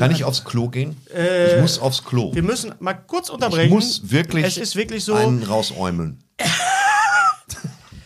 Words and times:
Kann 0.00 0.12
ich 0.12 0.24
aufs 0.24 0.44
Klo 0.46 0.68
gehen? 0.68 0.96
Äh, 1.14 1.56
ich 1.56 1.60
muss 1.60 1.78
aufs 1.78 2.02
Klo. 2.04 2.34
Wir 2.34 2.42
müssen 2.42 2.74
mal 2.80 2.94
kurz 2.94 3.28
unterbrechen. 3.28 3.66
Ich 3.66 3.70
muss 3.70 4.10
wirklich, 4.10 4.46
Es 4.46 4.56
ist 4.56 4.74
wirklich 4.74 5.04
so. 5.04 5.14
einen 5.14 5.42
rausäumeln. 5.42 6.24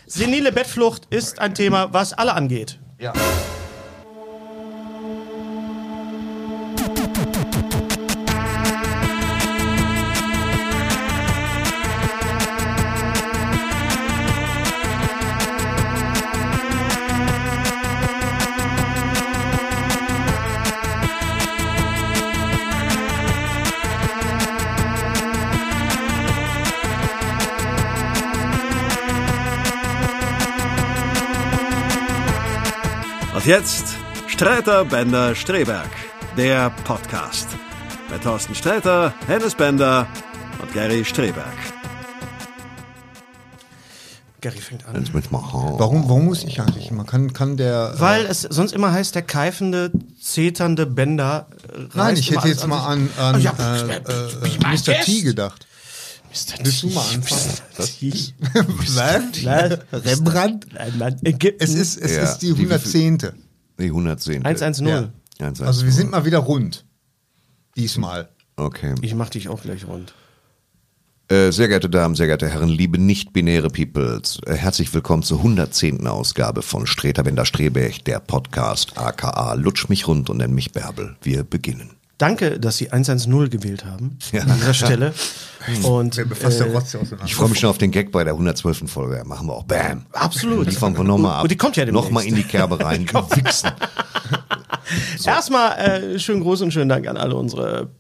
Senile 0.07 0.51
Bettflucht 0.51 1.07
ist 1.11 1.39
ein 1.39 1.55
Thema, 1.55 1.93
was 1.93 2.13
alle 2.13 2.35
angeht. 2.35 2.81
Ja. 2.99 3.13
Und 33.45 33.51
jetzt 33.51 33.85
Streiter 34.27 34.87
Bender 34.87 35.35
Streberg, 35.35 35.91
der 36.35 36.71
Podcast. 36.85 37.47
Bei 38.09 38.17
Thorsten 38.17 38.55
Streiter, 38.55 39.13
Hennes 39.27 39.55
Bender 39.55 40.07
und 40.63 40.73
Gary 40.73 41.05
Streberg. 41.05 41.53
Gary 44.41 44.57
fängt 44.57 44.87
an. 44.87 45.07
Warum, 45.31 46.09
warum 46.09 46.25
muss 46.25 46.43
ich 46.43 46.59
eigentlich 46.59 46.91
immer? 46.91 47.05
Kann, 47.05 47.35
kann 47.35 47.59
der. 47.59 47.93
Weil 47.99 48.25
es 48.25 48.41
sonst 48.41 48.73
immer 48.73 48.93
heißt, 48.93 49.15
der 49.15 49.21
keifende, 49.21 49.93
zeternde 50.19 50.87
Bänder. 50.87 51.49
äh, 51.71 51.81
Nein, 51.93 52.17
ich 52.17 52.31
hätte 52.31 52.49
jetzt 52.49 52.67
mal 52.67 52.87
an 52.87 53.11
an, 53.19 53.35
an 53.35 53.43
äh, 53.43 53.47
Ah, 53.47 53.85
ja, 53.87 53.95
äh, 53.95 54.47
ich 54.47 54.59
mein 54.59 54.73
Mr. 54.73 55.03
T 55.03 55.21
gedacht. 55.21 55.67
Mr. 56.35 56.65
Willst 56.65 56.83
du 56.83 56.89
mal 56.91 57.05
anfangen? 57.15 57.53
Was? 57.79 59.45
Was? 59.45 60.05
Rembrandt? 60.05 60.67
Ägypten. 61.23 61.63
Es 61.63 61.75
ist, 61.75 61.97
es 61.97 62.17
Ja, 62.17 62.23
ist 62.25 62.39
die 62.39 62.53
die- 62.53 62.63
110. 62.63 63.19
Die 63.79 63.85
110. 63.87 64.45
110. 64.45 64.87
Ja. 64.89 65.11
110. 65.39 65.67
Also 65.67 65.85
wir 65.85 65.93
sind 65.93 66.11
mal 66.11 66.25
wieder 66.25 66.39
rund. 66.39 66.85
Diesmal. 67.77 68.29
Okay. 68.57 68.95
Ich 69.03 69.15
mach 69.15 69.31
dich 69.31 69.49
auch 69.49 69.63
gleich 69.63 69.87
rund. 69.87 70.13
Äh, 71.29 71.53
sehr 71.53 71.69
geehrte 71.69 71.89
Damen, 71.89 72.15
sehr 72.17 72.27
geehrte 72.27 72.49
Herren, 72.49 72.69
liebe 72.69 72.99
nicht-binäre 72.99 73.71
Peoples, 73.71 74.41
äh, 74.47 74.55
herzlich 74.55 74.93
willkommen 74.93 75.23
zur 75.23 75.39
110. 75.39 76.07
Ausgabe 76.07 76.61
von 76.63 76.87
Streter 76.87 77.23
Bender 77.23 77.47
Streberg, 77.47 78.05
der 78.05 78.21
Podcast, 78.21 78.99
aka 78.99 79.55
Lutsch 79.55 79.89
mich 79.89 80.07
rund 80.07 80.29
und 80.29 80.37
nenn 80.37 80.53
mich 80.55 80.73
Bärbel. 80.73 81.17
Wir 81.23 81.43
beginnen. 81.43 81.94
Danke, 82.19 82.61
dass 82.61 82.77
Sie 82.77 82.93
110 82.93 83.51
gewählt 83.51 83.85
haben 83.85 84.19
Ja. 84.33 84.43
an 84.43 84.55
dieser 84.57 84.75
Stelle. 84.75 85.13
Und 85.83 86.17
befasst 86.29 86.61
der 86.61 86.69
äh? 86.69 86.83
Ich 87.25 87.35
freue 87.35 87.49
mich 87.49 87.59
schon 87.59 87.71
auf 87.71 87.79
den 87.79 87.91
Gag 87.91 88.13
bei 88.13 88.23
der 88.23 88.35
112. 88.35 88.89
Folge. 88.91 89.23
Machen 89.25 89.47
wir 89.49 89.55
auch 89.55 89.65
Bam. 89.65 90.07
Absolut. 90.13 90.71
Die 90.71 90.75
fangen 90.77 90.97
wir 90.97 91.05
nochmal 91.05 91.37
ab. 91.37 91.43
Und 91.45 91.51
die 91.51 91.57
kommt 91.57 91.77
ja 91.77 91.85
demnächst. 91.85 92.05
Nochmal 92.07 92.25
in 92.27 92.35
die 92.35 92.43
Kerbe 92.45 92.79
rein. 92.85 93.07
Wichsen. 93.35 93.71
Erstmal 95.27 95.79
äh, 95.79 96.19
schönen 96.19 96.43
Gruß 96.43 96.63
und 96.63 96.73
schönen 96.73 96.89
Dank 96.89 97.07
an 97.09 97.17
alle 97.17 97.35
unsere 97.37 97.91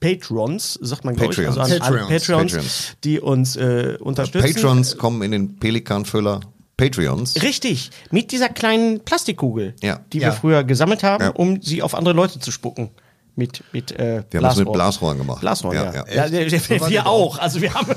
Patrons, 0.00 0.78
sagt 0.82 1.04
man 1.04 1.14
glaube 1.14 1.32
ich, 1.32 1.46
also 1.46 1.60
an 1.60 1.68
Patreons. 1.70 1.86
alle 1.86 1.98
Patreons. 2.00 2.26
Patreons, 2.26 2.52
Patreons. 2.52 2.96
die 3.04 3.20
uns 3.20 3.56
äh, 3.56 3.96
unterstützen. 4.00 4.52
Patrons 4.54 4.98
kommen 4.98 5.22
in 5.22 5.30
den 5.30 5.56
Pelikanfüller. 5.56 6.40
Patreons. 6.76 7.40
Richtig, 7.42 7.90
mit 8.10 8.32
dieser 8.32 8.48
kleinen 8.48 9.00
Plastikkugel, 9.04 9.74
Ja. 9.82 10.00
die 10.12 10.18
Ja. 10.18 10.28
wir 10.28 10.32
früher 10.32 10.64
gesammelt 10.64 11.04
haben, 11.04 11.22
Ja. 11.22 11.30
um 11.30 11.62
sie 11.62 11.82
auf 11.82 11.94
andere 11.94 12.14
Leute 12.14 12.40
zu 12.40 12.50
spucken. 12.50 12.90
Mit, 13.34 13.64
mit 13.72 13.92
äh, 13.92 14.24
Wir 14.30 14.38
haben 14.40 14.44
das 14.44 14.56
mit 14.58 14.70
Blasrohren 14.70 15.16
gemacht. 15.16 15.40
Blasrohren, 15.40 15.74
ja. 15.76 15.84
Ja, 15.94 16.04
ja. 16.06 16.26
ja. 16.26 16.32
wir 16.32 16.50
wir 16.50 16.78
das 16.98 17.06
auch. 17.06 17.38
Also 17.38 17.60
wir 17.62 17.72
haben. 17.74 17.86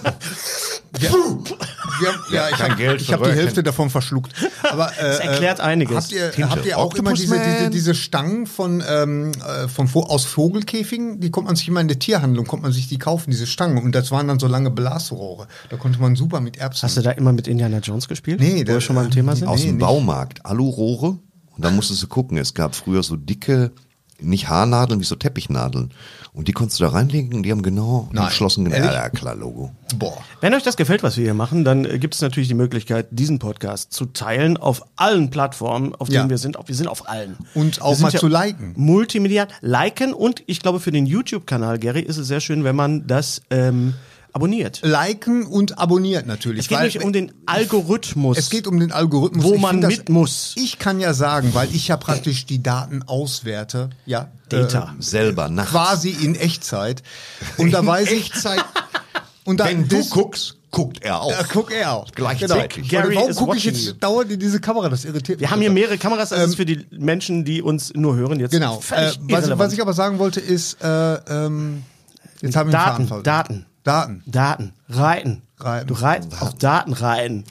Wir, 0.98 1.10
wir 1.12 2.10
haben, 2.14 2.22
ja, 2.32 2.50
ich 2.50 2.56
kein 2.56 2.72
habe 2.72 2.82
Geld 2.82 3.02
ich 3.02 3.12
hab 3.12 3.22
die. 3.22 3.32
Hälfte 3.32 3.62
davon 3.64 3.90
verschluckt. 3.90 4.32
Aber, 4.64 4.92
äh, 4.98 5.02
Das 5.04 5.20
erklärt 5.20 5.60
äh, 5.60 5.64
einiges. 5.64 5.96
Habt 5.96 6.12
ihr, 6.14 6.32
Tinte. 6.32 6.50
habt 6.50 6.66
ihr 6.66 6.78
auch 6.78 6.94
immer 6.96 7.12
Octopus 7.12 7.20
diese, 7.20 7.36
diese, 7.38 7.62
Man. 7.64 7.72
diese 7.72 7.96
Stangen 7.96 8.48
von, 8.48 8.82
ähm, 8.88 9.32
äh, 9.46 9.68
von 9.68 9.88
Vo- 9.90 10.06
aus 10.08 10.24
Vogelkäfigen? 10.24 11.20
Die 11.20 11.32
kommt 11.32 11.48
man 11.48 11.58
sich 11.58 11.68
immer 11.68 11.82
in 11.82 11.90
der 11.90 12.00
Tierhandlung, 12.00 12.46
kommt 12.46 12.64
man 12.64 12.72
sich 12.72 12.88
die 12.88 12.98
kaufen, 12.98 13.30
diese 13.32 13.46
Stangen. 13.46 13.78
Und 13.84 13.94
das 13.94 14.10
waren 14.12 14.28
dann 14.30 14.40
so 14.40 14.48
lange 14.48 14.72
Blasrohre. 14.72 15.48
Da 15.70 15.76
konnte 15.78 16.00
man 16.00 16.16
super 16.16 16.40
mit 16.40 16.56
Erbsen. 16.58 16.84
Hast 16.84 16.96
du 16.96 17.02
da 17.02 17.12
immer 17.12 17.34
mit 17.34 17.48
Indiana 17.50 17.80
Jones 17.80 18.08
gespielt? 18.08 18.40
Nee, 18.40 18.60
wo 18.62 18.64
da- 18.64 18.74
wir 18.76 18.82
schon 18.82 18.96
mal 18.96 19.04
im 19.06 19.12
Thema 19.12 19.36
sind? 19.36 19.48
Aus 19.50 19.60
Nee, 19.60 19.66
dem 19.68 19.76
nicht. 19.76 19.86
Baumarkt. 19.86 20.46
Alurohre. 20.46 21.18
Und 21.58 21.64
da 21.66 21.72
musstest 21.72 22.02
du 22.04 22.08
gucken. 22.08 22.38
Es 22.38 22.54
gab 22.54 22.74
früher 22.76 23.04
so 23.04 23.16
dicke, 23.18 23.72
nicht 24.22 24.48
Haarnadeln, 24.50 25.00
wie 25.00 25.04
so 25.06 25.16
Teppichnadeln. 25.16 25.92
Und 26.34 26.48
die 26.50 26.52
konntest 26.52 26.80
du 26.80 26.84
da 26.84 26.90
reinlegen. 26.90 27.44
Die 27.44 27.52
haben 27.52 27.62
genau 27.62 28.10
Nein. 28.12 28.26
geschlossen. 28.28 28.66
Ja, 28.70 28.76
Ehrlich? 28.76 28.92
ja, 28.92 29.10
klar, 29.10 29.36
Logo. 29.36 29.72
Boah. 29.98 30.18
Wenn 30.42 30.54
euch 30.54 30.64
das 30.64 30.76
gefällt, 30.76 31.02
was 31.04 31.16
wir 31.16 31.24
hier 31.24 31.34
machen, 31.34 31.64
dann 31.64 31.86
äh, 31.86 31.98
gibt 31.98 32.14
es 32.16 32.22
natürlich 32.22 32.50
die 32.50 32.54
Möglichkeit, 32.56 33.08
diesen 33.12 33.40
Podcast 33.40 33.94
zu 33.94 34.06
teilen 34.08 34.58
auf 34.58 34.86
allen 34.98 35.30
Plattformen, 35.30 35.96
auf 35.96 36.10
denen 36.10 36.26
Ja. 36.26 36.30
wir 36.30 36.38
sind. 36.38 36.58
Auf, 36.58 36.68
wir 36.68 36.76
sind 36.76 36.88
auf 36.88 37.08
allen. 37.08 37.38
Und 37.54 37.82
auch 37.82 37.98
mal 38.00 38.12
zu 38.12 38.28
liken. 38.28 38.74
Multimedial. 38.76 39.48
Liken 39.62 40.14
und 40.14 40.44
ich 40.46 40.60
glaube, 40.62 40.80
für 40.82 40.92
den 40.92 41.06
YouTube-Kanal, 41.06 41.80
Gary, 41.80 42.02
ist 42.02 42.18
es 42.18 42.28
sehr 42.28 42.42
schön, 42.42 42.64
wenn 42.66 42.76
man 42.76 43.08
das 43.08 43.42
ähm, 43.50 43.94
abonniert. 44.36 44.82
Liken 44.84 45.46
und 45.46 45.80
abonniert 45.80 46.28
natürlich. 46.28 46.60
Es 46.66 46.68
geht 46.68 46.78
weil- 46.78 46.86
nicht 46.86 47.02
um 47.04 47.14
den 47.14 47.32
Algorithmus. 47.46 48.38
Es 48.38 48.50
geht 48.50 48.68
um 48.68 48.80
den 48.80 48.92
Algorithmus. 48.92 49.44
Wo 49.46 49.56
Ich 49.56 49.62
man 49.62 49.72
find 49.72 49.84
das- 49.86 49.98
mit 49.98 50.10
muss. 50.10 50.54
Ich 50.58 50.78
kann 50.78 51.00
ja 51.00 51.14
sagen, 51.14 51.54
weil 51.54 51.74
ich 51.74 51.88
ja 51.88 51.98
praktisch 51.98 52.46
die 52.46 52.62
Daten 52.62 53.02
auswerte, 53.04 53.90
ja, 54.06 54.30
Data. 54.50 54.94
Selber 55.00 55.50
nachts. 55.50 55.72
quasi 55.72 56.10
in 56.10 56.36
Echtzeit. 56.36 57.02
Und 57.58 57.72
da 57.72 57.86
weiß 57.86 58.12
ich, 58.12 58.26
Echtzeit. 58.32 58.64
und 59.46 59.60
da, 59.60 59.66
Wenn 59.66 59.88
du 59.88 59.98
das- 59.98 60.10
guckst, 60.10 60.58
guckt 60.70 61.02
er 61.02 61.22
auch. 61.22 61.32
Ja, 61.32 61.44
guck 61.52 61.72
er 61.72 61.94
auch. 61.94 62.12
Gleichzeitig. 62.12 62.90
Genau. 62.90 63.04
Gary 63.04 63.16
Warum 63.16 63.34
gucke 63.36 63.56
ich 63.58 63.64
jetzt 63.64 63.86
you. 63.86 63.94
dauernd 63.94 64.30
in 64.32 64.40
diese 64.42 64.60
Kamera? 64.60 64.90
Das 64.90 65.06
irritiert 65.06 65.40
wir 65.40 65.50
haben 65.50 65.62
hier 65.62 65.72
mehrere 65.72 65.98
Kameras, 65.98 66.30
das 66.30 66.50
ist 66.50 66.56
für 66.56 66.66
die 66.66 66.86
Menschen, 66.92 67.46
die 67.46 67.62
uns 67.62 67.94
nur 67.96 68.16
hören. 68.18 68.40
Jetzt 68.42 68.52
Genau. 68.52 68.82
Äh, 68.92 69.14
was, 69.30 69.58
was 69.58 69.72
ich 69.72 69.82
aber 69.82 69.94
sagen 69.94 70.20
wollte 70.20 70.42
ist, 70.42 70.84
äh, 70.84 71.14
ähm, 71.30 71.84
jetzt 72.42 72.58
haben 72.58 72.70
wir 72.70 72.74
Daten. 72.74 73.24
Daten. 73.24 73.66
Daten. 73.86 74.24
Daten, 74.26 74.74
reiten. 74.90 75.42
Reiten. 75.58 75.88
Du 75.88 75.94
reitest 75.94 76.42
auf 76.42 76.56
Daten 76.56 76.92
rein. 76.92 77.46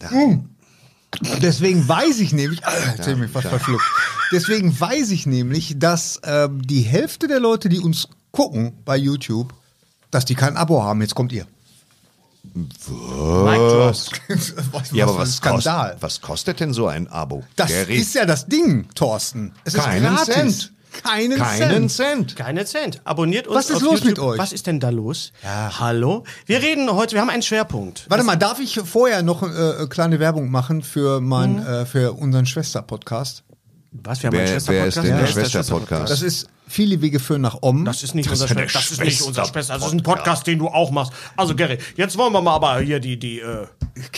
Deswegen 1.41 1.89
weiß 1.89 2.19
ich 2.19 2.33
nämlich, 2.33 2.61
äh, 2.63 2.97
jetzt 2.97 3.07
ich 3.07 3.17
mich 3.17 3.31
fast 3.31 3.47
verschluckt. 3.47 3.85
Deswegen 4.33 4.79
weiß 4.79 5.11
ich 5.11 5.27
nämlich, 5.27 5.79
dass 5.79 6.21
ähm, 6.25 6.61
die 6.67 6.81
Hälfte 6.81 7.29
der 7.29 7.39
Leute, 7.39 7.69
die 7.69 7.79
uns 7.79 8.09
gucken 8.33 8.73
bei 8.85 8.97
YouTube, 8.97 9.55
dass 10.11 10.25
die 10.25 10.35
kein 10.35 10.57
Abo 10.57 10.83
haben. 10.83 11.01
Jetzt 11.01 11.15
kommt 11.15 11.33
ihr. 11.33 11.47
Drop. 12.87 13.47
was, 13.47 14.11
Ja, 14.93 15.05
aber 15.07 15.19
was, 15.19 15.41
kost, 15.41 15.63
Skandal. 15.63 15.97
was 16.01 16.21
kostet 16.21 16.61
denn 16.61 16.73
so 16.73 16.89
ein 16.89 17.09
Abo? 17.09 17.45
Das 17.57 17.69
Gary? 17.69 17.97
ist 17.97 18.15
ja 18.15 18.27
das 18.27 18.47
Ding, 18.47 18.89
Thorsten. 18.95 19.53
Es 19.65 19.75
Keinen 19.75 20.05
ist 20.05 20.27
gratis. 20.27 20.35
Cent. 20.35 20.73
Keinen, 21.03 21.39
keinen 21.39 21.89
Cent. 21.89 21.91
Cent. 22.31 22.37
Keine 22.37 22.65
Cent. 22.65 23.01
Abonniert 23.05 23.47
uns 23.47 23.57
Was 23.57 23.71
ist 23.71 23.77
auf 23.77 23.83
los 23.83 23.93
YouTube. 24.01 24.09
mit 24.09 24.19
euch? 24.19 24.39
Was 24.39 24.53
ist 24.53 24.67
denn 24.67 24.81
da 24.81 24.91
los? 24.91 25.33
Hallo? 25.45 26.25
Wir 26.47 26.63
reden 26.63 26.91
heute, 26.93 27.15
wir 27.15 27.21
haben 27.21 27.31
einen 27.31 27.43
Schwerpunkt. 27.43 28.07
Warte 28.09 28.25
mal, 28.25 28.37
darf 28.37 28.61
ich 28.61 28.81
vorher 28.85 29.23
noch 29.23 29.43
äh, 29.43 29.87
kleine 29.89 30.21
Werbung 30.21 30.51
machen 30.51 30.83
für 30.83 31.21
mein, 31.21 31.57
Mhm. 31.57 31.67
äh, 31.67 31.87
für 31.87 32.13
unseren 32.13 32.47
Schwester-Podcast? 32.47 33.43
Was? 34.03 34.23
Wir 34.23 34.27
haben 34.29 34.37
einen 34.39 34.47
Wer, 34.49 34.67
wer 34.67 34.87
ist 34.89 34.95
Schwester-Podcast? 34.95 34.97
denn 34.97 35.05
der 35.05 35.21
Wer 35.21 35.27
Schwester-Podcast? 35.29 36.11
Das 36.13 36.23
ist 36.23 36.49
viele 36.67 37.01
Wege 37.01 37.21
führen 37.21 37.43
nach 37.43 37.59
Om. 37.61 37.85
Das 37.85 38.03
ist 38.03 38.15
nicht 38.17 38.29
Das 38.29 38.41
unser 38.41 38.49
Schwester. 38.49 38.79
Das 38.81 38.91
ist 38.91 39.01
nicht 39.05 39.23
unser 39.23 39.45
Schwester-. 39.45 39.75
Das 39.75 39.87
ist 39.87 39.93
ein 39.93 40.03
Podcast, 40.03 40.47
den 40.49 40.59
du 40.59 40.67
auch 40.69 40.91
machst. 40.91 41.13
Also 41.37 41.55
Gary, 41.55 41.79
jetzt 41.97 42.19
wollen 42.19 42.33
wir 42.33 42.43
mal 42.43 42.55
aber 42.57 42.81
hier 42.81 42.99
die 42.99 43.17
die. 43.19 43.39
Äh, 43.39 43.67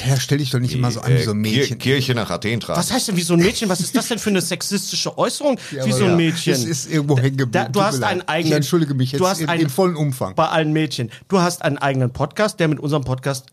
Ja, 0.06 0.19
stell 0.19 0.38
dich 0.38 0.49
doch 0.50 0.61
nicht 0.61 0.75
immer 0.75 0.90
so 0.90 1.00
an 1.02 1.12
wie 1.14 1.23
so 1.23 1.32
ein 1.32 1.44
Äh, 1.44 1.49
Kir- 1.49 1.58
Mädchen. 1.58 1.78
Kirche 1.78 2.14
nach 2.14 2.31
Athen 2.31 2.58
tragen. 2.61 2.78
was 2.78 2.90
heißt 2.90 3.08
denn 3.08 3.17
wie 3.19 3.23
so 3.23 3.34
ein 3.34 3.40
Mädchen? 3.40 3.69
Was 3.69 3.81
ist 3.81 3.94
das 3.94 4.08
denn 4.08 4.19
für 4.19 4.31
eine 4.31 4.40
sexistische 4.40 5.19
Äußerung? 5.19 5.58
wie 5.70 5.93
so 5.93 6.05
ein 6.05 6.11
Ja, 6.12 6.17
Mädchen. 6.17 6.55
Es 6.55 6.64
ist 6.64 6.90
irgendwo 6.90 7.19
hängen 7.19 7.37
geblieben. 7.37 7.69
Du 7.72 7.82
hast 7.82 8.02
einen 8.02 8.22
eigenen. 8.22 8.52
Ich 8.52 8.56
entschuldige 8.56 8.94
mich 8.94 9.12
jetzt 9.12 9.20
du 9.20 9.26
hast 9.29 9.40
in, 9.43 9.49
einen, 9.50 9.61
in 9.64 9.69
vollen 9.69 9.94
Umfang. 9.96 10.34
Bei 10.34 10.49
allen 10.49 10.72
Mädchen. 10.72 11.11
Du 11.29 11.40
hast 11.40 11.61
einen 11.62 11.76
eigenen 11.76 12.11
Podcast, 12.14 12.58
der 12.61 12.69
mit 12.69 12.81
unserem 12.81 13.05
Podcast 13.05 13.46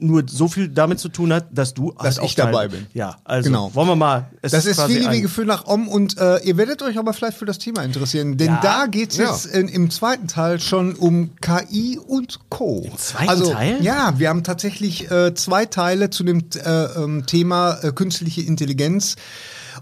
nur 0.00 0.24
so 0.26 0.48
viel 0.48 0.68
damit 0.68 0.98
zu 1.00 1.10
tun 1.10 1.32
hat, 1.34 1.46
dass 1.50 1.74
du 1.74 1.92
Dass 1.92 2.04
halt 2.16 2.20
auch 2.20 2.24
ich 2.24 2.34
dabei 2.34 2.68
bin. 2.68 2.86
Ja, 2.94 3.16
also 3.24 3.50
Genau. 3.50 3.74
wollen 3.74 3.88
wir 3.88 3.96
mal. 3.96 4.30
Es 4.40 4.52
Das 4.52 4.64
ist 4.64 4.76
quasi 4.78 4.94
viele 4.94 5.10
Wege 5.10 5.44
nach 5.44 5.66
Om 5.66 5.86
und 5.86 6.16
äh, 6.18 6.38
ihr 6.44 6.56
werdet 6.56 6.80
euch 6.82 6.98
aber 6.98 7.12
vielleicht 7.12 7.36
für 7.36 7.44
das 7.44 7.58
Thema 7.58 7.82
interessieren, 7.82 8.38
denn 8.38 8.46
Ja. 8.48 8.60
da 8.62 8.86
geht 8.86 9.10
es 9.12 9.18
Ja. 9.18 9.30
jetzt 9.30 9.46
in, 9.46 9.68
im 9.68 9.90
zweiten 9.90 10.28
Teil 10.28 10.60
schon 10.60 10.94
um 10.94 11.32
KI 11.42 11.98
und 11.98 12.40
Co. 12.48 12.82
Im 12.90 12.96
zweiten 12.96 13.44
Teil? 13.50 13.82
Ja, 13.82 14.14
wir 14.18 14.30
haben 14.30 14.44
tatsächlich 14.44 15.10
äh, 15.10 15.34
zwei 15.34 15.66
Teile 15.66 16.08
zu 16.08 16.24
dem 16.24 16.42
äh, 16.64 16.68
ähm, 16.96 17.26
Thema 17.26 17.78
äh, 17.82 17.92
künstliche 17.92 18.40
Intelligenz 18.40 19.16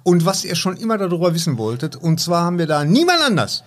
und 0.02 0.24
was 0.26 0.44
ihr 0.44 0.56
schon 0.56 0.76
immer 0.76 0.98
darüber 0.98 1.34
wissen 1.34 1.56
wolltet. 1.56 1.94
Und 1.94 2.20
zwar 2.20 2.44
haben 2.44 2.58
wir 2.58 2.66
da 2.66 2.84
niemand 2.84 3.20
anders 3.22 3.62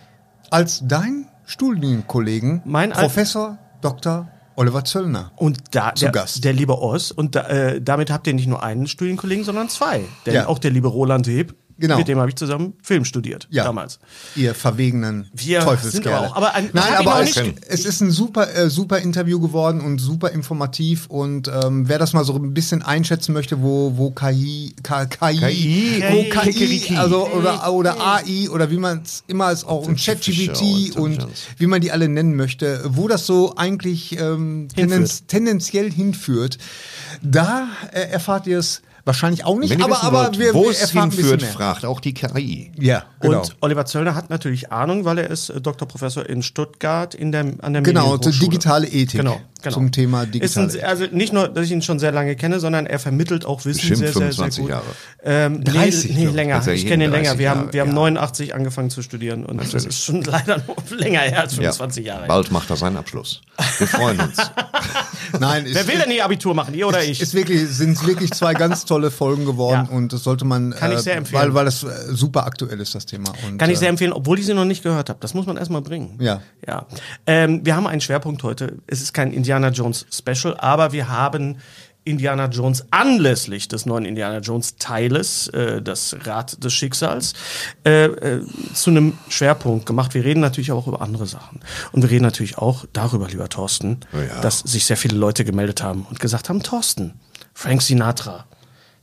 als 0.50 0.82
dein 0.86 1.28
Studienkollegen, 1.46 2.62
Mein 2.66 2.92
Al- 2.94 3.02
Professor 3.02 3.58
Dr. 3.82 4.28
Oliver 4.56 4.84
Zöllner. 4.86 5.32
Und 5.36 5.60
da, 5.72 5.94
Zu 5.96 6.06
der, 6.06 6.12
Gast. 6.12 6.44
der 6.44 6.54
liebe 6.54 6.80
Oz, 6.82 7.12
und 7.12 7.36
da, 7.36 7.48
äh, 7.48 7.82
damit 7.82 8.12
habt 8.12 8.28
ihr 8.28 8.34
nicht 8.34 8.48
nur 8.48 8.62
einen 8.64 8.88
Studienkollegen, 8.88 9.44
sondern 9.44 9.70
zwei. 9.70 10.02
Denn 10.26 10.34
Ja. 10.36 10.48
auch 10.48 10.60
der 10.60 10.72
liebe 10.72 10.88
Roland 10.88 11.28
Heb, 11.28 11.56
Genau. 11.78 11.98
mit 11.98 12.08
dem 12.08 12.20
habe 12.20 12.30
ich 12.30 12.36
zusammen 12.36 12.74
Film 12.82 13.04
studiert, 13.06 13.48
Ja, 13.50 13.64
damals. 13.64 14.00
Ihr 14.36 14.54
verwegenen 14.56 15.30
Wir 15.34 15.62
sind 15.82 16.08
auch- 16.08 16.36
aber 16.36 16.54
ein- 16.54 16.70
Nein, 16.74 16.94
aber 16.98 17.24
nicht- 17.24 17.38
es, 17.38 17.80
es 17.80 17.86
ist 17.86 18.02
ein 18.02 18.12
super, 18.12 18.54
äh, 18.56 18.70
super 18.70 19.00
Interview 19.00 19.40
geworden 19.40 19.82
und 19.82 20.00
super 20.00 20.32
informativ. 20.32 21.08
Und 21.08 21.48
ähm, 21.48 21.88
wer 21.90 22.00
das 22.00 22.14
mal 22.14 22.24
so 22.26 22.36
ein 22.36 22.54
bisschen 22.54 22.82
einschätzen 22.84 23.34
möchte, 23.34 23.62
wo, 23.62 23.94
wo 23.98 24.12
KI, 24.12 24.76
K, 24.84 25.06
KI, 25.06 25.38
KI, 25.40 26.04
wo 26.12 26.24
KI, 26.30 26.96
also 26.98 27.28
oder, 27.30 27.72
oder 27.74 27.96
AI 28.00 28.50
oder 28.50 28.70
wie 28.70 28.78
man 28.78 29.02
es 29.04 29.24
immer 29.28 29.52
ist 29.52 29.66
auch 29.66 29.88
und 29.88 30.00
ChatGPT 30.00 30.96
und 30.96 31.26
wie 31.58 31.68
man 31.68 31.82
die 31.82 31.92
alle 31.92 32.08
nennen 32.08 32.36
möchte, 32.36 32.82
wo 32.88 33.08
das 33.08 33.26
so 33.26 33.56
eigentlich 33.56 34.18
ähm, 34.20 34.68
tendenz, 34.76 35.26
tendenziell 35.28 35.92
hinführt, 35.92 36.58
da 37.22 37.68
äh, 37.92 38.02
erfahrt 38.10 38.48
ihr 38.48 38.60
es 38.60 38.82
wahrscheinlich 39.06 39.46
auch 39.46 39.58
nicht. 39.58 39.72
Wenn 39.72 39.82
aber 39.84 40.04
aber 40.04 40.24
wollt, 40.26 40.40
wir, 40.40 40.54
wo 40.54 40.70
es 40.70 40.92
hinführt, 40.92 41.44
fragt 41.44 41.86
auch 41.86 42.00
die 42.00 42.14
KI. 42.14 42.72
Ja, 42.80 43.04
genau. 43.20 43.42
Und 43.42 43.56
Oliver 43.62 43.86
Zöllner 43.86 44.16
hat 44.16 44.30
natürlich 44.30 44.72
Ahnung, 44.72 45.06
weil 45.06 45.18
er 45.18 45.30
ist 45.30 45.50
äh, 45.50 45.60
Doktorprofessor 45.60 46.26
in 46.28 46.42
Stuttgart 46.44 47.14
in 47.14 47.32
der, 47.32 47.54
an 47.62 47.74
der 47.74 47.82
Genau, 47.82 48.18
zur 48.18 48.32
digitale 48.32 48.88
Ethik. 48.88 49.20
Genau, 49.20 49.42
genau. 49.62 49.74
Zum 49.74 49.92
Thema 49.92 50.24
Ist 50.24 50.34
digitale 50.34 50.72
ein, 50.72 50.84
also 50.86 51.06
nicht 51.12 51.34
nur, 51.34 51.50
dass 51.50 51.66
ich 51.66 51.72
ihn 51.72 51.82
schon 51.82 52.00
sehr 52.00 52.12
lange 52.12 52.36
kenne, 52.36 52.60
sondern 52.60 52.86
er 52.86 53.00
vermittelt 53.00 53.46
auch 53.46 53.66
Wissen 53.66 53.80
Bestimmt 53.90 54.00
sehr, 54.00 54.14
sehr, 54.14 54.32
sehr 54.32 54.46
25 54.52 54.62
gut. 54.62 54.70
Jahre. 54.70 54.86
Ähm, 55.24 55.64
30, 55.64 56.16
nee, 56.16 56.26
nee, 56.26 56.32
länger. 56.32 56.56
Also 56.56 56.72
Ich 56.72 56.88
kenne 56.88 57.06
ihn 57.06 57.12
länger. 57.12 57.30
30 57.36 57.40
Wir 57.40 57.50
haben, 57.50 57.74
wir 57.74 57.82
haben 57.82 57.90
ja. 57.90 57.94
89 57.96 58.56
angefangen 58.56 58.90
zu 58.90 59.02
studieren 59.02 59.46
und 59.46 59.58
das 59.58 59.74
ist 59.74 60.04
schon 60.04 60.22
leider 60.24 60.58
noch 60.58 60.90
länger 60.92 61.20
her 61.20 61.42
als 61.42 61.56
25 61.56 62.06
Jahre. 62.06 62.28
Bald 62.28 62.52
macht 62.52 62.70
er 62.70 62.78
seinen 62.78 62.98
Abschluss. 62.98 63.42
Wir 63.78 63.88
freuen 63.88 64.20
uns. 64.20 64.38
Nein, 65.40 65.66
Wer 65.68 65.88
will 65.88 66.00
denn 66.00 66.12
ihr 66.12 66.24
Abitur 66.24 66.54
machen, 66.54 66.74
ihr 66.74 66.88
oder 66.88 67.04
ich? 67.04 67.22
ist 67.22 67.34
wirklich, 67.34 67.68
sind 67.70 68.06
wirklich 68.06 68.32
zwei 68.32 68.54
ganz 68.54 68.86
tolle 68.86 68.93
Folgen 69.12 69.46
geworden 69.46 69.88
Ja. 69.90 69.96
und 69.96 70.14
das 70.14 70.24
sollte 70.24 70.46
man, 70.46 70.72
Kann 70.72 70.92
ich 70.92 71.00
sehr 71.00 71.16
empfehlen. 71.16 71.42
weil, 71.42 71.54
weil 71.54 71.66
das 71.66 71.84
äh, 71.84 71.88
super 72.12 72.46
aktuell 72.46 72.80
ist, 72.80 72.96
das 72.96 73.06
Thema. 73.06 73.32
Und, 73.48 73.58
Kann 73.58 73.70
ich 73.70 73.80
sehr 73.80 73.88
äh, 73.88 73.92
empfehlen, 73.92 74.14
obwohl 74.14 74.40
ich 74.40 74.46
sie 74.46 74.54
noch 74.54 74.66
nicht 74.66 74.84
gehört 74.84 75.10
habe. 75.10 75.20
Das 75.22 75.34
muss 75.34 75.46
man 75.46 75.58
erstmal 75.58 75.82
bringen. 75.82 76.18
Ja. 76.20 76.42
Ja. 76.68 76.86
Ähm, 77.28 77.66
wir 77.66 77.76
haben 77.76 77.88
einen 77.88 78.02
Schwerpunkt 78.02 78.44
heute. 78.44 78.78
Es 78.88 79.02
ist 79.02 79.14
kein 79.14 79.32
Indiana 79.32 79.70
Jones 79.70 80.06
Special, 80.12 80.56
aber 80.58 80.92
wir 80.92 81.10
haben 81.10 81.58
Indiana 82.06 82.48
Jones 82.48 82.86
anlässlich 82.92 83.68
des 83.68 83.86
neuen 83.86 84.06
Indiana 84.06 84.40
Jones 84.40 84.76
Teiles, 84.78 85.48
äh, 85.50 85.82
das 85.82 86.16
Rad 86.26 86.64
des 86.64 86.74
Schicksals, 86.74 87.34
äh, 87.86 88.06
äh, 88.06 88.42
zu 88.74 88.90
einem 88.90 89.18
Schwerpunkt 89.30 89.86
gemacht. 89.86 90.14
Wir 90.14 90.24
reden 90.26 90.42
natürlich 90.42 90.72
auch 90.72 90.88
über 90.88 91.02
andere 91.02 91.28
Sachen. 91.28 91.62
Und 91.92 92.02
wir 92.02 92.10
reden 92.10 92.24
natürlich 92.24 92.58
auch 92.58 92.86
darüber, 92.94 93.28
lieber 93.28 93.48
Thorsten, 93.50 94.02
ja. 94.12 94.42
dass 94.42 94.60
sich 94.60 94.86
sehr 94.86 94.98
viele 94.98 95.18
Leute 95.18 95.46
gemeldet 95.46 95.82
haben 95.82 96.06
und 96.10 96.20
gesagt 96.20 96.50
haben, 96.50 96.62
Thorsten, 96.62 97.14
Frank 97.54 97.82
Sinatra, 97.82 98.46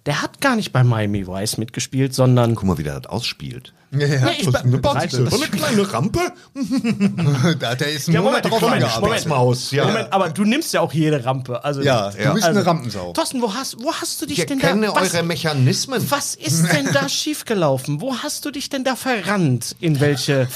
der 0.06 0.23
hat 0.23 0.41
gar 0.41 0.56
nicht 0.56 0.73
bei 0.73 0.82
Miami 0.82 1.26
Vice 1.26 1.58
mitgespielt, 1.58 2.14
sondern 2.14 2.55
Guck 2.55 2.64
mal, 2.64 2.79
wie 2.79 2.82
der 2.82 3.00
das 3.00 3.11
ausspielt. 3.11 3.73
Ja, 3.92 4.06
ja. 4.06 4.25
Nee, 4.26 4.31
ich 4.38 4.46
be- 4.50 4.60
Eine 4.94 5.10
so 5.10 5.37
eine 5.37 5.48
kleine 5.48 5.92
Rampe. 5.92 6.20
da, 7.58 7.75
der 7.75 7.90
ist 7.90 8.08
ein 8.08 8.12
Ja, 8.14 8.22
Moment, 8.22 8.44
drauf 8.44 8.60
Moment. 8.60 8.87
Moment. 9.00 9.26
Maus, 9.26 9.72
ja. 9.72 9.84
Moment, 9.84 10.12
aber 10.12 10.28
du 10.28 10.44
nimmst 10.44 10.72
ja 10.72 10.81
auch 10.81 10.92
jede 10.92 11.25
Rampe. 11.25 11.64
Also, 11.64 11.82
Ja, 11.82 12.10
du 12.10 12.22
Ja. 12.22 12.32
bist 12.32 12.46
eine 12.46 12.64
Rampensau. 12.64 13.12
Thorsten, 13.12 13.42
wo 13.42 13.52
hast, 13.52 13.82
wo 13.82 13.92
hast 13.92 14.22
du 14.22 14.26
dich 14.26 14.38
Ich 14.38 14.46
denn 14.46 14.60
da... 14.60 14.69
kenne 14.69 14.88
Was, 14.94 15.12
eure 15.14 15.25
Mechanismen. 15.25 16.08
was 16.08 16.37
ist 16.37 16.66
denn 16.72 16.88
da 16.92 17.08
schiefgelaufen? 17.08 18.00
Wo 18.00 18.14
hast 18.16 18.44
du 18.44 18.52
dich 18.52 18.69
denn 18.69 18.84
da 18.84 18.94
verrannt? 18.94 19.75
In 19.81 19.98
welche... 19.98 20.46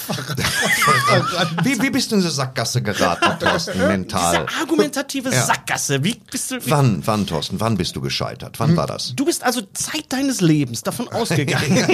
Wie, 1.64 1.80
wie 1.82 1.90
bist 1.90 2.10
du 2.12 2.16
in 2.16 2.20
diese 2.20 2.32
Sackgasse 2.32 2.82
geraten, 2.82 3.38
Thorsten, 3.40 3.78
mental? 3.78 4.46
Diese 4.48 4.60
argumentative 4.60 5.30
Ja. 5.30 5.42
Sackgasse. 5.44 6.04
Wie 6.04 6.20
bist 6.30 6.50
du... 6.50 6.64
Wie, 6.64 6.70
Wann, 6.70 7.02
wann, 7.04 7.26
Thorsten, 7.26 7.58
wann 7.60 7.76
bist 7.76 7.96
du 7.96 8.00
gescheitert? 8.00 8.60
Wann 8.60 8.76
war 8.76 8.86
das? 8.86 9.12
du 9.16 9.24
bist 9.24 9.42
also 9.42 9.60
Zeit 9.72 10.04
deines 10.10 10.40
Lebens 10.40 10.82
davon 10.82 11.08
ausgegangen, 11.12 11.84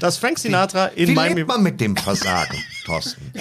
dass 0.00 0.18
Frank 0.18 0.38
Sinatra 0.48 0.86
in 0.86 1.08
Wie 1.08 1.14
Miami... 1.14 1.34
lebt 1.36 1.48
man 1.48 1.62
mit 1.62 1.80
dem 1.80 1.96
Versagen, 1.96 2.56
Thorsten? 2.84 3.32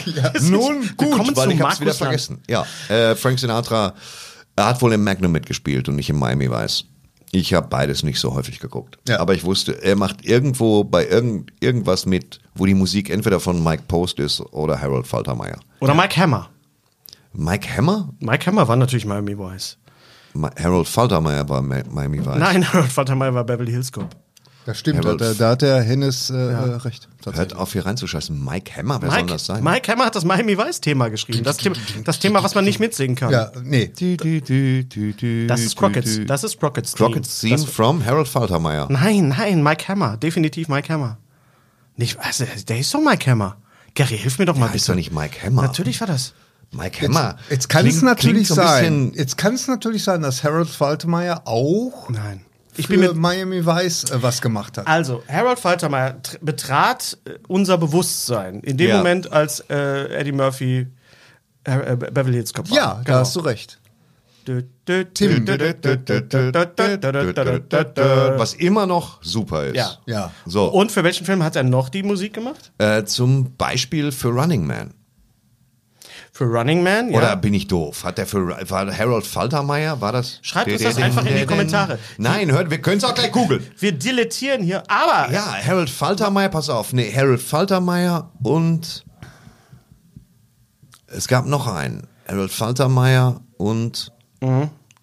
Nun, 0.49 0.83
Wir 0.83 0.95
kommen 0.95 1.27
gut, 1.27 1.37
weil 1.37 1.51
ich 1.51 1.61
hab's 1.61 1.79
wieder 1.79 1.85
Markus 1.85 1.85
Land. 1.85 1.97
vergessen. 1.97 2.41
Ja, 2.49 2.65
äh, 2.89 3.15
Frank 3.15 3.39
Sinatra 3.39 3.93
er 4.55 4.65
hat 4.67 4.81
wohl 4.81 4.93
im 4.93 5.03
Magnum 5.03 5.31
mitgespielt 5.31 5.89
und 5.89 5.95
nicht 5.95 6.09
im 6.09 6.19
Miami 6.19 6.49
Vice. 6.49 6.85
Ich 7.31 7.53
habe 7.55 7.67
beides 7.67 8.03
nicht 8.03 8.19
so 8.19 8.35
häufig 8.35 8.59
geguckt. 8.59 8.99
Ja. 9.07 9.19
Aber 9.19 9.33
ich 9.33 9.43
wusste, 9.43 9.81
er 9.83 9.95
macht 9.95 10.23
irgendwo 10.23 10.83
bei 10.83 11.07
irgend, 11.07 11.51
irgendwas 11.59 12.05
mit, 12.05 12.39
wo 12.53 12.67
die 12.67 12.75
Musik 12.75 13.09
entweder 13.09 13.39
von 13.39 13.63
Mike 13.63 13.83
Post 13.87 14.19
ist 14.19 14.39
oder 14.53 14.79
Harold 14.79 15.07
Faltermeyer. 15.07 15.59
Oder 15.79 15.95
Mike 15.95 16.15
Hammer. 16.21 16.49
Mike 17.33 17.67
Hammer? 17.75 18.09
Mike 18.19 18.45
Hammer 18.45 18.67
war 18.67 18.75
natürlich 18.75 19.05
Miami 19.05 19.35
Vice. 19.37 19.77
Ma 20.35 20.51
Harold 20.61 20.87
Faltermeyer 20.87 21.49
war 21.49 21.63
Ma 21.63 21.81
Miami 21.89 22.23
Vice. 22.23 22.37
Nein, 22.37 22.67
Harold 22.73 22.91
Faltermeyer 22.91 23.33
war 23.33 23.43
Beverly 23.43 23.71
Hills 23.71 23.91
Cop. 23.91 24.15
Das 24.65 24.79
stimmt, 24.79 25.03
da, 25.03 25.15
da 25.15 25.49
hat 25.49 25.61
der 25.61 25.81
Hennes 25.81 26.29
äh, 26.29 26.35
äh, 26.35 26.55
recht. 26.75 27.09
Hört 27.25 27.55
auf 27.55 27.73
hier 27.73 27.85
reinzuscheißen. 27.85 28.43
Mike 28.43 28.75
Hammer, 28.77 29.01
wer 29.01 29.09
soll 29.09 29.19
Mike, 29.19 29.33
das 29.33 29.45
sein? 29.45 29.63
Mike 29.63 29.91
Hammer 29.91 30.05
hat 30.05 30.15
das 30.15 30.23
Miami 30.23 30.57
Vice 30.57 30.79
Thema 30.79 31.09
geschrieben. 31.09 31.43
Das, 31.43 31.57
Thema, 31.57 31.75
das 32.05 32.19
Thema, 32.19 32.43
was 32.43 32.55
man 32.55 32.63
nicht 32.63 32.79
mitsingen 32.79 33.15
kann. 33.17 33.31
Ja, 33.31 33.51
nee. 33.61 33.91
Das 35.47 35.59
ist 35.61 35.75
Crockett's. 35.75 36.19
Das 36.27 36.43
ist 36.43 36.59
Crockett's 36.59 36.93
Theme. 36.93 37.09
Crockett's 37.09 37.39
Theme 37.41 37.55
Das- 37.57 37.65
from 37.65 38.05
Harold 38.05 38.27
Faltermeyer. 38.27 38.87
Nein, 38.89 39.29
nein, 39.29 39.61
Mike 39.63 39.87
Hammer. 39.87 40.17
Definitiv 40.17 40.69
Mike 40.69 40.91
Hammer. 40.91 41.17
Nicht, 41.97 42.17
also, 42.19 42.45
der 42.67 42.79
ist 42.79 42.93
doch 42.93 43.01
Mike 43.01 43.29
Hammer. 43.29 43.57
Gary, 43.95 44.17
hilf 44.17 44.39
mir 44.39 44.45
doch 44.45 44.55
mal 44.55 44.65
Heißt 44.65 44.73
bitte. 44.73 44.87
doch 44.87 44.95
nicht 44.95 45.11
Mike 45.13 45.45
Hammer. 45.45 45.61
Natürlich 45.63 45.99
war 45.99 46.07
das. 46.07 46.33
Mike 46.71 47.05
Hammer. 47.05 47.37
Jetzt 47.49 47.69
kann 47.69 47.85
es 47.85 48.01
natürlich 48.01 48.47
sein. 48.47 49.11
Jetzt 49.15 49.37
kann 49.37 49.53
es 49.53 49.67
natürlich 49.67 50.03
sein, 50.03 50.21
dass 50.21 50.43
Harold 50.43 50.69
Faltermeyer 50.69 51.43
auch 51.45 52.09
Nein 52.09 52.41
ich 52.77 52.87
bin 52.87 52.99
mit 52.99 53.15
Miami 53.15 53.65
Vice 53.65 54.11
äh, 54.11 54.21
was 54.21 54.41
gemacht 54.41 54.77
hat. 54.77 54.87
Also, 54.87 55.23
Harold 55.27 55.59
Faltermeier 55.59 56.17
betrat 56.41 57.17
unser 57.47 57.77
Bewusstsein 57.77 58.59
in 58.61 58.77
dem 58.77 58.89
ja. 58.89 58.97
Moment, 58.97 59.31
als 59.31 59.59
äh, 59.69 60.15
Eddie 60.15 60.31
Murphy 60.31 60.87
äh, 61.63 61.95
Beverly 61.95 62.33
Hills 62.33 62.53
Cop 62.53 62.69
war. 62.69 62.77
Ja, 62.77 62.93
genau. 62.93 63.03
da 63.03 63.19
hast 63.19 63.35
du 63.35 63.41
recht. 63.41 63.79
Tim. 64.45 65.47
Was 68.37 68.53
immer 68.55 68.85
noch 68.85 69.23
super 69.23 69.67
ist. 69.67 69.75
Ja. 69.75 69.97
ja. 70.05 70.31
So. 70.45 70.65
Und 70.65 70.91
für 70.91 71.03
welchen 71.03 71.25
Film 71.25 71.43
hat 71.43 71.55
er 71.55 71.63
noch 71.63 71.89
die 71.89 72.03
Musik 72.03 72.33
gemacht? 72.33 72.71
Äh, 72.77 73.05
zum 73.05 73.55
Beispiel 73.55 74.11
für 74.11 74.29
Running 74.29 74.67
Man. 74.67 74.93
Für 76.35 76.45
Running 76.45 76.81
Man, 76.81 77.11
ja. 77.11 77.17
Oder 77.19 77.35
bin 77.35 77.53
ich 77.53 77.67
doof? 77.67 78.03
Hat 78.03 78.17
der 78.17 78.25
für 78.25 78.47
war 78.67 78.97
Harold 78.97 79.23
Faltermeyer? 79.27 80.01
War 80.01 80.11
das? 80.11 80.39
Schreibt 80.41 80.71
uns 80.71 80.81
das 80.81 80.97
einfach 80.97 81.23
in 81.27 81.37
die 81.37 81.45
Kommentare. 81.45 81.99
Nein, 82.17 82.51
hört, 82.51 82.71
wir 82.71 82.81
können 82.81 82.97
es 82.97 83.03
auch 83.03 83.13
gleich 83.13 83.31
googeln. 83.31 83.63
Wir 83.77 83.91
dilettieren 83.91 84.63
hier, 84.63 84.81
aber 84.89 85.31
Ja, 85.31 85.53
Harold 85.63 85.91
Faltermeyer, 85.91 86.49
pass 86.49 86.69
auf. 86.71 86.91
Nee, 86.91 87.13
Harold 87.15 87.39
Faltermeyer 87.39 88.31
und 88.41 89.05
es 91.05 91.27
gab 91.27 91.45
noch 91.45 91.67
einen. 91.67 92.07
Harold 92.27 92.51
Faltermeyer 92.51 93.39
und 93.57 94.11
Äh, 94.41 94.47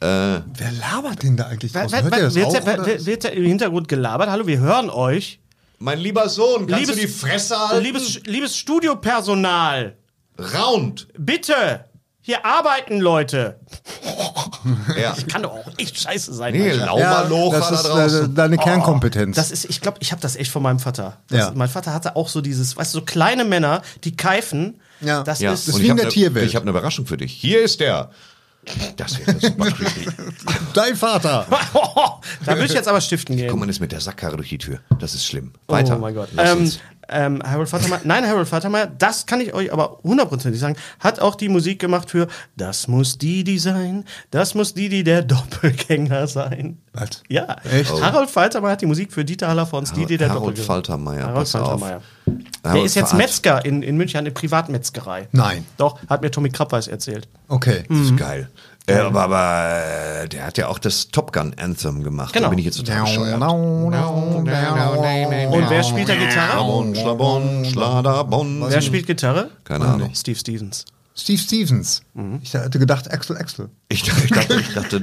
Wer 0.00 0.42
labert 0.80 1.22
denn 1.22 1.36
da 1.36 1.44
eigentlich 1.46 1.72
Wer- 1.74 1.82
draußen? 1.86 2.10
wer- 2.10 2.20
das 2.22 2.34
Wird 2.34 2.46
auch? 2.46 2.52
wer- 2.66 2.74
oder? 2.74 2.86
wer- 2.86 3.06
wird 3.06 3.24
im 3.26 3.44
Hintergrund 3.44 3.86
gelabert? 3.86 4.30
Hallo, 4.30 4.46
wir 4.48 4.58
hören 4.58 4.90
euch. 4.90 5.38
mein 5.78 5.98
lieber 5.98 6.28
Sohn, 6.28 6.66
kannst 6.66 6.86
Liebes- 6.86 6.96
du 6.96 7.00
die 7.02 7.06
Fresse 7.08 7.56
halten? 7.56 7.84
Liebes, 7.84 8.20
liebes 8.26 8.56
Studiopersonal, 8.56 9.96
Round. 10.54 11.08
bitte, 11.18 11.84
hier 12.22 12.44
arbeiten 12.44 12.98
Leute. 13.00 13.60
Ja. 15.00 15.14
Kann 15.30 15.42
doch 15.42 15.52
auch 15.52 15.70
echt 15.78 15.98
scheiße 15.98 16.34
sein. 16.34 16.52
Nee, 16.52 16.68
manchmal. 16.76 16.86
Lauberlocher 16.86 17.58
das 17.58 17.70
ist 17.70 17.82
da 17.84 17.88
draußen. 17.88 18.24
äh, 18.32 18.34
deine 18.34 18.58
Kernkompetenz. 18.58 19.36
Das 19.36 19.50
ist, 19.50 19.64
ich 19.64 19.80
glaube, 19.80 19.98
ich 20.00 20.12
habe 20.12 20.20
das 20.20 20.36
echt 20.36 20.50
von 20.50 20.62
meinem 20.62 20.78
Vater. 20.80 21.16
Das, 21.28 21.38
Ja. 21.38 21.52
Mein 21.54 21.68
Vater 21.70 21.94
hatte 21.94 22.16
auch 22.16 22.28
so 22.28 22.40
dieses, 22.42 22.76
weißt 22.76 22.94
du, 22.94 22.98
so 22.98 23.04
kleine 23.04 23.44
Männer, 23.44 23.80
die 24.04 24.14
keifen. 24.16 24.80
Ja. 25.00 25.22
Das 25.22 25.40
Ja, 25.40 25.52
ist. 25.52 25.66
ist 25.68 25.74
und 25.74 25.80
wie 25.80 25.84
ich 25.84 25.90
in 25.90 25.96
der 25.96 26.06
ne, 26.06 26.12
Tierwelt. 26.12 26.46
Ich 26.46 26.54
habe 26.56 26.64
eine 26.64 26.70
Überraschung 26.70 27.06
für 27.06 27.16
dich. 27.16 27.32
Hier 27.32 27.62
ist 27.62 27.80
der. 27.80 28.10
Das 28.98 29.18
wäre 29.18 29.40
super 29.40 29.70
creepy. 29.70 30.06
Dein 30.74 30.94
Vater. 30.94 31.46
da 32.44 32.52
würde 32.52 32.66
ich 32.66 32.74
jetzt 32.74 32.86
aber 32.88 33.00
stiften 33.00 33.34
gehen. 33.38 33.48
Guck 33.48 33.58
mal, 33.58 33.68
ist 33.70 33.80
mit 33.80 33.90
der 33.92 34.00
Sackkarre 34.02 34.36
durch 34.36 34.50
die 34.50 34.58
Tür. 34.58 34.80
Das 34.98 35.14
ist 35.14 35.24
schlimm. 35.24 35.52
Weiter. 35.66 35.96
Oh 35.96 36.00
mein 36.00 36.14
Gott. 36.14 36.28
Lass 36.34 36.50
Ähm, 36.50 36.58
uns. 36.58 36.78
Ähm, 37.10 37.42
Harold 37.44 37.68
Faltermeier, 37.68 38.00
nein, 38.04 38.26
Harold 38.26 38.48
Faltermeier, 38.48 38.86
das 38.86 39.26
kann 39.26 39.40
ich 39.40 39.52
euch 39.54 39.72
aber 39.72 39.98
hundertprozentig 40.02 40.60
sagen, 40.60 40.76
hat 40.98 41.20
auch 41.20 41.34
die 41.34 41.48
Musik 41.48 41.78
gemacht 41.80 42.10
für 42.10 42.28
Das 42.56 42.88
muss 42.88 43.18
Didi 43.18 43.58
sein, 43.58 44.04
das 44.30 44.54
muss 44.54 44.74
Didi 44.74 45.04
der 45.04 45.22
Doppelgänger 45.22 46.26
sein. 46.26 46.78
Was? 46.92 47.22
Ja, 47.28 47.56
Echt? 47.70 47.92
Harold 48.02 48.30
Faltermeier 48.30 48.72
hat 48.72 48.80
die 48.80 48.86
Musik 48.86 49.12
für 49.12 49.24
Dieter 49.24 49.48
Hallervons, 49.48 49.92
Didi 49.92 50.16
der 50.16 50.28
Harold 50.28 50.42
Doppelgänger. 50.58 50.66
Faltermeier, 50.66 51.26
Harold. 51.26 51.48
Faltermeier. 51.48 52.02
Der 52.64 52.70
Harold 52.70 52.86
ist 52.86 52.94
jetzt 52.94 53.14
Metzger 53.14 53.64
in, 53.64 53.82
in 53.82 53.96
München, 53.96 54.18
eine 54.18 54.30
Privatmetzgerei. 54.30 55.28
Nein. 55.32 55.64
Doch, 55.76 55.98
hat 56.08 56.22
mir 56.22 56.30
Tommy 56.30 56.50
Krabweis 56.50 56.88
erzählt. 56.88 57.28
Okay. 57.48 57.84
Das 57.88 57.98
ist 57.98 58.16
geil. 58.16 58.48
Äh, 58.86 58.94
aber 58.94 59.22
aber 59.22 60.22
äh, 60.22 60.28
der 60.28 60.46
hat 60.46 60.58
ja 60.58 60.68
auch 60.68 60.78
das 60.78 61.08
Top 61.08 61.32
Gun 61.32 61.54
Anthem 61.60 62.02
gemacht. 62.02 62.32
Genau. 62.32 62.46
Da 62.46 62.50
bin 62.50 62.58
ich 62.58 62.64
jetzt 62.64 62.78
total 62.78 63.02
bescheuert. 63.02 63.40
Und 63.40 63.92
wer 65.70 65.82
spielt 65.82 66.08
da 66.08 66.14
Gitarre? 66.16 66.54
Wer 68.70 68.80
spielt 68.80 69.06
Gitarre? 69.06 69.50
Keine 69.64 69.84
Ahnung. 69.86 70.10
Steve 70.14 70.38
Stevens. 70.38 70.84
Steve 71.20 71.38
Stevens. 71.40 72.02
Ich 72.42 72.54
hatte 72.54 72.78
gedacht 72.78 73.10
Axel 73.12 73.36
Axel. 73.36 73.68
Ich, 73.88 74.02
dachte- 74.02 74.24
ich 74.24 74.30
dachte, 74.30 74.60
ich 74.60 74.74
dachte 74.74 74.96
äh, 74.96 75.00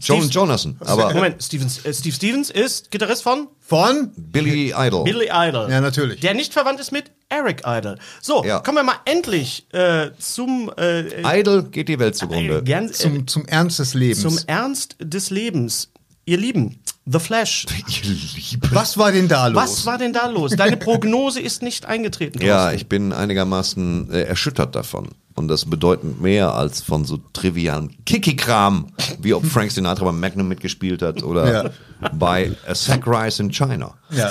John 0.00 0.28
Jonathan. 0.28 0.76
Aber 0.80 1.12
Moment, 1.14 1.42
Stevens, 1.42 1.84
äh, 1.84 1.92
Steve 1.92 2.14
Stevens 2.14 2.50
ist 2.50 2.90
Gitarrist 2.90 3.22
von 3.22 3.48
Von? 3.60 4.12
Billy 4.16 4.72
Idol. 4.76 5.04
Billy 5.04 5.28
Idol. 5.32 5.70
Ja, 5.70 5.80
natürlich. 5.80 6.20
Der 6.20 6.34
nicht 6.34 6.52
verwandt 6.52 6.80
ist 6.80 6.92
mit 6.92 7.10
Eric 7.28 7.62
Idol. 7.66 7.98
So, 8.20 8.44
Ja. 8.44 8.60
kommen 8.60 8.78
wir 8.78 8.84
mal 8.84 8.96
endlich 9.04 9.66
äh, 9.72 10.10
zum, 10.18 10.70
äh, 10.78 11.40
Idol 11.40 11.64
geht 11.64 11.88
die 11.88 11.98
Welt 11.98 12.16
zugrunde. 12.16 12.62
gern, 12.62 12.88
äh, 12.88 12.92
Zum, 12.92 13.26
zum 13.26 13.46
Ernst 13.46 13.78
des 13.78 13.94
Lebens. 13.94 14.20
zum 14.22 14.38
Ernst 14.46 14.96
des 15.00 15.30
Lebens. 15.30 15.90
Ihr 16.26 16.36
Lieben, 16.36 16.78
The 17.06 17.18
Flash. 17.18 17.66
Ihr 17.88 18.10
Lieben. 18.10 18.68
Was 18.72 18.96
war 18.98 19.10
denn 19.10 19.26
da 19.26 19.46
los? 19.48 19.62
Was 19.62 19.86
war 19.86 19.98
denn 19.98 20.12
da 20.12 20.26
los? 20.28 20.52
Deine 20.54 20.76
Prognose 20.78 21.40
ist 21.40 21.62
nicht 21.62 21.86
eingetreten. 21.86 22.40
Ja, 22.40 22.58
Thorsten. 22.64 22.76
ich 22.76 22.86
bin 22.88 23.12
einigermaßen 23.12 24.10
äh, 24.12 24.22
erschüttert 24.22 24.74
davon. 24.76 25.08
Und 25.34 25.48
das 25.48 25.64
bedeutet 25.64 26.20
mehr 26.20 26.52
als 26.54 26.82
von 26.82 27.04
so 27.04 27.18
trivialen 27.32 27.96
Kiki-Kram, 28.04 28.88
wie 29.20 29.32
ob 29.32 29.46
Frank 29.50 29.70
Sinatra 29.70 30.04
bei 30.06 30.12
Magnum 30.12 30.48
mitgespielt 30.48 31.02
hat 31.02 31.22
oder 31.22 31.64
Ja. 31.64 32.10
bei 32.12 32.52
A 32.66 32.74
Sack 32.74 33.06
Rice 33.06 33.40
in 33.40 33.50
China. 33.50 33.94
Ja. 34.10 34.30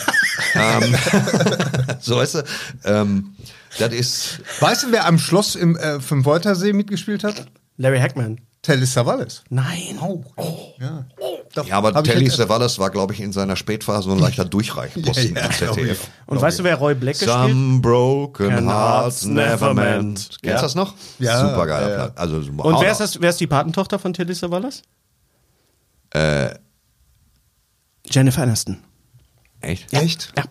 So 2.01 2.17
weißt 2.17 2.35
du, 2.35 2.43
ähm, 2.85 3.35
das 3.77 3.93
ist, 3.93 4.41
Weißt 4.59 4.83
du, 4.83 4.91
wer 4.91 5.05
am 5.05 5.19
Schloss 5.19 5.55
im 5.55 5.75
äh, 5.77 5.99
vom 5.99 6.25
Woltersee 6.25 6.73
mitgespielt 6.73 7.23
hat? 7.23 7.45
Larry 7.77 7.99
Hackman. 7.99 8.39
Telly 8.61 8.85
Savalas. 8.85 9.43
Nein. 9.49 9.97
Ja. 10.79 11.05
Doch, 11.55 11.65
ja, 11.65 11.77
aber 11.77 11.93
hab 11.93 12.05
ich 12.05 12.11
Telly 12.11 12.29
Savalas 12.29 12.77
war, 12.77 12.89
glaube 12.89 13.13
ich, 13.13 13.21
in 13.21 13.31
seiner 13.31 13.55
Spätphase 13.55 14.09
so 14.09 14.11
ein 14.11 14.19
leichter 14.19 14.43
Durchreichposten 14.45 15.35
Ja, 15.35 15.41
ja, 15.43 15.47
im 15.47 15.51
ZDF. 15.75 16.07
Und 16.25 16.41
weißt 16.41 16.59
du, 16.59 16.63
wer 16.65 16.75
Roy 16.75 16.93
Black 16.93 17.13
gespielt? 17.17 17.31
Some 17.31 17.79
broken 17.79 18.67
hearts 18.69 19.23
never 19.25 19.73
mend. 19.73 20.29
Kennst 20.29 20.43
Ja. 20.43 20.55
du 20.57 20.61
das 20.61 20.75
noch? 20.75 20.93
Ja, 21.19 21.39
Super 21.49 21.67
geiler 21.67 21.89
ja, 21.89 21.97
ja. 21.97 22.07
Plan. 22.07 22.17
Also, 22.17 22.41
super. 22.41 22.65
Und 22.65 22.81
wer 22.81 22.91
ist, 22.91 22.99
das, 22.99 23.21
wer 23.21 23.29
ist 23.29 23.39
die 23.39 23.47
Patentochter 23.47 23.97
von 23.97 24.13
Tilly 24.13 24.35
Savalas? 24.35 24.81
Äh. 26.11 26.49
Jennifer 28.09 28.43
Aniston. 28.43 28.79
Echt? 29.61 29.91
Echt? 29.93 30.33
Ja. 30.37 30.43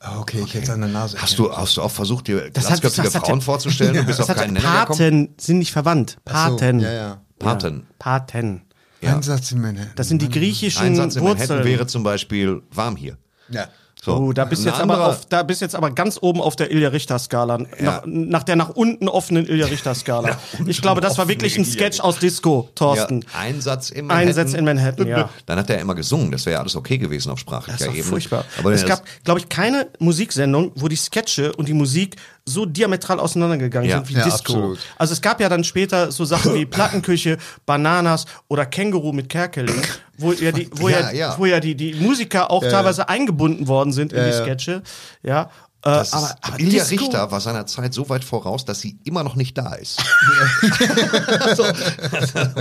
Ah, 0.00 0.18
Okay, 0.20 0.42
ich 0.44 0.52
hätte 0.54 0.64
es 0.64 0.70
an 0.70 0.80
der 0.80 0.90
Nase. 0.90 1.16
Hast 1.20 1.38
du, 1.38 1.50
hast 1.56 1.76
du 1.76 1.82
auch 1.82 1.90
versucht, 1.90 2.26
dir 2.28 2.50
glatzköpfige 2.50 3.10
Frauen 3.10 3.40
vorzustellen 3.40 3.98
und 3.98 4.06
bist 4.06 4.18
keinen 4.26 4.38
hat 4.38 4.46
Nenner 4.50 4.80
gekommen? 4.80 4.86
Paten 4.86 5.34
sind 5.38 5.58
nicht 5.58 5.72
verwandt. 5.72 6.18
Ach 6.26 6.48
so, 6.50 6.56
Paten. 6.56 6.80
ja, 6.80 6.92
ja. 6.92 7.20
Paten. 7.38 7.86
Paten. 7.98 8.62
Ja. 9.00 9.16
Einsatz 9.16 9.52
in 9.52 9.60
Manhattan. 9.60 9.92
Das 9.96 10.08
sind 10.08 10.22
die 10.22 10.30
griechischen 10.30 10.82
Ein 10.82 10.96
Satz 10.96 11.16
in 11.16 11.24
Manhattan 11.24 11.58
Wurzeln. 11.58 11.64
wäre 11.64 11.86
zum 11.86 12.02
Beispiel 12.02 12.62
warm 12.70 12.96
hier. 12.96 13.18
Ja. 13.50 13.68
So. 14.04 14.16
Oh, 14.16 14.32
da 14.34 14.44
bist 14.44 14.62
Ein 14.62 14.72
jetzt 14.72 14.80
aber 14.80 15.06
auf, 15.08 15.24
da 15.26 15.42
bist 15.42 15.62
jetzt 15.62 15.74
aber 15.74 15.90
ganz 15.90 16.18
oben 16.20 16.42
auf 16.42 16.56
der 16.56 16.70
Ilja 16.70 16.90
Richter 16.90 17.18
Skala, 17.18 17.56
nach, 17.80 18.02
nach 18.04 18.42
der 18.42 18.54
nach 18.56 18.68
unten 18.68 19.08
offenen 19.08 19.46
Ilja 19.46 19.64
Richter 19.64 19.94
Skala. 19.94 20.38
ich 20.66 20.82
glaube, 20.82 21.00
das 21.00 21.16
war 21.16 21.26
wirklich 21.26 21.56
ein 21.56 21.64
Sketch 21.64 22.00
aus 22.00 22.18
Disco, 22.18 22.64
ja, 22.66 22.72
Thorsten. 22.74 23.24
ein 23.32 23.62
Satz 23.62 23.88
in 23.88 24.06
Manhattan. 24.06 24.28
Ein 24.28 24.34
Satz 24.34 24.52
in 24.52 24.64
Manhattan, 24.66 25.06
ja. 25.06 25.30
Dann 25.46 25.58
hat 25.58 25.70
er 25.70 25.78
immer 25.80 25.94
gesungen. 25.94 26.30
Das 26.30 26.44
wäre 26.44 26.54
ja 26.54 26.60
alles 26.60 26.76
okay 26.76 26.98
gewesen 26.98 27.30
auf 27.30 27.36
Das 27.36 27.40
sprachlicher 27.40 27.88
Ebene. 27.88 28.02
furchtbar. 28.02 28.44
Aber 28.58 28.72
es 28.72 28.84
gab, 28.84 29.04
glaube 29.24 29.40
ich, 29.40 29.48
keine 29.48 29.88
Musiksendung, 30.00 30.72
wo 30.74 30.88
die 30.88 30.96
Sketche 30.96 31.54
und 31.54 31.68
die 31.68 31.74
Musik 31.74 32.16
so 32.46 32.66
diametral 32.66 33.20
auseinandergegangen 33.20 33.88
Ja. 33.88 33.96
sind 33.98 34.10
wie 34.10 34.14
Ja, 34.18 34.24
Disco. 34.24 34.52
absolut. 34.52 34.78
Also 34.98 35.12
es 35.14 35.22
gab 35.22 35.40
ja 35.40 35.48
dann 35.48 35.64
später 35.64 36.12
so 36.12 36.24
Sachen 36.24 36.54
wie 36.54 36.66
Plattenküche, 36.66 37.38
Bananas 37.64 38.26
oder 38.48 38.66
Känguru 38.66 39.12
mit 39.12 39.28
Kerkeling, 39.30 39.80
wo 40.18 40.32
ja 40.32 40.52
die, 40.52 40.68
wo 40.74 40.88
ja, 40.88 41.00
Ja, 41.00 41.10
ja. 41.12 41.34
wo 41.38 41.46
ja 41.46 41.58
die, 41.60 41.74
die 41.74 41.94
Musiker 41.94 42.50
auch 42.50 42.62
teilweise 42.62 43.08
eingebunden 43.08 43.66
worden 43.66 43.92
sind 43.92 44.12
in 44.12 44.18
Ja, 44.18 44.26
die. 44.26 44.32
Sketche. 44.32 44.82
Ja. 45.22 45.50
Äh, 45.86 45.88
aber, 45.88 46.34
aber 46.40 46.60
Ilja 46.60 46.82
Disco, 46.84 47.04
Richter 47.04 47.30
war 47.30 47.40
seiner 47.40 47.66
Zeit 47.66 47.92
so 47.92 48.08
weit 48.08 48.24
voraus, 48.24 48.64
dass 48.64 48.80
sie 48.80 48.98
immer 49.04 49.22
noch 49.22 49.36
nicht 49.36 49.56
da 49.58 49.74
ist. 49.74 50.02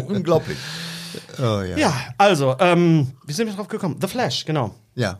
unglaublich. 0.07 0.57
Oh, 1.39 1.61
ja. 1.61 1.77
Ja, 1.77 1.93
also, 2.17 2.55
ähm, 2.59 3.11
wie 3.25 3.33
sind 3.33 3.47
wir 3.47 3.53
drauf 3.55 3.67
gekommen? 3.67 3.97
The 4.01 4.07
Flash, 4.07 4.45
genau. 4.45 4.73
ja. 4.95 5.17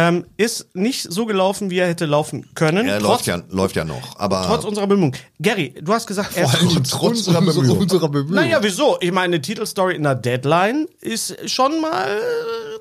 Ähm, 0.00 0.26
ist 0.36 0.76
nicht 0.76 1.10
so 1.12 1.26
gelaufen, 1.26 1.70
wie 1.70 1.78
er 1.78 1.88
hätte 1.88 2.06
laufen 2.06 2.46
können. 2.54 2.86
Er 2.86 3.00
trotz, 3.00 3.08
läuft 3.08 3.26
ja, 3.26 3.42
läuft 3.50 3.74
ja 3.74 3.84
noch. 3.84 4.16
Aber 4.16 4.44
trotz 4.46 4.64
unserer 4.64 4.86
Bemühungen. 4.86 5.16
Gary, 5.42 5.74
du 5.82 5.92
hast 5.92 6.06
gesagt, 6.06 6.36
er 6.36 6.44
ist 6.44 6.60
gut. 6.60 6.88
Trotz 6.88 7.26
unserer 7.26 7.40
Bemühungen. 7.40 7.78
Unserer 7.78 8.08
Bemühungen. 8.08 8.34
Naja, 8.36 8.58
wieso? 8.62 8.96
Ich 9.00 9.10
meine, 9.10 9.24
eine 9.34 9.40
Titelstory 9.42 9.96
in 9.96 10.04
der 10.04 10.14
Deadline 10.14 10.86
ist 11.00 11.36
schon 11.50 11.80
mal, 11.80 12.06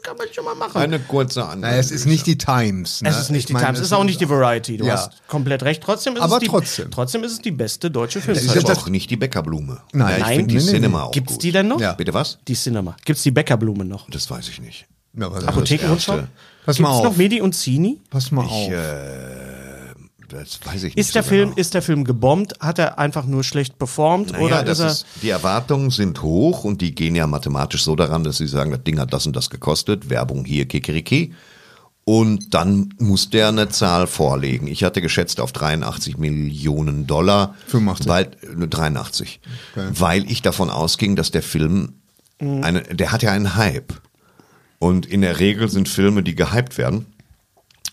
kann 0.04 0.16
man 0.16 0.28
schon 0.32 0.46
mal 0.46 0.54
machen. 0.54 0.78
eine 0.80 1.00
kurze. 1.00 1.40
Naja, 1.58 1.78
es 1.78 1.90
ist 1.90 2.06
nicht 2.06 2.28
die 2.28 2.38
Times. 2.38 3.02
Ne? 3.02 3.10
es 3.10 3.18
ist 3.18 3.32
nicht 3.32 3.40
Ich 3.40 3.46
die 3.48 3.54
meine, 3.54 3.66
Times, 3.66 3.80
es 3.80 3.86
ist 3.88 3.94
auch 3.94 4.04
nicht 4.04 4.22
die 4.22 4.30
Variety. 4.30 4.78
Du 4.78 4.86
Ja. 4.86 4.94
hast 4.94 5.28
komplett 5.28 5.64
recht. 5.64 5.82
Trotzdem 5.82 6.18
ist 6.18 6.22
Aber 6.22 6.36
es 6.36 6.42
die, 6.42 6.48
trotzdem. 6.50 6.92
trotzdem 6.92 7.24
ist 7.24 7.32
es 7.32 7.40
die 7.42 7.50
beste 7.52 7.90
deutsche 7.90 8.20
Das 8.20 8.38
ist 8.44 8.70
auch 8.70 8.90
nicht 8.90 9.10
die 9.10 9.18
Bäckerblume. 9.18 9.80
Nein. 9.92 10.08
ja, 10.10 10.18
ich 10.18 10.24
Nein. 10.24 10.36
finde 10.42 10.54
die 10.60 10.64
Nee, 10.64 10.72
Cinema 10.72 10.98
nee. 11.00 11.04
auch 11.06 11.12
Gibt's 11.12 11.34
gut. 11.34 11.42
die 11.44 11.52
denn 11.52 11.68
noch? 11.68 11.82
Ja. 11.82 11.94
Bitte 11.94 12.14
was? 12.14 12.38
Die 12.48 12.54
Cinema. 12.54 12.96
Gibt's 13.06 13.24
die 13.24 13.32
Bäckerblume 13.32 13.86
noch? 13.86 14.08
Das 14.12 14.30
weiß 14.30 14.50
ich 14.50 14.62
nicht. 14.62 14.86
Ja, 15.20 15.32
was- 15.32 15.46
Apothekenrundschau? 15.48 16.20
Pass 16.68 16.80
mal 16.80 16.90
Gibt's 16.90 17.00
auf. 17.00 17.12
noch 17.14 17.18
Medi 17.18 17.42
und 17.42 17.54
Zini? 17.56 18.00
Pass 18.12 18.32
mal 18.32 18.46
Ich, 18.46 18.52
auf. 18.52 18.70
äh, 18.72 19.96
das 20.30 20.60
weiß 20.66 20.76
ich 20.84 20.96
nicht. 20.96 20.98
Ist 20.98 21.16
der 21.16 21.24
so 21.24 21.30
Film, 21.30 21.50
genau. 21.50 21.58
ist 21.62 21.74
der 21.74 21.82
Film 21.82 22.04
gebombt? 22.04 22.56
Hat 22.60 22.78
er 22.78 23.00
einfach 23.00 23.26
nur 23.26 23.44
schlecht 23.44 23.80
performt? 23.80 24.34
Naja, 24.34 24.44
oder 24.44 24.66
ist 24.68 24.80
er, 24.80 24.88
ist, 24.88 25.06
die 25.22 25.30
Erwartungen 25.30 25.90
sind 25.90 26.22
hoch 26.22 26.64
und 26.66 26.82
die 26.82 26.94
gehen 26.94 27.16
ja 27.16 27.26
mathematisch 27.26 27.84
so 27.84 27.96
daran, 27.96 28.24
dass 28.24 28.38
sie 28.38 28.48
sagen, 28.48 28.72
das 28.72 28.84
Ding 28.84 29.00
hat 29.00 29.14
das 29.14 29.26
und 29.26 29.36
das 29.36 29.50
gekostet, 29.50 30.10
Werbung 30.10 30.44
hier, 30.46 30.66
Kikeriki. 30.68 31.34
Und 32.04 32.54
dann 32.54 32.94
muss 33.00 33.30
der 33.30 33.50
eine 33.50 33.68
Zahl 33.68 34.08
vorlegen. 34.08 34.68
Ich 34.68 34.84
hatte 34.86 35.02
geschätzt 35.02 35.42
auf 35.42 35.52
83 35.52 36.18
Millionen 36.18 37.06
Dollar. 37.06 37.56
85. 37.68 38.08
Weil, 38.10 38.26
äh, 38.64 38.68
83. 38.68 39.42
Weil 39.76 40.30
ich 40.32 40.42
davon 40.42 40.70
ausging, 40.70 41.16
dass 41.18 41.32
der 41.32 41.44
Film, 41.44 41.96
eine, 42.40 42.84
der 42.84 43.12
hat 43.12 43.24
ja 43.24 43.32
einen 43.32 43.56
Hype. 43.56 43.94
Und 44.80 45.06
in 45.06 45.22
der 45.22 45.40
Regel 45.40 45.70
sind 45.70 45.90
Filme, 45.90 46.24
die 46.24 46.36
gehypt 46.36 46.78
werden, 46.78 47.08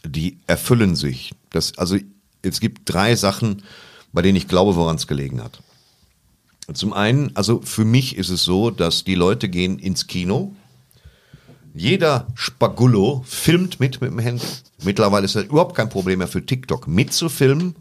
die 0.04 0.38
erfüllen 0.46 0.96
sich. 0.96 1.32
Das, 1.50 1.78
also 1.78 1.96
es 2.42 2.60
gibt 2.60 2.82
drei 2.84 3.16
Sachen, 3.16 3.62
bei 4.12 4.22
denen 4.22 4.36
ich 4.36 4.48
glaube, 4.48 4.76
woran 4.76 4.96
es 4.96 5.06
gelegen 5.06 5.42
hat. 5.42 5.60
Zum 6.72 6.92
einen, 6.92 7.34
also 7.36 7.60
für 7.62 7.84
mich 7.84 8.16
ist 8.16 8.30
es 8.30 8.44
so, 8.44 8.70
dass 8.70 9.04
die 9.04 9.14
Leute 9.14 9.48
gehen 9.48 9.78
ins 9.78 10.06
Kino. 10.06 10.54
Jeder 11.74 12.26
Spagullo 12.34 13.22
filmt 13.26 13.80
mit 13.80 14.00
mit 14.00 14.10
dem 14.10 14.18
Handy. 14.18 14.44
Mittlerweile 14.82 15.24
ist 15.24 15.34
das 15.34 15.44
überhaupt 15.44 15.74
kein 15.74 15.88
Problem 15.90 16.18
mehr 16.18 16.28
für 16.28 16.44
TikTok 16.44 16.86
mitzufilmen, 16.86 17.74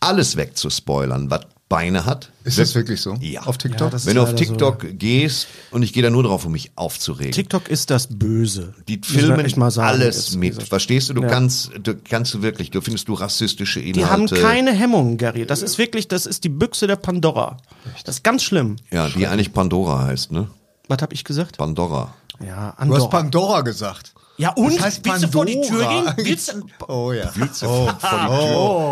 alles 0.00 0.36
wegzuspoilern, 0.36 1.30
was 1.30 1.46
Beine 1.68 2.04
hat. 2.04 2.30
Ist 2.44 2.58
das 2.58 2.74
wirklich 2.74 3.00
so? 3.00 3.14
Ja. 3.20 3.42
Auf 3.44 3.56
TikTok? 3.56 3.92
Ja, 3.92 4.04
Wenn 4.04 4.16
du 4.16 4.22
auf 4.22 4.28
leider 4.32 4.38
so. 4.38 4.44
TikTok 4.44 4.98
gehst 4.98 5.46
und 5.70 5.82
ich 5.82 5.92
gehe 5.94 6.02
da 6.02 6.10
nur 6.10 6.22
drauf, 6.22 6.44
um 6.44 6.52
mich 6.52 6.72
aufzuregen. 6.76 7.32
TikTok 7.32 7.68
ist 7.68 7.90
das 7.90 8.06
Böse. 8.08 8.74
Die 8.86 9.00
filmen 9.02 9.50
mal 9.56 9.70
sagen, 9.70 9.88
alles 9.88 10.36
mit. 10.36 10.62
Verstehst 10.62 11.08
du? 11.08 11.14
Du 11.14 11.22
Ja. 11.22 11.28
kannst, 11.28 11.70
du 11.82 11.94
kannst 11.96 12.34
du 12.34 12.42
wirklich, 12.42 12.70
du 12.70 12.80
findest 12.82 13.08
du 13.08 13.14
rassistische 13.14 13.80
Inhalte. 13.80 13.98
Die 13.98 14.04
haben 14.04 14.26
keine 14.28 14.72
Hemmungen, 14.72 15.16
Gary. 15.16 15.46
Das 15.46 15.62
ist 15.62 15.78
wirklich, 15.78 16.06
das 16.06 16.26
ist 16.26 16.44
die 16.44 16.50
Büchse 16.50 16.86
der 16.86 16.96
Pandora. 16.96 17.56
Das 18.04 18.16
ist 18.16 18.24
ganz 18.24 18.42
schlimm. 18.42 18.76
Ja, 18.90 19.08
die 19.08 19.26
eigentlich 19.26 19.52
Pandora 19.54 20.04
heißt, 20.04 20.32
ne? 20.32 20.48
Was 20.88 21.00
habe 21.00 21.14
ich 21.14 21.24
gesagt? 21.24 21.56
Pandora. 21.56 22.14
Ja, 22.40 22.46
Du 22.46 22.56
hast 22.58 22.78
Andorra. 22.80 23.06
Pandora 23.08 23.60
gesagt. 23.62 24.12
Ja, 24.36 24.50
und? 24.50 24.74
Das 24.76 24.82
heißt 24.84 25.04
Willst 25.04 25.24
du 25.24 25.28
vor 25.28 25.46
die 25.46 25.60
Tür 25.60 25.86
gehen? 25.88 26.12
Willst 26.26 26.52
du- 26.52 26.66
Oh 26.88 27.12
ja. 27.12 27.30
Oh, 27.62 27.88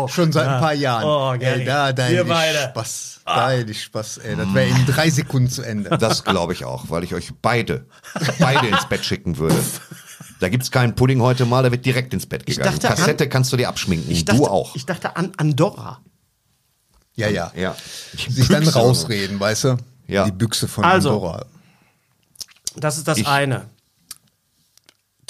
Oh, 0.05 0.07
schon 0.07 0.31
seit 0.31 0.47
ein 0.47 0.59
paar 0.61 0.73
Jahren. 0.73 1.03
Oh, 1.03 1.37
Gary. 1.39 1.61
ey, 1.61 1.65
da, 1.65 1.91
dein 1.91 2.13
Wir 2.13 2.23
beide. 2.25 2.67
Ah. 2.67 2.69
Spaß. 2.71 3.09
Dein 3.25 3.73
Spaß, 3.73 4.17
ey. 4.19 4.35
Das 4.35 4.53
wäre 4.53 4.67
in 4.69 4.85
drei 4.85 5.09
Sekunden 5.09 5.49
zu 5.49 5.61
Ende. 5.63 5.97
Das 5.97 6.23
glaube 6.23 6.53
ich 6.53 6.63
auch, 6.65 6.85
weil 6.89 7.03
ich 7.03 7.13
euch 7.13 7.31
beide, 7.41 7.85
beide 8.39 8.67
ins 8.67 8.85
Bett 8.87 9.03
schicken 9.05 9.37
würde. 9.37 9.55
Da 10.39 10.49
gibt's 10.49 10.71
keinen 10.71 10.95
Pudding 10.95 11.21
heute 11.21 11.45
mal, 11.45 11.63
da 11.63 11.71
wird 11.71 11.85
direkt 11.85 12.13
ins 12.13 12.25
Bett 12.25 12.45
gegangen. 12.45 12.71
dachte 12.71 12.89
an- 12.89 12.95
Kassette 12.95 13.29
kannst 13.29 13.51
du 13.53 13.57
dir 13.57 13.69
abschminken. 13.69 14.11
Ich 14.11 14.25
dachte, 14.25 14.39
du 14.39 14.47
auch. 14.47 14.75
Ich 14.75 14.85
dachte 14.85 15.15
an 15.15 15.31
Andorra. 15.37 15.99
Ja, 17.15 17.27
ja. 17.29 17.51
ja. 17.55 17.75
Sich 18.17 18.47
dann 18.47 18.67
rausreden, 18.67 19.39
weißt 19.39 19.63
du? 19.65 19.77
Ja. 20.07 20.25
Die 20.25 20.31
Büchse 20.31 20.67
von 20.67 20.83
Also, 20.83 21.09
Pandora. 21.11 21.45
Das 22.75 22.97
ist 22.97 23.07
das 23.07 23.17
Ich- 23.19 23.27
eine. 23.27 23.67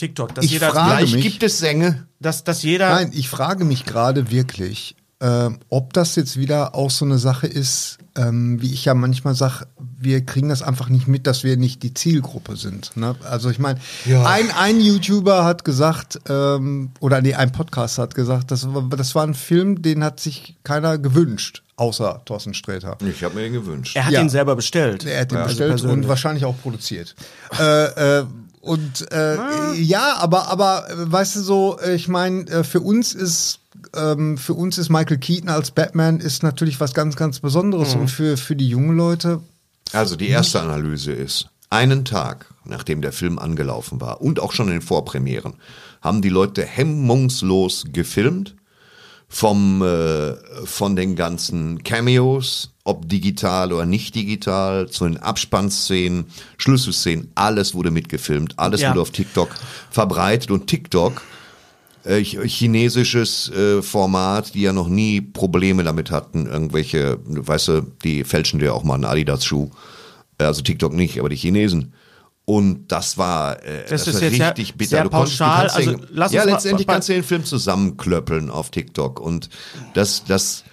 TikTok, 0.07 0.35
dass 0.35 0.45
Ich 0.45 0.51
jeder, 0.51 0.71
frage 0.71 0.97
Gleich 0.97 1.13
mich- 1.15 1.23
gibt 1.23 1.43
es 1.43 1.59
Sänge. 1.59 2.05
dass, 2.19 2.43
dass 2.43 2.61
jeder 2.63 2.89
Nein, 2.89 3.11
ich 3.13 3.29
frage 3.29 3.63
mich 3.65 3.85
gerade 3.85 4.29
wirklich, 4.31 4.95
ähm, 5.21 5.59
ob 5.69 5.93
das 5.93 6.15
jetzt 6.17 6.37
wieder 6.37 6.75
auch 6.75 6.91
so 6.91 7.05
eine 7.05 7.17
Sache 7.17 7.47
ist, 7.47 7.97
ähm, 8.15 8.61
wie 8.61 8.73
ich 8.73 8.83
ja 8.85 8.93
manchmal 8.93 9.33
sage, 9.35 9.65
wir 9.97 10.23
kriegen 10.25 10.49
das 10.49 10.61
einfach 10.61 10.89
nicht 10.89 11.07
mit, 11.07 11.25
dass 11.27 11.43
wir 11.45 11.55
nicht 11.55 11.81
die 11.81 11.93
Zielgruppe 11.93 12.57
sind. 12.57 12.95
Ne? 12.97 13.15
Also 13.23 13.49
ich 13.49 13.57
meine, 13.57 13.79
ein, 14.25 14.51
ein 14.51 14.81
YouTuber 14.81 15.45
hat 15.45 15.63
gesagt, 15.63 16.19
ähm, 16.27 16.91
oder 16.99 17.21
nee, 17.21 17.33
ein 17.35 17.51
Podcast 17.53 17.97
hat 17.99 18.13
gesagt, 18.15 18.51
das, 18.51 18.71
war- 18.73 18.89
das 18.89 19.15
war 19.15 19.23
ein 19.25 19.33
Film, 19.33 19.81
den 19.81 20.03
hat 20.03 20.19
sich 20.19 20.57
keiner 20.65 20.97
gewünscht, 20.97 21.63
außer 21.77 22.21
Thorsten 22.25 22.53
Sträter. 22.53 22.97
Ich 23.09 23.23
habe 23.23 23.35
mir 23.35 23.41
den 23.43 23.53
gewünscht. 23.53 23.95
er 23.95 24.05
hat 24.05 24.11
Ja. 24.13 24.21
ihn 24.21 24.29
selber 24.29 24.55
bestellt. 24.57 25.05
Er 25.05 25.21
hat 25.21 25.31
ihn 25.31 25.37
Also 25.37 25.47
bestellt 25.49 25.71
und 25.71 25.79
persönlich. 25.81 26.07
wahrscheinlich 26.09 26.43
auch 26.45 26.55
produziert. 26.61 27.15
äh, 27.57 28.19
äh, 28.19 28.25
und 28.63 29.11
äh, 29.11 29.73
ja, 29.75 30.15
aber 30.17 30.47
aber 30.47 30.89
äh, 30.89 31.11
weißt 31.11 31.35
du 31.35 31.41
so, 31.41 31.79
äh, 31.79 31.95
ich 31.95 32.07
meine, 32.07 32.47
äh, 32.49 32.63
für 32.63 32.79
uns 32.79 33.13
ist 33.13 33.59
ähm, 33.95 34.37
für 34.37 34.53
uns 34.53 34.77
ist 34.77 34.89
Michael 34.89 35.17
Keaton 35.17 35.49
als 35.49 35.71
Batman 35.71 36.19
ist 36.19 36.43
natürlich 36.43 36.79
was 36.79 36.93
ganz 36.93 37.15
ganz 37.15 37.39
Besonderes. 37.39 37.95
Und 37.95 38.07
für 38.07 38.37
für 38.37 38.55
die 38.55 38.69
jungen 38.69 38.95
Leute 38.95 39.41
Also 39.91 40.15
die 40.15 40.29
erste 40.29 40.61
Analyse 40.61 41.11
ist, 41.11 41.49
einen 41.69 42.05
Tag 42.05 42.53
nachdem 42.65 43.01
der 43.01 43.11
Film 43.11 43.39
angelaufen 43.39 44.01
war 44.01 44.21
und 44.21 44.39
auch 44.39 44.51
schon 44.51 44.67
in 44.67 44.73
den 44.73 44.81
Vorpremieren, 44.81 45.55
haben 46.01 46.21
die 46.21 46.29
Leute 46.29 46.65
hemmungslos 46.65 47.85
gefilmt 47.91 48.55
vom, 49.27 49.81
äh, 49.81 50.35
von 50.65 50.95
den 50.95 51.15
ganzen 51.15 51.83
Cameos, 51.83 52.69
ob 52.85 53.07
digital 53.07 53.71
oder 53.71 53.85
nicht 53.85 54.13
digital, 54.15 54.89
zu 54.89 55.05
den 55.05 55.17
Abspannszenen, 55.17 56.25
Schlüsselszenen, 56.57 57.31
alles 57.35 57.73
wurde 57.73 57.91
mitgefilmt, 57.91 58.59
alles 58.59 58.81
Ja. 58.81 58.89
wurde 58.91 59.01
auf 59.01 59.11
TikTok 59.11 59.49
verbreitet 59.89 60.51
und 60.51 60.67
TikTok 60.67 61.21
äh, 62.05 62.17
ch- 62.17 62.43
chinesisches 62.45 63.49
äh, 63.51 63.81
Format, 63.81 64.53
die 64.55 64.61
ja 64.63 64.73
noch 64.73 64.89
nie 64.89 65.21
Probleme 65.21 65.83
damit 65.85 66.11
hatten, 66.11 66.45
irgendwelche, 66.47 67.19
weißt 67.25 67.67
du, 67.69 67.81
die 68.03 68.25
fälschen 68.25 68.59
dir 68.59 68.73
auch 68.73 68.83
mal 68.83 68.95
einen 68.95 69.05
Adidas-Schuh. 69.05 69.69
Äh, 70.37 70.43
Also 70.43 70.61
TikTok 70.61 70.91
nicht, 70.93 71.17
aber 71.19 71.29
die 71.29 71.37
Chinesen. 71.37 71.93
Und 72.43 72.91
das 72.91 73.17
war, 73.17 73.63
äh, 73.63 73.85
Das 73.89 74.05
ist 74.05 74.15
war 74.15 74.21
jetzt 74.23 74.35
sehr- 74.35 74.47
richtig 74.49 74.75
bitter. 74.75 74.89
sehr 74.89 75.03
Du 75.05 75.09
konntest- 75.11 75.39
du 75.39 75.43
pauschal. 75.45 75.67
kannst 75.69 75.77
den- 75.79 75.89
Also 75.95 76.05
lass 76.11 76.31
uns 76.31 76.35
ja, 76.35 76.45
mal- 76.45 76.51
letztendlich 76.51 76.87
bei- 76.87 76.93
kannst 76.93 77.07
du 77.07 77.13
den 77.13 77.23
Film 77.23 77.45
zusammenklöppeln 77.45 78.49
auf 78.49 78.69
TikTok. 78.69 79.21
Und 79.21 79.47
das, 79.93 80.25
das 80.27 80.65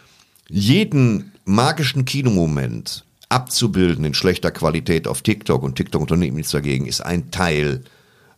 jeden 0.51 1.33
magischen 1.45 2.05
Kinomoment 2.05 3.05
abzubilden 3.29 4.05
in 4.05 4.15
schlechter 4.15 4.51
Qualität 4.51 5.07
auf 5.07 5.23
TikTok 5.23 5.63
und 5.63 5.77
TikTok 5.77 6.03
unternimmt 6.03 6.37
nichts 6.37 6.51
dagegen, 6.53 6.87
ist 6.87 7.01
ein 7.01 7.31
Teil, 7.31 7.83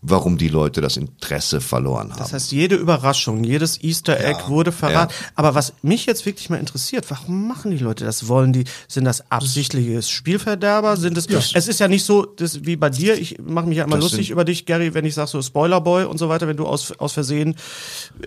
warum 0.05 0.37
die 0.37 0.49
Leute 0.49 0.81
das 0.81 0.97
Interesse 0.97 1.61
verloren 1.61 2.11
haben. 2.11 2.19
Das 2.19 2.33
heißt, 2.33 2.51
jede 2.51 2.75
Überraschung, 2.75 3.45
jedes 3.45 3.81
Easter 3.83 4.19
Egg 4.19 4.49
wurde 4.49 4.73
verraten. 4.73 5.15
Aber 5.37 5.55
was 5.55 5.75
mich 5.83 6.07
jetzt 6.07 6.27
wirklich 6.27 6.51
mal 6.51 6.57
interessiert, 6.59 7.09
warum 7.09 7.47
machen 7.47 7.71
die 7.71 7.79
Leute 7.79 8.05
das? 8.05 8.27
Wollen 8.27 8.53
die, 8.53 8.65
sind 8.89 9.05
das 9.05 9.31
absichtliche 9.31 10.03
Spielverderber? 10.03 10.97
Sind 10.97 11.17
es, 11.17 11.27
es 11.55 11.69
ist 11.69 11.79
ja 11.79 11.87
nicht 11.87 12.05
so, 12.05 12.25
das, 12.27 12.65
wie 12.65 12.75
bei 12.75 12.91
dir, 12.91 13.17
ich 13.17 13.39
mache 13.41 13.67
mich 13.67 13.79
ja 13.79 13.85
immer 13.85 13.95
Das 13.97 14.05
lustig 14.07 14.31
über 14.31 14.45
dich, 14.45 14.67
Gary, 14.67 14.93
wenn 14.95 15.05
ich 15.05 15.15
sag 15.15 15.29
so 15.29 15.41
Spoilerboy 15.41 16.05
und 16.05 16.19
so 16.19 16.29
weiter, 16.29 16.49
wenn 16.49 16.57
du 16.57 16.67
aus, 16.67 16.91
aus 16.99 17.13
Versehen 17.13 17.55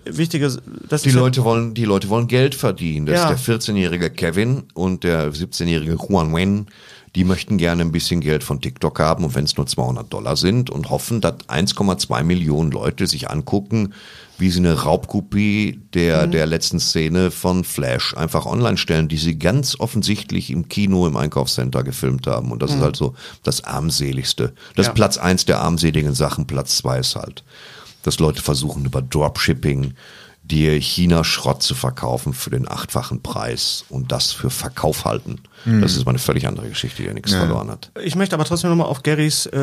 wichtige, 0.06 0.48
das 0.88 1.02
Die 1.02 1.10
ist 1.10 1.16
ja- 1.16 1.22
Leute 1.22 1.44
wollen, 1.44 1.74
die 1.74 1.86
Leute 1.86 2.08
wollen 2.10 2.28
Geld 2.28 2.56
verdienen. 2.56 3.06
Das 3.06 3.16
Ja. 3.20 3.30
ist 3.32 3.48
der 3.48 3.56
14-jährige 3.60 4.10
Kevin 4.12 4.64
und 4.74 5.04
der 5.04 5.34
17-jährige 5.34 5.98
Juan 6.08 6.34
Wen. 6.34 6.68
Die 7.16 7.24
möchten 7.24 7.58
gerne 7.58 7.82
ein 7.82 7.92
bisschen 7.94 8.20
Geld 8.20 8.44
von 8.44 8.60
TikTok 8.60 9.00
haben 9.00 9.24
und 9.24 9.36
wenn 9.36 9.46
es 9.46 9.56
nur 9.56 9.66
200 9.66 10.12
Dollar 10.12 10.36
sind 10.36 10.70
und 10.70 10.90
hoffen, 10.90 11.22
dass 11.22 11.36
1,2 11.48 12.24
Millionen 12.24 12.72
Leute 12.72 13.08
sich 13.08 13.30
angucken, 13.30 13.94
wie 14.38 14.50
sie 14.52 14.60
eine 14.60 14.82
Raubkopie 14.84 15.80
der, 15.94 16.28
der 16.28 16.46
letzten 16.46 16.82
Szene 16.82 17.32
von 17.32 17.64
Flash 17.64 18.16
einfach 18.18 18.46
online 18.46 18.76
stellen, 18.76 19.08
die 19.08 19.16
sie 19.18 19.40
ganz 19.40 19.80
offensichtlich 19.80 20.52
im 20.52 20.68
Kino, 20.68 21.08
im 21.08 21.16
Einkaufscenter 21.16 21.84
gefilmt 21.84 22.28
haben. 22.28 22.52
Und 22.52 22.62
das 22.62 22.72
ist 22.72 22.82
halt 22.82 22.98
so 22.98 23.16
das 23.44 23.64
armseligste. 23.64 24.54
Das 24.76 24.88
Ja. 24.88 24.92
ist 24.92 24.96
Platz 24.96 25.18
eins 25.18 25.46
der 25.46 25.62
armseligen 25.62 26.14
Sachen, 26.14 26.48
Platz 26.48 26.76
zwei 26.78 27.00
ist 27.00 27.16
halt, 27.16 27.46
dass 28.04 28.20
Leute 28.20 28.42
versuchen 28.42 28.84
über 28.84 29.02
Dropshipping 29.02 29.94
dir 30.44 30.74
China-Schrott 30.74 31.64
zu 31.64 31.74
verkaufen 31.74 32.34
für 32.34 32.50
den 32.50 32.68
achtfachen 32.68 33.24
Preis 33.24 33.86
und 33.90 34.12
das 34.12 34.32
für 34.32 34.50
Verkauf 34.50 35.06
halten. 35.06 35.40
Das 35.82 35.96
ist 35.96 36.06
mal 36.06 36.12
eine 36.12 36.20
völlig 36.20 36.48
andere 36.48 36.70
Geschichte, 36.70 37.02
die 37.02 37.08
ja 37.08 37.14
nichts 37.14 37.34
verloren 37.34 37.72
hat. 37.72 37.90
Ich 38.04 38.16
möchte 38.16 38.36
aber 38.36 38.46
trotzdem 38.46 38.70
nochmal 38.70 38.86
auf 38.88 39.02
Garys 39.02 39.48
äh, 39.48 39.58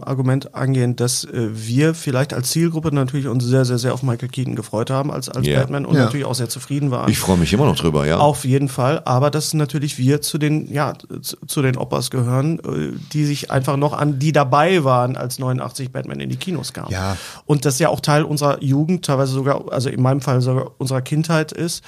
Argument 0.00 0.54
eingehen, 0.54 0.96
dass 0.96 1.24
äh, 1.24 1.48
wir 1.52 1.94
vielleicht 1.94 2.34
als 2.34 2.50
Zielgruppe 2.50 2.92
natürlich 2.92 3.28
uns 3.28 3.44
sehr, 3.44 3.64
sehr, 3.64 3.78
sehr 3.78 3.94
auf 3.94 4.02
Michael 4.02 4.28
Keaton 4.30 4.56
gefreut 4.56 4.90
haben 4.90 5.12
als, 5.12 5.28
als 5.28 5.46
Ja. 5.46 5.60
Batman 5.60 5.86
und 5.86 5.94
Ja. 5.96 6.04
natürlich 6.04 6.26
auch 6.26 6.34
sehr 6.34 6.48
zufrieden 6.48 6.90
waren. 6.90 7.08
Ich 7.10 7.18
freue 7.20 7.36
mich 7.36 7.52
immer 7.52 7.66
noch 7.66 7.76
drüber, 7.76 8.04
ja. 8.06 8.18
Auf 8.18 8.44
jeden 8.44 8.68
Fall, 8.68 9.02
aber 9.04 9.30
dass 9.30 9.54
natürlich 9.54 9.96
wir 9.98 10.20
zu 10.22 10.38
den, 10.38 10.72
ja, 10.72 10.94
zu, 11.22 11.36
zu 11.46 11.62
den 11.62 11.76
Opas 11.76 12.10
gehören, 12.10 12.58
äh, 12.58 12.98
die 13.12 13.24
sich 13.24 13.50
einfach 13.52 13.76
noch 13.76 13.92
an 13.92 14.18
die 14.18 14.32
dabei 14.32 14.82
waren, 14.82 15.16
als 15.16 15.38
89 15.38 15.92
Batman 15.92 16.18
in 16.20 16.30
die 16.30 16.36
Kinos 16.36 16.72
kam. 16.72 16.90
Ja. 16.90 17.16
Und 17.46 17.64
das 17.64 17.78
ja 17.78 17.90
auch 17.90 18.00
Teil 18.00 18.24
unserer 18.24 18.60
Jugend, 18.62 19.04
teilweise 19.04 19.32
sogar, 19.32 19.70
also 19.70 19.88
in 19.88 20.02
meinem 20.02 20.20
Fall 20.20 20.40
sogar 20.40 20.72
unserer 20.78 21.00
Kindheit 21.02 21.52
ist, 21.52 21.84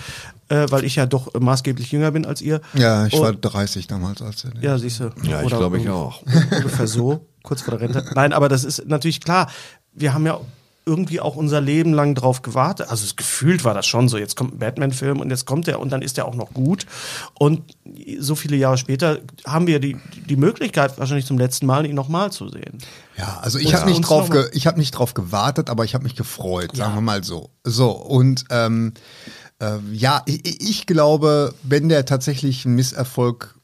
äh, 0.51 0.67
weil 0.71 0.85
ich 0.85 0.97
ja 0.97 1.07
doch 1.07 1.33
maßgeblich 1.39 1.91
jünger 1.93 2.11
bin 2.11 2.27
als 2.27 2.43
ihr. 2.43 2.61
ja, 2.75 3.07
ich 3.07 3.15
Und- 3.15 3.23
war 3.23 3.33
30 3.33 3.87
damals 3.87 4.21
als 4.21 4.45
er 4.45 4.53
ja, 4.61 4.79
siehst 4.79 5.01
du. 5.01 5.05
Ja, 5.23 5.41
ich 5.41 5.47
Oder 5.47 5.59
glaube, 5.59 5.79
ich 5.79 5.89
auch. 5.89 6.23
Ungefähr 6.51 6.87
so, 6.87 7.27
kurz 7.43 7.63
vor 7.63 7.79
der 7.79 7.89
Rente. 7.89 8.05
Nein, 8.15 8.33
aber 8.33 8.49
das 8.49 8.65
ist 8.65 8.87
natürlich 8.87 9.21
klar. 9.21 9.51
Wir 9.93 10.13
haben 10.13 10.27
ja 10.27 10.39
irgendwie 10.87 11.21
auch 11.21 11.37
unser 11.37 11.61
Leben 11.61 11.93
lang 11.93 12.15
drauf 12.15 12.43
gewartet. 12.43 12.89
Also 12.89 13.05
es 13.05 13.17
gefühlt 13.17 13.65
war 13.65 13.75
das 13.75 13.87
schon 13.87 14.09
so. 14.09 14.17
Jetzt 14.17 14.37
kommt 14.37 14.55
ein 14.55 14.59
Batman-Film 14.59 15.21
und 15.21 15.31
jetzt 15.31 15.47
kommt 15.47 15.67
der 15.67 15.79
und 15.81 15.91
dann 15.91 16.03
ist 16.03 16.17
der 16.17 16.27
auch 16.27 16.35
noch 16.35 16.53
gut. 16.53 16.87
Und 17.39 17.63
so 18.19 18.35
viele 18.35 18.57
Jahre 18.57 18.79
später 18.79 19.19
haben 19.47 19.67
wir 19.67 19.79
die, 19.79 19.97
die 20.29 20.37
Möglichkeit, 20.37 20.99
wahrscheinlich 20.99 21.27
zum 21.27 21.39
letzten 21.39 21.67
Mal 21.67 21.87
ihn 21.87 21.95
nochmal 21.95 22.33
zu 22.33 22.49
sehen. 22.49 22.79
Ja, 23.17 23.39
also 23.43 23.59
ich 23.59 23.75
habe 23.75 23.91
nicht 23.91 24.01
drauf, 24.01 24.31
ge 24.31 24.49
ich 24.53 24.67
habe 24.67 24.79
nicht 24.79 24.93
drauf 24.93 25.15
gewartet, 25.15 25.69
aber 25.69 25.85
ich 25.85 25.95
habe 25.95 26.05
mich 26.05 26.17
gefreut, 26.17 26.75
sagen 26.75 26.95
wir 26.95 27.03
mal 27.03 27.23
so. 27.23 27.51
So 27.65 27.91
und 27.91 28.45
ähm, 28.51 28.95
äh, 29.61 29.77
ja, 29.93 30.23
ich, 30.25 30.63
ich 30.69 30.87
glaube, 30.87 31.55
wenn 31.63 31.89
der 31.89 32.07
tatsächlich 32.07 32.65
ein 32.65 32.75
Misserfolg 32.75 33.60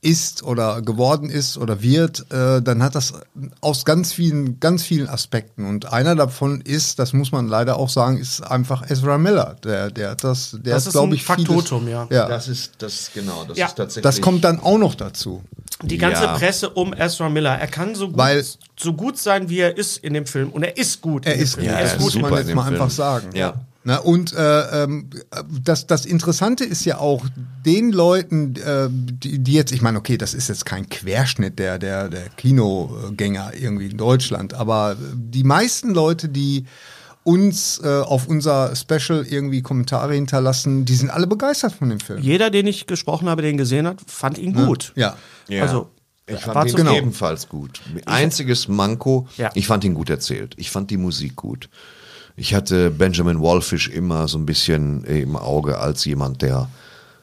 ist 0.00 0.44
oder 0.44 0.80
geworden 0.80 1.28
ist 1.28 1.58
oder 1.58 1.82
wird, 1.82 2.24
äh, 2.32 2.62
dann 2.62 2.82
hat 2.84 2.94
das 2.94 3.14
aus 3.60 3.84
ganz 3.84 4.12
vielen, 4.12 4.60
ganz 4.60 4.84
vielen 4.84 5.08
Aspekten. 5.08 5.66
Und 5.66 5.92
einer 5.92 6.14
davon 6.14 6.60
ist, 6.60 7.00
das 7.00 7.12
muss 7.12 7.32
man 7.32 7.48
leider 7.48 7.76
auch 7.78 7.88
sagen, 7.88 8.16
ist 8.16 8.40
einfach 8.42 8.88
Ezra 8.88 9.18
Miller. 9.18 9.56
Der, 9.64 9.90
der 9.90 10.10
hat 10.10 10.22
das, 10.22 10.52
der 10.52 10.74
Das 10.74 10.84
hat, 10.84 10.86
ist 10.88 10.92
glaube 10.92 11.14
ich, 11.16 11.24
vieles- 11.24 11.46
Faktotum, 11.48 11.88
ja. 11.88 12.06
ja. 12.10 12.28
Das 12.28 12.46
ist, 12.46 12.74
das, 12.78 13.10
genau, 13.12 13.44
das 13.48 13.58
Ja. 13.58 13.66
ist 13.66 13.74
tatsächlich. 13.76 14.04
Das 14.04 14.20
kommt 14.20 14.44
dann 14.44 14.60
auch 14.60 14.78
noch 14.78 14.94
dazu. 14.94 15.42
Die 15.82 15.98
ganze 15.98 16.24
Ja. 16.24 16.36
Presse 16.36 16.70
um 16.70 16.92
Ezra 16.94 17.28
Miller. 17.28 17.56
Er 17.58 17.66
kann 17.68 17.94
so 17.96 18.08
gut, 18.08 18.16
Weil- 18.18 18.44
so 18.78 18.92
gut 18.92 19.18
sein, 19.18 19.48
wie 19.48 19.58
er 19.58 19.76
ist 19.76 19.96
in 19.98 20.14
dem 20.14 20.26
Film. 20.26 20.50
Und 20.50 20.62
er 20.62 20.76
ist 20.76 21.00
gut. 21.00 21.26
Er 21.26 21.32
in 21.32 21.38
dem 21.40 21.44
ist, 21.44 21.54
Film. 21.54 21.66
Ja, 21.66 21.72
er 21.72 21.78
er 21.80 21.84
ist 21.86 21.92
ist 21.94 22.00
muss 22.00 22.14
man 22.14 22.34
jetzt 22.34 22.54
mal 22.54 22.62
Film. 22.68 22.74
einfach 22.80 22.90
sagen. 22.90 23.30
Ja. 23.34 23.54
Na, 23.88 23.96
und 24.00 24.34
äh, 24.34 24.82
ähm, 24.82 25.08
das, 25.64 25.86
das 25.86 26.04
Interessante 26.04 26.62
ist 26.62 26.84
ja 26.84 26.98
auch 26.98 27.24
den 27.64 27.90
Leuten, 27.90 28.54
äh, 28.56 28.90
die, 28.90 29.38
die 29.38 29.52
jetzt, 29.54 29.72
ich 29.72 29.80
meine, 29.80 29.96
okay, 29.96 30.18
das 30.18 30.34
ist 30.34 30.50
jetzt 30.50 30.66
kein 30.66 30.90
Querschnitt 30.90 31.58
der, 31.58 31.78
der, 31.78 32.10
der 32.10 32.28
Kinogänger 32.36 33.52
irgendwie 33.58 33.86
in 33.86 33.96
Deutschland, 33.96 34.52
aber 34.52 34.94
die 35.14 35.42
meisten 35.42 35.94
Leute, 35.94 36.28
die 36.28 36.66
uns 37.24 37.80
äh, 37.82 38.02
auf 38.02 38.28
unser 38.28 38.76
Special 38.76 39.24
irgendwie 39.26 39.62
Kommentare 39.62 40.12
hinterlassen, 40.12 40.84
die 40.84 40.94
sind 40.94 41.08
alle 41.08 41.26
begeistert 41.26 41.72
von 41.72 41.88
dem 41.88 42.00
Film. 42.00 42.20
Jeder, 42.20 42.50
den 42.50 42.66
ich 42.66 42.86
gesprochen 42.86 43.30
habe, 43.30 43.40
den 43.40 43.56
gesehen 43.56 43.86
hat, 43.86 44.02
fand 44.06 44.36
ihn 44.36 44.52
gut. 44.52 44.92
Ja. 44.96 45.16
Ja. 45.48 45.62
Also, 45.62 45.88
ich 46.26 46.46
war 46.46 46.52
fand 46.52 46.72
ihn 46.72 46.76
zufrieden. 46.76 46.94
ebenfalls 46.94 47.48
gut. 47.48 47.80
Einziges 48.04 48.68
Manko, 48.68 49.28
Ja. 49.38 49.50
ich 49.54 49.66
fand 49.66 49.82
ihn 49.84 49.94
gut 49.94 50.10
erzählt. 50.10 50.52
Ich 50.58 50.70
fand 50.70 50.90
die 50.90 50.98
Musik 50.98 51.36
gut. 51.36 51.70
Ich 52.38 52.54
hatte 52.54 52.90
Benjamin 52.90 53.40
Wallfish 53.40 53.88
immer 53.88 54.28
so 54.28 54.38
ein 54.38 54.46
bisschen 54.46 55.02
im 55.04 55.34
Auge 55.34 55.78
als 55.78 56.04
jemand, 56.04 56.40
der 56.42 56.68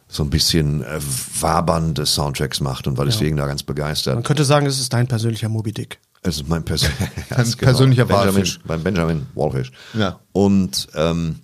so 0.07 0.23
ein 0.23 0.29
bisschen 0.29 0.83
äh, 0.83 0.99
wabernde 1.39 2.05
Soundtracks 2.05 2.59
macht 2.59 2.85
und 2.85 2.97
war 2.97 3.05
deswegen 3.05 3.37
da 3.37 3.47
ganz 3.47 3.63
begeistert. 3.63 4.15
Man 4.15 4.23
könnte 4.23 4.45
sagen, 4.45 4.65
es 4.65 4.79
ist 4.79 4.93
dein 4.93 5.07
persönlicher 5.07 5.49
Moby 5.49 5.71
Dick. 5.71 5.99
Es 6.21 6.37
ist 6.37 6.49
mein 6.49 6.65
persö 6.65 6.87
Ein 7.29 7.51
persönlicher 7.53 8.05
Benjamin, 8.05 8.35
Walfisch. 8.35 8.59
Beim 8.65 8.83
Benjamin 8.83 9.25
Walfish. 9.35 9.71
Ja. 9.93 10.19
Und 10.33 10.89
ähm, 10.95 11.39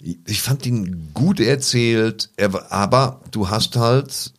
ich 0.00 0.40
fand 0.40 0.64
ihn 0.64 1.10
gut 1.14 1.40
erzählt, 1.40 2.30
er, 2.36 2.72
aber 2.72 3.20
du 3.32 3.50
hast 3.50 3.76
halt 3.76 4.32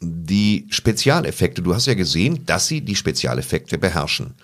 die 0.00 0.66
Spezialeffekte. 0.70 1.62
Du 1.62 1.74
hast 1.74 1.86
ja 1.86 1.94
gesehen, 1.94 2.44
dass 2.44 2.66
sie 2.66 2.82
die 2.82 2.96
Spezialeffekte 2.96 3.78
beherrschen. 3.78 4.34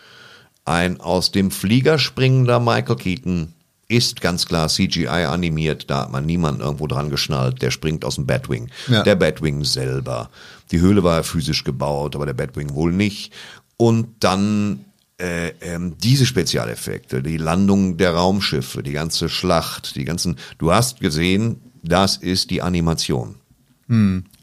Ein 0.68 1.00
aus 1.00 1.32
dem 1.32 1.50
Flieger 1.50 1.98
springender 1.98 2.60
Michael 2.60 2.96
Keaton 2.96 3.54
ist 3.88 4.20
ganz 4.20 4.44
klar 4.44 4.68
CGI 4.68 5.06
animiert, 5.08 5.88
da 5.88 6.02
hat 6.02 6.12
man 6.12 6.26
niemanden 6.26 6.60
irgendwo 6.60 6.86
dran 6.86 7.08
geschnallt, 7.08 7.62
der 7.62 7.70
springt 7.70 8.04
aus 8.04 8.16
dem 8.16 8.26
Batwing. 8.26 8.68
Ja. 8.86 9.02
Der 9.02 9.14
Batwing 9.14 9.64
selber. 9.64 10.28
Die 10.70 10.80
Höhle 10.80 11.02
war 11.02 11.16
ja 11.16 11.22
physisch 11.22 11.64
gebaut, 11.64 12.14
aber 12.14 12.26
der 12.26 12.34
Batwing 12.34 12.74
wohl 12.74 12.92
nicht. 12.92 13.32
Und 13.78 14.08
dann 14.20 14.84
äh, 15.18 15.48
ähm, 15.62 15.96
diese 15.98 16.26
Spezialeffekte, 16.26 17.22
die 17.22 17.38
Landung 17.38 17.96
der 17.96 18.12
Raumschiffe, 18.12 18.82
die 18.82 18.92
ganze 18.92 19.30
Schlacht, 19.30 19.96
die 19.96 20.04
ganzen, 20.04 20.36
du 20.58 20.70
hast 20.70 21.00
gesehen, 21.00 21.62
das 21.82 22.18
ist 22.18 22.50
die 22.50 22.60
Animation. 22.60 23.36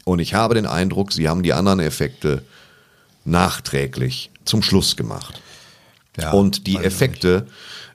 Und 0.04 0.18
ich 0.18 0.34
habe 0.34 0.54
den 0.54 0.66
Eindruck, 0.66 1.12
sie 1.12 1.28
haben 1.28 1.44
die 1.44 1.52
anderen 1.52 1.78
Effekte 1.78 2.42
nachträglich 3.24 4.30
zum 4.44 4.62
Schluss 4.62 4.96
gemacht. 4.96 5.40
Ja, 6.18 6.32
und 6.32 6.66
die 6.66 6.76
Effekte, 6.76 7.46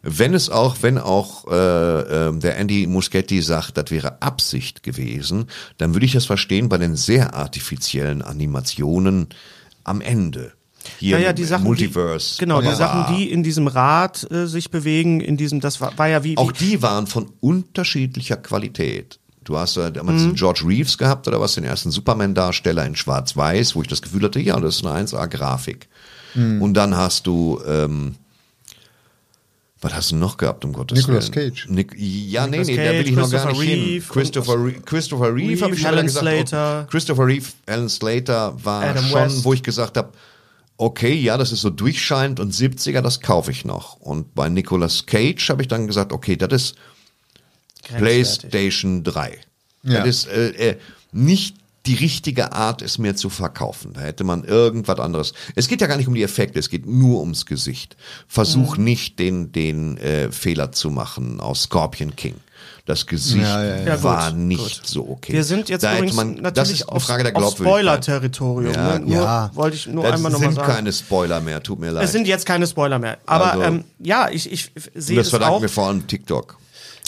wenn 0.03 0.33
es 0.33 0.49
auch, 0.49 0.77
wenn 0.81 0.97
auch 0.97 1.45
äh, 1.51 2.27
äh, 2.27 2.37
der 2.39 2.57
Andy 2.57 2.87
Muschietti 2.87 3.41
sagt, 3.41 3.77
das 3.77 3.89
wäre 3.91 4.21
Absicht 4.21 4.83
gewesen, 4.83 5.45
dann 5.77 5.93
würde 5.93 6.05
ich 6.05 6.13
das 6.13 6.25
verstehen 6.25 6.69
bei 6.69 6.77
den 6.77 6.95
sehr 6.95 7.33
artifiziellen 7.35 8.21
Animationen 8.21 9.27
am 9.83 10.01
Ende. 10.01 10.53
Hier 10.97 11.17
Ja, 11.17 11.23
ja, 11.25 11.29
im 11.31 11.35
die 11.35 11.43
Sachen, 11.43 11.63
Multiverse. 11.65 12.35
Die, 12.35 12.39
genau, 12.39 12.59
die 12.61 12.67
war- 12.67 12.75
Sachen, 12.75 13.15
die 13.15 13.31
in 13.31 13.43
diesem 13.43 13.67
Rad 13.67 14.27
äh, 14.31 14.47
sich 14.47 14.71
bewegen, 14.71 15.21
in 15.21 15.37
diesem, 15.37 15.59
das 15.59 15.79
war, 15.79 15.95
war 15.97 16.07
ja 16.07 16.23
wie, 16.23 16.37
Auch 16.37 16.51
wie 16.57 16.65
die 16.65 16.81
waren 16.81 17.05
von 17.07 17.31
unterschiedlicher 17.39 18.37
Qualität. 18.37 19.19
Du 19.43 19.57
hast 19.57 19.77
äh, 19.77 19.91
damals 19.91 20.21
Mhm. 20.23 20.35
George 20.35 20.63
Reeves 20.65 20.97
gehabt 20.97 21.27
oder 21.27 21.39
was, 21.39 21.55
den 21.55 21.63
ersten 21.63 21.91
Superman-Darsteller 21.91 22.85
in 22.85 22.95
Schwarz-Weiß, 22.95 23.75
wo 23.75 23.81
ich 23.81 23.87
das 23.87 24.01
Gefühl 24.01 24.23
hatte, 24.23 24.39
ja, 24.39 24.59
das 24.59 24.77
ist 24.77 24.85
eine 24.85 25.05
1A-Grafik. 25.05 25.87
Mhm. 26.35 26.61
Und 26.61 26.73
dann 26.73 26.95
hast 26.95 27.27
du, 27.27 27.61
ähm, 27.65 28.15
was 29.81 29.93
hast 29.93 30.11
du 30.11 30.15
noch 30.15 30.37
gehabt, 30.37 30.63
um 30.63 30.73
Gottes 30.73 30.99
Nicolas 30.99 31.33
Willen? 31.33 31.53
Cage. 31.53 31.67
Nick, 31.69 31.95
ja, 31.97 32.45
Nicolas 32.45 32.67
nee, 32.67 32.77
nee, 32.77 32.85
da 32.85 32.91
will 32.91 32.97
Cage, 32.99 33.09
ich 33.09 33.15
noch 33.15 33.31
gar 33.31 33.45
nicht 33.47 33.57
Christopher 33.57 33.63
hin. 33.63 33.83
Reeve 33.83 34.05
Christopher, 34.07 34.65
Reeve, 34.65 34.81
Christopher 34.81 35.35
Reeve, 35.35 35.61
habe 35.61 35.73
ich 35.75 35.79
Reeve, 35.79 35.79
schon 35.79 35.87
Alan 35.87 36.05
gesagt. 36.05 36.25
Slater. 36.25 36.83
Oh, 36.85 36.91
Christopher 36.91 37.25
Reeve, 37.27 37.45
Alan 37.65 37.89
Slater 37.89 38.65
war 38.65 38.83
Adam 38.83 39.05
schon, 39.05 39.21
West. 39.21 39.45
wo 39.45 39.53
ich 39.53 39.63
gesagt 39.63 39.97
habe, 39.97 40.11
okay, 40.77 41.13
ja, 41.13 41.37
das 41.37 41.51
ist 41.51 41.61
so 41.61 41.69
durchscheinend 41.69 42.39
und 42.39 42.53
70er, 42.53 43.01
das 43.01 43.21
kaufe 43.21 43.51
ich 43.51 43.65
noch. 43.65 43.95
Und 43.97 44.33
bei 44.35 44.49
Nicolas 44.49 45.05
Cage 45.05 45.49
habe 45.49 45.61
ich 45.61 45.67
dann 45.67 45.87
gesagt, 45.87 46.11
okay, 46.13 46.35
das 46.35 46.51
ist. 46.51 46.75
PlayStation 47.83 49.03
3. 49.03 49.39
Ja. 49.83 49.99
Das 49.99 50.07
ist 50.07 50.27
äh, 50.27 50.49
äh, 50.49 50.77
nicht 51.11 51.55
die 51.87 51.95
richtige 51.95 52.51
Art, 52.53 52.81
es 52.83 52.97
mir 52.99 53.15
zu 53.15 53.29
verkaufen. 53.29 53.93
Da 53.93 54.01
hätte 54.01 54.23
man 54.23 54.43
irgendwas 54.43 54.99
anderes. 54.99 55.33
Es 55.55 55.67
geht 55.67 55.81
ja 55.81 55.87
gar 55.87 55.97
nicht 55.97 56.07
um 56.07 56.13
die 56.13 56.21
Effekte, 56.23 56.59
es 56.59 56.69
geht 56.69 56.85
nur 56.85 57.19
ums 57.21 57.45
Gesicht. 57.47 57.97
Versuch 58.27 58.77
Mhm. 58.77 58.83
nicht 58.83 59.19
den, 59.19 59.51
den 59.51 59.97
äh, 59.97 60.31
Fehler 60.31 60.71
zu 60.71 60.89
machen 60.91 61.39
aus 61.39 61.63
Scorpion 61.63 62.15
King. 62.15 62.35
Das 62.85 63.05
Gesicht 63.07 63.43
Ja, 63.43 63.63
ja, 63.63 63.75
ja. 63.77 63.83
Ja, 63.85 63.95
gut, 63.95 64.03
war 64.03 64.31
nicht 64.31 64.81
gut. 64.81 64.87
so 64.87 65.07
okay. 65.09 65.33
Wir 65.33 65.43
sind 65.43 65.69
jetzt 65.69 65.83
da 65.83 65.95
übrigens 65.95 66.15
man, 66.15 66.35
das 66.35 66.43
natürlich 66.43 66.71
ist 66.81 66.87
eine 66.89 66.95
auf, 66.97 67.03
Frage 67.03 67.23
der 67.23 67.35
auf. 67.37 67.53
Spoiler-Territorium. 67.55 68.73
Ja, 68.73 68.99
ne? 68.99 69.13
Ja. 69.15 69.51
wollte 69.53 69.75
ich 69.77 69.87
nur 69.87 70.03
Das 70.03 70.13
einmal 70.15 70.31
nochmal 70.31 70.49
sind 70.49 70.55
sagen. 70.57 70.73
keine 70.73 70.93
Spoiler 70.93 71.41
mehr, 71.41 71.61
tut 71.63 71.79
mir 71.79 71.91
leid. 71.91 72.03
es 72.05 72.11
sind 72.11 72.27
jetzt 72.27 72.45
keine 72.45 72.67
Spoiler 72.67 72.99
mehr. 72.99 73.17
Aber 73.25 73.51
Also- 73.53 73.63
ähm, 73.63 73.83
ja, 73.99 74.29
ich, 74.29 74.51
ich 74.51 74.71
sehe 74.95 75.15
das 75.17 75.27
es 75.27 75.29
verdanken 75.29 75.55
auch. 75.55 75.61
wir 75.61 75.69
vor 75.69 75.87
allem 75.87 76.07
TikTok. 76.07 76.57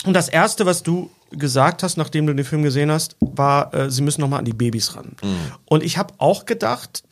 Und 0.06 0.12
das 0.14 0.28
Erste, 0.28 0.66
was 0.66 0.82
du 0.82 1.10
gesagt 1.30 1.82
hast, 1.82 1.96
nachdem 1.96 2.26
du 2.26 2.34
den 2.34 2.44
Film 2.44 2.62
gesehen 2.62 2.90
hast, 2.90 3.16
war, 3.20 3.72
äh, 3.74 3.90
sie 3.90 4.02
müssen 4.02 4.20
noch 4.20 4.28
mal 4.28 4.38
an 4.38 4.44
die 4.44 4.52
Babys 4.52 4.94
ran. 4.94 5.16
Mhm. 5.22 5.36
Und 5.66 5.82
ich 5.82 5.98
habe 5.98 6.14
auch 6.18 6.44
gedacht, 6.44 7.02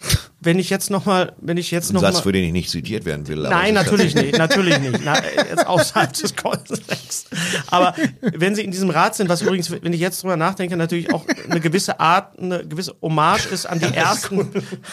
wenn 0.44 0.59
ich 0.59 0.70
jetzt 0.70 0.90
noch 0.90 1.07
mal, 1.07 1.33
wenn 1.40 1.57
ich 1.57 1.70
jetzt 1.70 1.90
Ein 1.90 1.94
noch 1.94 2.00
Satz, 2.00 2.14
mal 2.16 2.22
für 2.22 2.33
den 2.33 2.44
ich 2.44 2.52
nicht 2.52 2.70
zitiert 2.70 3.05
werden 3.05 3.28
will. 3.28 3.37
Nein, 3.38 3.74
natürlich 3.74 4.14
nicht, 4.16 4.37
natürlich 4.38 4.78
nicht. 4.81 5.00
Na, 5.05 5.16
äh, 5.18 5.48
jetzt 5.50 5.66
außerhalb 5.66 6.12
des 6.12 6.35
Kontexts. 6.35 7.26
Aber 7.70 7.94
wenn 8.20 8.55
sie 8.55 8.62
in 8.62 8.70
diesem 8.70 8.90
Rad 8.90 9.14
sind, 9.14 9.28
was 9.28 9.42
übrigens, 9.42 9.70
wenn 9.70 9.92
ich 9.92 10.00
jetzt 10.00 10.22
drüber 10.22 10.37
nachdenke, 10.37 10.76
natürlich 10.76 11.12
auch 11.12 11.24
eine 11.48 11.61
gewisse 11.61 12.00
Art, 12.00 12.38
eine 12.38 12.66
gewisse 12.66 12.94
Hommage 13.00 13.46
ist 13.46 13.66
an 13.66 13.78
die 13.78 13.94
ersten, 13.94 14.40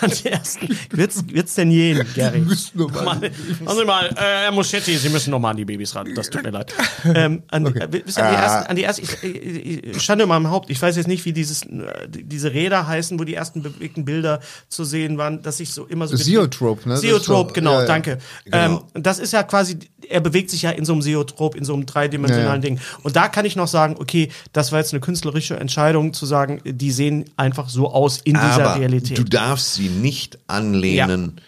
an 0.01 0.11
die 0.11 0.27
ersten. 0.29 0.77
Wird's, 0.91 1.23
wird's 1.27 1.55
denn 1.55 1.71
jeden, 1.71 2.05
Gary? 2.13 2.39
mal- 2.39 3.31
also 3.65 3.85
mal, 3.85 4.05
äh, 4.07 4.15
Herr 4.43 4.51
Moschetti, 4.51 4.97
Sie 4.97 5.09
müssen 5.09 5.31
noch 5.31 5.39
mal 5.39 5.51
an 5.51 5.57
die 5.57 5.65
Babys 5.65 5.95
ran. 5.95 6.13
Das 6.15 6.29
tut 6.29 6.43
mir 6.43 6.51
leid. 6.51 6.73
Ähm, 7.15 7.43
an, 7.49 7.65
äh, 7.75 7.87
wisst 8.05 8.17
ihr, 8.17 8.25
an 8.25 8.31
die 8.35 8.37
ersten, 8.41 8.67
an 8.69 8.75
die 8.75 8.83
ersten, 8.83 9.03
ich, 9.03 9.23
ich, 9.23 9.83
ich 9.95 10.01
Schande 10.01 10.23
in 10.23 10.29
meinem 10.29 10.49
Haupt. 10.49 10.69
Ich 10.69 10.81
weiß 10.81 10.95
jetzt 10.95 11.07
nicht, 11.07 11.25
wie 11.25 11.33
dieses, 11.33 11.63
äh, 11.63 12.07
diese 12.07 12.53
Räder 12.53 12.87
heißen, 12.87 13.19
wo 13.19 13.23
die 13.23 13.33
ersten 13.33 13.63
bewegten 13.63 14.05
Bilder 14.05 14.41
zu 14.67 14.83
sehen 14.83 15.17
waren, 15.17 15.38
dass 15.41 15.59
ich 15.59 15.71
so 15.71 15.85
immer 15.85 16.07
so 16.07 16.15
Zeotrope, 16.15 16.87
ne? 16.87 16.95
Zeotrope, 16.95 17.53
genau, 17.53 17.73
ja, 17.73 17.79
ja. 17.81 17.85
danke. 17.85 18.17
Genau. 18.45 18.57
Ähm, 18.95 19.03
das 19.03 19.19
ist 19.19 19.33
ja 19.33 19.43
quasi, 19.43 19.79
er 20.07 20.21
bewegt 20.21 20.49
sich 20.49 20.61
ja 20.63 20.71
in 20.71 20.85
so 20.85 20.93
einem 20.93 21.01
Zeotrop, 21.01 21.55
in 21.55 21.65
so 21.65 21.73
einem 21.73 21.85
dreidimensionalen 21.85 22.61
Ja. 22.61 22.69
Ding. 22.69 22.79
Und 23.03 23.15
da 23.15 23.27
kann 23.27 23.45
ich 23.45 23.55
noch 23.55 23.67
sagen, 23.67 23.95
okay, 23.99 24.29
das 24.53 24.71
war 24.71 24.79
jetzt 24.79 24.93
eine 24.93 24.99
künstlerische 24.99 25.57
Entscheidung, 25.57 26.13
zu 26.13 26.25
sagen, 26.25 26.61
die 26.65 26.91
sehen 26.91 27.25
einfach 27.37 27.69
so 27.69 27.91
aus 27.91 28.17
in 28.17 28.33
dieser 28.33 28.69
Aber 28.71 28.79
Realität. 28.79 29.17
du 29.17 29.23
darfst 29.23 29.75
sie 29.75 29.89
nicht 29.89 30.39
anlehnen 30.47 31.39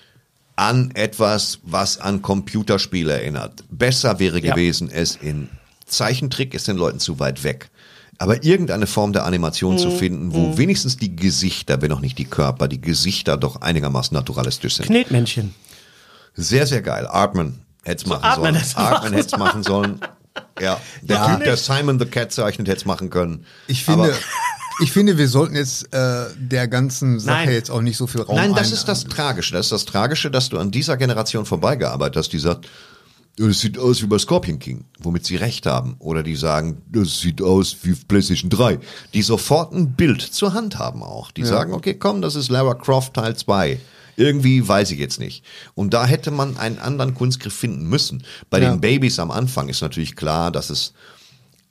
an 0.55 0.91
etwas, 0.93 1.59
was 1.63 1.97
an 1.97 2.21
Computerspiele 2.21 3.13
erinnert. 3.13 3.63
Besser 3.71 4.19
wäre 4.19 4.41
gewesen, 4.41 4.91
es 4.91 5.15
in 5.15 5.49
Zeichentrick 5.87 6.53
ist 6.53 6.67
den 6.67 6.77
Leuten 6.77 6.99
zu 6.99 7.19
weit 7.19 7.43
weg. 7.43 7.70
Aber 8.21 8.43
irgendeine 8.43 8.85
Form 8.85 9.13
der 9.13 9.25
Animation 9.25 9.73
Mhm. 9.73 9.79
zu 9.79 9.89
finden, 9.91 10.33
wo 10.33 10.55
wenigstens 10.57 10.95
die 10.97 11.15
Gesichter, 11.15 11.81
wenn 11.81 11.91
auch 11.91 12.01
nicht 12.01 12.17
die 12.19 12.25
Körper, 12.25 12.67
die 12.67 12.79
Gesichter 12.79 13.35
doch 13.35 13.61
einigermaßen 13.61 14.13
naturalistisch 14.15 14.75
sind. 14.75 14.85
Knetmännchen. 14.85 15.55
Sehr, 16.35 16.67
sehr 16.67 16.81
geil. 16.83 17.07
Artman 17.07 17.59
hätte 17.83 18.03
es 18.03 18.09
machen 18.09 18.23
Artman 18.23 18.53
sollen. 18.53 18.65
Artman 18.75 18.91
machen 19.01 19.13
hätte 19.13 19.25
es 19.27 19.37
machen 19.39 19.63
sollen. 19.63 19.99
Ja, 20.61 20.79
der 21.01 21.15
Ja. 21.17 21.35
Typ, 21.35 21.43
der 21.45 21.57
Simon 21.57 21.97
the 21.99 22.05
Cat 22.05 22.31
zeichnet, 22.31 22.67
hätte 22.67 22.77
es 22.77 22.85
machen 22.85 23.09
können. 23.09 23.43
Ich 23.67 23.83
finde, 23.83 24.09
Aber- 24.09 24.17
ich 24.81 24.91
finde, 24.91 25.17
wir 25.17 25.27
sollten 25.27 25.55
jetzt 25.55 25.91
äh, 25.93 26.25
der 26.37 26.67
ganzen 26.67 27.19
Sache 27.19 27.45
Nein. 27.47 27.53
jetzt 27.53 27.71
auch 27.71 27.81
nicht 27.81 27.97
so 27.97 28.05
viel 28.07 28.21
Raum 28.21 28.35
Nein, 28.35 28.53
das 28.53 28.67
ein- 28.67 28.73
ist 28.73 28.85
das 28.87 29.03
Tragische. 29.05 29.53
Das 29.53 29.65
ist 29.65 29.71
das 29.71 29.85
Tragische, 29.85 30.29
dass 30.29 30.49
du 30.49 30.59
an 30.59 30.69
dieser 30.69 30.95
Generation 30.95 31.45
vorbeigearbeitet 31.47 32.17
hast, 32.17 32.29
die 32.33 32.39
sagt, 32.39 32.67
das 33.37 33.59
sieht 33.59 33.79
aus 33.79 34.01
wie 34.01 34.07
bei 34.07 34.17
Scorpion 34.19 34.59
King, 34.59 34.85
womit 34.99 35.25
sie 35.25 35.35
recht 35.37 35.65
haben. 35.65 35.95
Oder 35.99 36.21
die 36.21 36.35
sagen, 36.35 36.81
das 36.91 37.21
sieht 37.21 37.41
aus 37.41 37.77
wie 37.83 37.93
PlayStation 37.93 38.49
3. 38.49 38.79
Die 39.13 39.21
sofort 39.21 39.73
ein 39.73 39.93
Bild 39.93 40.21
zur 40.21 40.53
Hand 40.53 40.77
haben 40.77 41.01
auch. 41.01 41.31
Die 41.31 41.45
sagen, 41.45 41.73
okay, 41.73 41.93
komm, 41.95 42.21
das 42.21 42.35
ist 42.35 42.49
Lara 42.49 42.73
Croft 42.75 43.13
Teil 43.13 43.35
2. 43.35 43.79
Irgendwie 44.17 44.67
weiß 44.67 44.91
ich 44.91 44.99
jetzt 44.99 45.19
nicht. 45.19 45.43
Und 45.73 45.93
da 45.93 46.05
hätte 46.05 46.29
man 46.29 46.57
einen 46.57 46.77
anderen 46.77 47.15
Kunstgriff 47.15 47.53
finden 47.53 47.87
müssen. 47.87 48.23
Bei 48.49 48.61
Ja. 48.61 48.69
den 48.69 48.81
Babys 48.81 49.17
am 49.17 49.31
Anfang 49.31 49.69
ist 49.69 49.81
natürlich 49.81 50.15
klar, 50.15 50.51
dass 50.51 50.69
es, 50.69 50.93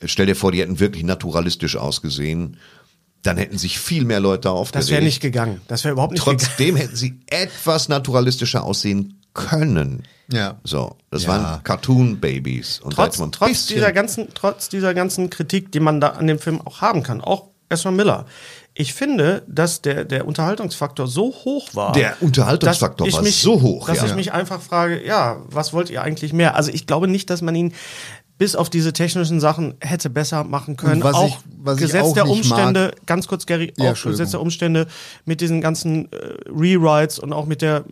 stell 0.04 0.26
dir 0.26 0.34
vor, 0.36 0.50
die 0.50 0.60
hätten 0.60 0.80
wirklich 0.80 1.04
naturalistisch 1.04 1.76
ausgesehen. 1.76 2.56
Dann 3.22 3.36
hätten 3.36 3.58
sich 3.58 3.78
viel 3.78 4.06
mehr 4.06 4.18
Leute 4.18 4.50
aufgeregt. 4.50 4.84
Das 4.84 4.90
wäre 4.90 5.02
nicht 5.02 5.20
gegangen. 5.20 5.60
Das 5.68 5.84
wäre 5.84 5.92
überhaupt 5.92 6.14
nicht 6.14 6.24
gegangen. 6.24 6.38
Trotzdem 6.38 6.76
hätten 6.76 6.96
sie 6.96 7.20
etwas 7.26 7.88
naturalistischer 7.90 8.64
aussehen 8.64 9.19
können. 9.34 10.04
Ja. 10.32 10.58
So, 10.64 10.96
das 11.10 11.24
Ja. 11.24 11.28
waren 11.30 11.64
Cartoon-Babys. 11.64 12.80
Und 12.80 12.94
Trotz, 12.94 13.20
trotz, 13.32 13.66
dieser 13.66 13.92
ganzen, 13.92 14.28
trotz 14.34 14.68
dieser 14.68 14.94
ganzen 14.94 15.30
Kritik, 15.30 15.72
die 15.72 15.80
man 15.80 16.00
da 16.00 16.10
an 16.10 16.26
dem 16.26 16.38
Film 16.38 16.60
auch 16.64 16.80
haben 16.80 17.02
kann, 17.02 17.20
auch 17.20 17.48
Ezra 17.68 17.90
Miller. 17.90 18.26
Ich 18.74 18.94
finde, 18.94 19.42
dass 19.48 19.82
der, 19.82 20.04
der 20.04 20.26
Unterhaltungsfaktor 20.26 21.06
so 21.08 21.32
hoch 21.44 21.74
war. 21.74 21.92
Der 21.92 22.16
Unterhaltungsfaktor 22.20 23.12
war 23.12 23.22
mich, 23.22 23.40
so 23.40 23.60
hoch, 23.60 23.86
Dass 23.88 23.98
ja. 23.98 24.06
ich 24.06 24.14
mich 24.14 24.32
einfach 24.32 24.60
frage, 24.60 25.04
ja, 25.04 25.38
was 25.46 25.72
wollt 25.72 25.90
ihr 25.90 26.02
eigentlich 26.02 26.32
mehr? 26.32 26.54
Also 26.54 26.70
ich 26.72 26.86
glaube 26.86 27.08
nicht, 27.08 27.30
dass 27.30 27.42
man 27.42 27.54
ihn 27.54 27.72
bis 28.40 28.56
auf 28.56 28.70
diese 28.70 28.94
technischen 28.94 29.38
Sachen 29.38 29.74
hätte 29.82 30.08
besser 30.08 30.44
machen 30.44 30.74
können. 30.78 31.02
Was 31.02 31.14
auch 31.14 31.40
ich- 31.66 31.76
Gesetz 31.76 32.02
auch 32.06 32.14
der 32.14 32.26
Umstände, 32.26 32.92
ganz 33.04 33.28
kurz, 33.28 33.44
Gary, 33.44 33.74
Ja, 33.76 33.92
auch. 33.92 34.02
Gesetz 34.02 34.30
der 34.30 34.40
Umstände 34.40 34.86
mit 35.26 35.42
diesen 35.42 35.60
ganzen 35.60 36.10
äh, 36.10 36.16
Rewrites 36.48 37.18
und 37.18 37.34
auch 37.34 37.44
mit 37.44 37.60
der 37.60 37.84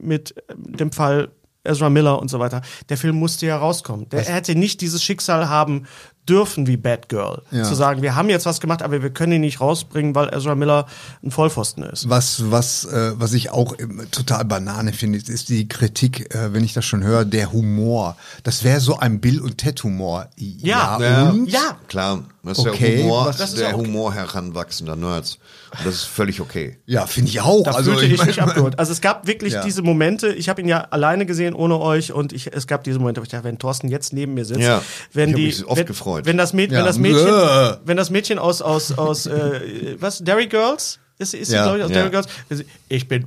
mit 0.00 0.34
dem 0.50 0.90
Fall 0.90 1.28
Ezra 1.62 1.88
Miller 1.88 2.20
und 2.20 2.28
so 2.30 2.40
weiter. 2.40 2.62
Der 2.88 2.96
Film 2.96 3.14
musste 3.14 3.46
ja 3.46 3.56
rauskommen. 3.56 4.08
Der, 4.08 4.26
er 4.26 4.34
hätte 4.34 4.56
nicht 4.56 4.80
dieses 4.80 5.04
Schicksal 5.04 5.48
haben 5.48 5.84
dürfen 6.28 6.66
wie 6.68 6.76
Batgirl. 6.76 7.42
Ja. 7.50 7.64
Zu 7.64 7.74
sagen, 7.74 8.00
wir 8.02 8.14
haben 8.14 8.28
jetzt 8.28 8.46
was 8.46 8.60
gemacht, 8.60 8.82
aber 8.82 9.02
wir 9.02 9.10
können 9.10 9.32
ihn 9.32 9.40
nicht 9.40 9.60
rausbringen, 9.60 10.14
weil 10.14 10.28
Ezra 10.32 10.54
Miller 10.54 10.86
ein 11.24 11.30
Vollpfosten 11.32 11.82
ist. 11.82 12.08
Was, 12.08 12.50
was, 12.50 12.84
äh, 12.84 13.12
was 13.16 13.32
ich 13.32 13.50
auch 13.50 13.74
total 14.12 14.44
Banane 14.44 14.92
finde, 14.92 15.18
ist 15.18 15.48
die 15.48 15.66
Kritik, 15.66 16.32
äh, 16.34 16.52
wenn 16.52 16.62
ich 16.62 16.74
das 16.74 16.84
schon 16.84 17.02
höre, 17.02 17.24
der 17.24 17.52
Humor. 17.52 18.16
Das 18.44 18.62
wäre 18.62 18.78
so 18.80 18.98
ein 18.98 19.20
Bill- 19.20 19.40
und 19.40 19.58
Ted-Humor. 19.58 20.28
Ja. 20.36 21.30
und? 21.30 21.48
Ja, 21.50 21.76
Klar, 21.88 22.22
das 22.44 22.58
ist 22.58 22.66
Okay, 22.68 22.96
der 22.96 23.04
Humor, 23.04 23.24
das 23.26 23.40
ist 23.40 23.58
der 23.58 23.70
ja 23.70 23.74
okay. 23.74 23.86
Humor 23.86 24.14
heranwachsender 24.14 24.94
Nerds. 24.96 25.38
Und 25.76 25.86
das 25.86 25.94
ist 25.94 26.04
völlig 26.04 26.40
okay. 26.40 26.78
Ja, 26.86 27.06
finde 27.06 27.30
ich 27.30 27.40
auch. 27.40 27.64
Da 27.64 27.72
also, 27.72 27.92
fühlte 27.92 28.06
ich 28.06 28.18
mein- 28.18 28.26
mich 28.28 28.42
abgeholt. 28.42 28.78
Also 28.78 28.92
es 28.92 29.00
gab 29.00 29.26
wirklich 29.26 29.54
Ja. 29.54 29.64
diese 29.64 29.82
Momente, 29.82 30.28
ich 30.28 30.48
habe 30.48 30.60
ihn 30.60 30.68
ja 30.68 30.82
alleine 30.90 31.24
gesehen 31.26 31.54
ohne 31.54 31.78
euch 31.80 32.12
und 32.12 32.32
ich, 32.32 32.52
es 32.52 32.66
gab 32.66 32.84
diese 32.84 32.98
Momente, 32.98 33.20
wo 33.20 33.24
ich 33.24 33.30
dachte, 33.30 33.44
wenn 33.44 33.58
Thorsten 33.58 33.88
jetzt 33.88 34.12
neben 34.12 34.34
mir 34.34 34.44
sitzt, 34.44 34.60
Ja. 34.60 34.82
wenn 35.12 35.30
Ich 35.30 35.36
die, 35.36 35.46
mich 35.46 35.66
oft 35.66 35.78
wenn, 35.78 35.86
gefreut. 35.86 36.11
Wenn 36.22 36.36
das, 36.36 36.52
Mäd 36.52 36.70
Ja. 36.72 36.78
wenn 36.78 36.84
das 36.86 36.98
Mädchen, 36.98 37.26
Äh. 37.28 37.76
wenn 37.84 37.96
das 37.96 38.10
Mädchen 38.10 38.38
aus 38.38 38.62
aus 38.62 38.96
aus 38.98 39.26
äh, 39.26 39.96
was 39.98 40.18
Derry 40.18 40.46
Girls 40.46 40.98
ist, 41.22 41.34
ist 41.34 41.48
sie, 41.48 41.54
Ja. 41.54 41.64
glaube 41.64 41.78
ich, 41.78 41.84
aus 41.84 41.90
Ja. 41.90 41.96
Derry 41.96 42.10
Girls. 42.10 42.26
Wenn 42.48 42.58
sie, 42.58 42.66
Ich 42.88 43.08
bin, 43.08 43.26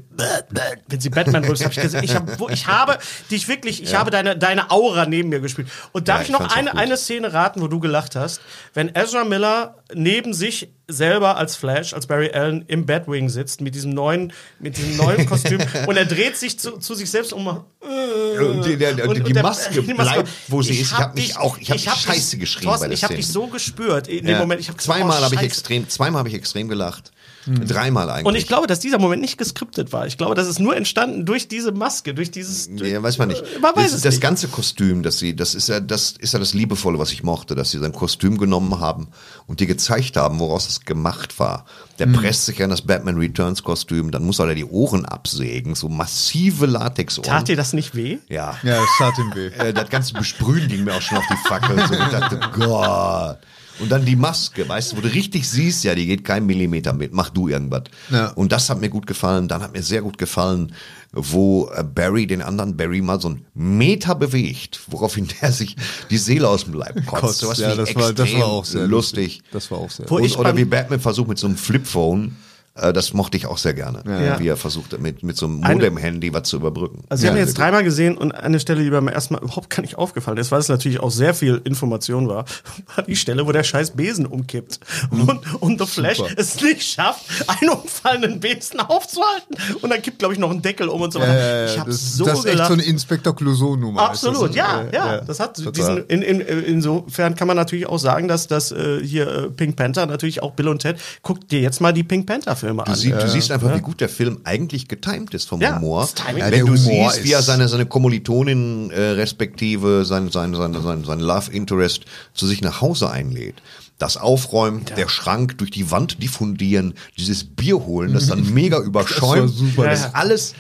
wenn 0.88 1.00
sie 1.00 1.10
Batman 1.10 1.44
rülpst, 1.46 1.64
habe 1.64 1.74
ich 1.74 1.82
gesehen, 1.82 2.04
ich, 2.04 2.14
hab, 2.16 2.40
wo, 2.40 2.50
ich 2.50 2.68
habe 2.68 2.98
dich 3.32 3.48
wirklich, 3.48 3.82
ich 3.82 3.96
habe 3.96 4.12
deine, 4.12 4.38
deine 4.38 4.70
Aura 4.72 5.06
neben 5.06 5.30
mir 5.30 5.40
gespielt. 5.40 5.68
Und 5.92 6.08
darf 6.08 6.18
Ja, 6.18 6.22
ich 6.24 6.30
ich 6.30 6.34
noch 6.40 6.56
eine, 6.56 6.76
eine 6.78 6.98
Szene 6.98 7.34
raten, 7.34 7.62
wo 7.62 7.68
du 7.68 7.80
gelacht 7.80 8.16
hast? 8.16 8.42
Wenn 8.74 8.94
Ezra 8.96 9.24
Miller 9.24 9.76
neben 9.94 10.34
sich 10.34 10.70
selber 10.88 11.38
als 11.38 11.56
Flash, 11.56 11.94
als 11.96 12.06
Barry 12.06 12.30
Allen 12.32 12.64
im 12.68 12.86
Batwing 12.86 13.28
sitzt 13.30 13.60
mit 13.62 13.74
diesem 13.74 13.92
neuen, 13.92 14.32
mit 14.60 14.78
diesem 14.78 14.98
neuen 14.98 15.26
Kostüm 15.30 15.60
und 15.88 15.98
er 15.98 16.06
dreht 16.06 16.38
sich 16.38 16.60
zu, 16.60 16.78
zu 16.78 16.94
sich 16.94 17.10
selbst 17.10 17.34
um. 17.34 17.48
Und 17.48 18.66
die, 18.66 18.78
der, 18.78 18.92
Und- 19.08 19.16
die, 19.18 19.22
und 19.24 19.36
der- 19.36 19.42
Maske 19.44 19.82
bleibt, 19.82 20.30
wo 20.48 20.62
sie 20.62 20.74
ist. 20.74 20.82
Ich 20.82 20.94
hab 20.94 21.00
habe 21.10 21.16
mich 21.20 21.38
auch, 21.38 21.58
ich 21.58 21.72
habe 21.72 21.80
hab 21.80 21.98
Scheiße 21.98 22.38
geschrieben 22.38 22.66
Thorsten, 22.68 22.84
bei 22.84 22.88
der 22.90 22.94
ich 22.96 23.04
habe 23.04 23.16
dich 23.16 23.28
so 23.28 23.48
gespürt 23.48 24.08
in 24.08 24.26
dem 24.26 24.34
Ja. 24.36 24.40
Moment. 24.40 24.62
Ich 24.62 24.70
hab 24.70 24.78
gesagt, 24.78 24.98
zweimal 24.98 25.20
oh, 25.22 25.26
habe 25.26 25.36
ich 25.36 25.42
extrem, 25.42 25.90
zweimal 25.90 26.20
habe 26.20 26.30
ich 26.30 26.36
extrem 26.36 26.68
gelacht. 26.68 27.12
Dreimal 27.46 28.10
eigentlich. 28.10 28.26
Und 28.26 28.36
ich 28.36 28.48
glaube, 28.48 28.68
dass 28.68 28.80
dieser 28.80 28.98
Moment 28.98 29.22
nicht 29.22 29.38
geskriptet 29.38 29.94
war. 29.94 30.08
Ich 30.08 30.18
glaube, 30.18 30.36
das 30.36 30.48
ist 30.48 30.60
nur 30.60 30.76
entstanden 30.76 31.26
durch 31.26 31.48
diese 31.48 31.72
Maske, 31.72 32.14
durch 32.14 32.32
dieses. 32.32 32.70
Ja, 32.76 33.04
weiß 33.04 33.18
man 33.18 33.28
nicht. 33.28 33.44
Man 33.62 33.76
weiß 33.76 33.86
das, 33.86 33.94
es 33.94 34.02
das 34.02 34.16
nicht. 34.16 34.22
ganze 34.22 34.48
Kostüm, 34.48 35.04
das 35.04 35.20
sie, 35.20 35.36
das 35.36 35.54
ist 35.54 35.70
ja, 35.70 35.80
das 35.80 36.14
ist 36.18 36.34
ja 36.34 36.40
das 36.40 36.54
Liebevolle, 36.54 36.98
was 36.98 37.12
ich 37.12 37.24
mochte, 37.24 37.54
dass 37.56 37.72
sie 37.72 37.80
sein 37.80 37.92
Kostüm 37.92 38.38
genommen 38.38 38.80
haben 38.80 39.08
und 39.48 39.60
dir 39.60 39.68
gezeigt 39.68 40.18
haben, 40.18 40.40
woraus 40.40 40.68
es 40.68 40.82
gemacht 40.82 41.40
war. 41.40 41.66
Der 42.00 42.08
presst 42.08 42.46
sich 42.46 42.62
an 42.62 42.70
das 42.70 42.82
Batman 42.82 43.18
Returns 43.18 43.64
Kostüm, 43.64 44.12
dann 44.12 44.26
muss 44.26 44.40
er 44.40 44.48
da 44.48 44.54
die 44.54 44.66
Ohren 44.66 45.06
absägen, 45.06 45.76
so 45.76 45.88
massive 45.88 46.66
Latexohren. 46.66 47.30
Tat 47.30 47.48
dir 47.48 47.56
das 47.56 47.72
nicht 47.74 47.96
weh? 47.96 48.18
Ja. 48.28 48.56
Ja, 48.64 48.82
das 48.82 48.90
tat 48.98 49.18
ihm 49.18 49.34
weh. 49.34 49.48
Äh, 49.48 49.74
das 49.74 49.90
ganze 49.90 50.14
Besprühen 50.14 50.68
ging 50.68 50.84
mir 50.84 50.94
auch 50.94 51.02
schon 51.02 51.18
auf 51.18 51.26
die 51.30 51.48
Fackel. 51.48 51.78
So, 51.88 51.94
ich 51.94 52.10
dachte, 52.12 52.40
Gott. 52.54 53.38
Und 53.80 53.90
dann 53.92 54.06
die 54.06 54.16
Maske, 54.16 54.68
weißt 54.68 54.92
du, 54.94 54.98
wo 54.98 55.02
du 55.02 55.08
richtig 55.14 55.50
siehst, 55.50 55.84
ja, 55.84 55.96
die 55.96 56.06
geht 56.06 56.24
kein 56.24 56.46
Millimeter 56.46 56.94
mit, 56.94 57.14
mach 57.14 57.30
du 57.30 57.48
irgendwas. 57.50 57.84
Ja. 58.10 58.28
Und 58.30 58.52
das 58.52 58.70
hat 58.70 58.80
mir 58.80 58.90
gut 58.90 59.06
gefallen. 59.06 59.48
Dann 59.48 59.62
hat 59.62 59.74
mir 59.74 59.84
sehr 59.84 60.02
gut 60.02 60.18
gefallen, 60.18 60.74
wo 61.12 61.70
äh, 61.76 61.84
Barry 61.84 62.28
den 62.28 62.42
anderen 62.42 62.78
Barry 62.78 63.02
mal 63.02 63.20
so 63.20 63.30
einen 63.30 63.46
Meter 63.54 64.16
bewegt, 64.16 64.80
woraufhin 64.88 65.28
der 65.42 65.52
sich 65.52 65.76
die 66.10 66.18
Seele 66.18 66.48
aus 66.48 66.66
dem 66.66 66.74
Leib 66.74 67.06
kotzt. 67.06 67.40
Sowas 67.40 67.58
ja, 67.60 67.76
das 67.76 67.94
war- 67.96 68.14
das 68.14 68.34
war 68.34 68.46
auch 68.46 68.66
sehr 68.66 68.88
lustig. 68.88 69.42
Das 69.52 69.70
war 69.72 69.80
auch 69.80 69.90
sehr 69.92 70.06
ich 70.22 70.38
oder 70.38 70.56
wie 70.56 70.66
Batman 70.66 71.00
versucht 71.00 71.28
mit 71.30 71.38
so 71.38 71.48
einem 71.48 71.58
Flipphone, 71.58 72.36
das 72.76 73.14
mochte 73.14 73.38
ich 73.38 73.46
auch 73.48 73.58
sehr 73.58 73.74
gerne, 73.74 74.04
Ja. 74.06 74.38
wie 74.38 74.48
er 74.50 74.58
versucht 74.58 75.00
mit, 75.00 75.24
mit 75.24 75.38
so 75.38 75.46
einem 75.46 75.64
Eine- 75.64 75.76
Modem-Handy 75.76 76.34
was 76.34 76.44
zu 76.44 76.58
überbrücken. 76.58 77.04
Also, 77.08 77.24
ich 77.24 77.30
habe 77.30 77.38
Ja, 77.40 77.44
ihn 77.44 77.48
jetzt 77.48 77.58
dreimal 77.58 77.84
gesehen 77.86 78.18
und 78.18 78.34
eine 78.34 78.60
Stelle, 78.60 78.84
die 78.84 78.90
beim 78.90 79.08
ersten 79.08 79.34
Mal 79.36 79.42
überhaupt 79.44 79.70
gar 79.70 79.82
nicht 79.82 79.98
aufgefallen 79.98 80.38
ist, 80.38 80.52
weil 80.52 80.60
es 80.60 80.68
natürlich 80.68 81.00
auch 81.00 81.10
sehr 81.12 81.34
viel 81.34 81.62
Information 81.64 82.28
war, 82.28 82.44
war 82.96 83.04
die 83.06 83.16
Stelle, 83.16 83.48
wo 83.48 83.54
der 83.54 83.64
scheiß 83.64 83.92
Besen 83.92 84.26
umkippt 84.26 84.80
und, 85.10 85.62
und 85.62 85.80
The 85.80 85.88
Flash 85.88 86.18
Super. 86.18 86.32
es 86.36 86.62
nicht 86.62 86.84
schafft, 86.84 87.24
einen 87.48 87.70
umfallenden 87.72 88.40
Besen 88.42 88.80
aufzuhalten 88.82 89.56
und 89.82 89.90
dann 89.90 90.02
kippt, 90.02 90.20
glaube 90.20 90.34
ich, 90.34 90.40
noch 90.40 90.52
ein 90.52 90.62
Deckel 90.62 90.90
um 90.90 91.02
und 91.02 91.14
so 91.14 91.20
weiter. 91.22 91.34
Ja, 91.66 91.66
ich 91.72 91.80
habe 91.80 91.92
so 91.94 92.26
das 92.26 92.40
ist 92.40 92.46
echt 92.46 92.66
so 92.66 92.74
eine 92.74 92.84
Inspektor 92.84 93.34
Clouseau-Nummer. 93.36 94.02
Absolut, 94.02 94.54
ja, 94.54 94.82
äh, 94.82 94.94
ja, 94.94 95.22
Das 95.22 95.40
hat 95.40 95.56
total. 95.56 95.72
diesen, 95.72 95.98
in, 96.08 96.22
in, 96.22 96.42
insofern 96.42 97.36
kann 97.36 97.48
man 97.48 97.56
natürlich 97.56 97.88
auch 97.88 98.00
sagen, 98.00 98.28
dass 98.28 98.48
das 98.48 98.72
äh, 98.74 99.00
hier 99.02 99.28
äh, 99.28 99.50
Pink 99.50 99.76
Panther 99.78 100.06
natürlich 100.06 100.44
auch 100.44 100.52
Bill 100.52 100.68
und 100.68 100.80
Ted. 100.80 100.98
Guck 101.22 101.48
dir 101.48 101.62
jetzt 101.62 101.80
mal 101.80 101.94
die 101.94 102.04
Pink 102.04 102.26
Panther 102.28 102.56
Filme 102.66 102.84
Du, 102.84 102.92
an. 102.92 102.98
sie, 102.98 103.12
du 103.12 103.30
siehst 103.30 103.52
einfach, 103.52 103.76
wie 103.76 103.82
gut 103.82 104.02
der 104.02 104.10
Film 104.10 104.40
eigentlich 104.44 104.88
getimed 104.88 105.34
ist 105.34 105.48
vom 105.48 105.62
Ja, 105.62 105.76
Humor. 105.76 106.02
das 106.02 106.16
Timing- 106.16 106.38
Ja, 106.40 106.46
Wenn 106.46 106.52
der 106.52 106.60
du 106.66 106.68
Humor 106.84 107.12
siehst, 107.12 107.24
wie 107.24 107.32
er 107.32 107.42
seine, 107.42 107.68
seine 107.68 107.86
Kommilitonin 107.86 108.92
äh, 108.92 109.00
respektive 109.12 110.06
sein, 110.06 110.30
sein, 110.32 110.54
sein, 110.56 110.74
sein, 110.82 111.04
sein 111.04 111.20
Love 111.20 111.52
Interest 111.52 112.06
zu 112.34 112.48
sich 112.48 112.62
nach 112.62 112.82
Hause 112.82 113.10
einlädt. 113.10 113.56
Das 113.98 114.18
Aufräumen, 114.18 114.84
der 114.98 115.08
Schrank 115.08 115.58
durch 115.58 115.72
die 115.72 115.90
Wand 115.90 116.22
diffundieren, 116.22 116.96
dieses 117.18 117.44
Bier 117.46 117.78
holen, 117.86 118.14
das 118.14 118.28
dann 118.28 118.54
mega 118.54 118.80
überschäumt. 118.80 119.50
super. 119.54 119.86
Das 119.86 120.00
Ja, 120.02 120.06
ist 120.08 120.14
ja. 120.14 120.20
alles 120.20 120.54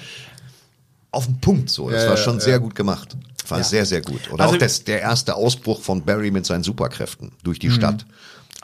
auf 1.11 1.25
den 1.25 1.39
Punkt 1.39 1.69
so. 1.69 1.89
Das 1.89 2.03
Ja, 2.03 2.09
war 2.09 2.17
ja, 2.17 2.23
schon 2.23 2.35
ja. 2.35 2.39
sehr 2.41 2.59
gut 2.59 2.75
gemacht. 2.75 3.15
War 3.47 3.63
sehr, 3.63 3.85
sehr 3.85 4.01
gut. 4.01 4.31
Oder 4.31 4.43
Also- 4.45 4.55
auch 4.55 4.59
das, 4.59 4.83
der 4.85 5.01
erste 5.01 5.35
Ausbruch 5.35 5.81
von 5.81 6.03
Barry 6.03 6.31
mit 6.31 6.45
seinen 6.45 6.63
Superkräften 6.63 7.31
durch 7.43 7.59
die 7.59 7.69
Stadt. 7.69 8.05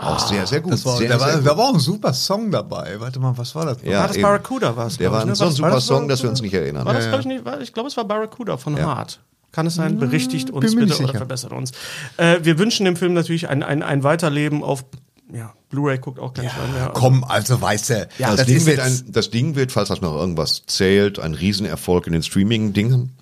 Auch 0.02 0.20
sehr, 0.20 0.48
sehr 0.48 0.62
gut. 0.62 0.74
Das 0.74 0.86
war, 0.86 0.98
sehr, 0.98 1.10
da, 1.10 1.20
sehr 1.20 1.28
war, 1.28 1.36
gut. 1.38 1.48
da 1.48 1.58
war 1.58 1.66
auch 1.66 1.74
ein 1.76 1.80
super 1.80 2.14
Song 2.14 2.52
dabei. 2.52 3.00
Warte 3.00 3.20
mal, 3.20 3.38
was 3.38 3.54
war 3.56 3.66
das? 3.66 3.78
Ja, 3.84 4.00
war 4.00 4.08
das 4.08 4.16
eben. 4.18 4.24
Barracuda 4.24 4.76
war 4.76 4.88
es, 4.88 4.98
Der 4.98 5.12
war 5.12 5.26
ne? 5.26 5.36
so 5.36 5.46
ein 5.46 5.52
super 5.52 5.72
das 5.72 5.86
Song, 5.86 6.08
dass 6.08 6.24
wir 6.24 6.30
uns 6.30 6.42
nicht 6.42 6.54
erinnern. 6.54 6.86
War 6.86 6.94
das, 6.94 7.06
Ja, 7.06 7.10
glaub 7.12 7.22
ich, 7.22 7.28
nicht, 7.28 7.46
war, 7.46 7.62
ich 7.62 7.74
glaube, 7.74 7.88
es 7.88 7.98
war 7.98 8.06
Barracuda 8.06 8.58
von 8.58 8.80
Hart. 8.82 9.20
Kann 9.52 9.68
es 9.68 9.76
sein? 9.76 10.00
Berichtigt 10.00 10.50
uns 10.50 10.76
bitte 10.76 11.04
oder 11.04 11.14
verbessert 11.14 11.52
uns. 11.52 11.72
Äh, 12.18 12.40
wir 12.42 12.58
wünschen 12.58 12.86
dem 12.86 12.96
Film 12.96 13.14
natürlich 13.14 13.50
ein, 13.50 13.64
ein, 13.64 13.84
ein 13.84 14.04
Weiterleben 14.04 14.64
auf 14.64 14.86
ja, 15.34 15.54
Blu-ray 15.70 15.98
guckt 15.98 16.20
auch 16.20 16.34
kein 16.34 16.50
Schwein 16.50 16.74
mehr. 16.74 16.92
Komm, 16.94 17.24
also 17.24 17.62
weißt 17.62 17.90
du, 17.90 18.08
das, 18.18 18.36
das 18.36 18.46
Ding 18.46 18.66
wird 18.66 18.80
ein, 18.80 19.04
das 19.08 19.30
Ding 19.30 19.56
wird, 19.56 19.72
falls 19.72 19.90
das 19.90 20.02
noch 20.02 20.16
irgendwas 20.16 20.64
zählt, 20.68 21.20
ein 21.20 21.34
Riesenerfolg 21.34 22.08
in 22.08 22.14
den 22.14 22.24
Streaming-Dingen. 22.24 23.16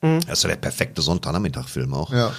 Das 0.00 0.38
ist 0.38 0.42
ja 0.44 0.50
der 0.50 0.56
perfekte 0.56 1.02
Sonntagnachmittag-Film 1.02 1.92
auch. 1.92 2.12
Ja. 2.12 2.32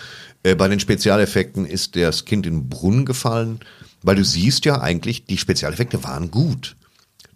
Äh, 0.43 0.55
bei 0.55 0.67
den 0.67 0.79
Spezialeffekten 0.79 1.65
ist 1.65 1.95
das 1.95 2.25
Kind 2.25 2.45
in 2.45 2.53
den 2.53 2.69
Brunnen 2.69 3.05
gefallen, 3.05 3.59
weil 4.01 4.15
du 4.15 4.23
siehst 4.23 4.65
ja 4.65 4.81
eigentlich, 4.81 5.25
die 5.25 5.37
Spezialeffekte 5.37 6.03
waren 6.03 6.31
gut. 6.31 6.75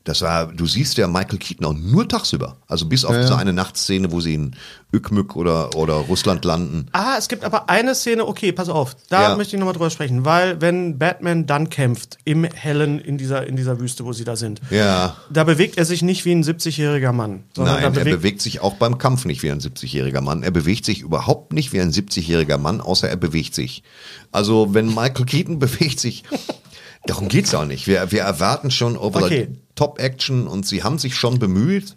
Das 0.06 0.22
war, 0.22 0.48
du 0.48 0.66
siehst 0.66 0.98
ja 0.98 1.08
Michael 1.08 1.38
Keaton 1.38 1.66
auch 1.66 1.74
nur 1.74 2.10
tagsüber. 2.10 2.58
Also 2.68 2.86
bis 2.88 3.06
auf 3.06 3.16
diese 3.18 3.38
eine 3.38 3.54
Nachtszene, 3.54 4.12
wo 4.12 4.20
sie 4.20 4.34
in 4.34 4.56
Ükmük 4.94 5.38
oder, 5.38 5.76
oder 5.76 5.94
Russland 5.94 6.44
landen. 6.44 6.88
Ah, 6.92 7.16
es 7.18 7.30
gibt 7.30 7.46
aber 7.46 7.70
eine 7.70 7.96
Szene, 7.96 8.28
okay, 8.28 8.52
pass 8.52 8.68
auf, 8.68 8.98
da 9.10 9.30
Ja. 9.30 9.38
möchte 9.38 9.56
ich 9.56 9.60
nochmal 9.62 9.74
drüber 9.74 9.90
sprechen, 9.90 10.26
weil 10.26 10.60
wenn 10.60 11.00
Batman 11.00 11.46
dann 11.46 11.70
kämpft, 11.70 12.18
im 12.26 12.44
Hellen, 12.44 13.00
in 13.00 13.18
dieser, 13.18 13.48
in 13.48 13.56
dieser 13.56 13.80
Wüste, 13.80 14.04
wo 14.04 14.12
sie 14.12 14.26
da 14.26 14.36
sind, 14.36 14.60
Ja. 14.72 15.16
da 15.32 15.46
bewegt 15.46 15.78
er 15.78 15.86
sich 15.86 16.02
nicht 16.02 16.26
wie 16.26 16.34
ein 16.34 16.44
70-jähriger 16.44 17.14
Mann. 17.14 17.44
Sondern 17.56 17.76
Nein, 17.76 17.84
da 17.84 17.88
er 17.88 18.04
bewegt, 18.04 18.18
bewegt 18.18 18.42
sich 18.42 18.60
auch 18.60 18.74
beim 18.74 18.98
Kampf 18.98 19.24
nicht 19.24 19.42
wie 19.42 19.52
ein 19.52 19.62
70-jähriger 19.62 20.20
Mann. 20.22 20.44
Er 20.44 20.52
bewegt 20.52 20.84
sich 20.84 21.00
überhaupt 21.00 21.54
nicht 21.54 21.72
wie 21.72 21.80
ein 21.80 21.92
70-jähriger 21.94 22.58
Mann, 22.58 22.82
außer 22.82 23.08
er 23.10 23.16
bewegt 23.18 23.56
sich. 23.56 23.84
Also 24.34 24.74
wenn 24.74 24.88
Michael 24.88 25.26
Keaton 25.26 25.60
bewegt 25.60 26.02
sich, 26.02 26.24
darum 27.06 27.28
geht's 27.28 27.54
auch 27.54 27.66
nicht. 27.66 27.88
Wir, 27.88 28.12
wir 28.12 28.22
erwarten 28.22 28.72
schon 28.72 28.98
over 28.98 29.24
Okay. 29.24 29.50
Top 29.76 30.00
Action 30.00 30.48
und 30.48 30.68
sie 30.68 30.84
haben 30.84 31.00
sich 31.00 31.16
schon 31.16 31.40
bemüht, 31.40 31.96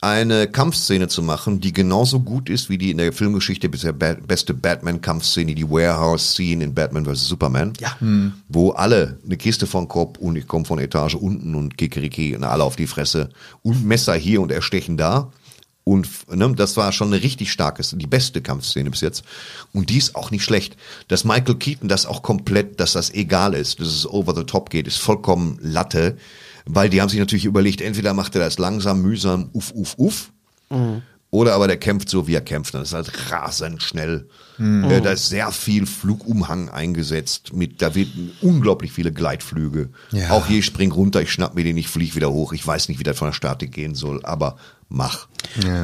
eine 0.00 0.46
Kampfszene 0.46 1.08
zu 1.08 1.22
machen, 1.22 1.60
die 1.60 1.72
genauso 1.72 2.20
gut 2.20 2.48
ist 2.48 2.68
wie 2.68 2.78
die 2.78 2.90
in 2.90 2.98
der 2.98 3.12
Filmgeschichte 3.12 3.68
bisher 3.68 3.92
ba 3.92 4.14
beste 4.14 4.54
Batman-Kampfszene, 4.54 5.54
die 5.54 5.68
Warehouse-Scene 5.68 6.62
in 6.62 6.74
Batman 6.74 7.06
vs. 7.06 7.26
Superman. 7.26 7.72
Ja. 7.80 7.96
Wo 8.48 8.70
alle 8.70 9.18
eine 9.24 9.36
Kiste 9.36 9.66
von 9.66 9.88
Kopf 9.88 10.18
und 10.18 10.36
ich 10.36 10.46
komme 10.46 10.64
von 10.64 10.78
Etage 10.78 11.14
unten 11.14 11.54
und 11.54 11.76
Kikeriki 11.76 12.36
und 12.36 12.44
alle 12.44 12.64
auf 12.64 12.76
die 12.76 12.86
Fresse 12.86 13.30
und 13.62 13.84
Messer 13.84 14.14
hier 14.14 14.40
und 14.40 14.52
Erstechen 14.52 14.96
da. 14.96 15.32
Und 15.88 16.08
ne, 16.34 16.52
das 16.56 16.76
war 16.76 16.90
schon 16.90 17.12
eine 17.12 17.22
richtig 17.22 17.52
starke, 17.52 17.80
die 17.92 18.08
beste 18.08 18.42
Kampfszene 18.42 18.90
bis 18.90 19.02
jetzt. 19.02 19.22
Und 19.72 19.88
die 19.88 19.98
ist 19.98 20.16
auch 20.16 20.32
nicht 20.32 20.42
schlecht. 20.42 20.76
Dass 21.06 21.24
Michael 21.24 21.54
Keaton 21.54 21.88
das 21.88 22.06
auch 22.06 22.22
komplett, 22.22 22.80
dass 22.80 22.94
das 22.94 23.14
egal 23.14 23.54
ist, 23.54 23.78
dass 23.78 23.86
es 23.86 24.04
over 24.04 24.34
the 24.34 24.42
top 24.42 24.70
geht, 24.70 24.88
ist 24.88 24.96
vollkommen 24.96 25.60
Latte. 25.62 26.16
Weil 26.64 26.90
die 26.90 27.00
haben 27.00 27.08
sich 27.08 27.20
natürlich 27.20 27.44
überlegt, 27.44 27.80
entweder 27.80 28.14
macht 28.14 28.34
er 28.34 28.40
das 28.40 28.58
langsam, 28.58 29.00
mühsam, 29.00 29.48
uff, 29.52 29.70
uff, 29.76 29.94
uff. 29.96 30.32
Oder 31.30 31.54
aber 31.54 31.68
der 31.68 31.76
kämpft 31.76 32.08
so, 32.08 32.26
wie 32.26 32.34
er 32.34 32.40
kämpft. 32.40 32.74
Das 32.74 32.88
ist 32.88 32.94
halt 32.94 33.30
rasend 33.30 33.80
schnell. 33.82 34.28
Äh, 34.58 35.02
da 35.02 35.10
ist 35.10 35.28
sehr 35.28 35.52
viel 35.52 35.86
Flugumhang 35.86 36.68
eingesetzt. 36.68 37.52
Mit, 37.52 37.82
da 37.82 37.94
wird 37.94 38.08
unglaublich 38.40 38.90
viele 38.90 39.12
Gleitflüge. 39.12 39.90
Ja. 40.10 40.30
Auch 40.30 40.46
hier, 40.46 40.60
ich 40.60 40.64
spring 40.64 40.90
runter, 40.90 41.20
ich 41.20 41.30
schnapp 41.30 41.54
mir 41.54 41.62
den, 41.62 41.76
ich 41.76 41.88
flieg 41.88 42.16
wieder 42.16 42.32
hoch. 42.32 42.52
Ich 42.52 42.66
weiß 42.66 42.88
nicht, 42.88 42.98
wie 42.98 43.04
das 43.04 43.18
von 43.18 43.28
der 43.28 43.34
Statik 43.34 43.70
gehen 43.70 43.94
soll, 43.94 44.24
aber 44.24 44.56
mach. 44.88 45.26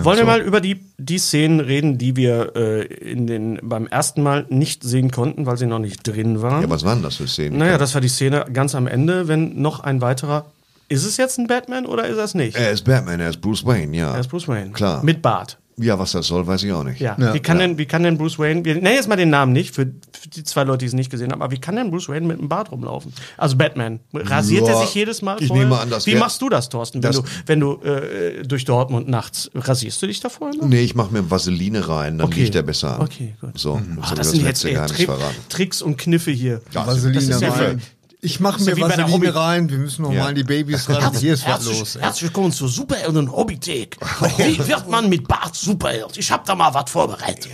Wollen 0.02 0.18
wir 0.18 0.24
mal 0.24 0.40
über 0.40 0.60
die, 0.60 0.84
die 0.98 1.18
Szenen 1.18 1.60
reden, 1.60 1.98
die 1.98 2.16
wir 2.16 2.52
äh, 2.56 2.84
in 2.84 3.26
den, 3.26 3.58
beim 3.62 3.86
ersten 3.86 4.22
Mal 4.22 4.46
nicht 4.48 4.82
sehen 4.82 5.10
konnten, 5.10 5.46
weil 5.46 5.56
sie 5.56 5.66
noch 5.66 5.78
nicht 5.78 6.06
drin 6.06 6.42
waren? 6.42 6.62
Ja, 6.62 6.70
was 6.70 6.84
waren 6.84 7.02
das 7.02 7.16
für 7.16 7.26
Szenen? 7.26 7.58
naja, 7.58 7.78
das 7.78 7.94
war 7.94 8.00
die 8.00 8.08
Szene 8.08 8.44
ganz 8.52 8.74
am 8.74 8.86
Ende, 8.86 9.28
wenn 9.28 9.60
noch 9.60 9.80
ein 9.80 10.00
weiterer. 10.00 10.46
Ist 10.88 11.06
es 11.06 11.16
jetzt 11.16 11.38
ein 11.38 11.46
Batman 11.46 11.86
oder 11.86 12.06
ist 12.06 12.18
er 12.18 12.24
es 12.24 12.34
nicht? 12.34 12.56
er 12.56 12.70
ist 12.70 12.84
Batman, 12.84 13.18
er 13.18 13.30
ist 13.30 13.40
Bruce 13.40 13.64
Wayne, 13.64 13.96
ja. 13.96 14.12
er 14.12 14.20
ist 14.20 14.28
Bruce 14.28 14.46
Wayne. 14.48 14.72
Klar. 14.72 15.02
Mit 15.02 15.22
Bart. 15.22 15.58
Ja, 15.78 15.98
was 15.98 16.12
das 16.12 16.26
soll, 16.26 16.46
weiß 16.46 16.62
ich 16.64 16.72
auch 16.72 16.84
nicht. 16.84 17.00
Ja. 17.00 17.16
Ja. 17.18 17.32
Wie, 17.34 17.40
kann 17.40 17.58
Ja. 17.60 17.66
Denn, 17.66 17.78
wie 17.78 17.86
kann 17.86 18.02
denn 18.02 18.18
Bruce 18.18 18.38
Wayne, 18.38 18.64
wir 18.64 18.74
nennen 18.74 18.94
jetzt 18.94 19.08
mal 19.08 19.16
den 19.16 19.30
Namen 19.30 19.52
nicht, 19.52 19.74
für, 19.74 19.86
für 20.12 20.28
die 20.28 20.44
zwei 20.44 20.64
Leute, 20.64 20.78
die 20.78 20.86
es 20.86 20.92
nicht 20.92 21.10
gesehen 21.10 21.32
haben, 21.32 21.42
aber 21.42 21.50
wie 21.52 21.60
kann 21.60 21.76
denn 21.76 21.90
Bruce 21.90 22.08
Wayne 22.08 22.26
mit 22.26 22.38
einem 22.38 22.48
Bart 22.48 22.70
rumlaufen? 22.70 23.12
Also 23.38 23.56
Batman. 23.56 24.00
Rasiert 24.12 24.66
er 24.68 24.74
Ja, 24.74 24.80
sich 24.82 24.94
jedes 24.94 25.22
Mal 25.22 25.36
ich 25.40 25.48
vorher? 25.48 25.64
nehme 25.66 25.78
an, 25.80 25.90
das 25.90 26.06
Wie 26.06 26.12
wär- 26.12 26.20
machst 26.20 26.40
du 26.42 26.48
das, 26.48 26.68
Thorsten, 26.68 27.02
wenn 27.02 27.12
Das- 27.12 27.22
du, 27.22 27.28
wenn 27.46 27.60
du 27.60 27.80
äh, 27.82 28.42
durch 28.42 28.64
Dortmund 28.64 29.08
nachts, 29.08 29.50
rasierst 29.54 30.00
du 30.02 30.06
dich 30.06 30.20
da 30.20 30.28
vorher 30.28 30.56
noch? 30.60 30.68
Nee, 30.68 30.80
ich 30.82 30.94
mache 30.94 31.12
mir 31.12 31.30
Vaseline 31.30 31.88
rein, 31.88 32.18
dann 32.18 32.30
liegt 32.30 32.54
der 32.54 32.62
besser 32.62 32.96
an. 32.96 33.02
Okay, 33.02 33.34
gut. 33.40 33.58
So, 33.58 33.80
Ah, 34.00 34.14
das, 34.14 34.14
das 34.18 34.30
sind 34.32 34.40
das 34.44 34.62
jetzt 34.62 34.64
letzte 34.64 34.70
ey, 34.70 34.86
Tri 34.86 35.04
verraten. 35.06 35.36
Tricks 35.48 35.82
und 35.82 35.96
Kniffe 35.96 36.30
hier. 36.30 36.60
Ja, 36.72 36.86
Vaseline 36.86 37.14
das 37.14 37.24
ist 37.28 37.40
ja 37.40 37.50
rein. 37.50 37.82
Ich 38.24 38.38
mache 38.38 38.60
ja 38.62 38.76
mir 38.76 38.82
Vaseline 38.82 39.10
Hobby- 39.12 39.26
rein. 39.26 39.68
Wir 39.68 39.78
müssen 39.78 40.02
noch 40.02 40.12
Ja. 40.12 40.30
die 40.30 40.44
Babys 40.44 40.88
ran. 40.88 41.12
Hier 41.18 41.34
ist 41.34 41.40
was 41.42 41.48
herzlich, 41.54 41.78
los. 41.80 41.96
ey. 41.96 42.02
herzlich 42.02 42.22
willkommen 42.30 42.52
zur 42.52 42.68
Superhelden 42.68 43.32
Hobbythek. 43.32 43.96
Wie 44.38 44.58
wird 44.68 44.88
man 44.88 45.08
mit 45.08 45.26
Bart 45.26 45.56
Superheld? 45.56 46.16
Ich 46.16 46.30
habe 46.30 46.44
da 46.46 46.54
mal 46.54 46.72
was 46.72 46.88
vorbereitet. 46.88 47.50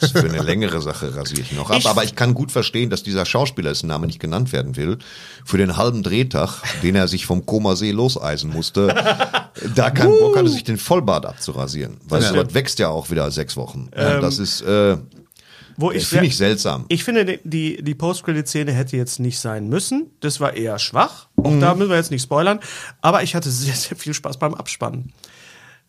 Das 0.00 0.10
ist 0.10 0.18
für 0.18 0.28
eine 0.28 0.42
längere 0.42 0.82
Sache 0.82 1.16
rasiere 1.16 1.40
ich 1.40 1.52
noch 1.52 1.70
ab. 1.70 1.78
Ich- 1.78 1.88
aber 1.88 2.04
ich 2.04 2.14
kann 2.14 2.34
gut 2.34 2.52
verstehen, 2.52 2.90
dass 2.90 3.02
dieser 3.02 3.24
Schauspieler, 3.24 3.70
dessen 3.70 3.86
Name 3.86 4.06
nicht 4.06 4.20
genannt 4.20 4.52
werden 4.52 4.76
will, 4.76 4.98
für 5.42 5.56
den 5.56 5.78
halben 5.78 6.02
Drehtag, 6.02 6.60
den 6.82 6.96
er 6.96 7.08
sich 7.08 7.24
vom 7.24 7.46
Koma 7.46 7.74
See 7.74 7.90
loseisen 7.90 8.50
musste, 8.52 8.88
da 9.74 9.88
keinen 9.90 10.18
Bock 10.18 10.36
hatte, 10.36 10.50
sich 10.50 10.64
den 10.64 10.76
Vollbart 10.76 11.24
abzurasieren. 11.24 11.96
Weißt 12.06 12.30
du, 12.30 12.34
Ja. 12.34 12.42
das 12.44 12.52
wächst 12.52 12.78
ja 12.78 12.88
auch 12.90 13.08
wieder 13.10 13.30
sechs 13.30 13.56
Wochen. 13.56 13.88
Ja, 13.96 14.20
das 14.20 14.38
ist, 14.38 14.60
äh, 14.60 14.98
Wo 15.76 15.90
ich 15.90 16.06
finde 16.06 16.26
ich 16.26 16.36
seltsam. 16.36 16.84
Ich 16.88 17.04
finde, 17.04 17.24
die- 17.24 17.82
die, 17.82 17.94
Post-Credit-Szene 17.94 18.72
hätte 18.72 18.96
jetzt 18.96 19.18
nicht 19.20 19.38
sein 19.38 19.68
müssen. 19.68 20.10
Das 20.20 20.40
war 20.40 20.54
eher 20.54 20.78
schwach. 20.78 21.28
Auch 21.36 21.50
Mhm. 21.50 21.60
da 21.60 21.74
müssen 21.74 21.90
wir 21.90 21.96
jetzt 21.96 22.10
nicht 22.10 22.22
spoilern. 22.22 22.60
Aber 23.00 23.22
ich 23.22 23.34
hatte 23.34 23.50
sehr, 23.50 23.74
sehr 23.74 23.96
viel 23.96 24.14
Spaß 24.14 24.38
beim 24.38 24.54
Abspannen. 24.54 25.12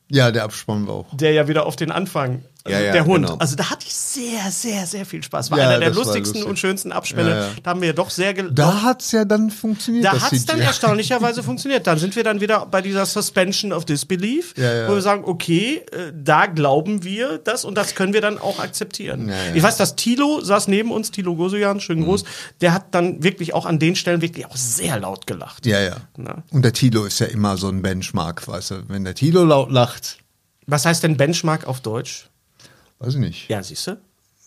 Ja, 0.09 0.31
der 0.31 0.43
Abspann 0.43 0.87
war 0.87 0.93
auch. 0.95 1.17
Der 1.17 1.31
ja 1.33 1.47
wieder 1.47 1.65
auf 1.65 1.75
den 1.75 1.91
Anfang, 1.91 2.43
Ja, 2.67 2.80
ja, 2.80 2.91
der 2.93 3.06
Hund. 3.06 3.25
genau. 3.28 3.38
Also 3.38 3.56
da 3.56 3.69
hatte 3.69 3.86
ich 3.86 3.93
sehr, 3.93 4.49
sehr, 4.49 4.88
sehr 4.88 5.06
viel 5.06 5.21
Spaß. 5.21 5.51
War 5.51 5.60
Ja, 5.60 5.69
einer 5.69 5.80
der 5.80 5.91
lustigsten 5.93 6.36
lustig. 6.39 6.49
und 6.49 6.58
schönsten 6.60 6.89
ja. 6.89 7.49
Da 7.62 7.69
haben 7.69 7.82
wir 7.82 7.88
ja 7.89 7.93
doch 7.93 8.10
sehr 8.10 8.34
gel 8.34 8.51
Da 8.51 8.82
hat's 8.82 9.12
ja 9.12 9.23
dann 9.23 9.51
funktioniert. 9.51 10.06
Da 10.06 10.19
hat 10.19 10.34
es 10.34 10.45
dann 10.45 10.60
erstaunlicherweise 10.60 11.43
funktioniert. 11.43 11.86
Dann 11.86 11.99
sind 11.99 12.15
wir 12.15 12.23
dann 12.23 12.41
wieder 12.41 12.65
bei 12.65 12.82
dieser 12.82 13.06
Suspension 13.06 13.71
of 13.71 13.86
Disbelief, 13.86 14.56
Ja, 14.58 14.73
ja. 14.73 14.89
wo 14.89 14.95
wir 14.95 15.01
sagen, 15.01 15.23
okay, 15.25 15.84
äh, 15.91 16.12
da 16.15 16.47
glauben 16.47 17.04
wir 17.04 17.38
das 17.38 17.65
und 17.65 17.75
das 17.75 17.93
können 17.93 18.13
wir 18.13 18.21
dann 18.21 18.39
auch 18.39 18.60
akzeptieren. 18.60 19.30
Ja, 19.30 19.36
ja. 19.36 19.56
Ich 19.56 19.62
weiß, 19.62 19.78
dass 19.78 19.95
Tilo 19.95 20.41
saß 20.41 20.67
neben 20.67 20.91
uns, 20.91 21.12
Tilo 21.12 21.36
Gosujan, 21.36 21.80
schönen 21.80 22.01
Mhm. 22.01 22.06
Gruß, 22.06 22.23
der 22.62 22.73
hat 22.73 22.95
dann 22.95 23.21
wirklich 23.23 23.54
auch 23.54 23.65
an 23.65 23.78
den 23.80 23.95
Stellen 23.95 24.21
wirklich 24.21 24.45
auch 24.47 24.56
sehr 24.56 24.99
laut 24.99 25.28
gelacht. 25.28 25.65
Ja, 25.65 25.80
ja. 25.82 25.97
Na. 26.17 26.43
Und 26.51 26.63
der 26.65 26.73
Tilo 26.73 27.06
ist 27.06 27.19
ja 27.19 27.28
immer 27.28 27.58
so 27.58 27.67
ein 27.69 27.82
Benchmark, 27.82 28.47
weißt 28.47 28.71
du. 28.71 28.75
Wenn 28.89 29.04
der 29.04 29.13
Tilo 29.15 29.43
laut 29.43 29.71
lacht, 29.71 30.17
Was 30.67 30.86
heißt 30.86 31.04
denn 31.04 31.15
Benchmark 31.15 31.67
auf 31.67 31.82
Deutsch? 31.82 32.28
Weiß 32.99 33.13
ich 33.15 33.19
nicht. 33.19 33.49
Ja, 33.49 33.62
siehst 33.63 33.88
du? 33.88 33.97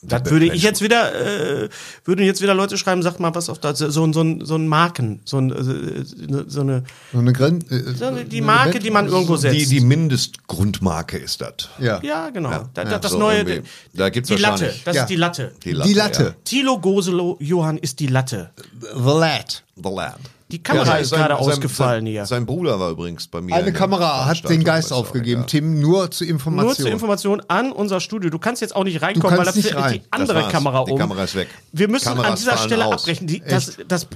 Das 0.00 0.30
würde 0.30 0.46
ich 0.46 0.62
jetzt 0.62 0.80
wieder, 0.80 1.64
äh, 1.64 1.68
würden 2.04 2.24
jetzt 2.24 2.40
wieder 2.40 2.54
Leute 2.54 2.78
schreiben, 2.78 3.02
sagt 3.02 3.18
mal 3.18 3.34
was 3.34 3.48
auf 3.48 3.58
Deutsch, 3.58 3.78
so, 3.80 4.04
ein- 4.04 4.12
so, 4.12 4.20
ein- 4.22 4.44
so 4.44 4.54
ein 4.54 4.68
Marken, 4.68 5.18
so, 5.24 5.38
ein, 5.38 5.50
äh, 5.50 6.04
so 6.46 6.60
eine, 6.60 6.84
So 7.12 7.18
eine 7.18 7.32
Grenze. 7.32 7.96
so 7.96 8.04
eine 8.04 8.24
die 8.24 8.40
Marke, 8.40 8.78
die 8.78 8.92
man 8.92 9.08
irgendwo 9.08 9.36
setzt. 9.36 9.56
Die, 9.56 9.66
die 9.66 9.80
Mindestgrundmarke 9.80 11.18
ist 11.18 11.40
das. 11.40 11.68
Ja. 11.80 12.00
ja, 12.04 12.30
genau. 12.30 12.50
Ja, 12.50 12.70
da, 12.74 12.82
ja, 12.84 12.98
das 13.00 13.10
so 13.10 13.18
neue, 13.18 13.38
irgendwie. 13.38 13.62
Da 13.92 14.08
gibt's 14.10 14.28
die 14.28 14.36
Latte, 14.36 14.72
das 14.84 14.94
Ja. 14.94 15.02
ist 15.02 15.08
die 15.08 15.16
Latte. 15.16 15.52
Die 15.64 15.72
Latte. 15.72 15.88
Die 15.88 15.94
Latte. 15.94 16.22
Ja. 16.22 16.34
Thilo 16.44 16.78
Goselo 16.78 17.36
Johann 17.40 17.78
ist 17.78 17.98
die 17.98 18.06
Latte. 18.06 18.50
The 18.80 19.18
Lad. 19.18 19.64
The 19.74 19.82
Lab. 19.90 20.20
Die 20.50 20.62
Kamera 20.62 20.96
ist 20.96 21.10
sein- 21.10 21.18
gerade 21.20 21.34
sein- 21.34 21.52
ausgefallen 21.52 22.04
sein, 22.04 22.06
hier. 22.06 22.24
Sein 22.26 22.46
Bruder 22.46 22.80
war 22.80 22.90
übrigens 22.90 23.26
bei 23.28 23.40
mir. 23.42 23.54
Eine 23.54 23.72
Kamera 23.72 24.24
hat 24.24 24.48
den 24.48 24.64
Geist 24.64 24.92
aufgegeben. 24.94 25.42
ja. 25.42 25.46
Tim, 25.46 25.78
nur 25.80 26.10
zur 26.10 26.26
Information. 26.26 26.66
Nur 26.68 26.76
zur 26.76 26.90
Information 26.90 27.42
an 27.48 27.70
unser 27.70 28.00
Studio. 28.00 28.30
Du 28.30 28.38
kannst 28.38 28.62
jetzt 28.62 28.74
auch 28.74 28.84
nicht 28.84 29.02
reinkommen, 29.02 29.36
weil 29.36 29.44
da 29.44 29.52
nicht 29.52 29.68
fällt 29.68 29.76
rein. 29.82 29.92
die 29.94 30.02
andere. 30.10 30.48
Kamera 30.48 30.84
Die 30.84 30.92
um. 30.92 30.98
Kamera 30.98 31.24
ist 31.24 31.34
weg. 31.34 31.48
Wir 31.72 31.88
müssen 31.88 32.06
Kameras 32.08 32.30
an 32.30 32.36
dieser 32.36 32.56
Stelle 32.56 32.86
aus. 32.86 32.94
abbrechen. 33.02 33.26
Die, 33.26 33.40
das, 33.40 33.76
das, 33.86 34.06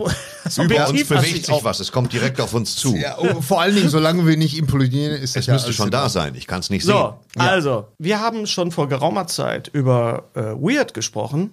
das 0.44 0.58
Über 0.58 0.88
uns 0.88 1.04
bewegt 1.06 1.44
sich 1.46 1.64
was. 1.64 1.80
Es 1.80 1.92
kommt 1.92 2.12
direkt 2.12 2.40
auf 2.40 2.54
uns 2.54 2.76
zu. 2.76 2.96
Ja, 2.96 3.16
oh, 3.18 3.42
vor 3.42 3.60
allen 3.60 3.74
Dingen, 3.74 3.90
solange 3.90 4.26
wir 4.26 4.36
nicht 4.38 4.56
implodieren, 4.56 5.12
ist 5.14 5.36
das 5.36 5.42
Es 5.42 5.46
ja 5.48 5.52
müsste 5.52 5.72
schon 5.74 5.90
da 5.90 6.08
sein. 6.08 6.34
Ich 6.34 6.46
kann 6.46 6.60
es 6.60 6.70
nicht 6.70 6.84
So, 6.84 7.14
sehen. 7.34 7.42
also, 7.46 7.88
wir 7.98 8.20
haben 8.20 8.46
schon 8.46 8.70
vor 8.72 8.88
geraumer 8.88 9.26
Zeit 9.26 9.68
über 9.72 10.24
äh, 10.34 10.40
Weird 10.40 10.94
gesprochen. 10.94 11.50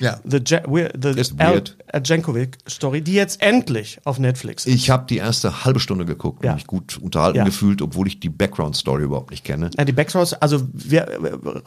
Ja. 0.00 0.18
The, 0.24 0.38
Je 0.46 0.60
the 1.00 1.08
Ist 1.20 1.34
Al 1.38 1.54
Weird. 1.54 1.76
Jankovic-Story, 2.04 3.02
die 3.02 3.12
jetzt 3.14 3.42
endlich 3.42 3.98
auf 4.04 4.18
Netflix 4.18 4.66
ist. 4.66 4.74
Ich 4.74 4.90
habe 4.90 5.04
die 5.08 5.16
erste 5.18 5.64
halbe 5.64 5.80
Stunde 5.80 6.04
geguckt 6.04 6.44
Ja. 6.44 6.50
und 6.52 6.56
mich 6.56 6.66
gut 6.66 6.98
unterhalten 6.98 7.38
Ja. 7.38 7.44
gefühlt, 7.44 7.82
obwohl 7.82 8.06
ich 8.06 8.20
die 8.20 8.28
Background-Story 8.28 9.04
überhaupt 9.04 9.30
nicht 9.30 9.44
kenne. 9.44 9.70
Ja, 9.76 9.84
die 9.84 9.92
Backstories, 9.92 10.34
also 10.34 10.62
wir 10.72 11.06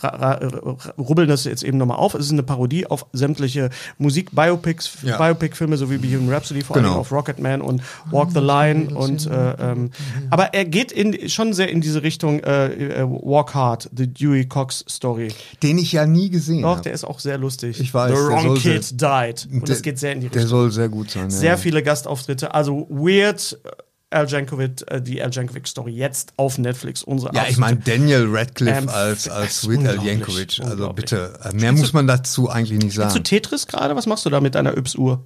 ra- 0.01 0.07
ra- 0.09 0.31
ra- 0.47 0.93
rubbeln 0.97 1.27
das 1.27 1.43
jetzt 1.45 1.63
eben 1.63 1.77
nochmal 1.77 1.97
auf. 1.97 2.13
Es 2.15 2.25
ist 2.25 2.31
eine 2.31 2.43
Parodie 2.43 2.85
auf 2.87 3.05
sämtliche 3.13 3.69
Musik-Biopics, 3.97 4.97
Ja. 5.03 5.17
Biopic-Filme, 5.17 5.77
so 5.77 5.89
wie 5.89 5.97
Bohemian 5.97 6.29
Rhapsody, 6.33 6.61
vor 6.61 6.75
allem 6.75 6.85
Genau. 6.85 6.99
auf 6.99 7.11
Rocketman 7.11 7.61
und 7.61 7.81
Walk 8.11 8.29
the 8.33 8.39
Line. 8.39 8.93
und 8.95 9.25
äh, 9.27 9.51
ähm, 9.59 9.91
Aber 10.29 10.53
er 10.53 10.65
geht 10.65 10.91
in, 10.91 11.29
schon 11.29 11.53
sehr 11.53 11.69
in 11.69 11.81
diese 11.81 12.03
Richtung 12.03 12.39
äh, 12.41 12.67
äh, 12.67 13.03
Walk 13.03 13.53
Hard, 13.53 13.89
the 13.95 14.07
Dewey 14.07 14.45
Cox 14.45 14.85
Story. 14.89 15.29
Den 15.61 15.77
ich 15.77 15.91
ja 15.91 16.05
nie 16.05 16.29
gesehen 16.29 16.61
Doch, 16.63 16.71
habe. 16.71 16.81
der 16.81 16.93
ist 16.93 17.03
auch 17.03 17.19
sehr 17.19 17.37
lustig. 17.37 17.79
Ich 17.79 17.93
weiß, 17.93 18.11
The 18.17 18.22
Wrong 18.27 18.55
Kid 18.55 18.83
sehr- 18.83 19.31
Died. 19.33 19.47
Und 19.51 19.69
das 19.69 19.81
Der- 19.81 19.91
geht 19.91 19.99
sehr 19.99 20.13
in 20.13 20.21
die 20.21 20.29
Der 20.29 20.41
Richtung. 20.43 20.49
soll 20.59 20.71
sehr 20.71 20.89
gut 20.89 21.11
sein. 21.11 21.29
Sehr 21.29 21.51
ja. 21.51 21.57
viele 21.57 21.83
Gastauftritte. 21.83 22.53
Also 22.53 22.87
Weird, 22.89 23.59
äh, 23.63 23.69
Al 24.15 24.27
Jankovic, 24.29 24.83
äh, 24.91 25.01
die 25.01 25.21
Al 25.23 25.31
Jankovic-Story 25.31 25.91
jetzt 25.91 26.33
auf 26.37 26.57
Netflix. 26.59 27.01
Unsere 27.03 27.33
Ja, 27.35 27.45
ich 27.49 27.57
meine 27.57 27.77
Daniel 27.77 28.27
Radcliffe 28.29 28.77
Ähm, 28.83 28.89
als, 28.89 29.23
das 29.23 29.33
als 29.33 29.67
Weird 29.67 29.87
Al 29.87 30.05
Yankovic. 30.05 30.59
Also 30.63 30.93
bitte, 30.93 31.39
äh, 31.43 31.53
mehr 31.55 31.71
muss 31.71 31.93
man 31.93 32.05
dazu 32.05 32.47
eigentlich 32.49 32.79
nicht 32.79 32.93
Spielst 32.93 33.09
du 33.09 33.13
sagen. 33.13 33.23
Tetris 33.23 33.65
gerade? 33.67 33.95
Was 33.95 34.05
machst 34.05 34.23
du 34.25 34.29
da 34.29 34.39
mit 34.39 34.53
deiner 34.55 34.77
Yps-Uhr, 34.77 35.23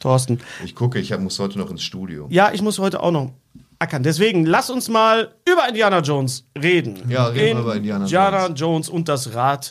Thorsten? 0.00 0.40
Ich 0.64 0.74
gucke, 0.74 0.98
ich 0.98 1.12
hab, 1.12 1.20
muss 1.20 1.38
heute 1.38 1.58
noch 1.58 1.70
ins 1.70 1.82
Studio. 1.84 2.26
Ja, 2.30 2.50
ich 2.52 2.62
muss 2.62 2.78
heute 2.80 3.00
auch 3.00 3.12
noch 3.12 3.30
ackern. 3.78 4.02
Deswegen 4.02 4.44
lass 4.46 4.70
uns 4.70 4.88
mal 4.88 5.32
über 5.48 5.68
Indiana 5.68 6.00
Jones 6.00 6.44
reden. 6.60 7.08
Ja, 7.08 7.26
reden 7.26 7.58
wir 7.58 7.62
über 7.62 7.76
Indiana 7.76 8.04
Indiana 8.04 8.48
Jones 8.48 8.88
und 8.88 9.08
das 9.08 9.34
Rad 9.34 9.70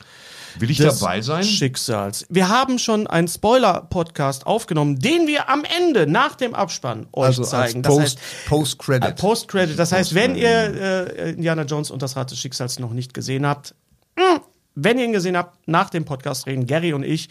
Will 0.60 0.70
ich 0.72 0.78
des 0.78 1.00
dabei 1.00 1.22
sein? 1.22 1.44
Schicksals. 1.44 2.26
Wir 2.30 2.50
haben 2.50 2.80
schon 2.80 3.08
einen 3.08 3.28
Spoiler-Podcast 3.28 4.46
aufgenommen, 4.48 5.00
den 5.00 5.28
wir 5.28 5.50
am 5.50 5.64
Ende 5.78 6.08
nach 6.08 6.36
dem 6.36 6.54
Abspann 6.56 7.08
euch 7.14 7.26
Also 7.26 7.42
als 7.42 7.50
zeigen. 7.52 7.82
Das 7.84 7.94
Post- 7.94 8.02
heißt, 8.02 8.20
Post-Credit. 8.48 9.10
äh, 9.10 9.14
Post-Credit. 9.14 9.80
Das 9.80 9.92
heißt, 9.92 10.14
wenn 10.16 10.36
ihr 10.36 10.50
äh, 10.50 11.32
Indiana 11.32 11.64
Jones 11.64 11.92
und 11.92 12.02
das 12.02 12.16
Rad 12.16 12.32
des 12.32 12.40
Schicksals 12.40 12.80
noch 12.80 12.92
nicht 12.94 13.14
gesehen 13.14 13.46
habt, 13.46 13.76
mh, 14.18 14.42
wenn 14.76 14.98
ihr 15.00 15.06
ihn 15.06 15.14
gesehen 15.14 15.38
habt, 15.38 15.68
nach 15.68 15.90
dem 15.90 16.06
Podcast 16.06 16.48
reden 16.48 16.66
Gary 16.68 16.94
und 16.94 17.04
ich 17.04 17.30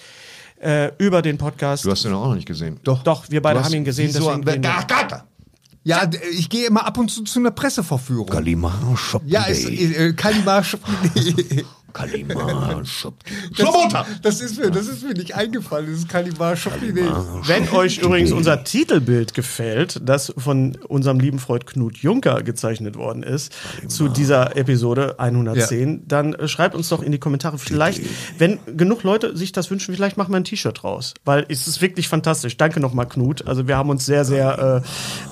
äh, 0.60 0.92
über 0.98 1.20
den 1.22 1.36
Podcast. 1.38 1.84
Du 1.84 1.90
hast 1.90 2.04
den 2.04 2.12
auch 2.14 2.28
noch 2.28 2.34
nicht 2.34 2.46
gesehen. 2.46 2.80
Doch. 2.84 3.02
Doch, 3.02 3.24
wir 3.28 3.42
beide 3.42 3.62
haben 3.62 3.74
ihn 3.74 3.84
gesehen. 3.84 4.08
Wieso? 4.14 4.34
Deswegen 4.36 4.62
ga- 4.62 4.82
ga- 4.82 5.24
Ja, 5.82 6.08
ich 6.32 6.48
gehe 6.48 6.66
immer 6.66 6.86
ab 6.86 6.96
und 6.96 7.10
zu 7.10 7.22
zu 7.24 7.38
einer 7.40 7.50
Presseverführung. 7.50 8.26
Kalimar 8.28 8.72
Shop 8.96 9.22
Ja, 9.26 9.44
ist, 9.44 9.68
äh, 9.68 10.12
Kalimar 10.14 10.64
Kalimar 11.94 12.84
Shop 12.84 13.14
das, 13.56 14.06
das 14.22 14.40
ist 14.40 14.58
mir, 14.58 14.70
das 14.70 14.88
ist 14.88 15.02
mir 15.02 15.14
nicht 15.14 15.34
eingefallen. 15.34 15.86
Das 15.86 16.00
ist 16.00 16.08
Kalimar 16.08 16.56
Shopping. 16.56 16.94
Wenn 17.46 17.68
euch 17.70 17.98
übrigens 17.98 18.32
unser 18.32 18.64
Titelbild 18.64 19.34
gefällt, 19.34 20.00
das 20.04 20.32
von 20.36 20.76
unserem 20.88 21.20
lieben 21.20 21.38
Freund 21.38 21.66
Knut 21.66 21.98
Juncker 21.98 22.42
gezeichnet 22.42 22.96
worden 22.96 23.22
ist, 23.22 23.52
zu 23.88 24.08
dieser 24.08 24.56
Episode 24.56 25.18
110, 25.18 26.06
dann 26.06 26.34
äh, 26.34 26.48
schreibt 26.48 26.74
uns 26.74 26.88
doch 26.88 27.02
in 27.02 27.12
die 27.12 27.18
Kommentare. 27.18 27.58
Vielleicht, 27.58 28.02
wenn 28.38 28.58
genug 28.76 29.02
Leute 29.02 29.36
sich 29.36 29.52
das 29.52 29.70
wünschen, 29.70 29.94
vielleicht 29.94 30.16
machen 30.16 30.32
wir 30.32 30.36
ein 30.36 30.44
T-Shirt 30.44 30.84
raus. 30.84 31.14
Weil 31.24 31.46
es 31.48 31.66
ist 31.66 31.80
wirklich 31.80 32.08
fantastisch. 32.08 32.56
Danke 32.56 32.80
nochmal, 32.80 33.08
Knut. 33.08 33.46
Also 33.46 33.68
wir 33.68 33.76
haben 33.76 33.90
uns 33.90 34.04
sehr, 34.04 34.24
sehr 34.24 34.82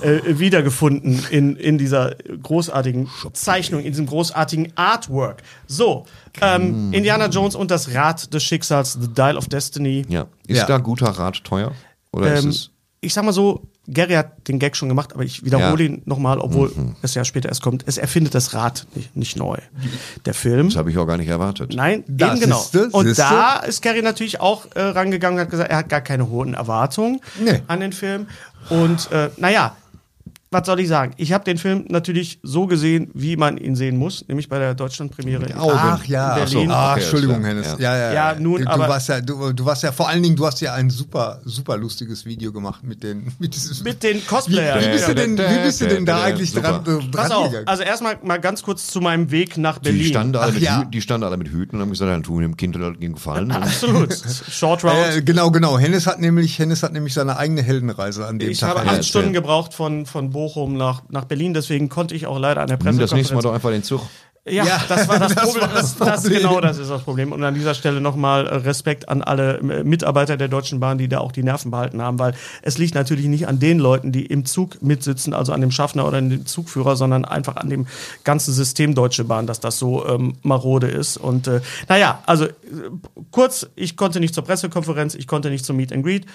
äh, 0.01 0.07
äh, 0.07 0.39
wiedergefunden 0.39 1.25
in, 1.29 1.55
in 1.55 1.77
dieser 1.77 2.15
großartigen 2.41 3.09
Zeichnung, 3.33 3.81
in 3.81 3.91
diesem 3.91 4.05
großartigen 4.05 4.73
Artwork. 4.75 5.43
So, 5.67 6.05
ähm, 6.41 6.91
Indiana 6.93 7.27
Jones 7.27 7.55
und 7.55 7.71
das 7.71 7.93
Rad 7.93 8.33
des 8.33 8.43
Schicksals, 8.43 8.93
The 8.99 9.07
Dial 9.07 9.37
of 9.37 9.47
Destiny. 9.47 10.05
Ja. 10.09 10.27
Ist 10.47 10.57
Ja. 10.59 10.65
da 10.65 10.77
guter 10.77 11.07
Rat 11.07 11.43
teuer? 11.43 11.71
Oder 12.11 12.27
Ähm, 12.37 12.49
ist 12.49 12.55
es. 12.55 12.69
ich 13.01 13.13
sag 13.13 13.23
mal 13.25 13.33
so, 13.33 13.63
Gary 13.87 14.13
hat 14.13 14.47
den 14.47 14.59
Gag 14.59 14.77
schon 14.77 14.87
gemacht, 14.87 15.13
aber 15.13 15.23
ich 15.23 15.43
wiederhole 15.43 15.83
Ja. 15.83 15.89
ihn 15.89 16.01
nochmal, 16.05 16.39
obwohl 16.39 16.71
es 17.01 17.15
ja 17.15 17.25
später 17.25 17.49
erst 17.49 17.61
kommt. 17.61 17.83
Es 17.85 17.97
erfindet 17.97 18.33
das 18.33 18.53
Rad 18.53 18.87
nicht, 18.95 19.15
nicht 19.17 19.35
neu. 19.37 19.57
Der 20.25 20.33
Film. 20.33 20.69
Das 20.69 20.77
habe 20.77 20.89
ich 20.89 20.97
auch 20.97 21.05
gar 21.05 21.17
nicht 21.17 21.27
erwartet. 21.27 21.73
Nein, 21.75 22.05
Da, 22.07 22.31
eben 22.31 22.39
genau. 22.39 22.59
siehste, 22.59 22.89
und 22.91 23.17
da 23.19 23.57
ist 23.57 23.81
Gary 23.81 24.01
natürlich 24.01 24.39
auch 24.39 24.67
äh, 24.75 24.81
rangegangen 24.81 25.37
und 25.37 25.41
hat 25.43 25.49
gesagt, 25.51 25.69
er 25.69 25.77
hat 25.77 25.89
gar 25.89 25.99
keine 26.01 26.29
hohen 26.29 26.53
Erwartungen 26.53 27.19
Nee. 27.43 27.61
an 27.67 27.81
den 27.81 27.91
Film. 27.91 28.27
Und 28.69 29.11
äh, 29.11 29.29
naja, 29.35 29.75
was 30.53 30.65
soll 30.65 30.79
ich 30.79 30.87
sagen? 30.87 31.13
Ich 31.17 31.33
habe 31.33 31.43
den 31.43 31.57
Film 31.57 31.85
natürlich 31.89 32.39
so 32.43 32.67
gesehen, 32.67 33.09
wie 33.13 33.35
man 33.35 33.57
ihn 33.57 33.75
sehen 33.75 33.97
muss, 33.97 34.23
nämlich 34.27 34.47
bei 34.49 34.59
der 34.59 34.73
Deutschlandpremiere 34.75 35.45
in 35.45 35.53
Augen. 35.57 35.73
Ach 35.75 36.05
ja, 36.05 36.37
In 36.37 36.43
Berlin. 36.45 36.69
Ach, 36.71 36.91
Okay, 36.93 37.01
Entschuldigung, 37.01 37.43
Hennes. 37.43 37.65
klar. 37.75 37.79
Ja, 37.79 37.97
ja, 37.97 38.13
Ja, 38.13 38.35
nun, 38.39 38.59
du, 38.59 38.65
du 38.65 38.71
aber- 38.71 38.87
warst 38.89 39.09
ja, 39.09 39.19
du, 39.21 39.51
du 39.53 39.65
warst 39.65 39.83
ja 39.83 39.91
vor 39.91 40.07
allen 40.09 40.23
Dingen, 40.23 40.35
du 40.35 40.45
hast 40.45 40.61
ja 40.61 40.73
ein 40.73 40.89
super, 40.89 41.41
super 41.43 41.75
lustiges 41.77 42.25
Video 42.25 42.51
gemacht 42.53 42.83
mit 42.83 43.03
den, 43.03 43.31
mit 43.39 43.53
diesem, 43.55 43.83
Mit 43.83 44.03
den 44.03 44.17
wie, 44.17 44.21
Cosplayern. 44.21 44.81
wie 44.83 44.89
bist 44.91 45.07
du 45.07 45.15
denn, 45.15 45.37
wie 45.37 45.63
bist 45.63 45.81
du 45.81 45.87
denn 45.87 46.05
da 46.05 46.19
Ja, 46.19 46.23
eigentlich 46.25 46.51
super. 46.51 46.81
dran, 46.85 46.99
äh, 47.01 47.11
Pass 47.11 47.31
auf, 47.31 47.47
gegangen? 47.49 47.67
also 47.67 47.83
erstmal 47.83 48.17
mal 48.23 48.37
ganz 48.39 48.61
kurz 48.63 48.87
zu 48.87 49.01
meinem 49.01 49.31
Weg 49.31 49.57
nach 49.57 49.77
Die 49.79 49.89
Berlin. 49.89 50.05
standen, 50.07 50.35
alle 50.35 50.49
Ach 50.51 50.53
mit 50.53 50.63
ja. 50.63 50.83
Die 50.85 51.01
standen 51.01 51.25
alle 51.25 51.37
mit 51.37 51.49
Hüten 51.49 51.75
und 51.77 51.81
haben 51.81 51.89
gesagt, 51.89 52.11
dann 52.11 52.23
tun 52.23 52.41
dem 52.41 52.55
Kind 52.57 52.77
ging 52.99 53.13
gefallen. 53.13 53.51
Absolut. 53.51 54.13
Short 54.49 54.83
Round. 54.83 55.17
Äh, 55.17 55.21
genau, 55.21 55.51
genau. 55.51 55.77
Hennes 55.79 56.05
hat 56.07 56.19
nämlich, 56.19 56.59
Hennes 56.59 56.83
hat 56.83 56.93
nämlich 56.93 57.13
seine 57.13 57.37
eigene 57.37 57.61
Heldenreise 57.61 58.25
an 58.27 58.39
dem 58.39 58.49
ich 58.51 58.59
Tag. 58.59 58.69
habe 58.69 58.79
erlebt. 58.81 58.95
acht 58.99 59.05
Stunden 59.05 59.33
gebraucht 59.33 59.73
von, 59.73 60.05
von 60.05 60.33
Bochum 60.43 60.75
nach, 60.75 61.03
nach 61.09 61.23
Berlin, 61.23 61.53
deswegen 61.53 61.87
konnte 61.87 62.15
ich 62.15 62.27
auch 62.27 62.37
leider 62.37 62.61
an 62.61 62.67
der 62.67 62.77
nimm 62.83 62.99
das 62.99 63.13
nächste 63.13 63.33
Mal 63.33 63.41
doch 63.41 63.53
einfach 63.53 63.69
den 63.69 63.83
Zug. 63.83 64.01
Ja, 64.45 64.65
Ja, 64.65 64.83
das 64.89 65.07
war 65.07 65.19
das, 65.19 65.33
das 65.35 65.43
Problem. 65.45 65.61
war 65.61 65.73
das 65.73 65.95
das, 65.95 66.07
das 66.07 66.21
Problem. 66.23 66.41
genau 66.41 66.59
das 66.59 66.77
ist 66.77 66.89
das 66.89 67.03
Problem. 67.03 67.31
Und 67.31 67.43
an 67.45 67.53
dieser 67.53 67.73
Stelle 67.73 68.01
nochmal 68.01 68.45
Respekt 68.45 69.07
an 69.07 69.21
alle 69.21 69.61
Mitarbeiter 69.61 70.35
der 70.35 70.49
Deutschen 70.49 70.81
Bahn, 70.81 70.97
die 70.97 71.07
da 71.07 71.19
auch 71.19 71.31
die 71.31 71.43
Nerven 71.43 71.71
behalten 71.71 72.01
haben, 72.01 72.19
weil 72.19 72.33
es 72.61 72.77
liegt 72.77 72.93
natürlich 72.93 73.27
nicht 73.27 73.47
an 73.47 73.59
den 73.59 73.79
Leuten, 73.79 74.11
die 74.11 74.25
im 74.25 74.43
Zug 74.43 74.81
mitsitzen, 74.81 75.33
also 75.33 75.53
an 75.53 75.61
dem 75.61 75.71
Schaffner 75.71 76.05
oder 76.05 76.17
an 76.17 76.29
dem 76.29 76.45
Zugführer, 76.45 76.97
sondern 76.97 77.23
einfach 77.23 77.55
an 77.55 77.69
dem 77.69 77.87
ganzen 78.25 78.53
System 78.53 78.95
Deutsche 78.95 79.23
Bahn, 79.23 79.47
dass 79.47 79.61
das 79.61 79.79
so 79.79 80.05
ähm, 80.05 80.33
marode 80.41 80.87
ist. 80.87 81.15
Und 81.15 81.47
äh, 81.47 81.61
naja, 81.87 82.21
also 82.25 82.45
äh, 82.45 82.51
kurz, 83.31 83.67
ich 83.77 83.95
konnte 83.95 84.19
nicht 84.19 84.35
zur 84.35 84.43
Pressekonferenz, 84.43 85.15
ich 85.15 85.27
konnte 85.27 85.49
nicht 85.49 85.63
zum 85.63 85.77
Meet 85.77 85.93
and 85.93 86.03
Greet. 86.03 86.25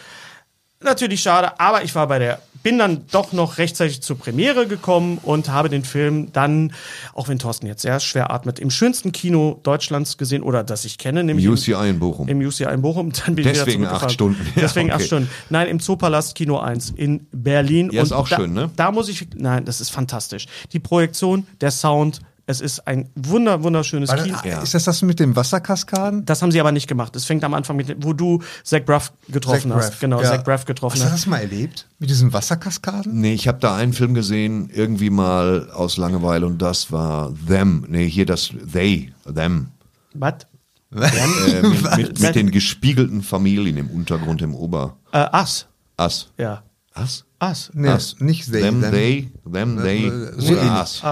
Natürlich 0.81 1.23
schade, 1.23 1.59
aber 1.59 1.83
ich 1.83 1.95
war 1.97 2.07
bei 2.07 2.21
der, 2.21 2.41
bin 2.63 2.79
dann 2.79 3.05
doch 3.11 3.33
noch 3.33 3.59
rechtzeitig 3.59 4.01
zur 4.01 4.17
Premiere 4.17 4.69
gekommen 4.69 5.19
und 5.23 5.49
habe 5.49 5.69
den 5.69 5.83
Film 5.85 6.31
dann, 6.33 6.73
auch 7.15 7.27
wenn 7.27 7.39
Thorsten 7.41 7.67
jetzt 7.67 7.83
sehr 7.83 7.99
schwer 7.99 8.31
atmet, 8.33 8.61
im 8.61 8.71
schönsten 8.71 9.11
Kino 9.11 9.59
Deutschlands 9.65 10.19
gesehen 10.19 10.43
oder 10.43 10.63
das 10.63 10.85
ich 10.85 10.97
kenne, 10.99 11.25
nämlich 11.25 11.45
im- 11.47 11.53
UCI 11.53 11.89
in 11.91 11.99
Bochum. 11.99 12.29
im 12.29 12.39
UCI 12.41 12.65
in 12.73 12.83
Bochum. 12.83 13.11
Dann 13.13 13.35
bin 13.35 13.47
ich 13.49 13.59
Deswegen 13.59 13.83
wieder 13.83 13.93
acht. 13.93 14.13
Stunden. 14.13 14.41
Ja, 14.55 14.63
Deswegen 14.63 14.91
acht 14.91 14.97
okay. 15.01 15.07
Stunden. 15.07 15.31
Nein, 15.51 15.67
im 15.69 15.81
Zoopalast 15.81 16.35
Kino 16.37 16.59
1 16.59 16.91
in 16.91 17.27
Berlin. 17.33 17.91
Ja, 17.93 18.03
ist 18.03 18.13
auch 18.13 18.29
da, 18.29 18.37
schön, 18.37 18.53
ne? 18.53 18.71
Da 18.77 18.93
muss 18.93 19.09
ich, 19.09 19.27
nein, 19.35 19.65
das 19.65 19.81
ist 19.81 19.91
fantastisch. 19.91 20.47
Die 20.73 20.79
Projektion, 20.81 21.45
der 21.61 21.73
Sound, 21.73 22.21
es 22.51 22.63
ist 22.63 22.87
ein 22.89 23.11
wunder, 23.15 23.63
wunderschönes 23.63 24.11
Kino. 24.11 24.37
ah, 24.43 24.63
Ist 24.63 24.73
das 24.73 24.85
das 24.85 25.03
mit 25.03 25.21
den 25.21 25.37
Wasserkaskaden? 25.37 26.25
Das 26.25 26.41
haben 26.41 26.51
sie 26.51 26.59
aber 26.61 26.73
nicht 26.73 26.87
gemacht. 26.89 27.15
Es 27.15 27.27
fängt 27.27 27.45
am 27.45 27.53
Anfang 27.53 27.77
mit, 27.77 27.95
wo 28.03 28.15
du 28.15 28.43
Zach 28.65 28.81
Braff 28.87 29.13
getroffen 29.29 29.71
Zach 29.71 29.77
hast. 29.77 29.91
Braff, 29.91 30.01
Genau, 30.01 30.23
ja. 30.23 30.29
Zach 30.31 30.45
Braff 30.45 30.65
getroffen 30.65 30.95
Hast 30.95 31.03
du 31.03 31.13
hast. 31.13 31.25
das 31.25 31.27
mal 31.27 31.41
erlebt? 31.41 31.87
Mit 31.99 32.09
diesen 32.09 32.33
Wasserkaskaden? 32.33 33.21
Nee, 33.21 33.35
ich 33.35 33.47
habe 33.49 33.59
da 33.61 33.77
einen 33.77 33.93
Film 33.93 34.15
gesehen, 34.15 34.71
irgendwie 34.73 35.11
mal 35.11 35.71
aus 35.71 35.99
Langeweile 35.99 36.47
und 36.47 36.63
das 36.63 36.91
war 36.91 37.35
Them. 37.47 37.85
Nee, 37.89 38.09
hier 38.09 38.25
das 38.25 38.51
They, 38.73 39.13
Them. 39.33 39.69
Was? 40.15 40.47
Äh, 40.91 41.63
mit, 41.63 41.97
mit, 41.99 42.21
mit 42.23 42.35
den 42.35 42.51
gespiegelten 42.51 43.23
Familien 43.23 43.77
im 43.77 43.91
Untergrund, 43.91 44.41
im 44.41 44.55
Ober. 44.55 44.97
Äh, 45.13 45.19
Ass. 45.19 45.67
Ass. 45.99 46.29
Ja. 46.39 46.63
Ass? 46.95 47.25
Ass. 47.39 47.71
Nee, 47.75 47.89
Ass. 47.89 48.17
nicht 48.21 48.51
they. 48.51 48.63
Them, 48.63 48.81
them. 48.81 48.91
they, 48.91 49.31
them, 49.53 49.77
they, 49.83 50.07
äh, 50.07 50.33
so 50.41 50.53
oder 50.55 50.63
ähnlich. 50.63 51.03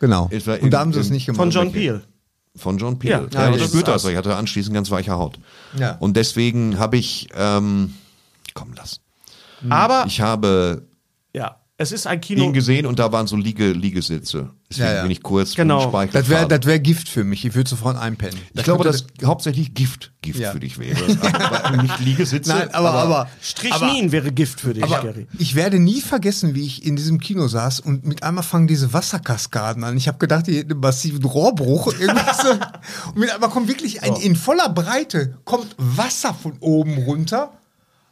Genau. 0.00 0.28
Und 0.32 0.46
da 0.46 0.54
in- 0.56 0.74
haben 0.74 0.92
sie 0.92 1.00
es 1.00 1.10
nicht 1.10 1.26
gemacht. 1.26 1.38
Von 1.38 1.50
John 1.50 1.72
Peel. 1.72 2.02
Von 2.56 2.78
John 2.78 2.98
Peel. 2.98 3.10
Ja, 3.10 3.18
Ja, 3.32 3.48
ja, 3.48 3.56
ich 3.56 3.62
das 3.62 3.72
das. 3.84 4.04
Ich 4.04 4.16
hatte 4.16 4.36
anschließend 4.36 4.74
ganz 4.74 4.90
weiche 4.90 5.12
Haut. 5.12 5.38
Ja. 5.78 5.96
Und 5.98 6.16
deswegen 6.16 6.78
habe 6.78 6.96
ich, 6.96 7.28
ähm, 7.34 7.94
komm, 8.54 8.72
lass. 8.76 9.00
Aber, 9.70 10.04
Ich 10.06 10.20
habe 10.20 10.82
ja, 11.32 11.56
es 11.76 11.90
ist 11.90 12.06
ein 12.06 12.20
Kino. 12.20 12.44
ihn 12.44 12.52
gesehen 12.52 12.86
und 12.86 13.00
da 13.00 13.10
waren 13.10 13.26
so 13.26 13.34
Liege, 13.34 13.72
Liegesitze. 13.72 14.50
Deswegen 14.70 14.86
Ja, 14.88 14.94
ja. 14.94 15.02
bin 15.02 15.10
ich 15.10 15.22
kurz 15.24 15.56
Genau. 15.56 15.90
Das 16.12 16.28
wäre 16.28 16.46
das 16.46 16.66
wär 16.66 16.78
Gift 16.78 17.08
für 17.08 17.24
mich. 17.24 17.44
Ich 17.44 17.54
würde 17.54 17.68
sofort 17.68 17.96
einpennen. 17.96 18.38
Ich 18.54 18.62
glaube, 18.62 18.84
könnte- 18.84 19.04
dass 19.20 19.26
hauptsächlich 19.28 19.74
Gift, 19.74 20.12
Gift 20.22 20.38
Ja. 20.38 20.52
für 20.52 20.60
dich 20.60 20.78
wäre. 20.78 20.96
Aber 21.32 21.82
nicht 21.82 21.98
Liegesitze. 21.98 22.50
Nein, 22.50 22.72
aber, 22.72 22.92
aber, 22.92 23.28
Strychnin 23.42 24.12
wäre 24.12 24.30
Gift 24.30 24.60
für 24.60 24.72
dich, 24.72 24.84
aber 24.84 25.02
Gary. 25.02 25.26
ich 25.38 25.56
werde 25.56 25.80
nie 25.80 26.00
vergessen, 26.00 26.54
wie 26.54 26.64
ich 26.64 26.84
in 26.86 26.94
diesem 26.94 27.18
Kino 27.18 27.48
saß 27.48 27.80
und 27.80 28.06
mit 28.06 28.22
einmal 28.22 28.44
fangen 28.44 28.68
diese 28.68 28.92
Wasserkaskaden 28.92 29.82
an. 29.82 29.96
Ich 29.96 30.06
habe 30.06 30.18
gedacht, 30.18 30.46
die 30.46 30.58
hätten 30.58 30.72
einen 30.72 30.80
massiven 30.80 31.24
Rohrbruch. 31.24 31.92
Irgendwas 31.98 32.38
so. 32.38 32.50
und 33.10 33.16
mit 33.18 33.30
einmal 33.34 33.50
kommt 33.50 33.66
wirklich 33.66 34.02
ein, 34.04 34.14
in 34.16 34.36
voller 34.36 34.68
Breite 34.68 35.38
kommt 35.44 35.74
Wasser 35.78 36.34
von 36.34 36.56
oben 36.60 36.98
runter. 36.98 37.52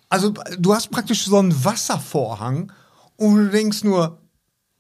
Also 0.09 0.35
du 0.59 0.75
hast 0.75 0.91
praktisch 0.91 1.25
so 1.25 1.39
einen 1.39 1.65
Wasservorhang 1.65 2.73
und 3.31 3.37
du 3.47 3.51
denkst 3.51 3.85
nur, 3.85 4.19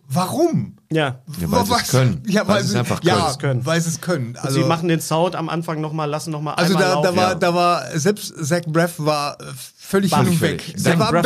warum? 0.08 0.76
Ja. 0.90 1.20
Ja, 1.40 1.50
weil 1.50 1.64
sie 1.64 1.72
es 1.74 1.88
können. 1.88 2.22
Ja, 2.26 2.46
Weil 2.46 2.56
weil, 2.56 2.62
sie 2.64 2.68
es 2.70 2.74
einfach 2.76 3.02
ja, 3.02 3.14
können. 3.14 3.38
können. 3.38 3.66
Weil 3.66 3.80
sie 3.80 3.88
es 3.88 4.00
können. 4.00 4.36
Also, 4.36 4.60
sie 4.60 4.66
machen 4.68 4.88
den 4.88 5.00
Sound 5.00 5.34
am 5.36 5.48
Anfang 5.48 5.80
nochmal, 5.80 6.08
lassen 6.10 6.30
nochmal 6.30 6.54
also 6.56 6.74
da, 6.74 7.00
da 7.00 7.16
war, 7.16 7.28
Ja. 7.30 7.34
da 7.34 7.54
war 7.54 7.98
selbst 7.98 8.34
Zach 8.44 8.62
Braff 8.66 8.94
war 8.98 9.40
äh, 9.40 9.44
völlig 9.78 10.10
Baff. 10.10 10.20
hin 10.20 10.28
und 10.30 10.36
Völlig. 10.38 10.68
weg. 10.68 10.78
Zach 10.78 10.90
Der 10.90 10.98
war 10.98 11.22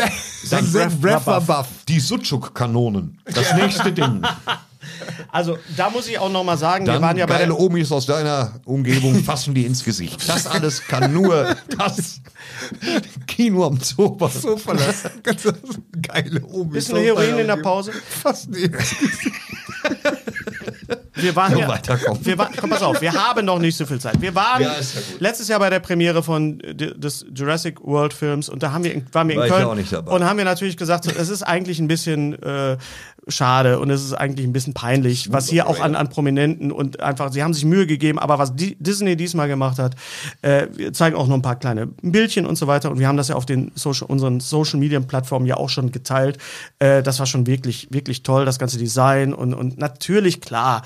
Zach 0.47 0.63
Zach 0.73 1.41
baff. 1.47 1.69
Die 1.89 1.99
Sucuk-Kanonen. 2.01 3.19
Das 3.25 3.55
nächste 3.55 3.93
Ding. 3.93 4.23
Also, 5.31 5.59
da 5.77 5.91
muss 5.91 6.09
ich 6.09 6.19
auch 6.19 6.31
nochmal 6.31 6.59
sagen, 6.59 6.87
wir 6.87 6.93
Dann 6.95 7.03
waren 7.03 7.17
ja 7.17 7.27
bei 7.27 7.35
geile 7.39 7.47
der, 7.49 7.61
Omis 7.61 7.91
aus 7.93 8.07
deiner 8.07 8.61
Umgebung 8.65 9.23
fassen 9.25 9.55
die 9.55 9.67
ins 9.67 9.85
Gesicht. 9.85 10.29
Das 10.29 10.47
alles 10.47 10.83
kann 10.87 11.13
nur 11.13 11.57
das 11.79 12.21
Kino 13.27 13.67
am 13.67 13.79
Zoo. 13.81 14.17
So 14.31 14.57
verlassen. 14.57 15.11
Ganz 15.23 15.43
geile 16.03 16.43
Omi. 16.45 16.73
Bisschen 16.73 16.97
Heroin 16.99 17.39
in 17.39 17.47
der 17.47 17.57
Pause. 17.57 17.93
Fast 17.93 18.51
nicht. 18.51 18.73
Wir 21.15 21.35
waren 21.35 21.57
ja, 21.57 21.67
wir 22.21 22.37
waren, 22.39 22.53
komm, 22.61 22.69
pass 22.71 22.83
auf, 22.83 23.01
wir 23.01 23.13
haben 23.13 23.47
noch 23.47 23.59
nicht 23.59 23.75
so 23.77 23.87
viel 23.87 23.99
Zeit. 23.99 24.21
Wir 24.21 24.35
waren 24.35 24.63
Ja, 24.63 24.75
ja 24.75 24.81
letztes 25.19 25.49
Jahr 25.49 25.59
bei 25.59 25.71
der 25.71 25.81
Premiere 25.81 26.23
von 26.23 26.61
äh, 26.61 26.75
des 26.75 27.25
Jurassic 27.35 27.81
World 27.83 28.13
Films 28.13 28.51
und 28.51 28.63
da 28.63 28.71
haben 28.73 28.85
wir, 28.85 28.93
in- 28.93 29.07
waren 29.13 29.27
wir 29.29 29.37
in 29.37 29.41
War 29.41 29.49
Köln 29.49 29.65
auch 29.65 29.75
nicht 29.75 29.91
dabei. 29.93 30.13
und 30.13 30.25
haben 30.25 30.37
wir 30.37 30.45
natürlich 30.45 30.77
gesagt, 30.77 31.05
so, 31.05 31.11
es 31.11 31.31
ist 31.31 31.43
eigentlich 31.43 31.79
ein 31.79 31.89
bisschen 31.89 32.35
äh, 32.43 32.77
schade 33.29 33.81
und 33.81 33.91
es 33.91 34.05
ist 34.05 34.13
eigentlich 34.13 34.47
ein 34.47 34.53
bisschen 34.53 34.75
peinlich, 34.75 35.33
was 35.33 35.49
hier 35.49 35.67
auch 35.67 35.81
an, 35.81 35.97
an 35.97 36.09
Prominenten 36.09 36.71
und 36.71 37.01
einfach, 37.01 37.33
sie 37.33 37.43
haben 37.43 37.55
sich 37.55 37.65
Mühe 37.65 37.87
gegeben, 37.87 38.19
aber 38.19 38.39
was 38.39 38.53
Disney 38.55 39.17
diesmal 39.17 39.49
gemacht 39.49 39.79
hat, 39.79 39.97
äh, 40.43 40.69
wir 40.73 40.93
zeigen 40.93 41.17
auch 41.17 41.27
noch 41.27 41.35
ein 41.35 41.43
paar 41.43 41.57
kleine 41.57 41.87
Bildchen 41.87 42.47
und 42.47 42.57
so 42.57 42.67
weiter 42.67 42.91
und 42.91 43.01
wir 43.01 43.09
haben 43.09 43.17
das 43.17 43.29
ja 43.29 43.35
auf 43.35 43.47
den 43.47 43.73
Social, 43.75 44.07
unseren 44.09 44.39
Social 44.41 44.79
Media 44.79 45.01
Plattformen 45.01 45.47
ja 45.47 45.57
auch 45.57 45.69
schon 45.69 45.91
geteilt. 45.93 46.39
Äh, 46.79 47.03
das 47.03 47.19
war 47.19 47.27
schon 47.27 47.47
wirklich, 47.47 47.89
wirklich 47.91 48.23
toll, 48.23 48.45
das 48.45 48.59
ganze 48.59 48.79
Design 48.79 49.35
und, 49.35 49.55
und 49.55 49.79
natürlich 49.79 50.41
klar, 50.41 50.83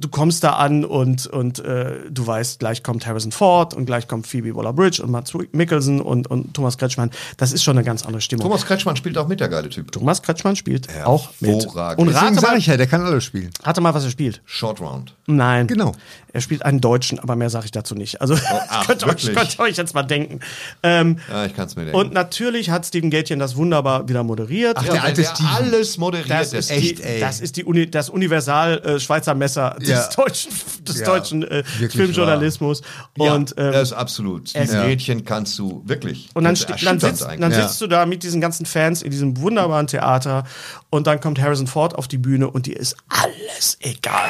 du 0.00 0.08
kommst 0.08 0.42
da 0.42 0.54
an 0.54 0.84
und, 0.84 1.26
und 1.26 1.58
äh, 1.60 2.10
du 2.10 2.26
weißt, 2.26 2.58
gleich 2.58 2.82
kommt 2.82 3.06
Harrison 3.06 3.32
Ford 3.32 3.74
und 3.74 3.86
gleich 3.86 4.08
kommt 4.08 4.26
Phoebe 4.26 4.54
Waller-Bridge 4.54 5.02
und 5.02 5.10
Mats 5.10 5.32
Mikkelsen 5.52 6.00
und, 6.00 6.26
und 6.28 6.54
Thomas 6.54 6.78
Kretschmann. 6.78 7.10
Das 7.36 7.52
ist 7.52 7.62
schon 7.62 7.76
eine 7.76 7.84
ganz 7.84 8.04
andere 8.04 8.20
Stimmung. 8.20 8.44
Thomas 8.44 8.64
Kretschmann 8.64 8.96
spielt 8.96 9.18
auch 9.18 9.28
mit, 9.28 9.40
der 9.40 9.48
geile 9.48 9.68
Typ. 9.68 9.92
Thomas 9.92 10.22
Kretschmann 10.22 10.56
spielt 10.56 10.88
auch 11.04 11.30
mit. 11.40 11.66
Und 11.96 12.08
rate 12.08 12.40
mal, 12.40 12.56
ich 12.56 12.66
ja, 12.66 12.76
der 12.76 12.86
kann 12.86 13.02
alles 13.02 13.24
spielen. 13.24 13.50
rate 13.62 13.80
mal, 13.80 13.94
was 13.94 14.04
er 14.04 14.10
spielt. 14.10 14.40
Short 14.44 14.80
Round. 14.80 15.14
Nein. 15.26 15.66
Genau. 15.66 15.92
Er 16.32 16.40
spielt 16.40 16.64
einen 16.64 16.80
Deutschen, 16.80 17.18
aber 17.18 17.34
mehr 17.36 17.50
sage 17.50 17.66
ich 17.66 17.72
dazu 17.72 17.94
nicht. 17.94 18.20
Also 18.20 18.36
ach, 18.68 18.86
könnt, 18.86 19.02
ihr 19.02 19.08
euch, 19.08 19.34
könnt 19.34 19.58
ihr 19.58 19.60
euch 19.60 19.76
jetzt 19.76 19.94
mal 19.94 20.02
denken. 20.02 20.40
Ähm, 20.82 21.18
Ja, 21.28 21.44
ich 21.44 21.54
kann 21.54 21.66
es 21.66 21.76
mir 21.76 21.82
denken. 21.84 21.98
und 21.98 22.12
natürlich 22.12 22.70
hat 22.70 22.86
Steven 22.86 23.10
Gätchen 23.10 23.38
das 23.38 23.56
wunderbar 23.56 24.08
wieder 24.08 24.22
moderiert. 24.22 24.76
Ach, 24.78 24.84
der 24.84 25.02
alte 25.02 25.24
Steven. 25.24 25.46
alles 25.46 25.98
moderiert. 25.98 26.30
Das 26.30 26.50
der 26.50 26.60
ist, 26.60 26.66
Steve. 26.66 26.80
die, 26.80 26.90
Echt, 26.90 27.00
ey. 27.04 27.20
das 27.20 27.40
ist 27.40 27.56
die 27.56 27.64
Uni, 27.64 27.90
das 27.90 28.10
Universal 28.10 28.78
äh, 28.78 29.00
Schweizer 29.00 29.34
Messer 29.34 29.76
des 29.96 30.08
deutschen, 30.10 30.52
des 30.82 30.98
Ja, 31.00 31.06
deutschen 31.06 31.42
äh, 31.42 31.62
Filmjournalismus. 31.64 32.82
Ja, 33.16 33.34
Und, 33.34 33.54
ähm, 33.58 33.72
das 33.72 33.90
ist 33.90 33.92
absolut. 33.92 34.54
Dieses 34.54 34.74
Ja. 34.74 34.84
Mädchen 34.84 35.24
kannst 35.24 35.58
du 35.58 35.82
wirklich. 35.86 36.28
und 36.34 36.44
dann, 36.44 36.54
dann, 36.84 36.98
sitzt, 37.00 37.22
dann 37.22 37.52
Ja. 37.52 37.62
sitzt 37.68 37.80
du 37.80 37.86
da 37.86 38.06
mit 38.06 38.22
diesen 38.22 38.40
ganzen 38.40 38.66
Fans 38.66 39.02
in 39.02 39.10
diesem 39.10 39.40
wunderbaren 39.40 39.86
Theater 39.86 40.44
und 40.90 41.06
dann 41.06 41.20
kommt 41.20 41.40
Harrison 41.40 41.66
Ford 41.66 41.94
auf 41.96 42.08
die 42.08 42.18
Bühne 42.18 42.48
und 42.50 42.66
dir 42.66 42.78
ist 42.78 42.96
alles 43.08 43.76
egal. 43.80 44.28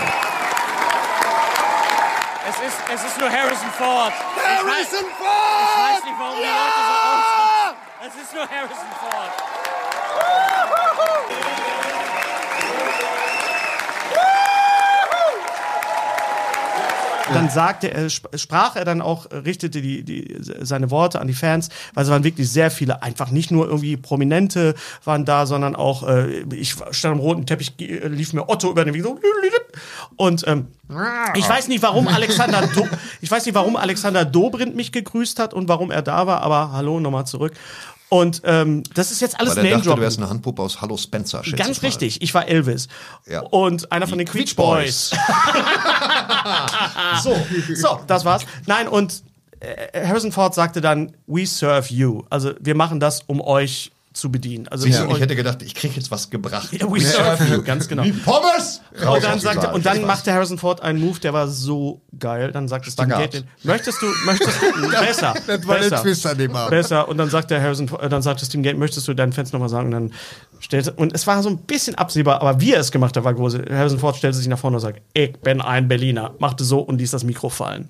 Es 2.49 2.57
ist, 2.57 2.79
es 2.95 3.11
ist 3.13 3.21
nur 3.21 3.31
Harrison 3.31 3.71
Ford. 3.79 4.13
Harrison 4.13 5.07
Ford! 5.19 5.63
Ich 5.63 5.81
weiß 5.81 6.05
nicht, 6.05 6.19
warum 6.19 6.37
die 6.37 6.45
Leute 6.45 6.81
so 6.89 6.95
ausrasten. 7.07 7.77
Es 8.03 8.15
ist 8.23 8.35
nur 8.35 8.43
Harrison 8.49 8.91
Ford. 8.99 9.10
Dann 17.33 17.51
sagte 17.51 17.91
er, 17.93 18.07
sp- 18.11 18.31
sprach 18.37 18.77
er 18.77 18.85
dann 18.85 19.01
auch, 19.03 19.27
richtete 19.31 19.81
die, 19.81 20.03
die, 20.03 20.37
seine 20.61 20.91
Worte 20.91 21.21
an 21.21 21.27
die 21.27 21.35
Fans, 21.35 21.69
weil 21.95 22.05
es 22.05 22.11
waren 22.11 22.25
wirklich 22.25 22.51
sehr 22.51 22.71
viele, 22.71 23.03
einfach 23.03 23.31
nicht 23.31 23.51
nur 23.51 23.67
irgendwie 23.67 23.97
Prominente 23.97 24.75
waren 25.05 25.25
da, 25.25 25.47
sondern 25.47 25.77
auch, 25.77 26.07
äh, 26.09 26.43
ich 26.55 26.75
stand 26.91 27.15
am 27.15 27.21
roten 27.21 27.47
Teppich, 27.47 27.75
äh, 27.81 28.09
lief 28.09 28.33
mir 28.33 28.49
Otto 28.49 28.71
über 28.71 28.85
den 28.85 28.95
Weg 28.95 29.03
so, 29.03 29.19
und 30.17 30.47
ähm, 30.47 30.69
ich 31.37 31.49
weiß 31.49 31.69
nicht, 31.69 31.83
warum 31.83 32.09
Alexander, 32.09 32.67
Do 32.75 32.87
ich 33.21 33.31
weiß 33.31 33.47
nicht, 33.47 33.55
warum 33.55 33.77
Alexander 33.77 34.25
Dobrindt 34.25 34.75
mich 34.77 34.93
gegrüßt 34.93 35.39
hat 35.39 35.55
und 35.55 35.69
warum 35.69 35.91
er 35.91 36.03
da 36.03 36.27
war, 36.27 36.43
aber 36.43 36.73
hallo, 36.73 37.01
nochmal 37.01 37.27
zurück. 37.27 37.53
Und 38.13 38.43
ähm, 38.45 38.83
das 38.95 39.13
ist 39.13 39.21
jetzt 39.21 39.39
alles 39.39 39.57
er 39.57 39.63
dachte, 39.63 39.89
du 39.89 40.01
wärst 40.01 40.19
eine 40.19 40.29
Handpuppe 40.29 40.63
aus 40.63 40.81
Hallo 40.81 40.97
Spencer, 40.97 41.43
Ganz 41.57 41.77
ich 41.77 41.83
richtig, 41.85 42.23
ich 42.23 42.35
war 42.35 42.49
Elvis. 42.49 42.89
Ja. 43.29 43.43
Und 43.43 43.93
einer 43.93 44.09
von 44.09 44.19
Die 44.19 44.25
den 44.25 44.33
Queech 44.33 44.57
Queech 44.57 44.57
Boys. 44.57 45.11
Boys. 45.11 45.21
so, 47.23 47.37
so, 47.75 48.01
das 48.07 48.25
war's. 48.25 48.45
Nein, 48.67 48.89
und 48.89 49.23
äh, 49.61 50.07
Harrison 50.07 50.33
Ford 50.33 50.55
sagte 50.55 50.81
dann, 50.81 51.13
we 51.27 51.47
serve 51.47 51.93
you. 51.93 52.25
Also 52.31 52.53
wir 52.61 52.75
machen 52.75 53.01
das, 53.01 53.21
um 53.27 53.41
euch 53.41 53.91
zu 54.13 54.31
bedienen. 54.33 54.67
Also 54.69 54.85
Siehst 54.87 55.01
du, 55.01 55.07
ich 55.15 55.21
hätte 55.21 55.37
gedacht, 55.37 55.63
ich 55.63 55.73
kriege 55.75 55.95
jetzt 55.95 56.11
was 56.11 56.31
gebracht. 56.31 56.73
Ja, 56.73 56.91
we 56.91 57.01
serve 57.01 57.45
you, 57.45 57.63
ganz 57.63 57.87
genau. 57.87 58.03
Wie 58.03 58.11
Pommes! 58.13 58.81
Und 59.09 59.23
dann, 59.23 59.39
sagte, 59.39 59.69
und 59.71 59.87
dann 59.87 60.05
machte 60.05 60.33
Harrison 60.33 60.59
Ford 60.59 60.83
einen 60.83 60.99
Move, 61.01 61.21
der 61.21 61.33
war 61.33 61.47
so 61.47 62.01
geil. 62.19 62.51
Dann 62.51 62.67
sagte. 62.67 62.91
Gaten, 63.07 63.45
möchtest 63.63 64.03
du, 64.03 64.07
möchtest 64.27 64.61
du, 64.61 64.89
besser, 65.01 65.35
Das 65.47 65.67
war 65.67 65.77
besser, 65.79 66.03
Twist 66.03 66.27
an 66.27 66.39
dem 66.39 66.55
Abend. 66.57 66.71
besser. 66.71 67.09
Und 67.09 67.19
dann 67.19 67.31
sagte 67.31 67.61
Harrison, 67.63 67.87
Ford- 67.89 68.11
dann 68.11 68.23
sagte 68.23 68.45
Steve 68.45 68.63
Gaten, 68.65 68.79
möchtest 68.81 69.07
du 69.07 69.15
deinen 69.15 69.33
Fans 69.33 69.53
nochmal 69.53 69.69
sagen? 69.69 69.87
Und 69.87 69.93
dann 69.93 70.13
stellte, 70.59 70.93
und 70.93 71.15
es 71.15 71.27
war 71.29 71.41
so 71.45 71.49
ein 71.49 71.59
bisschen 71.59 71.95
absehbar, 71.95 72.41
aber 72.43 72.61
wie 72.61 72.73
er 72.73 72.81
es 72.81 72.91
gemacht 72.91 73.17
hat, 73.17 73.23
war 73.23 73.33
groß. 73.35 73.59
Harrison 73.71 74.01
Ford 74.01 74.17
stellte 74.17 74.37
sich 74.37 74.49
nach 74.49 74.59
vorne 74.59 74.79
und 74.79 74.81
sagte, 74.81 75.03
ich 75.15 75.39
bin 75.39 75.61
ein 75.61 75.87
Berliner, 75.87 76.35
machte 76.41 76.65
so 76.65 76.81
und 76.81 76.99
ließ 76.99 77.13
das 77.13 77.23
Mikro 77.23 77.49
fallen. 77.49 77.89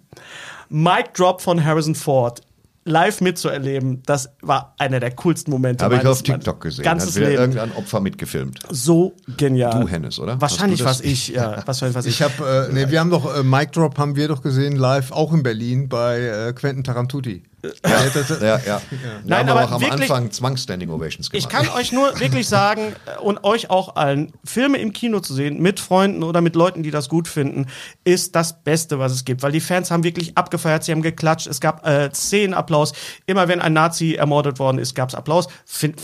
Mic 0.68 1.14
Drop 1.14 1.40
von 1.40 1.64
Harrison 1.64 1.94
Ford. 1.94 2.42
Live 2.90 3.20
mitzuerleben, 3.20 4.02
das 4.04 4.30
war 4.42 4.74
einer 4.78 5.00
der 5.00 5.12
coolsten 5.12 5.50
Momente. 5.50 5.84
Habe 5.84 5.96
ich 5.96 6.06
auf 6.06 6.22
TikTok 6.22 6.60
gesehen. 6.60 6.84
Ganzes 6.84 7.10
Hat 7.10 7.16
wieder 7.16 7.28
Leben. 7.28 7.40
irgendein 7.40 7.72
Opfer 7.72 8.00
mitgefilmt. 8.00 8.60
So 8.70 9.14
genial. 9.36 9.80
Du, 9.80 9.88
Hennes, 9.88 10.18
oder? 10.18 10.40
Wahrscheinlich 10.40 10.84
was 10.84 11.00
ich, 11.00 11.28
ja. 11.28 11.62
Was, 11.66 11.80
was 11.82 12.06
ich. 12.06 12.20
Ich 12.20 12.22
habe, 12.22 12.68
äh, 12.70 12.72
nee, 12.72 12.90
wir 12.90 13.00
haben 13.00 13.10
doch 13.10 13.34
äh, 13.34 13.42
Mic 13.42 13.72
Drop 13.72 13.96
haben 13.98 14.16
wir 14.16 14.28
doch 14.28 14.42
gesehen 14.42 14.76
live, 14.76 15.12
auch 15.12 15.32
in 15.32 15.42
Berlin 15.42 15.88
bei 15.88 16.20
äh, 16.20 16.52
Quentin 16.52 16.84
Tarantuti. 16.84 17.44
Ja, 17.62 18.38
Ja, 18.40 18.60
ja. 18.64 18.82
Nein, 18.90 19.24
Wir 19.24 19.36
haben 19.36 19.48
aber 19.48 19.64
auch 19.64 19.72
am 19.72 19.80
wirklich- 19.80 20.10
Anfang 20.10 20.30
Zwangsstanding 20.30 20.90
Ovations 20.90 21.30
gemacht. 21.30 21.44
Ich 21.44 21.48
kann 21.48 21.68
euch 21.76 21.92
nur 21.92 22.18
wirklich 22.18 22.48
sagen 22.48 22.94
äh, 23.06 23.18
und 23.20 23.44
euch 23.44 23.70
auch 23.70 23.96
allen, 23.96 24.32
Filme 24.44 24.78
im 24.78 24.92
Kino 24.92 25.20
zu 25.20 25.34
sehen, 25.34 25.60
mit 25.60 25.80
Freunden 25.80 26.22
oder 26.22 26.40
mit 26.40 26.56
Leuten, 26.56 26.82
die 26.82 26.90
das 26.90 27.08
gut 27.08 27.28
finden, 27.28 27.66
ist 28.04 28.34
das 28.34 28.62
Beste, 28.62 28.98
was 28.98 29.12
es 29.12 29.24
gibt. 29.24 29.42
Weil 29.42 29.52
die 29.52 29.60
Fans 29.60 29.90
haben 29.90 30.04
wirklich 30.04 30.36
abgefeiert, 30.36 30.84
sie 30.84 30.92
haben 30.92 31.02
geklatscht, 31.02 31.46
es 31.46 31.60
gab 31.60 31.86
äh, 31.86 32.10
Szenenapplaus. 32.14 32.92
Immer 33.26 33.48
wenn 33.48 33.60
ein 33.60 33.72
Nazi 33.72 34.14
ermordet 34.14 34.58
worden 34.58 34.78
ist, 34.78 34.94
gab 34.94 35.08
es 35.10 35.14
Applaus. 35.14 35.48
Find, 35.66 36.00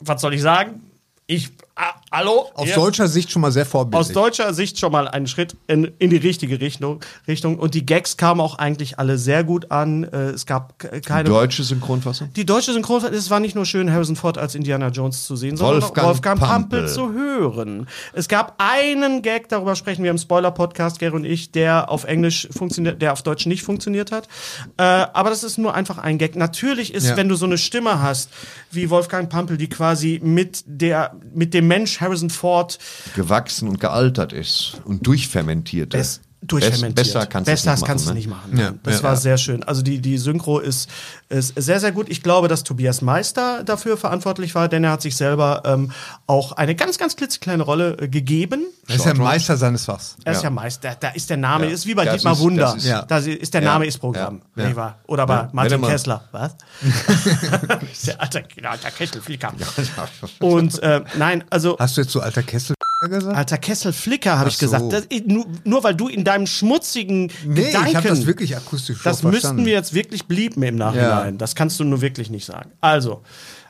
was 0.00 0.20
soll 0.20 0.34
ich 0.34 0.42
sagen? 0.42 0.82
Ich, 1.26 1.50
hallo? 2.10 2.50
aus 2.54 2.68
Ihr- 2.68 2.74
deutscher 2.74 3.08
Sicht 3.08 3.30
schon 3.30 3.42
mal 3.42 3.50
sehr 3.52 3.62
aus 3.64 3.68
vorbildlich. 3.70 4.12
deutscher 4.12 4.52
Sicht 4.54 4.78
schon 4.78 4.92
mal 4.92 5.08
ein 5.08 5.26
Schritt 5.26 5.56
in, 5.66 5.90
in 5.98 6.10
die 6.10 6.16
richtige 6.16 6.60
Richtung, 6.60 7.00
Richtung. 7.26 7.58
Und 7.58 7.74
die 7.74 7.86
Gags 7.86 8.16
kamen 8.16 8.40
auch 8.40 8.58
eigentlich 8.58 8.98
alle 8.98 9.18
sehr 9.18 9.44
gut 9.44 9.70
an. 9.70 10.04
Äh, 10.04 10.30
es 10.30 10.46
gab 10.46 10.78
keine. 10.78 11.28
Deutsche 11.28 11.62
Synchronfassung? 11.62 12.32
Die 12.34 12.44
deutsche 12.44 12.72
Synchronfassung, 12.72 13.16
es 13.16 13.30
war 13.30 13.40
nicht 13.40 13.54
nur 13.54 13.64
schön, 13.66 13.90
Harrison 13.92 14.16
Ford 14.16 14.38
als 14.38 14.54
Indiana 14.54 14.88
Jones 14.88 15.26
zu 15.26 15.36
sehen, 15.36 15.56
sondern 15.56 15.82
Wolfgang 15.82 16.06
auch 16.06 16.10
Wolfgang 16.10 16.40
Pampel. 16.40 16.80
Pampel. 16.80 16.92
zu 16.94 17.12
hören. 17.12 17.86
Es 18.12 18.28
gab 18.28 18.54
einen 18.58 19.22
Gag, 19.22 19.48
darüber 19.48 19.74
sprechen 19.76 20.02
wir 20.04 20.10
im 20.10 20.18
Spoiler-Podcast, 20.18 20.98
Gary 20.98 21.14
und 21.16 21.24
ich, 21.24 21.52
der 21.52 21.90
auf 21.90 22.04
Englisch 22.04 22.48
funktioniert, 22.50 23.00
der 23.00 23.12
auf 23.12 23.22
Deutsch 23.22 23.46
nicht 23.46 23.62
funktioniert 23.62 24.12
hat. 24.12 24.28
Äh, 24.76 24.82
aber 24.82 25.30
das 25.30 25.42
ist 25.44 25.58
nur 25.58 25.74
einfach 25.74 25.98
ein 25.98 26.18
Gag. 26.18 26.36
Natürlich 26.36 26.92
ist, 26.94 27.06
Ja. 27.08 27.16
wenn 27.16 27.28
du 27.28 27.34
so 27.34 27.46
eine 27.46 27.58
Stimme 27.58 28.02
hast, 28.02 28.30
wie 28.70 28.90
Wolfgang 28.90 29.28
Pampel, 29.30 29.56
die 29.56 29.68
quasi 29.68 30.20
mit 30.22 30.62
der, 30.66 31.16
mit 31.34 31.54
dem 31.54 31.61
Mensch 31.62 32.00
Harrison 32.00 32.30
Ford 32.30 32.78
Gewachsen 33.14 33.68
und 33.68 33.80
gealtert 33.80 34.32
ist 34.32 34.80
und 34.84 35.06
durchfermentiert. 35.06 35.90
Bess, 35.90 36.20
durchfermentiert. 36.42 36.94
Besser 36.96 37.26
kannst 37.26 37.48
du 37.48 37.52
es 37.52 37.64
nicht 37.64 37.66
machen. 37.76 37.84
kannst 37.86 38.06
du 38.06 38.10
ne? 38.10 38.14
nicht 38.16 38.28
machen. 38.28 38.58
Ja, 38.58 38.74
das 38.82 38.96
ja. 38.98 39.02
war 39.04 39.16
sehr 39.16 39.38
schön. 39.38 39.62
Also 39.62 39.82
die, 39.82 40.00
die 40.00 40.18
Synchro 40.18 40.58
ist, 40.58 40.90
ist 41.28 41.54
sehr, 41.56 41.80
sehr 41.80 41.92
gut. 41.92 42.08
Ich 42.08 42.22
glaube, 42.22 42.48
dass 42.48 42.64
Tobias 42.64 43.00
Meister 43.00 43.62
dafür 43.64 43.96
verantwortlich 43.96 44.54
war, 44.54 44.68
denn 44.68 44.84
er 44.84 44.90
hat 44.92 45.02
sich 45.02 45.16
selber 45.16 45.62
ähm, 45.64 45.92
auch 46.26 46.52
eine 46.52 46.74
ganz, 46.74 46.98
ganz 46.98 47.16
klitzekleine 47.16 47.62
Rolle 47.62 47.96
äh, 47.98 48.08
gegeben. 48.08 48.66
Er 48.88 48.96
ist 48.96 49.06
ja 49.06 49.14
Meister 49.14 49.56
seines 49.56 49.84
Fachs. 49.84 50.16
Er 50.24 50.32
ist 50.32 50.38
ja, 50.38 50.44
Ja. 50.44 50.50
Meister, 50.50 50.96
da 50.98 51.08
ist 51.10 51.30
der 51.30 51.36
Name, 51.36 51.66
Ja. 51.66 51.72
ist 51.72 51.86
wie 51.86 51.94
bei 51.94 52.04
Das 52.04 52.14
Dietmar 52.16 52.32
ist- 52.34 52.40
Wunder. 52.40 52.74
ist- 52.76 52.84
Ja. 52.86 53.02
Da 53.02 53.18
ist 53.18 53.54
der 53.54 53.62
Ja. 53.62 53.72
Name 53.72 53.86
ist 53.86 53.98
Programm. 53.98 54.42
Ja. 54.56 54.74
Wahr? 54.76 54.98
Oder 55.06 55.26
bei 55.26 55.34
Ja. 55.34 55.48
Martin 55.52 55.82
er 55.82 55.88
Kessler. 55.90 56.24
Was? 56.32 56.56
der 58.06 58.20
alter, 58.20 58.42
alter 58.64 58.90
Kesselflicker. 58.90 59.52
Und 60.40 60.82
äh, 60.82 61.02
nein, 61.16 61.44
also 61.50 61.76
Hast 61.78 61.96
du 61.96 62.00
jetzt 62.02 62.12
so 62.12 62.20
alter 62.20 62.42
Kessel 62.42 62.74
gesagt? 63.08 63.36
Alter 63.36 63.58
Kesselflicker, 63.58 64.38
habe 64.38 64.48
ich 64.48 64.56
so. 64.56 64.66
gesagt. 64.66 64.92
Das, 64.92 65.06
nur, 65.26 65.46
nur 65.64 65.82
weil 65.84 65.94
du 65.94 66.08
in 66.08 66.24
deinem 66.24 66.46
schmutzigen 66.46 67.30
Nee, 67.44 67.66
Gedanken. 67.66 67.88
ich 67.90 67.96
habe 67.96 68.08
das 68.08 68.26
wirklich 68.26 68.56
akustisch 68.56 69.02
Das 69.02 69.18
so 69.20 69.28
müssten 69.28 69.40
verstanden. 69.40 69.66
wir 69.66 69.72
jetzt 69.72 69.94
wirklich 69.94 70.26
blieben 70.26 70.62
im 70.62 70.76
Nachhinein. 70.76 71.34
Ja. 71.34 71.38
Das 71.38 71.54
kannst 71.54 71.78
du 71.80 71.84
nur 71.84 72.00
wirklich 72.00 72.30
nicht 72.30 72.44
sagen. 72.44 72.70
Also, 72.80 73.22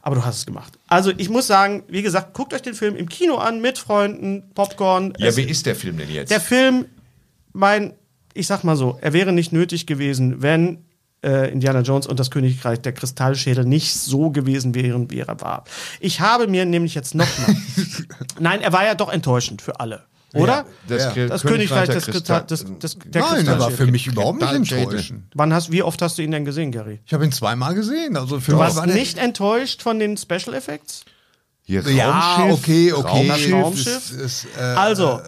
aber 0.02 0.16
du 0.16 0.24
hast 0.24 0.38
es 0.38 0.46
gemacht. 0.46 0.78
Also, 0.88 1.12
ich 1.16 1.28
muss 1.28 1.46
sagen, 1.46 1.82
wie 1.88 2.02
gesagt, 2.02 2.34
guckt 2.34 2.52
euch 2.54 2.62
den 2.62 2.74
Film 2.74 2.96
im 2.96 3.08
Kino 3.08 3.36
an 3.36 3.60
mit 3.60 3.78
Freunden, 3.78 4.42
Popcorn. 4.54 5.12
Ja, 5.18 5.28
Es- 5.28 5.36
wie 5.36 5.42
ist 5.42 5.66
der 5.66 5.76
Film 5.76 5.96
denn 5.98 6.10
jetzt? 6.10 6.30
der 6.30 6.40
Film, 6.40 6.86
mein, 7.52 7.92
ich 8.34 8.46
sag 8.46 8.64
mal 8.64 8.76
so, 8.76 8.98
er 9.00 9.12
wäre 9.12 9.32
nicht 9.32 9.52
nötig 9.52 9.86
gewesen, 9.86 10.42
wenn 10.42 10.78
äh, 11.22 11.50
Indiana 11.50 11.80
Jones 11.80 12.06
und 12.06 12.18
das 12.18 12.30
Königreich 12.30 12.80
der 12.80 12.92
Kristallschädel 12.92 13.64
nicht 13.64 13.94
so 13.94 14.30
gewesen 14.30 14.74
wären, 14.74 15.10
wie 15.10 15.20
er 15.20 15.40
war. 15.40 15.64
Ich 16.00 16.20
habe 16.20 16.46
mir 16.46 16.64
nämlich 16.64 16.94
jetzt 16.94 17.14
noch 17.14 17.26
mal. 17.38 17.56
Nein, 18.40 18.60
er 18.60 18.72
war 18.72 18.84
ja 18.84 18.94
doch 18.94 19.10
enttäuschend 19.10 19.62
für 19.62 19.80
alle. 19.80 20.04
Oder? 20.34 20.64
das, 20.88 21.14
Ja. 21.14 21.26
Das 21.26 21.42
Königreich 21.42 21.86
der 21.86 21.96
des, 21.96 22.06
Kristall, 22.06 22.44
des, 22.46 22.64
des, 22.78 22.98
der 23.04 23.22
Nein, 23.22 23.44
der 23.44 23.58
war 23.58 23.70
für 23.70 23.86
mich 23.86 24.06
überhaupt 24.06 24.40
nicht 24.40 24.72
enttäuschend. 24.72 25.24
Wann 25.34 25.52
hast, 25.52 25.70
wie 25.70 25.82
oft 25.82 26.00
hast 26.00 26.18
du 26.18 26.22
ihn 26.22 26.30
denn 26.30 26.44
gesehen, 26.44 26.72
Gary? 26.72 27.00
Ich 27.04 27.12
habe 27.12 27.24
ihn 27.24 27.32
zweimal 27.32 27.74
gesehen. 27.74 28.16
Also 28.16 28.40
für 28.40 28.52
Du 28.52 28.58
warst 28.58 28.76
war 28.76 28.86
nicht 28.86 29.18
enttäuscht 29.18 29.82
von 29.82 29.98
den 29.98 30.16
Special 30.16 30.54
Effects? 30.54 31.04
Hier 31.64 31.82
Ja, 31.82 32.38
Raumschiff, 32.38 32.58
okay, 32.58 32.92
okay. 32.92 33.28
Raumschiff. 33.28 33.52
Raumschiff. 33.52 34.10
Ist, 34.12 34.44
ist, 34.44 34.46
äh, 34.56 34.60
Also, 34.60 35.20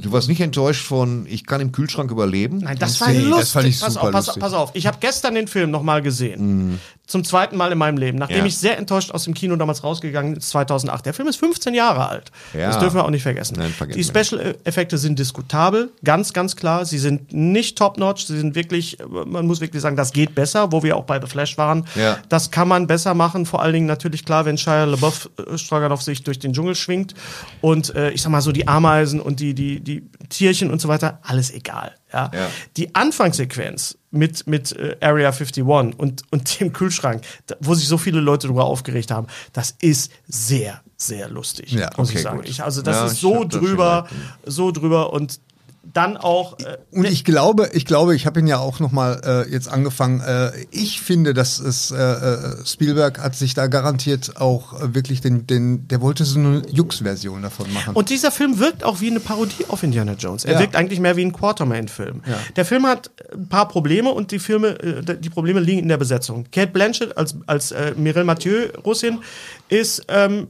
Du 0.00 0.12
warst 0.12 0.28
nicht 0.28 0.40
enttäuscht 0.40 0.84
von, 0.86 1.26
ich 1.28 1.46
kann 1.46 1.60
im 1.60 1.72
Kühlschrank 1.72 2.10
überleben? 2.10 2.58
Nein, 2.58 2.78
das 2.78 3.00
war 3.00 3.08
Nee, 3.08 3.18
das 3.20 3.24
lustig. 3.28 3.50
fand 3.52 3.66
ich 3.66 3.80
pass, 3.80 3.92
super 3.94 4.04
auf, 4.06 4.12
pass, 4.12 4.26
lustig. 4.26 4.40
pass 4.42 4.52
auf, 4.54 4.70
ich 4.74 4.86
habe 4.86 4.96
gestern 5.00 5.34
den 5.34 5.48
Film 5.48 5.70
nochmal 5.70 6.02
gesehen. 6.02 6.80
Zum 7.10 7.24
zweiten 7.24 7.56
Mal 7.56 7.72
in 7.72 7.78
meinem 7.78 7.98
Leben. 7.98 8.18
Nachdem 8.18 8.38
Ja. 8.38 8.44
ich 8.46 8.56
sehr 8.56 8.78
enttäuscht 8.78 9.10
aus 9.10 9.24
dem 9.24 9.34
Kino 9.34 9.56
damals 9.56 9.82
rausgegangen 9.82 10.34
bin, 10.34 10.40
2008. 10.40 11.06
Der 11.06 11.12
Film 11.12 11.26
ist 11.26 11.36
15 11.36 11.74
Jahre 11.74 12.08
alt. 12.08 12.30
Ja. 12.54 12.68
Das 12.68 12.78
dürfen 12.78 12.94
wir 12.96 13.04
auch 13.04 13.10
nicht 13.10 13.24
vergessen. 13.24 13.56
Nein, 13.58 13.72
vergessen 13.72 13.98
Die 13.98 14.04
Special-Effekte 14.04 14.96
sind 14.96 15.18
diskutabel, 15.18 15.90
ganz, 16.04 16.32
ganz 16.32 16.54
klar. 16.54 16.84
Sie 16.84 16.98
sind 16.98 17.32
nicht 17.32 17.76
top-notch. 17.76 18.26
Sie 18.26 18.38
sind 18.38 18.54
wirklich, 18.54 18.98
man 19.08 19.44
muss 19.46 19.60
wirklich 19.60 19.82
sagen, 19.82 19.96
das 19.96 20.12
geht 20.12 20.36
besser, 20.36 20.70
wo 20.70 20.84
wir 20.84 20.96
auch 20.96 21.04
bei 21.04 21.20
The 21.20 21.26
Flash 21.26 21.58
waren. 21.58 21.84
Ja. 21.96 22.18
Das 22.28 22.52
kann 22.52 22.68
man 22.68 22.86
besser 22.86 23.14
machen. 23.14 23.44
Vor 23.44 23.60
allen 23.60 23.72
Dingen 23.72 23.86
natürlich 23.86 24.24
klar, 24.24 24.44
wenn 24.44 24.56
Shia 24.56 24.84
LaBeouf 24.84 25.30
äh, 25.52 25.58
Stroganoff 25.58 26.02
sich 26.02 26.22
durch 26.22 26.38
den 26.38 26.52
Dschungel 26.52 26.76
schwingt 26.76 27.14
und 27.60 27.92
äh, 27.96 28.10
ich 28.10 28.22
sag 28.22 28.30
mal 28.30 28.40
so 28.40 28.52
die 28.52 28.68
Ameisen 28.68 29.20
und 29.20 29.40
die 29.40 29.54
die 29.54 29.80
die 29.80 30.08
Tierchen 30.28 30.70
und 30.70 30.80
so 30.80 30.86
weiter, 30.86 31.18
alles 31.22 31.50
egal. 31.52 31.92
Ja. 32.12 32.30
Ja. 32.32 32.46
Die 32.76 32.94
Anfangssequenz 32.94 33.96
mit 34.10 34.46
mit 34.46 34.72
äh, 34.72 34.96
Area 35.00 35.28
51 35.30 35.64
und 35.64 36.22
und 36.30 36.60
dem 36.60 36.72
Kühlschrank, 36.72 37.22
da, 37.46 37.56
wo 37.60 37.74
sich 37.74 37.88
so 37.88 37.98
viele 37.98 38.20
Leute 38.20 38.46
darüber 38.48 38.64
aufgeregt 38.64 39.10
haben, 39.10 39.26
das 39.52 39.74
ist 39.80 40.10
sehr 40.26 40.80
sehr 40.96 41.28
lustig, 41.28 41.72
Ja, 41.72 41.90
muss 41.96 42.10
okay, 42.10 42.18
ich 42.18 42.22
sagen. 42.24 42.42
Ich, 42.44 42.62
also 42.62 42.82
das 42.82 42.96
Ja, 42.96 43.06
ist 43.06 43.20
so 43.20 43.44
drüber, 43.44 44.06
so 44.44 44.70
drüber 44.70 45.12
und 45.12 45.40
dann 45.82 46.18
auch 46.18 46.58
äh, 46.58 46.76
Und 46.90 47.06
ich 47.06 47.24
glaube, 47.24 47.70
ich 47.72 47.86
glaube, 47.86 48.14
ich 48.14 48.26
habe 48.26 48.38
ihn 48.40 48.46
ja 48.46 48.58
auch 48.58 48.80
noch 48.80 48.92
mal 48.92 49.20
äh, 49.24 49.50
jetzt 49.50 49.66
angefangen. 49.68 50.20
Äh, 50.20 50.52
ich 50.70 51.00
finde, 51.00 51.32
dass 51.32 51.58
es 51.58 51.90
äh, 51.90 51.96
äh, 51.96 52.66
Spielberg 52.66 53.18
hat 53.18 53.34
sich 53.34 53.54
da 53.54 53.66
garantiert 53.66 54.36
auch 54.36 54.78
äh, 54.80 54.94
wirklich 54.94 55.22
den, 55.22 55.46
den, 55.46 55.88
der 55.88 56.00
wollte 56.02 56.24
so 56.26 56.38
eine 56.38 56.62
Jux-Version 56.70 57.40
davon 57.42 57.72
machen. 57.72 57.94
Und 57.94 58.10
dieser 58.10 58.30
Film 58.30 58.58
wirkt 58.58 58.84
auch 58.84 59.00
wie 59.00 59.08
eine 59.10 59.20
Parodie 59.20 59.64
auf 59.68 59.82
Indiana 59.82 60.12
Jones. 60.12 60.44
Er 60.44 60.52
Ja. 60.54 60.60
wirkt 60.60 60.76
eigentlich 60.76 61.00
mehr 61.00 61.16
wie 61.16 61.24
ein 61.24 61.32
Quartermain-Film. 61.32 62.22
Ja. 62.26 62.38
Der 62.56 62.64
Film 62.66 62.86
hat 62.86 63.10
ein 63.32 63.48
paar 63.48 63.66
Probleme 63.66 64.10
und 64.12 64.32
die 64.32 64.38
Filme, 64.38 64.74
die 65.20 65.30
Probleme 65.30 65.60
liegen 65.60 65.80
in 65.80 65.88
der 65.88 65.96
Besetzung. 65.98 66.44
Kate 66.52 66.72
Blanchett 66.72 67.16
als, 67.16 67.36
als 67.46 67.74
Mireille 67.96 68.24
Mathieu 68.26 68.68
Russin 68.84 69.20
ist 69.70 70.04
ähm, 70.08 70.48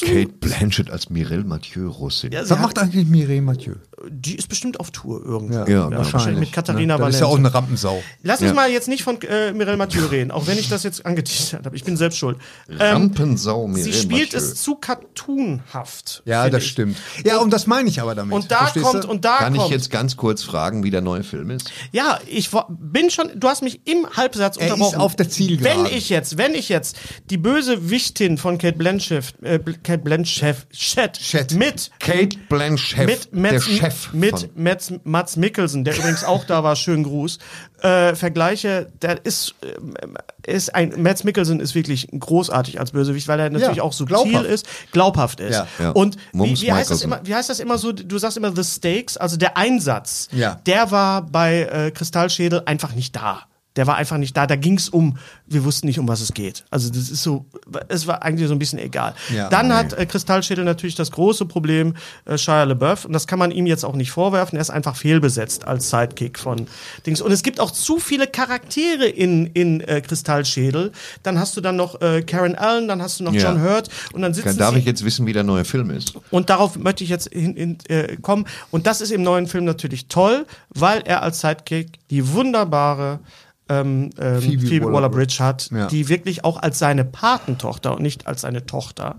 Kate 0.00 0.28
Blanchett 0.40 0.90
als 0.90 1.08
Mireille 1.08 1.44
Mathieu 1.44 1.88
Russin. 1.88 2.32
ja, 2.32 2.40
Was 2.48 2.58
macht 2.58 2.78
eigentlich 2.78 3.06
Mireille 3.06 3.42
Mathieu? 3.42 3.74
Die 4.10 4.36
ist 4.36 4.48
bestimmt 4.48 4.80
auf 4.80 4.90
Tour 4.90 5.24
irgendwo. 5.24 5.58
Ja, 5.58 5.66
Ja, 5.90 5.90
wahrscheinlich 5.90 6.40
mit 6.40 6.52
Katharina 6.52 6.96
ne? 6.98 7.04
Das 7.04 7.14
ist 7.14 7.20
ja 7.20 7.26
auch 7.26 7.36
eine 7.38 7.52
Rampensau. 7.52 8.02
Lass 8.22 8.40
uns 8.40 8.48
Ja. 8.50 8.54
mal 8.54 8.70
jetzt 8.70 8.88
nicht 8.88 9.02
von 9.02 9.20
äh, 9.22 9.52
Mireille 9.52 9.76
Mathieu 9.76 10.06
reden, 10.06 10.30
auch 10.30 10.46
wenn 10.46 10.58
ich 10.58 10.68
das 10.68 10.82
jetzt 10.82 11.04
angeteasert 11.06 11.64
habe. 11.66 11.76
Ich 11.76 11.84
bin 11.84 11.96
selbst 11.96 12.18
schuld. 12.18 12.38
Ähm, 12.68 12.78
Rampensau 12.80 13.66
sie 13.66 13.72
Mireille 13.74 13.92
spielt 13.94 14.32
Mathieu. 14.32 14.38
es 14.38 14.54
zu 14.62 14.74
cartoonhaft. 14.76 16.22
Ja, 16.24 16.48
das 16.50 16.64
ich. 16.64 16.70
stimmt. 16.70 16.96
Ja, 17.24 17.38
und 17.38 17.52
das 17.52 17.66
meine 17.66 17.88
ich 17.88 18.00
aber 18.00 18.14
damit. 18.14 18.34
Und 18.34 18.50
da 18.50 18.58
Verstehst 18.58 18.84
kommt, 18.86 19.04
du? 19.04 19.08
und 19.08 19.24
da 19.24 19.38
Kann 19.38 19.54
kommt. 19.54 19.66
ich 19.66 19.72
jetzt 19.72 19.90
ganz 19.90 20.16
kurz 20.16 20.42
fragen, 20.42 20.82
wie 20.84 20.90
der 20.90 21.00
neue 21.00 21.24
Film 21.24 21.50
ist? 21.50 21.70
Ja, 21.92 22.18
ich 22.26 22.50
bin 22.68 23.10
schon, 23.10 23.30
du 23.38 23.48
hast 23.48 23.62
mich 23.62 23.80
im 23.86 24.06
Halbsatz 24.16 24.56
Er 24.56 24.66
ist 24.66 24.72
unterbrochen. 24.74 25.00
auf 25.00 25.16
der 25.16 25.28
Zielgeraden. 25.28 25.84
Wenn 25.84 25.92
ich 25.96 26.08
jetzt, 26.08 26.38
wenn 26.38 26.54
ich 26.54 26.68
jetzt 26.68 26.96
die 27.30 27.38
böse 27.38 27.90
Wichtin 27.90 28.38
von 28.38 28.58
Kate 28.58 28.76
Blanchett, 28.76 29.34
äh, 29.42 29.58
Kate 29.82 29.98
Blanchett 29.98 30.66
Chet, 30.70 31.14
Chet. 31.18 31.54
mit 31.54 31.90
Kate 31.98 32.36
Blanchett, 32.48 33.32
mit 33.32 33.32
der 33.32 33.52
Mats, 33.52 33.66
Chef 34.02 34.12
mit 34.12 34.38
von 34.38 35.00
Mats, 35.04 35.36
Mikkelsen, 35.36 35.84
der 35.84 35.96
übrigens 35.96 36.24
auch 36.24 36.44
da 36.44 36.62
war, 36.62 36.76
schönen 36.76 37.04
Gruß, 37.04 37.38
äh, 37.82 38.14
vergleiche, 38.14 38.90
der 39.02 39.24
ist, 39.24 39.54
äh, 39.62 40.52
ist 40.52 40.74
ein, 40.74 41.02
Mats 41.02 41.24
Mikkelsen 41.24 41.60
ist 41.60 41.74
wirklich 41.74 42.08
großartig 42.18 42.80
als 42.80 42.92
Bösewicht, 42.92 43.28
weil 43.28 43.40
er 43.40 43.50
natürlich 43.50 43.76
Ja, 43.76 43.82
auch 43.82 43.92
subtil 43.92 44.16
glaubhaft. 44.22 44.46
ist, 44.46 44.66
glaubhaft 44.92 45.40
ist. 45.40 45.54
Ja. 45.54 45.66
Ja. 45.78 45.90
Und 45.90 46.16
wie, 46.32 46.60
wie, 46.60 46.72
heißt 46.72 46.90
das 46.90 47.02
immer, 47.02 47.20
wie 47.24 47.34
heißt 47.34 47.48
das 47.50 47.60
immer 47.60 47.78
so, 47.78 47.92
du 47.92 48.18
sagst 48.18 48.36
immer 48.36 48.54
The 48.54 48.64
Stakes, 48.64 49.16
also 49.16 49.36
der 49.36 49.56
Einsatz, 49.56 50.28
Ja. 50.32 50.56
der 50.66 50.90
war 50.90 51.22
bei 51.22 51.62
äh, 51.62 51.90
Kristallschädel 51.90 52.62
einfach 52.66 52.94
nicht 52.94 53.14
da. 53.16 53.42
Der 53.76 53.86
war 53.86 53.96
einfach 53.96 54.16
nicht 54.18 54.36
da. 54.36 54.46
Da 54.46 54.56
ging 54.56 54.76
es 54.76 54.88
um, 54.88 55.18
wir 55.46 55.64
wussten 55.64 55.86
nicht, 55.86 55.98
um 56.00 56.08
was 56.08 56.20
es 56.20 56.32
geht. 56.32 56.64
Also 56.70 56.88
das 56.88 57.10
ist 57.10 57.22
so, 57.22 57.46
es 57.88 58.06
war 58.08 58.22
eigentlich 58.22 58.48
so 58.48 58.54
ein 58.54 58.58
bisschen 58.58 58.78
egal. 58.80 59.14
Ja, 59.32 59.48
Dann 59.50 59.68
nee. 59.68 59.74
hat 59.74 59.92
äh, 59.92 60.04
Kristallschädel 60.04 60.64
natürlich 60.64 60.96
das 60.96 61.12
große 61.12 61.46
Problem, 61.46 61.94
äh, 62.24 62.36
Shia 62.36 62.64
LaBeouf, 62.64 63.04
und 63.04 63.12
das 63.12 63.26
kann 63.28 63.38
man 63.38 63.52
ihm 63.52 63.66
jetzt 63.66 63.84
auch 63.84 63.94
nicht 63.94 64.10
vorwerfen, 64.10 64.56
er 64.56 64.62
ist 64.62 64.70
einfach 64.70 64.96
fehlbesetzt 64.96 65.64
als 65.66 65.90
Sidekick 65.90 66.38
von 66.40 66.66
Dings. 67.06 67.20
Und 67.20 67.30
es 67.30 67.42
gibt 67.44 67.60
auch 67.60 67.70
zu 67.70 67.98
viele 68.00 68.26
Charaktere 68.26 69.06
in, 69.06 69.46
in 69.46 69.80
äh, 69.82 70.00
Kristallschädel. 70.00 70.90
Dann 71.22 71.38
hast 71.38 71.56
du 71.56 71.60
dann 71.60 71.76
noch 71.76 72.00
äh, 72.00 72.22
Karen 72.22 72.56
Allen, 72.56 72.88
dann 72.88 73.00
hast 73.00 73.20
du 73.20 73.24
noch 73.24 73.32
Ja. 73.32 73.42
John 73.42 73.62
Hurt 73.62 73.90
und 74.12 74.22
dann 74.22 74.34
sitzen 74.34 74.58
Darf 74.58 74.74
ich 74.74 74.86
jetzt 74.86 75.04
wissen, 75.04 75.26
wie 75.26 75.32
der 75.32 75.44
neue 75.44 75.64
Film 75.64 75.90
ist? 75.90 76.14
und 76.30 76.50
darauf 76.50 76.76
möchte 76.76 77.04
ich 77.04 77.10
jetzt 77.10 77.28
hin, 77.32 77.54
hin, 77.54 77.78
äh, 77.88 78.16
kommen. 78.16 78.46
Und 78.70 78.86
das 78.88 79.00
ist 79.00 79.12
im 79.12 79.22
neuen 79.22 79.46
Film 79.46 79.64
natürlich 79.64 80.08
toll, 80.08 80.46
weil 80.70 81.02
er 81.02 81.22
als 81.22 81.40
Sidekick 81.40 81.98
die 82.10 82.32
wunderbare 82.32 83.20
ähm, 83.68 84.10
ähm, 84.18 84.40
Phoebe 84.42 84.66
Phoebe, 84.66 84.92
Waller-Bridge. 84.92 85.36
Hat, 85.40 85.70
Ja. 85.72 85.86
die 85.88 86.08
wirklich 86.08 86.44
auch 86.44 86.56
als 86.62 86.78
seine 86.78 87.04
Patentochter 87.04 87.94
und 87.96 88.02
nicht 88.02 88.26
als 88.26 88.40
seine 88.42 88.66
Tochter 88.66 89.16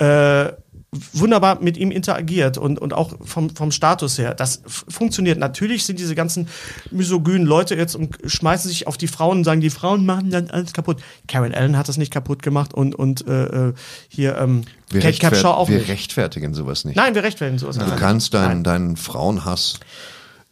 äh, 0.00 0.52
wunderbar 1.12 1.60
mit 1.60 1.76
ihm 1.76 1.90
interagiert 1.90 2.56
und, 2.56 2.78
und 2.78 2.94
auch 2.94 3.12
vom, 3.22 3.50
vom 3.54 3.70
Status 3.72 4.16
her. 4.16 4.32
Das 4.34 4.62
funktioniert. 4.66 5.38
Natürlich 5.38 5.84
sind 5.84 5.98
diese 5.98 6.14
ganzen 6.14 6.48
misogynen 6.90 7.46
Leute 7.46 7.74
jetzt 7.74 7.94
und 7.94 8.16
schmeißen 8.24 8.70
sich 8.70 8.86
auf 8.86 8.96
die 8.96 9.06
Frauen 9.06 9.38
und 9.38 9.44
sagen, 9.44 9.60
die 9.60 9.68
Frauen 9.68 10.06
machen 10.06 10.30
dann 10.30 10.48
alles 10.48 10.72
kaputt. 10.72 11.02
Karen 11.26 11.54
Allen 11.54 11.76
hat 11.76 11.88
das 11.88 11.98
nicht 11.98 12.10
kaputt 12.10 12.42
gemacht 12.42 12.72
und, 12.72 12.94
und 12.94 13.26
äh, 13.26 13.68
äh, 13.68 13.74
hier 14.08 14.38
ähm, 14.38 14.62
Wir, 14.88 15.02
Kate 15.02 15.18
Capshaw 15.18 15.50
auch 15.58 15.68
wir 15.68 15.76
nicht. 15.78 15.88
rechtfertigen 15.90 16.54
sowas 16.54 16.86
nicht. 16.86 16.96
Nein, 16.96 17.14
wir 17.14 17.22
rechtfertigen 17.22 17.58
sowas 17.58 17.76
Du 17.76 17.84
nicht. 17.84 17.98
kannst 17.98 18.32
deinen, 18.32 18.48
Nein. 18.62 18.64
deinen 18.64 18.96
Frauenhass 18.96 19.80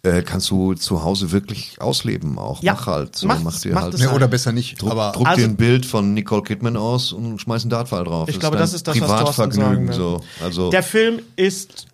äh, 0.07 0.23
kannst 0.23 0.51
du 0.51 0.75
zu 0.75 1.03
Hause 1.03 1.33
wirklich 1.33 1.77
ausleben 1.81 2.39
auch. 2.39 2.63
Ja, 2.63 2.75
mach 2.75 2.87
halt 2.87 3.17
so, 3.17 3.27
mach 3.27 3.61
dir 3.61 3.75
halt. 3.75 3.99
Nee, 3.99 4.07
oder 4.07 4.29
besser 4.29 4.53
nicht. 4.53 4.81
Druck, 4.81 4.91
aber 4.93 5.13
druck 5.13 5.27
Also- 5.27 5.41
dir 5.43 5.49
ein 5.49 5.57
Bild 5.57 5.85
von 5.87 6.15
Nicole 6.15 6.43
Kidman 6.43 6.77
aus 6.77 7.13
und 7.13 7.41
schmeiß 7.41 7.63
einen 7.63 7.71
Dartpfeil 7.71 8.05
drauf. 8.05 8.29
Ich 8.29 8.39
glaube, 8.39 8.57
dein 8.57 8.63
das 8.63 8.73
ist 8.75 8.87
das, 8.87 9.01
was 9.01 9.09
Thorsten 9.09 9.35
sagen 9.35 9.51
Privatvergnügen 9.53 9.89
will. 9.89 9.95
so. 9.95 10.21
Also 10.43 10.71
Der 10.71 10.83
Film 10.83 11.21
ist 11.37 11.87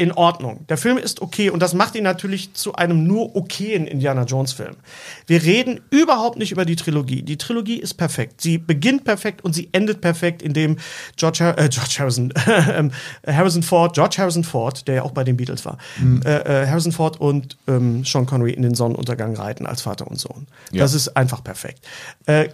in 0.00 0.12
Ordnung. 0.12 0.64
Der 0.70 0.78
Film 0.78 0.96
ist 0.96 1.20
okay 1.20 1.50
und 1.50 1.60
das 1.60 1.74
macht 1.74 1.94
ihn 1.94 2.04
natürlich 2.04 2.54
zu 2.54 2.74
einem 2.74 3.06
nur 3.06 3.36
okayen 3.36 3.86
Indiana 3.86 4.24
Jones 4.24 4.54
Film. 4.54 4.76
Wir 5.26 5.42
reden 5.42 5.80
überhaupt 5.90 6.38
nicht 6.38 6.52
über 6.52 6.64
die 6.64 6.74
Trilogie. 6.76 7.20
Die 7.22 7.36
Trilogie 7.36 7.76
ist 7.76 7.94
perfekt. 7.94 8.40
Sie 8.40 8.56
beginnt 8.56 9.04
perfekt 9.04 9.44
und 9.44 9.52
sie 9.54 9.68
endet 9.72 10.00
perfekt, 10.00 10.40
indem 10.40 10.78
George, 11.16 11.44
Har- 11.44 11.58
äh, 11.58 11.68
George 11.68 11.96
Harrison, 11.98 12.32
ähm, 12.72 12.92
Harrison 13.26 13.62
Ford, 13.62 13.94
George 13.94 14.16
Harrison 14.16 14.42
Ford, 14.42 14.88
der 14.88 14.94
ja 14.94 15.02
auch 15.02 15.10
bei 15.12 15.22
den 15.22 15.36
Beatles 15.36 15.66
war, 15.66 15.76
äh, 16.24 16.62
äh, 16.62 16.66
Harrison 16.66 16.92
Ford 16.92 17.20
und 17.20 17.58
ähm, 17.68 18.02
Sean 18.06 18.24
Connery 18.24 18.52
in 18.52 18.62
den 18.62 18.74
Sonnenuntergang 18.74 19.36
reiten 19.36 19.66
als 19.66 19.82
Vater 19.82 20.06
und 20.06 20.18
Sohn. 20.18 20.46
Das 20.80 20.94
ist 20.94 21.14
einfach 21.14 21.44
perfekt. 21.44 21.86
Äh, 22.24 22.48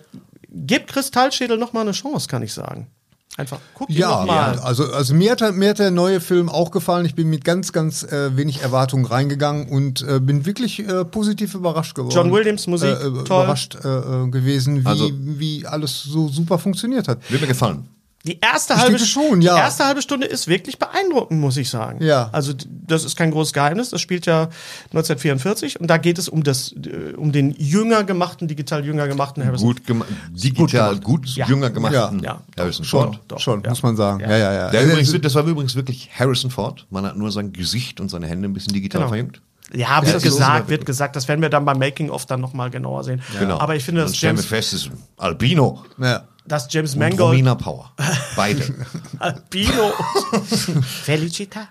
Gib 0.49 0.87
Kristallschädel 0.89 1.59
noch 1.59 1.73
mal 1.75 1.83
eine 1.83 1.93
Chance, 1.93 2.29
kann 2.29 2.43
ich 2.43 2.53
sagen. 2.53 2.87
Einfach 3.39 3.59
guck 3.75 3.91
Ja, 3.91 4.25
mal. 4.25 4.55
ja, 4.57 4.63
also, 4.63 4.85
also 4.93 5.13
mir, 5.15 5.33
hat, 5.33 5.55
mir 5.55 5.71
hat 5.71 5.79
der 5.79 5.91
neue 5.91 6.21
Film 6.21 6.49
auch 6.49 6.71
gefallen. 6.71 7.05
Ich 7.05 7.15
bin 7.15 7.29
mit 7.29 7.45
ganz, 7.45 7.73
ganz 7.73 8.03
äh, 8.03 8.35
wenig 8.37 8.63
Erwartungen 8.63 9.05
reingegangen 9.05 9.69
und 9.69 10.01
äh, 10.09 10.21
bin 10.21 10.47
wirklich 10.47 10.79
äh, 10.81 11.05
positiv 11.05 11.55
überrascht 11.55 11.95
geworden. 11.95 12.15
John 12.15 12.33
Williams 12.33 12.67
Musik, 12.67 12.89
äh, 12.89 12.93
äh, 12.93 12.99
toll. 13.01 13.21
Überrascht 13.21 13.75
äh, 13.75 14.29
gewesen, 14.31 14.85
wie, 14.85 14.89
Also- 14.89 15.11
wie 15.13 15.67
alles 15.67 16.03
so 16.03 16.29
super 16.29 16.59
funktioniert 16.59 17.09
hat. 17.09 17.19
wird 17.31 17.43
mir 17.43 17.47
gefallen. 17.49 17.87
Die 18.27 18.41
erste, 18.41 18.75
Ich 18.75 18.81
halbe, 18.81 18.99
schon, 18.99 19.41
ja. 19.41 19.55
die 19.55 19.61
erste 19.61 19.85
halbe 19.87 20.03
Stunde 20.03 20.27
ist 20.27 20.49
wirklich 20.49 20.79
beeindruckend, 20.79 21.41
muss 21.41 21.57
ich 21.57 21.71
sagen. 21.71 22.03
Ja. 22.03 22.29
Also 22.33 22.53
das 22.87 23.05
ist 23.05 23.17
kein 23.17 23.31
großes 23.31 23.53
Geheimnis. 23.53 23.91
Das 23.91 24.01
spielt 24.01 24.27
ja 24.27 24.49
1944 24.93 25.81
und 25.81 25.87
da 25.89 25.97
geht 25.99 26.19
es 26.19 26.29
um 26.29 26.43
das, 26.43 26.73
äh, 26.73 27.15
um 27.17 27.33
den 27.33 27.53
jünger 27.59 28.05
gemachten, 28.05 28.49
digital 28.49 28.85
jünger 28.85 29.09
gemachten 29.09 29.45
Harrison. 29.45 29.67
Gut 29.69 29.87
gemacht, 29.87 30.09
digital 30.31 30.99
gut, 31.01 31.27
Ja. 31.37 31.47
jünger 31.47 31.71
gemachten 31.71 32.21
Ja. 32.23 32.41
Harrison 32.59 32.85
Schon, 32.85 33.13
Ford. 33.13 33.21
Doch, 33.29 33.39
schon 33.39 33.63
ja. 33.63 33.71
muss 33.71 33.83
man 33.83 33.97
sagen. 33.97 34.21
Ja. 34.21 34.31
Ja, 34.31 34.37
ja, 34.39 34.53
ja. 34.53 34.71
Der 34.71 34.85
übrigens, 34.85 35.15
das 35.21 35.35
war 35.35 35.45
übrigens 35.47 35.75
wirklich 35.77 36.11
Harrison 36.19 36.51
Ford. 36.51 36.87
Man 36.91 37.05
hat 37.07 37.17
nur 37.17 37.31
sein 37.31 37.53
Gesicht 37.53 38.01
und 38.01 38.11
seine 38.11 38.27
Hände 38.27 38.49
ein 38.49 38.53
bisschen 38.53 38.73
digital 38.73 39.01
Genau. 39.03 39.09
verjüngt. 39.11 39.41
Ja, 39.75 40.01
wird 40.03 40.15
das 40.15 40.23
ist 40.25 40.31
gesagt, 40.33 40.69
wird 40.69 40.87
gesagt. 40.87 41.17
Das 41.17 41.27
werden 41.27 41.43
wir 41.43 41.49
dann 41.49 41.65
beim 41.65 41.79
Making 41.79 42.11
of 42.11 42.25
dann 42.27 42.41
noch 42.41 42.53
mal 42.53 42.71
genauer 42.71 43.03
sehen. 43.03 43.21
Genau. 43.39 43.59
Aber 43.59 43.75
ich 43.75 43.83
finde, 43.85 44.07
wir 44.07 44.13
James, 44.13 44.45
fest, 44.47 44.73
es 44.73 44.83
ist 44.87 44.91
Albino 45.17 45.83
ja. 45.99 46.23
Dass 46.49 46.67
James 46.71 46.95
und 46.95 47.01
Mangold 47.01 47.31
Romina 47.31 47.55
Power. 47.55 47.93
Beide. 48.37 48.63
Albino. 49.19 49.93
Felicita. 51.03 51.69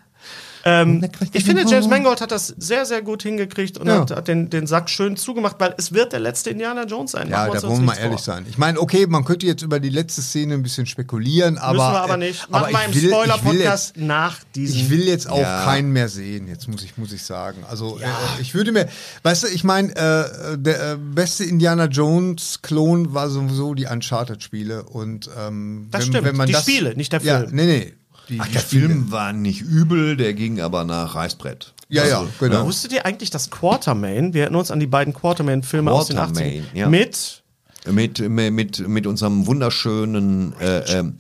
Ähm, 0.68 1.07
ich 1.32 1.45
finde, 1.45 1.63
James 1.68 1.88
Mangold 1.88 2.22
hat 2.22 2.32
das 2.32 2.47
sehr, 2.47 2.86
sehr 2.88 3.03
gut 3.03 3.22
hingekriegt 3.22 3.78
und 3.78 3.86
Ja. 3.88 3.99
hat, 4.01 4.09
hat 4.11 4.28
den, 4.28 4.49
den 4.49 4.66
Sack 4.66 4.89
schön 4.89 5.16
zugemacht, 5.16 5.57
weil 5.59 5.76
es 5.78 5.93
wird 5.93 6.11
der 6.11 6.20
letzte 6.20 6.49
Indiana 6.49 6.86
Jones 6.86 7.11
sein. 7.11 7.30
Ja, 7.30 7.47
da 7.47 7.61
wollen 7.61 7.80
wir 7.82 7.86
mal 7.86 7.93
ehrlich 7.97 8.22
vor. 8.24 8.34
sein. 8.34 8.45
Ich 8.49 8.57
meine, 8.57 8.80
okay, 8.80 9.05
man 9.05 9.24
könnte 9.26 9.45
jetzt 9.45 9.61
über 9.61 9.80
die 9.80 9.89
letzte 9.89 10.24
Szene 10.24 10.55
ein 10.55 10.63
bisschen 10.63 10.88
spekulieren, 10.88 11.59
aber. 11.59 11.74
Müssen 11.74 11.93
wir 11.93 12.01
aber 12.01 12.13
äh, 12.16 12.18
nicht. 12.18 12.47
aber 12.51 12.72
Machen 12.72 12.74
wir 12.91 12.97
ich 12.97 13.03
im 13.03 13.09
Spoiler-Podcast 13.11 13.95
jetzt- 13.95 14.05
nach 14.07 14.38
diesem. 14.55 14.78
Ich 14.82 14.89
will 14.89 15.07
jetzt 15.07 15.30
auch 15.30 15.38
Ja. 15.38 15.66
keinen 15.66 15.91
mehr 15.91 16.09
sehen, 16.09 16.47
jetzt 16.47 16.68
muss 16.68 16.84
ich, 16.84 16.97
muss 16.97 17.11
ich 17.13 17.24
sagen. 17.24 17.63
Also 17.70 17.99
äh, 17.99 18.05
ich 18.41 18.55
würde 18.55 18.72
mir, 18.72 18.88
weißt 19.22 19.43
du, 19.43 19.47
ich 19.49 19.63
meine, 19.63 19.89
äh, 19.95 20.57
der 20.57 20.93
äh, 20.93 20.97
beste 20.97 21.43
Indiana 21.43 21.86
Jones-Klon 21.86 23.13
war 23.13 23.30
sowieso 23.30 23.74
die 23.76 23.86
Uncharted-Spiele 23.86 24.84
und 24.84 25.30
ähm, 25.38 25.88
Das 25.91 26.05
stimmt, 26.07 26.28
die 26.49 26.53
Spiele, 26.55 26.95
nicht 26.95 27.13
der 27.13 27.22
Ja, 27.22 27.39
Film. 27.41 27.51
nee, 27.53 27.66
nee. 27.66 27.93
Die, 28.30 28.39
Ach, 28.39 28.47
die 28.47 28.53
der 28.53 28.59
Spiele. 28.59 28.88
Film 28.88 29.11
war 29.11 29.34
nicht 29.34 29.61
übel, 29.61 30.17
der 30.17 30.34
ging 30.34 30.59
aber 30.59 30.84
nach 30.84 31.15
Reißbrett. 31.15 31.73
Ja, 31.89 32.05
ja, 32.05 32.26
genau. 32.39 32.65
Wusstet 32.65 32.91
ihr 32.93 33.05
eigentlich, 33.05 33.30
dass 33.30 33.51
Quartermain, 33.51 34.34
wir 34.34 34.43
erinnern 34.43 34.59
uns 34.59 34.71
an 34.71 34.80
die 34.80 34.88
beiden 34.88 35.13
Quartermain-Filme 35.13 35.91
aus 35.91 36.07
den 36.07 36.17
80ern, 36.17 36.26
Quartermain, 36.34 36.65
ja. 36.73 36.89
mit 36.89 37.43
Mit, 37.86 38.19
mit, 38.28 38.88
mit, 38.88 39.05
unserem 39.07 39.45
wunderschönen 39.45 40.53
äh, 40.59 40.80
ähm, 40.97 41.17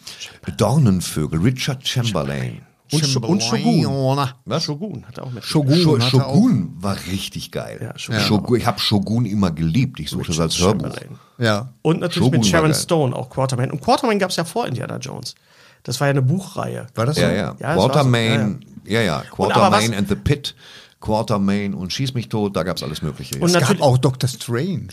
Dornenvögel, 0.57 1.39
Richard 1.39 1.87
Chamberlain. 1.87 2.61
und, 2.91 3.05
Sh 3.05 3.17
und 3.17 3.43
Shogun. 3.43 4.17
Was? 4.45 4.63
Shogun 4.63 5.05
hat 5.07 5.17
er 5.19 5.25
auch 5.25 5.31
mit. 5.31 5.43
Shogun, 5.43 5.75
Sho- 5.77 5.99
hat 5.99 6.13
auch. 6.15 6.33
Shogun 6.33 6.73
war 6.79 6.97
richtig 7.11 7.51
geil. 7.51 7.79
Ja, 7.81 7.97
Shogun. 7.99 8.19
Shogun. 8.21 8.59
Ich 8.59 8.65
habe 8.65 8.79
Shogun 8.79 9.25
immer 9.25 9.51
geliebt. 9.51 9.99
Ich 9.99 10.09
suchte 10.09 10.27
das 10.29 10.39
als 10.39 10.59
Hörbuch. 10.59 10.85
Chamberlain. 10.87 11.19
Ja. 11.37 11.69
Und 11.83 11.99
natürlich 11.99 12.25
Shogun 12.25 12.39
mit 12.39 12.47
Sharon. 12.47 12.73
Stone, 12.73 13.15
auch 13.15 13.29
Quartermain. 13.29 13.69
Und 13.69 13.81
Quartermain 13.81 14.17
gab 14.17 14.31
es 14.31 14.35
ja 14.37 14.45
vor 14.45 14.65
Indiana 14.67 14.97
Jones. 14.97 15.35
Das 15.85 15.99
war 16.01 16.07
ja 16.07 16.11
eine 16.11 16.21
Buchreihe. 16.21 16.87
War 16.95 17.05
das 17.05 17.15
so? 17.15 17.21
Ja, 17.21 17.31
ja. 17.31 17.35
Ja, 17.35 17.53
das 17.57 17.61
war 17.61 17.75
Quartermain, 17.75 18.65
ja, 18.85 19.01
ja. 19.01 19.17
aber 19.17 19.29
Quartermain 19.29 19.93
and 19.93 20.09
the 20.09 20.15
Pit, 20.15 20.55
Quartermain 20.99 21.73
und 21.73 21.93
Schieß 21.93 22.13
mich 22.15 22.27
tot, 22.27 22.55
da 22.55 22.63
gab's 22.63 22.83
alles 22.83 23.01
Mögliche. 23.01 23.35
Und 23.39 23.45
Es 23.47 23.53
natürlich- 23.53 23.79
gab 23.79 23.87
auch 23.87 23.97
Doctor 23.97 24.27
Strange. 24.27 24.89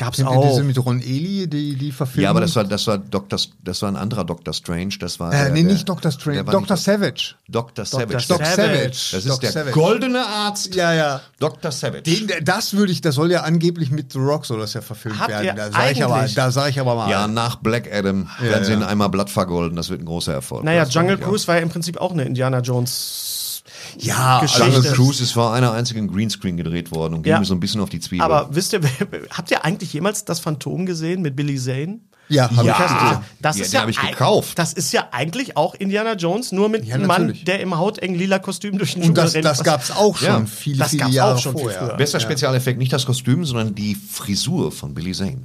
Gab's 0.00 0.16
Kennt 0.16 0.30
ihr 0.30 0.32
auch. 0.36 0.48
Diese 0.48 0.62
mit 0.62 0.78
Ron 0.82 1.00
Eli, 1.02 1.46
die, 1.46 1.76
die 1.76 1.92
Verfilmung. 1.92 2.24
ja, 2.24 2.30
aber 2.30 2.40
das 2.40 2.56
war, 2.56 2.64
das 2.64 2.86
war 2.86 2.96
Dr. 2.96 3.38
das 3.62 3.82
war 3.82 3.90
ein 3.90 3.96
anderer 3.96 4.24
Dr. 4.24 4.54
Strange. 4.54 4.94
Das 4.98 5.20
war. 5.20 5.30
Äh, 5.30 5.36
der- 5.36 5.50
nee, 5.50 5.62
nicht 5.62 5.86
Dr. 5.86 6.10
Strange, 6.10 6.42
Dr. 6.44 6.76
Savage. 6.78 7.34
Dr. 7.48 7.84
Savage. 7.84 8.26
Doc 8.26 8.38
Savage. 8.38 8.56
Savage. 8.56 8.88
Das 8.88 9.12
ist 9.12 9.28
Doc 9.28 9.40
der 9.40 9.52
Savage. 9.52 9.72
goldene 9.72 10.24
Arzt. 10.26 10.74
Ja, 10.74 10.94
ja. 10.94 11.20
Dr. 11.38 11.70
Savage. 11.70 12.02
Den, 12.04 12.30
das 12.42 12.72
würde 12.72 12.92
ich, 12.92 13.02
das 13.02 13.14
soll 13.14 13.30
ja 13.30 13.42
angeblich 13.42 13.90
mit 13.90 14.10
The 14.12 14.18
Rock 14.18 14.46
soll 14.46 14.60
das 14.60 14.72
ja 14.72 14.80
verfilmt 14.80 15.20
Habt 15.20 15.28
werden. 15.28 15.54
Da 15.54 15.70
sage 15.70 15.92
ich 15.92 16.02
aber, 16.02 16.26
da 16.34 16.50
sage 16.50 16.70
ich 16.70 16.80
aber 16.80 16.94
mal. 16.94 17.10
ja, 17.10 17.28
nach 17.28 17.56
Black 17.56 17.92
Adam 17.92 18.26
werden 18.40 18.64
sie 18.64 18.72
ihn 18.72 18.82
einmal 18.82 19.10
Blatt 19.10 19.28
vergolden. 19.28 19.76
Das 19.76 19.90
wird 19.90 20.00
ein 20.00 20.06
großer 20.06 20.32
Erfolg. 20.32 20.64
Naja, 20.64 20.86
Das 20.86 20.94
Jungle 20.94 21.18
Cruise 21.18 21.46
war 21.46 21.56
ja 21.56 21.60
im 21.60 21.68
Prinzip 21.68 21.98
auch 21.98 22.12
eine 22.12 22.24
Indiana 22.24 22.60
Jones 22.60 23.29
Ja, 23.98 24.40
Geschichte. 24.40 24.70
Jungle 24.70 24.92
Cruise 24.92 25.22
ist 25.22 25.32
vor 25.32 25.52
einer 25.52 25.72
einzigen 25.72 26.08
Greenscreen 26.08 26.56
gedreht 26.56 26.90
worden 26.92 27.14
und 27.14 27.22
ging 27.22 27.32
Ja. 27.32 27.38
mir 27.38 27.44
so 27.44 27.54
ein 27.54 27.60
bisschen 27.60 27.80
auf 27.80 27.88
die 27.90 28.00
Zwiebel. 28.00 28.24
Aber 28.24 28.48
wisst 28.54 28.72
ihr, 28.72 28.80
habt 29.30 29.50
ihr 29.50 29.64
eigentlich 29.64 29.92
jemals 29.92 30.24
das 30.24 30.40
Phantom 30.40 30.86
gesehen 30.86 31.22
mit 31.22 31.36
Billy 31.36 31.56
Zane? 31.58 32.00
Ja, 32.28 32.44
hab 32.44 32.64
ich 32.64 32.72
gesehen. 32.76 33.18
das 33.40 33.58
Ja, 33.58 33.64
ist 33.64 33.72
ja 33.72 33.80
hab 33.82 33.88
ich 33.88 34.00
gekauft. 34.00 34.56
Das 34.56 34.72
ist 34.72 34.92
ja 34.92 35.08
eigentlich 35.10 35.56
auch 35.56 35.74
Indiana 35.74 36.14
Jones, 36.14 36.52
nur 36.52 36.68
mit 36.68 36.84
Ja, 36.84 36.94
einem 36.94 37.08
Mann, 37.08 37.36
der 37.44 37.58
im 37.58 37.76
hautengen 37.76 38.16
lila 38.16 38.38
Kostüm 38.38 38.78
durch 38.78 38.94
den 38.94 39.02
Und 39.02 39.18
das, 39.18 39.34
rennt. 39.34 39.44
das 39.44 39.58
Was- 39.58 39.64
gab 39.64 39.82
es 39.82 39.90
auch 39.90 40.16
schon 40.16 40.28
Ja. 40.28 40.46
viele, 40.46 40.78
Das 40.78 40.90
viele 40.90 41.02
gab's 41.02 41.14
Jahre 41.14 41.34
auch 41.34 41.38
schon 41.40 41.54
viel 41.56 41.62
vorher. 41.64 41.80
früher. 41.88 41.96
Bester 41.96 42.20
Spezialeffekt, 42.20 42.78
nicht 42.78 42.92
das 42.92 43.04
Kostüm, 43.04 43.44
sondern 43.44 43.74
die 43.74 43.96
Frisur 43.96 44.70
von 44.70 44.94
Billy 44.94 45.10
Zane. 45.12 45.38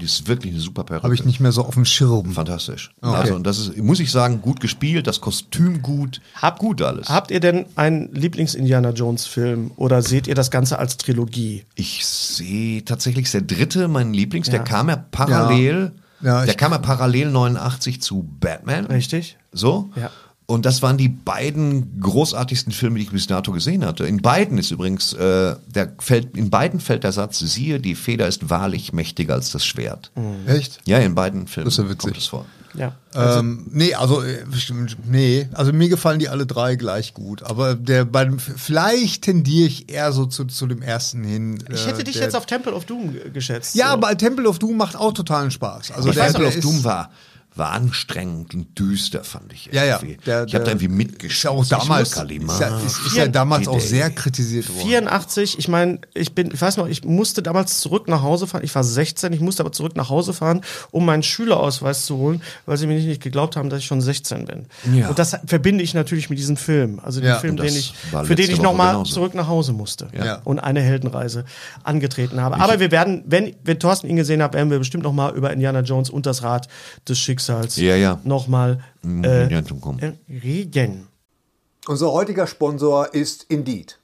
Die 0.00 0.04
ist 0.04 0.28
wirklich 0.28 0.52
eine 0.52 0.60
super 0.60 0.84
Perücke. 0.84 1.04
Habe 1.04 1.14
ich 1.14 1.24
nicht 1.24 1.40
mehr 1.40 1.52
so 1.52 1.64
auf 1.64 1.72
dem 1.74 1.86
Schirm. 1.86 2.32
Fantastisch. 2.32 2.92
Okay. 3.00 3.16
Also, 3.16 3.34
und 3.34 3.46
das 3.46 3.58
ist, 3.58 3.76
muss 3.78 3.98
ich 3.98 4.10
sagen, 4.10 4.42
gut 4.42 4.60
gespielt, 4.60 5.06
das 5.06 5.22
Kostüm 5.22 5.80
gut, 5.80 6.20
Habt- 6.34 6.58
gut 6.58 6.82
alles. 6.82 7.08
Habt 7.08 7.30
ihr 7.30 7.40
denn 7.40 7.64
einen 7.76 8.12
Lieblings-Indiana 8.14 8.90
Jones-Film 8.90 9.70
oder 9.76 10.02
seht 10.02 10.26
ihr 10.26 10.34
das 10.34 10.50
Ganze 10.50 10.78
als 10.78 10.98
Trilogie? 10.98 11.64
Ich 11.76 12.04
sehe 12.04 12.84
tatsächlich 12.84 13.24
ist 13.24 13.34
der 13.34 13.40
dritte 13.42 13.88
mein 13.88 14.12
Lieblings, 14.12 14.46
der 14.50 14.58
Ja. 14.60 14.64
kam 14.64 14.88
ja 14.90 14.96
parallel, 14.96 15.92
Ja, 16.20 16.44
der 16.44 16.54
kam 16.54 16.72
ja 16.72 16.78
parallel 16.78 17.30
89 17.30 18.02
zu 18.02 18.28
Batman. 18.38 18.84
Richtig? 18.84 19.38
So. 19.52 19.90
Ja. 19.96 20.10
Und 20.50 20.66
das 20.66 20.82
waren 20.82 20.96
die 20.98 21.08
beiden 21.08 22.00
großartigsten 22.00 22.72
Filme, 22.72 22.98
die 22.98 23.04
ich 23.04 23.10
bis 23.10 23.26
dato 23.26 23.52
gesehen 23.52 23.84
hatte. 23.84 24.04
In 24.06 24.20
beiden 24.20 24.58
ist 24.58 24.70
übrigens, 24.70 25.12
äh, 25.12 25.54
der 25.68 25.92
fällt, 25.98 26.36
in 26.36 26.50
beiden 26.50 26.80
fällt 26.80 27.04
der 27.04 27.12
Satz, 27.12 27.38
siehe, 27.38 27.78
die 27.80 27.94
Feder 27.94 28.26
ist 28.26 28.50
wahrlich 28.50 28.92
mächtiger 28.92 29.34
als 29.34 29.52
das 29.52 29.64
Schwert. 29.64 30.10
Echt? 30.46 30.80
Ja, 30.86 30.98
in 30.98 31.14
beiden 31.14 31.46
Filmen 31.46 31.66
Das 31.66 31.74
ist 31.74 31.84
ja 31.84 31.84
witzig. 31.90 31.98
kommt 32.00 32.16
es 32.18 32.26
vor. 32.26 32.46
Ja. 32.72 32.94
ähm, 33.16 33.66
nee, 33.72 33.94
also 33.94 34.22
äh, 34.22 34.44
nee, 35.04 35.48
also 35.54 35.72
mir 35.72 35.88
gefallen 35.88 36.20
die 36.20 36.28
alle 36.28 36.46
drei 36.46 36.76
gleich 36.76 37.14
gut. 37.14 37.42
Aber 37.42 37.74
der 37.74 38.04
bei 38.04 38.24
dem, 38.24 38.38
vielleicht 38.38 39.22
tendiere 39.22 39.66
ich 39.66 39.90
eher 39.90 40.12
so 40.12 40.24
zu, 40.26 40.44
zu 40.44 40.68
dem 40.68 40.80
ersten 40.80 41.24
hin. 41.24 41.64
Ich 41.72 41.84
hätte 41.86 42.04
dich 42.04 42.14
der, 42.14 42.22
jetzt 42.24 42.36
auf 42.36 42.46
Temple 42.46 42.72
of 42.72 42.84
Doom 42.84 43.12
ge- 43.12 43.30
geschätzt. 43.30 43.74
Ja, 43.74 43.88
so. 43.88 43.92
aber 43.94 44.16
Temple 44.16 44.48
of 44.48 44.60
Doom 44.60 44.76
macht 44.76 44.94
auch 44.94 45.12
totalen 45.12 45.50
Spaß. 45.50 45.90
Also 45.90 46.10
Ich 46.10 46.20
auf 46.20 46.54
ist- 46.56 46.62
Doom 46.64 46.84
war, 46.84 47.10
war 47.60 47.70
anstrengend 47.70 48.54
und 48.54 48.76
düster, 48.76 49.22
fand 49.22 49.52
ich. 49.52 49.66
Ja, 49.72 49.84
ja. 49.84 49.96
irgendwie. 50.02 50.16
Der- 50.26 50.44
ich 50.46 50.54
habe 50.54 50.64
da 50.64 50.70
irgendwie 50.72 50.86
Ist 50.86 50.92
mitgeschrieben. 50.92 51.56
ja 51.56 51.60
auch 51.62 51.64
damals, 51.66 52.10
Kalima. 52.12 52.52
ist 52.54 52.60
ja, 52.60 52.78
ist, 52.78 53.06
ist 53.06 53.16
ja 53.16 53.28
damals 53.28 53.68
auch 53.68 53.78
sehr 53.78 54.10
kritisiert 54.10 54.68
worden. 54.68 54.88
84, 54.88 55.58
ich 55.58 55.68
meine, 55.68 56.00
ich 56.14 56.34
bin, 56.34 56.50
ich 56.52 56.60
weiß 56.60 56.76
noch, 56.78 56.88
ich 56.88 57.04
musste 57.04 57.42
damals 57.42 57.78
zurück 57.80 58.08
nach 58.08 58.22
Hause 58.22 58.46
fahren. 58.48 58.62
Ich 58.64 58.74
war 58.74 58.82
16, 58.82 59.32
ich 59.32 59.40
musste 59.40 59.62
aber 59.62 59.70
zurück 59.72 59.94
nach 59.94 60.08
Hause 60.08 60.32
fahren, 60.32 60.62
um 60.90 61.04
meinen 61.04 61.22
Schülerausweis 61.22 62.06
zu 62.06 62.16
holen, 62.16 62.40
weil 62.64 62.78
sie 62.78 62.86
mir 62.86 62.94
nicht, 62.94 63.06
nicht 63.06 63.22
geglaubt 63.22 63.56
haben, 63.56 63.68
dass 63.68 63.80
ich 63.80 63.84
schon 63.86 64.00
16 64.00 64.46
bin. 64.46 64.66
Ja. 64.94 65.08
Und 65.10 65.18
das 65.18 65.36
verbinde 65.46 65.84
ich 65.84 65.92
natürlich 65.92 66.30
mit 66.30 66.38
diesem 66.38 66.56
Film. 66.56 66.98
Also 67.02 67.20
den 67.20 67.28
Ja. 67.28 67.38
Film, 67.38 67.58
den 67.58 67.66
ich, 67.66 67.92
für 68.24 68.34
den 68.34 68.50
ich 68.50 68.62
nochmal 68.62 69.04
zurück 69.04 69.34
nach 69.34 69.48
Hause 69.48 69.74
musste. 69.74 70.08
Ja. 70.16 70.40
Und 70.44 70.60
eine 70.60 70.80
Heldenreise 70.80 71.44
angetreten 71.84 72.40
habe. 72.40 72.58
Aber 72.58 72.80
wir 72.80 72.90
werden, 72.90 73.22
wenn, 73.26 73.54
wenn 73.64 73.78
Thorsten 73.78 74.08
ihn 74.08 74.16
gesehen 74.16 74.42
hat, 74.42 74.54
werden 74.54 74.70
wir 74.70 74.78
bestimmt 74.78 75.04
nochmal 75.04 75.34
über 75.34 75.52
Indiana 75.52 75.80
Jones 75.80 76.08
und 76.08 76.24
das 76.24 76.42
Rad 76.42 76.66
des 77.06 77.18
Schicksals 77.18 77.49
Ja, 77.76 77.96
ja. 77.96 78.20
nochmal 78.24 78.80
Äh, 79.04 79.52
ja, 79.52 79.62
reden. 80.28 81.08
Unser 81.86 82.12
heutiger 82.12 82.46
Sponsor 82.46 83.14
ist 83.14 83.46
Indeed. 83.48 83.98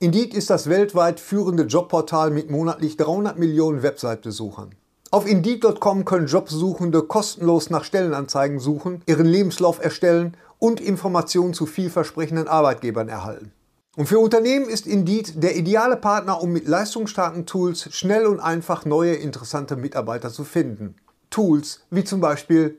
Indeed 0.00 0.32
ist 0.32 0.48
das 0.50 0.68
weltweit 0.68 1.18
führende 1.20 1.64
Jobportal 1.64 2.30
mit 2.30 2.50
monatlich 2.50 2.96
300 2.96 3.38
Millionen 3.38 3.82
Website-Besuchern. 3.82 4.74
Auf 5.10 5.26
Indeed.com 5.26 6.04
können 6.04 6.26
Jobsuchende 6.26 7.02
kostenlos 7.02 7.70
nach 7.70 7.84
Stellenanzeigen 7.84 8.60
suchen, 8.60 9.02
ihren 9.06 9.26
Lebenslauf 9.26 9.82
erstellen 9.82 10.36
und 10.58 10.80
Informationen 10.80 11.54
zu 11.54 11.66
vielversprechenden 11.66 12.46
Arbeitgebern 12.46 13.08
erhalten. 13.08 13.52
Und 13.96 14.06
für 14.06 14.20
Unternehmen 14.20 14.68
ist 14.68 14.86
Indeed 14.86 15.42
der 15.42 15.56
ideale 15.56 15.96
Partner, 15.96 16.40
um 16.40 16.52
mit 16.52 16.68
leistungsstarken 16.68 17.46
Tools 17.46 17.88
schnell 17.92 18.26
und 18.26 18.38
einfach 18.38 18.84
neue 18.84 19.14
interessante 19.14 19.76
Mitarbeiter 19.76 20.30
zu 20.30 20.44
finden. 20.44 20.94
Tools 21.30 21.80
wie 21.90 22.04
zum 22.04 22.20
Beispiel 22.20 22.78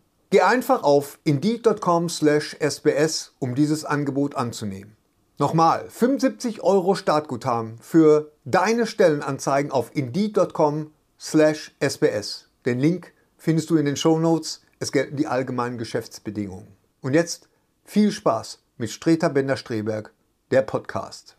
Geh 0.31 0.41
einfach 0.41 0.81
auf 0.83 1.19
indeed.com/sbs, 1.25 3.33
um 3.39 3.53
dieses 3.53 3.85
Angebot 3.85 4.35
anzunehmen. 4.35 4.95
Nochmal, 5.37 5.85
75 5.89 6.63
Euro 6.63 6.95
Startguthaben 6.95 7.77
für 7.79 8.31
deine 8.45 8.87
Stellenanzeigen 8.87 9.71
auf 9.71 9.91
indeed.com/sbs. 9.93 12.47
Den 12.65 12.79
Link 12.79 13.13
findest 13.37 13.69
du 13.69 13.77
in 13.77 13.85
den 13.85 13.97
Shownotes. 13.97 14.61
Es 14.79 14.91
gelten 14.91 15.17
die 15.17 15.27
allgemeinen 15.27 15.77
Geschäftsbedingungen. 15.77 16.67
Und 17.01 17.13
jetzt 17.13 17.49
viel 17.83 18.11
Spaß 18.11 18.59
mit 18.77 18.89
Streter 18.89 19.29
Bender-Streberg, 19.29 20.11
der 20.51 20.61
Podcast. 20.61 21.35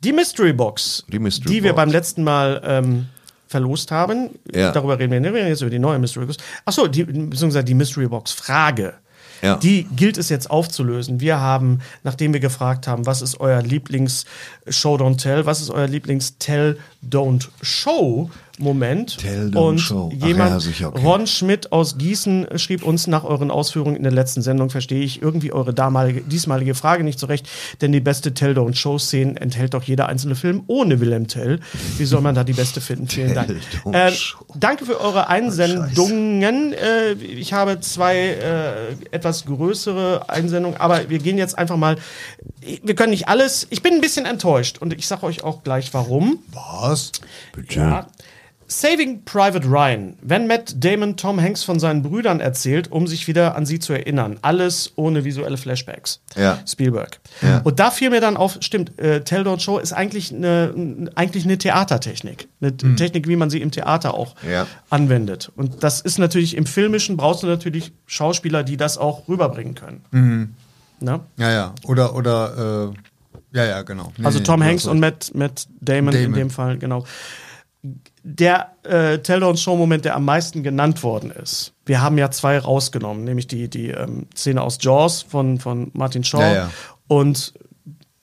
Die 0.00 0.12
Mystery 0.12 0.52
Box, 0.52 1.04
Die 1.08 1.18
Mystery 1.18 1.48
die 1.48 1.62
wir 1.62 1.72
Box. 1.72 1.82
beim 1.82 1.90
letzten 1.90 2.24
Mal 2.24 2.60
ähm, 2.64 3.06
verlost 3.54 3.92
haben. 3.92 4.30
Ja. 4.52 4.72
Darüber 4.72 4.98
reden 4.98 5.12
wir 5.12 5.20
nicht. 5.20 5.32
Wir 5.32 5.40
reden 5.40 5.48
jetzt 5.48 5.60
über 5.60 5.70
die 5.70 5.78
neue 5.78 6.00
Mystery 6.00 6.26
Box. 6.26 6.38
Achso, 6.64 6.88
die, 6.88 7.04
beziehungsweise 7.04 7.62
die 7.62 7.74
Mystery 7.74 8.08
Box 8.08 8.32
Frage. 8.32 8.94
Ja. 9.42 9.56
Die 9.58 9.84
gilt 9.94 10.18
es 10.18 10.28
jetzt 10.28 10.50
aufzulösen. 10.50 11.20
Wir 11.20 11.38
haben, 11.38 11.80
nachdem 12.02 12.32
wir 12.32 12.40
gefragt 12.40 12.88
haben, 12.88 13.06
was 13.06 13.22
ist 13.22 13.38
euer 13.38 13.62
Lieblings-Show 13.62 14.96
Don't 14.96 15.18
Tell, 15.18 15.46
was 15.46 15.60
ist 15.60 15.70
euer 15.70 15.86
Lieblings-Tell 15.86 16.78
Don't 17.08 17.48
Show 17.62 18.28
Moment. 18.58 19.18
Und 19.54 19.78
show. 19.78 20.12
Ach 20.12 20.26
jemand, 20.26 20.50
ja, 20.50 20.60
sicher, 20.60 20.88
okay. 20.88 21.04
Ron 21.04 21.26
Schmidt 21.26 21.72
aus 21.72 21.98
Gießen 21.98 22.46
schrieb 22.56 22.84
uns 22.84 23.08
nach 23.08 23.24
euren 23.24 23.50
Ausführungen 23.50 23.96
in 23.96 24.04
der 24.04 24.12
letzten 24.12 24.42
Sendung, 24.42 24.70
verstehe 24.70 25.02
ich 25.02 25.20
irgendwie 25.20 25.52
eure 25.52 25.74
damalige, 25.74 26.20
diesmalige 26.20 26.76
Frage 26.76 27.02
nicht 27.02 27.18
so 27.18 27.26
recht, 27.26 27.48
denn 27.80 27.90
die 27.90 28.00
beste 28.00 28.32
Tell 28.32 28.52
Don't 28.52 28.76
Show 28.76 28.98
Szene 28.98 29.40
enthält 29.40 29.74
doch 29.74 29.82
jeder 29.82 30.08
einzelne 30.08 30.36
Film 30.36 30.62
ohne 30.68 31.00
Willem 31.00 31.26
Tell. 31.26 31.58
Wie 31.98 32.04
soll 32.04 32.20
man 32.20 32.36
da 32.36 32.44
die 32.44 32.52
beste 32.52 32.80
finden? 32.80 33.08
Vielen 33.08 33.34
Dank. 33.34 33.50
Äh, 33.92 34.12
danke 34.54 34.86
für 34.86 35.00
eure 35.00 35.28
Einsendungen. 35.28 36.72
Äh, 36.72 37.12
ich 37.12 37.52
habe 37.52 37.80
zwei 37.80 38.16
äh, 38.16 38.92
etwas 39.10 39.46
größere 39.46 40.28
Einsendungen, 40.28 40.80
aber 40.80 41.10
wir 41.10 41.18
gehen 41.18 41.38
jetzt 41.38 41.58
einfach 41.58 41.76
mal. 41.76 41.96
Wir 42.60 42.94
können 42.94 43.10
nicht 43.10 43.28
alles. 43.28 43.66
Ich 43.70 43.82
bin 43.82 43.94
ein 43.94 44.00
bisschen 44.00 44.26
enttäuscht 44.26 44.78
und 44.78 44.92
ich 44.92 45.06
sage 45.08 45.24
euch 45.24 45.42
auch 45.42 45.64
gleich 45.64 45.92
warum. 45.92 46.38
Was? 46.52 47.12
Ja. 47.70 48.06
Saving 48.80 49.24
Private 49.24 49.66
Ryan. 49.68 50.16
Wenn 50.22 50.46
Matt 50.46 50.74
Damon 50.84 51.16
Tom 51.16 51.40
Hanks 51.40 51.62
von 51.62 51.78
seinen 51.78 52.02
Brüdern 52.02 52.40
erzählt, 52.40 52.90
um 52.90 53.06
sich 53.06 53.26
wieder 53.28 53.54
an 53.56 53.66
sie 53.66 53.78
zu 53.78 53.92
erinnern. 53.92 54.38
Alles 54.42 54.92
ohne 54.96 55.24
visuelle 55.24 55.56
Flashbacks. 55.56 56.20
Ja. 56.36 56.58
Spielberg. 56.66 57.20
Ja. 57.42 57.60
Und 57.64 57.78
da 57.78 57.90
fiel 57.90 58.10
mir 58.10 58.20
dann 58.20 58.36
auf, 58.36 58.58
stimmt, 58.60 58.98
äh, 58.98 59.22
Tell 59.22 59.42
Don't 59.42 59.60
Show 59.60 59.78
ist 59.78 59.92
eigentlich 59.92 60.32
eine, 60.32 61.10
eigentlich 61.14 61.44
eine 61.44 61.58
Theatertechnik. 61.58 62.48
Eine 62.60 62.76
Technik, 62.76 63.28
wie 63.28 63.36
man 63.36 63.50
sie 63.50 63.60
im 63.60 63.70
Theater 63.70 64.14
auch 64.14 64.34
Ja. 64.48 64.66
anwendet. 64.90 65.52
Und 65.56 65.82
das 65.82 66.00
ist 66.00 66.18
natürlich 66.18 66.56
im 66.56 66.66
Filmischen, 66.66 67.16
brauchst 67.16 67.42
du 67.42 67.46
natürlich 67.46 67.92
Schauspieler, 68.06 68.62
die 68.64 68.76
das 68.76 68.98
auch 68.98 69.28
rüberbringen 69.28 69.74
können. 69.74 70.56
Ne? 71.00 71.20
Ja, 71.36 71.50
ja. 71.52 71.74
Oder, 71.86 72.14
oder, 72.14 72.92
äh, 72.92 73.56
ja, 73.56 73.64
ja, 73.66 73.82
genau. 73.82 74.12
Nee, 74.16 74.24
Also 74.26 74.38
nee, 74.38 74.44
Tom 74.44 74.60
du 74.60 74.66
Hanks 74.66 74.86
und. 74.86 74.98
Matt, 75.00 75.30
Matt 75.34 75.66
Damon, 75.80 76.14
in 76.14 76.22
Damon. 76.22 76.38
dem 76.38 76.50
Fall, 76.50 76.78
genau. 76.78 77.04
Der 78.26 78.72
äh, 78.84 79.18
Tell 79.18 79.42
Don't 79.44 79.58
Show 79.58 79.76
Moment, 79.76 80.06
der 80.06 80.16
am 80.16 80.24
meisten 80.24 80.62
genannt 80.62 81.02
worden 81.02 81.30
ist. 81.30 81.74
Wir 81.84 82.00
haben 82.00 82.16
ja 82.16 82.30
zwei 82.30 82.58
rausgenommen, 82.58 83.22
nämlich 83.24 83.46
die, 83.46 83.68
die 83.68 83.88
ähm, 83.90 84.26
Szene 84.34 84.62
aus 84.62 84.78
Jaws 84.80 85.20
von, 85.22 85.60
von 85.60 85.90
Martin 85.92 86.24
Shaw 86.24 86.40
Ja, 86.40 86.54
ja. 86.54 86.70
und 87.06 87.52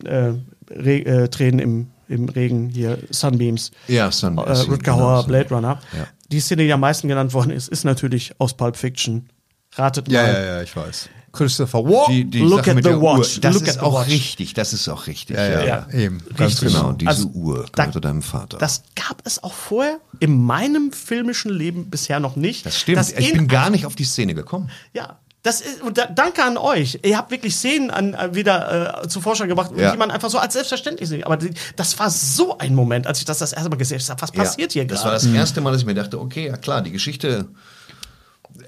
äh, 0.03 0.29
äh, 0.73 1.27
Tränen 1.27 1.59
im, 1.59 1.87
im 2.07 2.27
Regen 2.29 2.69
hier, 2.69 2.97
Sunbeams. 3.11 3.69
Ja, 3.87 4.11
Sunbeams, 4.11 4.47
Äh, 4.65 4.71
Rutger 4.71 4.93
genau, 4.93 4.97
Hauer. 4.97 5.27
Blade 5.27 5.49
Runner. 5.53 5.79
Ja. 5.95 6.07
Die 6.31 6.39
Szene, 6.39 6.63
die 6.63 6.73
am 6.73 6.79
meisten 6.79 7.07
genannt 7.07 7.33
worden 7.35 7.51
ist, 7.51 7.67
ist 7.69 7.83
natürlich 7.83 8.33
aus 8.39 8.55
Pulp 8.55 8.77
Fiction. 8.77 9.29
Ratet 9.75 10.07
mal. 10.07 10.15
Ja, 10.15 10.31
ja, 10.33 10.45
ja, 10.45 10.61
ich 10.63 10.75
weiß. 10.75 11.09
Christopher 11.31 11.83
Walken. 11.83 12.13
Die, 12.13 12.25
die 12.25 12.39
Look 12.39 12.59
Sache 12.59 12.71
at 12.71 12.75
mit 12.75 12.83
the 12.85 12.89
der 12.91 13.01
watch. 13.01 13.35
Uhr, 13.37 13.41
das 13.41 13.53
Look 13.55 13.67
ist 13.67 13.79
auch 13.81 13.99
watch. 14.01 14.09
richtig, 14.09 14.53
das 14.53 14.73
ist 14.73 14.87
auch 14.89 15.07
richtig. 15.07 15.37
Ja, 15.37 15.47
ja, 15.49 15.63
Ja. 15.63 15.87
eben. 15.93 16.19
Ganz 16.35 16.51
Richtig. 16.61 16.67
genau. 16.69 16.81
Genau, 16.87 16.93
diese 16.93 17.09
Also, 17.09 17.27
Uhr 17.29 17.65
da- 17.73 17.83
gehörte 17.83 18.01
deinem 18.01 18.21
Vater. 18.21 18.57
Das 18.57 18.83
gab 18.95 19.21
es 19.25 19.41
auch 19.43 19.53
vorher 19.53 19.99
in 20.19 20.43
meinem 20.43 20.91
filmischen 20.91 21.51
Leben 21.51 21.89
bisher 21.89 22.19
noch 22.19 22.35
nicht. 22.35 22.65
das 22.65 22.79
stimmt. 22.79 22.97
Dass 22.97 23.11
ich 23.11 23.29
in- 23.31 23.37
bin 23.37 23.47
gar 23.47 23.69
nicht 23.69 23.85
auf 23.85 23.95
die 23.95 24.03
Szene 24.03 24.33
gekommen. 24.33 24.69
Ja. 24.93 25.17
Das 25.43 25.59
ist, 25.59 25.81
und 25.81 25.97
da, 25.97 26.05
danke 26.05 26.43
an 26.43 26.55
euch. 26.55 26.99
Ihr 27.03 27.17
habt 27.17 27.31
wirklich 27.31 27.55
Szenen 27.55 27.89
an, 27.89 28.13
äh, 28.13 28.35
wieder 28.35 29.03
äh, 29.03 29.07
zu 29.07 29.21
Vorschein 29.21 29.47
gebracht, 29.47 29.71
Ja. 29.75 29.91
die 29.91 29.97
man 29.97 30.11
einfach 30.11 30.29
so 30.29 30.37
als 30.37 30.53
selbstverständlich 30.53 31.09
sieht. 31.09 31.25
Aber 31.25 31.35
die, 31.35 31.49
das 31.75 31.97
war 31.97 32.11
so 32.11 32.59
ein 32.59 32.75
Moment, 32.75 33.07
als 33.07 33.17
ich 33.19 33.25
das 33.25 33.39
das 33.39 33.51
erste 33.51 33.67
Mal 33.71 33.77
gesehen 33.77 33.99
habe. 34.07 34.21
Was 34.21 34.31
passiert 34.31 34.73
hier 34.73 34.85
Das 34.85 34.99
war 35.03 35.13
gerade? 35.13 35.25
das 35.25 35.33
erste 35.33 35.61
Mal, 35.61 35.71
dass 35.71 35.81
ich 35.81 35.87
mir 35.87 35.95
dachte, 35.95 36.19
okay, 36.19 36.45
ja 36.45 36.57
klar, 36.57 36.83
die 36.83 36.91
Geschichte 36.91 37.47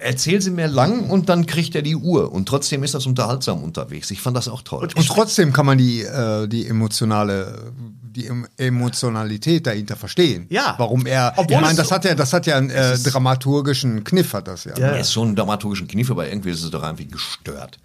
erzähl 0.04 0.41
sie 0.41 0.51
mir 0.51 0.68
lang 0.68 1.10
und 1.10 1.30
dann 1.30 1.45
kriegt 1.45 1.76
er 1.76 1.82
die 1.82 1.95
Uhr. 1.95 2.32
Und 2.32 2.47
trotzdem 2.47 2.84
ist 2.84 2.93
das 2.93 3.06
unterhaltsam 3.06 3.64
unterwegs. 3.64 4.12
Ich 4.12 4.22
fand 4.22 4.36
das 4.38 4.47
auch 4.47 4.62
toll. 4.62 4.88
Und 4.95 5.08
trotzdem 5.08 5.54
kann 5.54 5.66
man 5.66 5.78
die, 5.78 6.01
äh, 6.01 6.47
die 6.47 6.68
emotionale, 6.68 7.72
die 8.04 8.28
em 8.28 8.45
Emotionalität 8.58 9.66
dahinter 9.66 9.95
verstehen. 9.95 10.45
Ja. 10.49 10.76
Warum 10.78 11.06
er, 11.06 11.34
Obwohl 11.38 11.56
ich 11.56 11.62
meine, 11.62 11.76
das 11.78 11.89
so- 11.89 11.95
hat 11.95 12.06
ja, 12.06 12.16
das 12.16 12.34
hat 12.34 12.45
ja 12.45 12.58
einen 12.58 12.70
äh, 12.70 12.97
dramaturgischen 12.99 14.04
Kniff, 14.04 14.34
hat 14.34 14.47
das 14.47 14.66
ja. 14.66 14.78
Ja. 14.78 14.88
Er 14.89 14.99
ist 14.99 15.12
schon 15.14 15.30
einen 15.30 15.36
dramaturgischen 15.36 15.88
Kniff, 15.88 16.12
aber 16.12 16.28
irgendwie 16.28 16.51
ist 16.51 16.64
es 16.64 16.70
doch 16.70 16.84
irgendwie 16.84 17.08
gestört. 17.08 17.80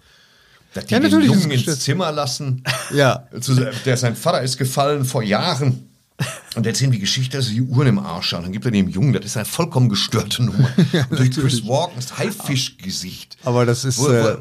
Dass 0.73 0.85
die 0.85 0.93
Ja, 0.93 0.99
den 0.99 1.11
natürlich 1.11 1.31
es 1.35 1.43
Jungen 1.43 1.51
ins. 1.51 1.79
Zimmer 1.79 2.11
lassen. 2.11 2.63
Ja. 2.93 3.23
Zu, 3.41 3.55
der, 3.85 3.97
sein 3.97 4.15
Vater 4.15 4.41
ist 4.43 4.57
gefallen 4.57 5.03
vor 5.05 5.23
Jahren. 5.23 5.88
Und 6.55 6.65
erzählen 6.65 6.91
die 6.91 6.99
Geschichte, 6.99 7.37
dass 7.37 7.47
er 7.47 7.53
die 7.53 7.61
Uhren 7.61 7.87
im 7.87 7.99
Arsch 7.99 8.31
hat. 8.31 8.39
Und 8.39 8.45
dann 8.45 8.51
gibt 8.53 8.65
er 8.65 8.71
dem 8.71 8.89
Jungen, 8.89 9.13
das 9.13 9.25
ist 9.25 9.37
eine 9.37 9.45
vollkommen 9.45 9.87
gestörte 9.89 10.43
Nummer. 10.43 10.69
Und 11.09 11.19
durch 11.19 11.31
Chris 11.31 11.63
Walkens 11.67 12.17
Haifischgesicht. 12.17 13.37
Aber 13.43 13.65
das 13.65 13.85
ist, 13.85 13.99
Wo- 13.99 14.05
wo- 14.07 14.09
äh, 14.09 14.37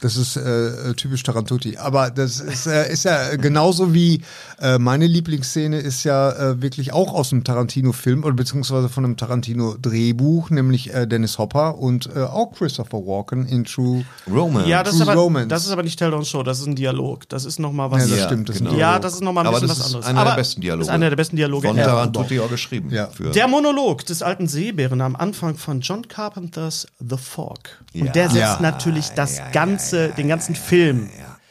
Das 0.00 0.16
ist 0.16 0.36
äh, 0.36 0.94
typisch 0.94 1.22
Tarantuti. 1.22 1.76
Aber 1.76 2.10
das 2.10 2.40
ist, 2.40 2.66
äh, 2.66 2.90
ist 2.90 3.04
ja 3.04 3.36
genauso 3.36 3.92
wie 3.92 4.22
äh, 4.60 4.78
meine 4.78 5.06
Lieblingsszene 5.06 5.78
ist 5.78 6.04
ja 6.04 6.30
äh, 6.32 6.62
wirklich 6.62 6.92
auch 6.92 7.12
aus 7.12 7.32
einem 7.32 7.44
Tarantino-Film 7.44 8.24
oder 8.24 8.34
beziehungsweise 8.34 8.88
von 8.88 9.04
einem 9.04 9.16
Tarantino-Drehbuch, 9.16 10.50
nämlich 10.50 10.92
äh, 10.94 11.06
Dennis 11.06 11.38
Hopper 11.38 11.78
und 11.78 12.08
äh, 12.14 12.20
auch 12.22 12.52
Christopher 12.52 12.98
Walken 12.98 13.46
in 13.46 13.64
True. 13.64 14.04
Roman. 14.30 14.66
Ja, 14.66 14.82
das 14.82 14.94
ist, 14.94 15.00
True 15.00 15.12
aber, 15.12 15.20
Romance. 15.20 15.48
das 15.48 15.66
ist 15.66 15.72
aber 15.72 15.82
nicht 15.82 15.98
Tell 15.98 16.12
Don't 16.12 16.24
Show, 16.24 16.42
das 16.42 16.60
ist 16.60 16.66
ein 16.66 16.76
Dialog. 16.76 17.28
Das 17.28 17.44
ist 17.44 17.58
nochmal 17.58 17.90
was. 17.90 18.02
Ja, 18.04 18.08
das 18.08 18.18
Ja, 18.20 18.26
stimmt. 18.26 18.48
Das 18.48 18.56
ist 18.56 18.64
genau. 18.64 18.76
Ja, 18.78 18.98
das 18.98 19.14
ist 19.14 19.22
nochmal 19.22 19.44
ein 19.44 19.48
Aber 19.48 19.60
bisschen 19.60 19.68
das 19.68 19.78
was 19.80 19.86
ist 19.88 19.94
anderes. 19.94 20.06
einer 20.06 20.20
aber 20.20 20.30
der 20.30 20.36
besten 20.36 20.60
Dialoge. 20.60 20.82
Ist 20.84 20.88
einer 20.90 21.08
der 21.10 21.16
besten 21.16 21.36
Dialoge. 21.36 21.68
Von. 21.68 21.76
Tarantuti 21.76 22.40
auch 22.40 22.48
geschrieben. 22.50 22.90
Ja. 22.90 23.08
Für 23.08 23.30
Der 23.30 23.48
Monolog 23.48 24.04
des 24.06 24.22
alten 24.22 24.48
Seebären 24.48 25.00
am 25.00 25.16
Anfang 25.16 25.56
von 25.56 25.80
John 25.80 26.08
Carpenters 26.08 26.86
The 27.00 27.16
Fog. 27.16 27.58
Ja. 27.92 28.04
Und 28.06 28.14
der 28.14 28.24
setzt 28.30 28.36
Ja. 28.40 28.58
natürlich 28.60 29.08
das 29.10 29.40
ganze, 29.52 29.89
den 29.92 30.28
ganzen 30.28 30.54
Film 30.54 31.08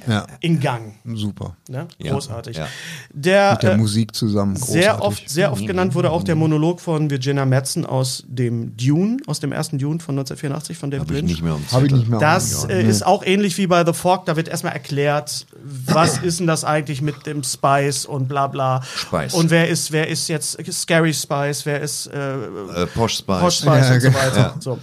Ja, 0.08 0.26
in 0.40 0.60
Gang. 0.60 0.94
super. 1.14 1.56
Ne? 1.68 1.88
Großartig. 2.02 2.58
Ja. 2.58 2.68
Der, 3.14 3.52
Mit 3.54 3.64
der 3.64 3.72
äh, 3.74 3.78
Musik 3.78 4.16
zusammen. 4.16 4.54
Großartig. 4.56 4.82
sehr 4.82 5.02
oft, 5.04 5.30
sehr 5.30 5.52
oft 5.52 5.66
genannt 5.68 5.94
wurde 5.96 6.10
auch 6.12 6.24
der 6.24 6.36
Monolog 6.36 6.80
von 6.80 7.10
Virginia 7.10 7.46
Madsen 7.46 7.86
aus 7.86 8.24
dem 8.28 8.76
Dune, 8.78 9.18
aus 9.28 9.40
dem 9.40 9.52
ersten 9.52 9.78
Dune 9.78 10.00
von 10.00 10.18
1984 10.18 10.78
von 10.78 10.90
David 10.92 11.02
Habe 11.08 11.14
ich 11.16 11.20
Lynch. 11.20 11.32
nicht 11.32 11.42
mehr 11.44 11.56
um 11.56 11.64
Habe 11.72 11.88
ich 11.88 11.92
nicht 11.92 12.08
mehr. 12.08 12.20
Das 12.20 12.64
äh, 12.66 12.82
ist 12.82 13.06
auch 13.06 13.24
ähnlich 13.26 13.58
wie 13.58 13.68
bei 13.68 13.86
The 13.86 13.94
Fog. 13.94 14.26
Da 14.26 14.36
wird 14.36 14.48
erstmal 14.48 14.74
erklärt, 14.74 15.46
was 15.62 16.18
ist 16.20 16.40
denn 16.40 16.48
das 16.48 16.64
eigentlich 16.64 17.02
mit 17.02 17.26
dem 17.26 17.44
Spice 17.44 18.06
und 18.06 18.28
bla 18.30 18.48
bla. 18.48 18.82
Spice. 18.96 19.34
Und 19.34 19.50
wer 19.50 19.68
ist, 19.68 19.92
wer 19.92 20.08
ist 20.08 20.28
jetzt 20.30 20.58
Scary 20.72 21.14
Spice, 21.14 21.66
wer 21.66 21.82
ist 21.82 22.08
äh, 22.08 22.36
äh, 22.38 22.88
Posh 22.94 23.18
Spice. 23.18 23.40
Posh 23.42 23.56
Spice 23.58 23.66
Ja, 23.90 23.94
und 23.96 24.02
so 24.02 24.08
genau. 24.10 24.20
weiter. 24.20 24.38
Ja. 24.38 24.56
So. 24.60 24.80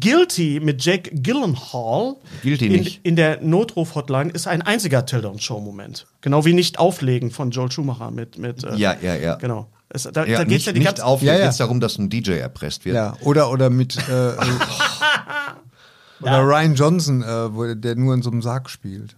Guilty 0.00 0.60
mit 0.60 0.84
Jake 0.84 1.10
Gyllenhaal 1.14 2.16
Guilty 2.42 2.66
in, 2.66 2.72
nicht. 2.72 3.00
in 3.04 3.14
der 3.14 3.40
Notruf-Hotline 3.40 4.30
ist 4.30 4.45
ein 4.46 4.62
einziger 4.62 5.04
Till-Down-Show-Moment. 5.06 6.06
Genau 6.20 6.44
wie 6.44 6.52
nicht 6.54 6.78
auflegen 6.78 7.30
von 7.30 7.50
Joel 7.50 7.70
Schumacher 7.70 8.10
mit. 8.10 8.38
mit 8.38 8.64
äh, 8.64 8.74
Ja, 8.76 8.96
ja, 9.00 9.14
ja. 9.14 9.34
Genau. 9.36 9.68
Es, 9.88 10.02
da 10.04 10.24
Ja, 10.24 10.38
da 10.38 10.44
geht's 10.44 10.48
nicht, 10.50 10.66
ja 10.66 10.72
die 10.72 10.78
nicht 10.80 10.86
ganze 10.88 11.04
auf, 11.04 11.22
Ja, 11.22 11.34
ja. 11.34 11.44
jetzt 11.44 11.60
darum, 11.60 11.80
dass 11.80 11.98
ein 11.98 12.10
DJ 12.10 12.32
erpresst 12.38 12.84
wird. 12.84 12.96
Ja, 12.96 13.14
oder, 13.20 13.50
oder 13.50 13.70
mit. 13.70 13.96
Äh, 14.08 14.32
oder 16.20 16.42
Ryan 16.42 16.74
Johnson, 16.74 17.22
äh, 17.22 17.54
wo, 17.54 17.74
der 17.74 17.94
nur 17.96 18.14
in 18.14 18.22
so 18.22 18.30
einem 18.30 18.42
Sarg 18.42 18.68
spielt. 18.70 19.16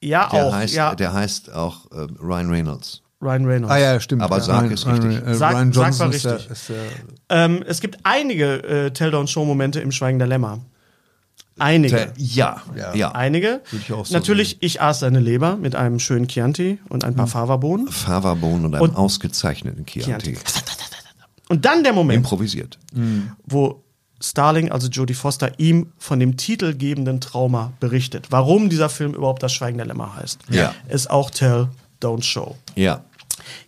Ja, 0.00 0.28
Der, 0.30 0.44
auch. 0.44 0.52
heißt, 0.52 0.74
ja, 0.74 0.94
der 0.94 1.12
heißt 1.12 1.52
auch 1.52 1.90
äh, 1.90 2.06
Ryan 2.22 2.50
Reynolds. 2.50 3.02
Ryan 3.20 3.46
Reynolds. 3.46 3.74
Ah 3.74 3.78
ja, 3.78 3.98
stimmt. 4.00 4.22
Aber 4.22 4.36
ja, 4.36 4.42
Sarg 4.44 4.62
Ryan, 4.62 4.72
ist 4.72 4.86
richtig. 4.86 5.04
Ryan, 5.10 5.26
äh, 5.26 5.34
Sarg- 5.34 5.54
Ryan 5.56 5.72
Sarg 5.72 5.86
Johnson 5.86 6.06
war 6.08 6.14
ist, 6.14 6.24
der, 6.24 6.34
richtig. 6.34 6.50
ist 6.52 6.68
der, 6.68 6.76
Ähm, 7.30 7.64
es 7.66 7.80
gibt 7.80 7.98
einige 8.04 8.62
äh, 8.62 8.90
Tell-Down-Show-Momente 8.92 9.80
im 9.80 9.90
Schweigen 9.90 10.18
der 10.20 10.28
Lämmer. 10.28 10.60
Einige. 11.58 12.12
Ja, 12.16 12.62
ja. 12.76 12.94
Ja. 12.94 13.12
Einige. 13.12 13.60
ich 13.72 13.92
auch 13.92 14.06
so 14.06 14.14
Natürlich, 14.14 14.58
ich 14.60 14.80
aß 14.80 15.00
seine 15.00 15.20
Leber 15.20 15.56
mit 15.56 15.74
einem 15.76 15.98
schönen 15.98 16.28
Chianti 16.28 16.78
und 16.88 17.04
ein 17.04 17.14
paar 17.14 17.26
Hm. 17.26 17.32
Fava-Bohnen. 17.32 17.88
Fava-Bohnen 17.88 18.66
und 18.66 18.74
einem 18.74 18.82
Und- 18.82 18.96
ausgezeichneten 18.96 19.84
Chianti. 19.86 20.34
Chianti. 20.34 20.38
Und 21.48 21.64
dann 21.64 21.82
der 21.82 21.92
Moment, 21.92 22.18
Improvisiert. 22.18 22.78
wo 23.46 23.82
Starling, 24.20 24.70
also 24.72 24.88
Jodie 24.88 25.14
Foster, 25.14 25.52
ihm 25.58 25.92
von 25.96 26.18
dem 26.18 26.36
titelgebenden 26.36 27.20
Trauma 27.20 27.72
berichtet. 27.80 28.26
Warum 28.30 28.68
dieser 28.68 28.88
Film 28.88 29.14
überhaupt 29.14 29.42
das 29.42 29.52
Schweigen 29.52 29.78
der 29.78 29.86
Lämmer 29.86 30.16
heißt. 30.16 30.40
Ja. 30.50 30.74
Ist 30.88 31.08
auch 31.08 31.30
Tell, 31.30 31.68
Don't 32.02 32.22
Show. 32.24 32.56
Ja. 32.74 33.04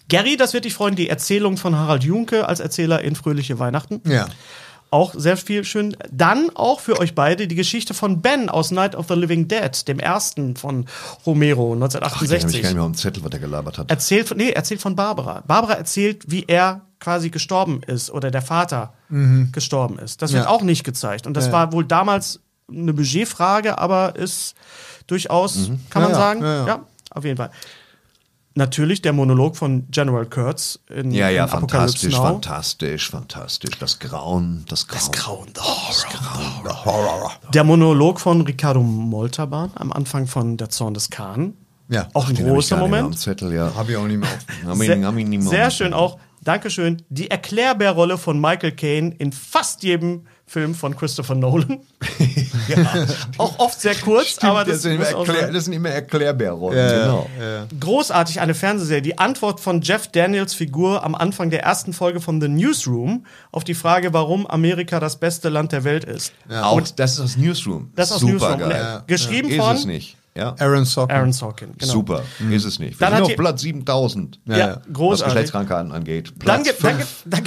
Gary, 0.09 0.37
das 0.37 0.53
wird 0.53 0.65
dich 0.65 0.75
freuen, 0.75 0.97
die 0.97 1.09
Erzählung 1.09 1.57
von 1.57 1.77
Harald 1.77 2.03
Junke 2.03 2.49
als 2.49 2.59
Erzähler 2.61 3.01
in 3.03 3.15
Fröhliche 3.15 3.59
Weihnachten. 3.61 4.01
ja. 4.11 4.27
Auch 4.93 5.15
sehr 5.17 5.37
viel 5.37 5.65
schön. 5.65 5.97
Dann 6.11 6.51
auch 6.55 6.81
für 6.81 6.99
euch 6.99 7.15
beide 7.15 7.47
die 7.47 7.55
Geschichte 7.55 7.95
von 7.95 8.21
Ben 8.23 8.49
aus 8.49 8.71
Night 8.73 8.97
of 8.97 9.07
the 9.09 9.15
Living 9.15 9.47
Dead, 9.47 9.87
dem 9.87 9.99
ersten 10.01 10.57
von 10.57 10.87
Romero 11.25 11.73
Ach, 11.75 11.79
den 11.79 11.79
ich 11.79 11.83
1968. 11.85 12.63
gar 12.63 12.69
nicht 12.71 12.75
mehr 12.75 12.83
auf 12.85 12.91
dem 12.91 12.95
Zettel, 12.97 13.23
was 13.23 13.31
der 13.31 13.41
gelabert 13.41 13.79
hat. 13.79 13.91
erzählt 13.91 14.27
von, 14.29 14.37
nee, 14.37 14.51
erzählt 14.51 14.81
von 14.81 14.97
Barbara. 14.97 15.43
Barbara 15.47 15.75
erzählt, 15.75 16.25
wie 16.31 16.45
er 16.49 16.81
quasi 16.99 17.31
gestorben 17.31 17.83
ist 17.87 18.11
oder 18.11 18.31
der 18.31 18.43
Vater 18.43 18.93
gestorben 19.53 19.99
ist. 19.99 20.23
Das 20.23 20.33
wird 20.33 20.45
Ja. 20.45 20.51
auch 20.51 20.63
nicht 20.63 20.85
gezeigt. 20.85 21.27
Und 21.27 21.35
das 21.35 21.51
war 21.53 21.73
wohl 21.73 21.85
damals 21.85 22.41
eine 22.71 22.93
Budgetfrage, 22.93 23.79
aber 23.79 24.17
ist 24.17 24.55
durchaus, 25.07 25.71
kann 25.91 26.03
Ja, 26.03 26.09
man 26.09 26.11
ja, 26.11 26.15
sagen, 26.17 26.43
ja, 26.43 26.57
ja, 26.59 26.67
ja. 26.67 26.87
auf 27.11 27.25
jeden 27.25 27.37
Fall. 27.37 27.51
Natürlich 28.55 29.01
der 29.01 29.13
Monolog 29.13 29.57
von 29.57 29.87
General 29.91 30.27
Kurtz 30.27 30.81
in, 30.93 31.13
Ja, 31.13 31.29
ja, 31.31 31.45
in 31.45 31.51
Apocalypse 31.51 31.71
fantastisch, 32.11 32.13
Now. 32.17 32.23
fantastisch, 32.25 33.11
fantastisch. 33.11 33.79
Das 33.79 33.99
Grauen, 34.01 34.65
das 34.69 34.89
Grauen. 34.89 35.03
Das 35.03 35.13
Grauen, 35.13 35.47
the 35.55 35.61
Horror, 35.61 36.63
the 36.65 36.85
Horror. 36.85 37.33
Der 37.55 37.63
Monolog 37.65 38.19
von 38.21 38.41
Ricardo 38.41 38.83
Molterbahn 38.83 39.71
am 39.77 39.93
Anfang 39.93 40.27
von 40.27 40.57
Der 40.57 40.69
Zorn 40.69 40.95
des 40.95 41.11
Khan. 41.11 41.55
Ja. 41.89 42.09
Auch 42.13 42.29
ein 42.29 42.35
großer 42.37 42.77
Moment. 42.77 43.19
Zettel, 43.19 43.53
ja. 43.53 43.73
Habe 43.75 43.93
ich 43.93 43.97
auch 43.97 44.07
nicht 44.07 44.19
mehr 44.19 44.29
auf. 44.29 44.67
Hab 44.67 44.81
ich- 44.81 44.87
Sehr, 44.87 45.05
hab 45.07 45.17
ich 45.17 45.27
nicht 45.27 45.41
mehr 45.43 45.49
sehr 45.49 45.67
auf- 45.69 45.73
schön 45.73 45.93
auch. 45.95 46.19
Dankeschön. 46.43 47.03
Die 47.09 47.31
Erklärbärrolle 47.31 48.17
von 48.19 48.41
Michael 48.41 48.73
Caine 48.73 49.15
in 49.19 49.31
fast 49.33 49.83
jedem 49.83 50.27
Film 50.51 50.75
von 50.75 50.97
Christopher 50.97 51.37
Nolan. 51.37 51.79
auch 53.39 53.61
oft 53.61 53.81
sehr 53.81 53.95
kurz, 53.95 54.37
aber 54.41 54.65
das, 54.65 54.83
das, 54.83 54.83
sind 54.83 55.01
Erklär, 55.01 55.53
das 55.53 55.67
sind 55.67 55.75
immer 55.75 55.91
Erklärbärrollen. 55.91 56.77
Ja, 56.77 57.03
genau. 57.05 57.29
großartig 57.79 58.41
eine 58.41 58.55
Fernsehserie. 58.55 59.01
Die 59.01 59.17
Antwort 59.17 59.61
von 59.61 59.81
Jeff 59.81 60.09
Daniels 60.09 60.53
Figur 60.53 61.05
am 61.05 61.15
Anfang 61.15 61.51
der 61.51 61.63
ersten 61.63 61.93
Folge 61.93 62.21
von 62.21 62.41
The 62.41 62.49
Newsroom 62.49 63.27
auf 63.53 63.63
die 63.63 63.75
Frage, 63.75 64.13
warum 64.13 64.45
Amerika 64.45 64.99
das 64.99 65.21
beste 65.21 65.51
Land 65.51 65.71
der 65.71 65.85
Welt 65.85 66.03
ist. 66.03 66.33
Auch 66.51 66.81
das 66.81 67.13
ist 67.13 67.21
das 67.21 67.37
Newsroom. 67.37 67.93
Das 67.95 68.09
ist 68.09 68.17
aus 68.17 68.21
Super 68.23 68.33
Newsroom. 68.33 68.59
geil. 68.59 68.97
Und 68.97 69.07
Geschrieben 69.07 69.51
Ist 69.51 69.57
von 69.57 69.77
es 69.77 69.85
nicht. 69.85 70.17
Ja. 70.37 70.55
Aaron 70.59 70.85
Sorkin. 70.85 71.17
Aaron 71.17 71.33
Sorkin. 71.33 71.73
Genau. 71.77 71.93
Super. 71.93 72.23
Ist 72.51 72.65
es 72.65 72.79
nicht. 72.79 72.99
Wir 73.01 73.07
Dann 73.07 73.17
sind 73.17 73.25
hat 73.25 73.31
auf 73.33 73.37
Platz 73.37 73.61
7000. 73.63 74.41
Ja, 74.47 74.57
Ja, 74.57 74.67
ja. 74.69 74.81
Was. 74.93 75.25
Geschlechtskrankheiten 75.25 75.91
angeht. 75.93 76.29
Dann, 76.29 76.39
Platz 76.39 76.65
gibt, 76.65 76.85
dann, 76.85 76.97
fünf 76.97 77.25
gibt, 77.25 77.27
dann 77.27 77.43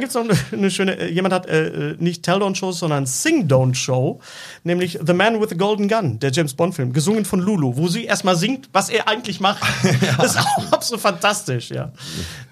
gibt's 0.00 0.12
von 0.12 0.26
noch, 0.28 0.36
eine, 0.52 0.58
eine 0.60 0.70
schöne, 0.70 0.98
äh, 0.98 1.10
jemand 1.12 1.34
hat 1.34 1.46
äh, 1.46 1.90
äh, 1.90 1.96
nicht 1.98 2.22
Tell 2.22 2.36
Don't 2.36 2.54
Show, 2.54 2.70
sondern 2.72 3.06
Sing 3.06 3.48
Don't 3.48 3.74
Show, 3.74 4.20
nämlich 4.62 4.98
The 5.04 5.12
Man 5.12 5.40
with 5.40 5.48
the 5.50 5.56
Golden 5.56 5.88
Gun, 5.88 6.18
der 6.20 6.30
James 6.30 6.54
Bond 6.54 6.74
Film, 6.74 6.92
gesungen 6.92 7.24
von 7.24 7.40
Lulu, 7.40 7.76
wo 7.76 7.88
sie 7.88 8.04
erstmal 8.04 8.36
singt, 8.36 8.68
was 8.72 8.88
er 8.90 9.08
eigentlich 9.08 9.40
macht. 9.40 9.62
Das 10.18 10.32
ist 10.34 10.38
auch 10.38 10.72
absolut 10.72 11.00
fantastisch, 11.00 11.70
ja. 11.70 11.92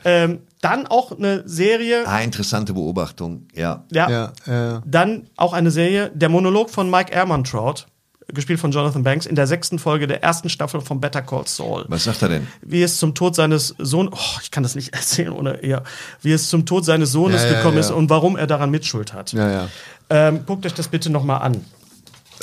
Ähm, 0.04 0.40
dann 0.60 0.86
auch 0.86 1.12
eine 1.12 1.42
Serie, 1.48 2.06
Ah, 2.06 2.20
interessante 2.20 2.72
Beobachtung. 2.72 3.46
Ja. 3.54 3.84
ja, 3.92 4.32
Ja, 4.46 4.76
äh, 4.76 4.80
dann 4.84 5.28
auch 5.36 5.52
eine 5.52 5.70
Serie, 5.70 6.10
der 6.14 6.28
Monolog 6.28 6.70
von 6.70 6.90
Mike 6.90 7.12
Ehrmantraut, 7.12 7.86
gespielt 8.28 8.58
von 8.60 8.72
Jonathan 8.72 9.02
Banks, 9.04 9.26
in 9.26 9.36
der 9.36 9.46
sechsten 9.46 9.78
Folge 9.78 10.06
der 10.06 10.22
ersten 10.22 10.48
Staffel 10.48 10.80
von 10.80 11.00
Better 11.00 11.22
Call 11.22 11.46
Saul. 11.46 11.84
Was 11.88 12.04
sagt 12.04 12.22
er 12.22 12.28
denn? 12.28 12.46
wie 12.62 12.82
es 12.82 12.98
zum 12.98 13.14
Tod 13.14 13.34
seines 13.36 13.74
Sohnes, 13.78 14.12
oh, 14.16 14.38
ich 14.42 14.50
kann 14.50 14.62
das 14.62 14.74
nicht 14.74 14.88
erzählen, 14.94 15.30
oder 15.32 15.62
eher, 15.62 15.84
wie 16.22 16.32
es 16.32 16.48
zum 16.48 16.66
Tod 16.66 16.84
seines 16.84 17.12
Sohnes 17.12 17.42
Ja, 17.42 17.48
ja, 17.50 17.56
gekommen 17.58 17.76
ja. 17.76 17.80
ist 17.80 17.90
und 17.90 18.10
warum 18.10 18.36
er 18.36 18.46
daran 18.46 18.70
Mitschuld 18.70 19.12
hat. 19.12 19.32
ja, 19.32 19.50
ja. 19.50 19.68
Ähm, 20.08 20.44
guckt 20.46 20.64
euch 20.66 20.74
das 20.74 20.88
bitte 20.88 21.10
nochmal 21.10 21.42
an. 21.42 21.64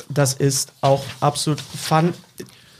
Das 0.10 0.34
ist 0.34 0.74
auch 0.82 1.04
absolut 1.22 1.62
fun, 1.62 2.14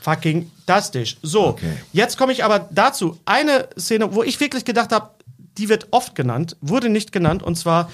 fucking 0.02 0.50
tastisch. 0.66 1.16
So, 1.22 1.46
Okay. 1.48 1.72
jetzt 1.92 2.18
komme 2.18 2.32
ich 2.32 2.44
aber 2.44 2.68
dazu. 2.70 3.18
Eine 3.24 3.68
Szene, 3.78 4.14
wo 4.14 4.22
ich 4.22 4.38
wirklich 4.40 4.64
gedacht 4.66 4.92
habe, 4.92 5.10
die 5.56 5.68
wird 5.68 5.88
oft 5.92 6.14
genannt, 6.14 6.56
wurde 6.60 6.88
nicht 6.90 7.12
genannt, 7.12 7.42
und 7.42 7.56
zwar 7.56 7.90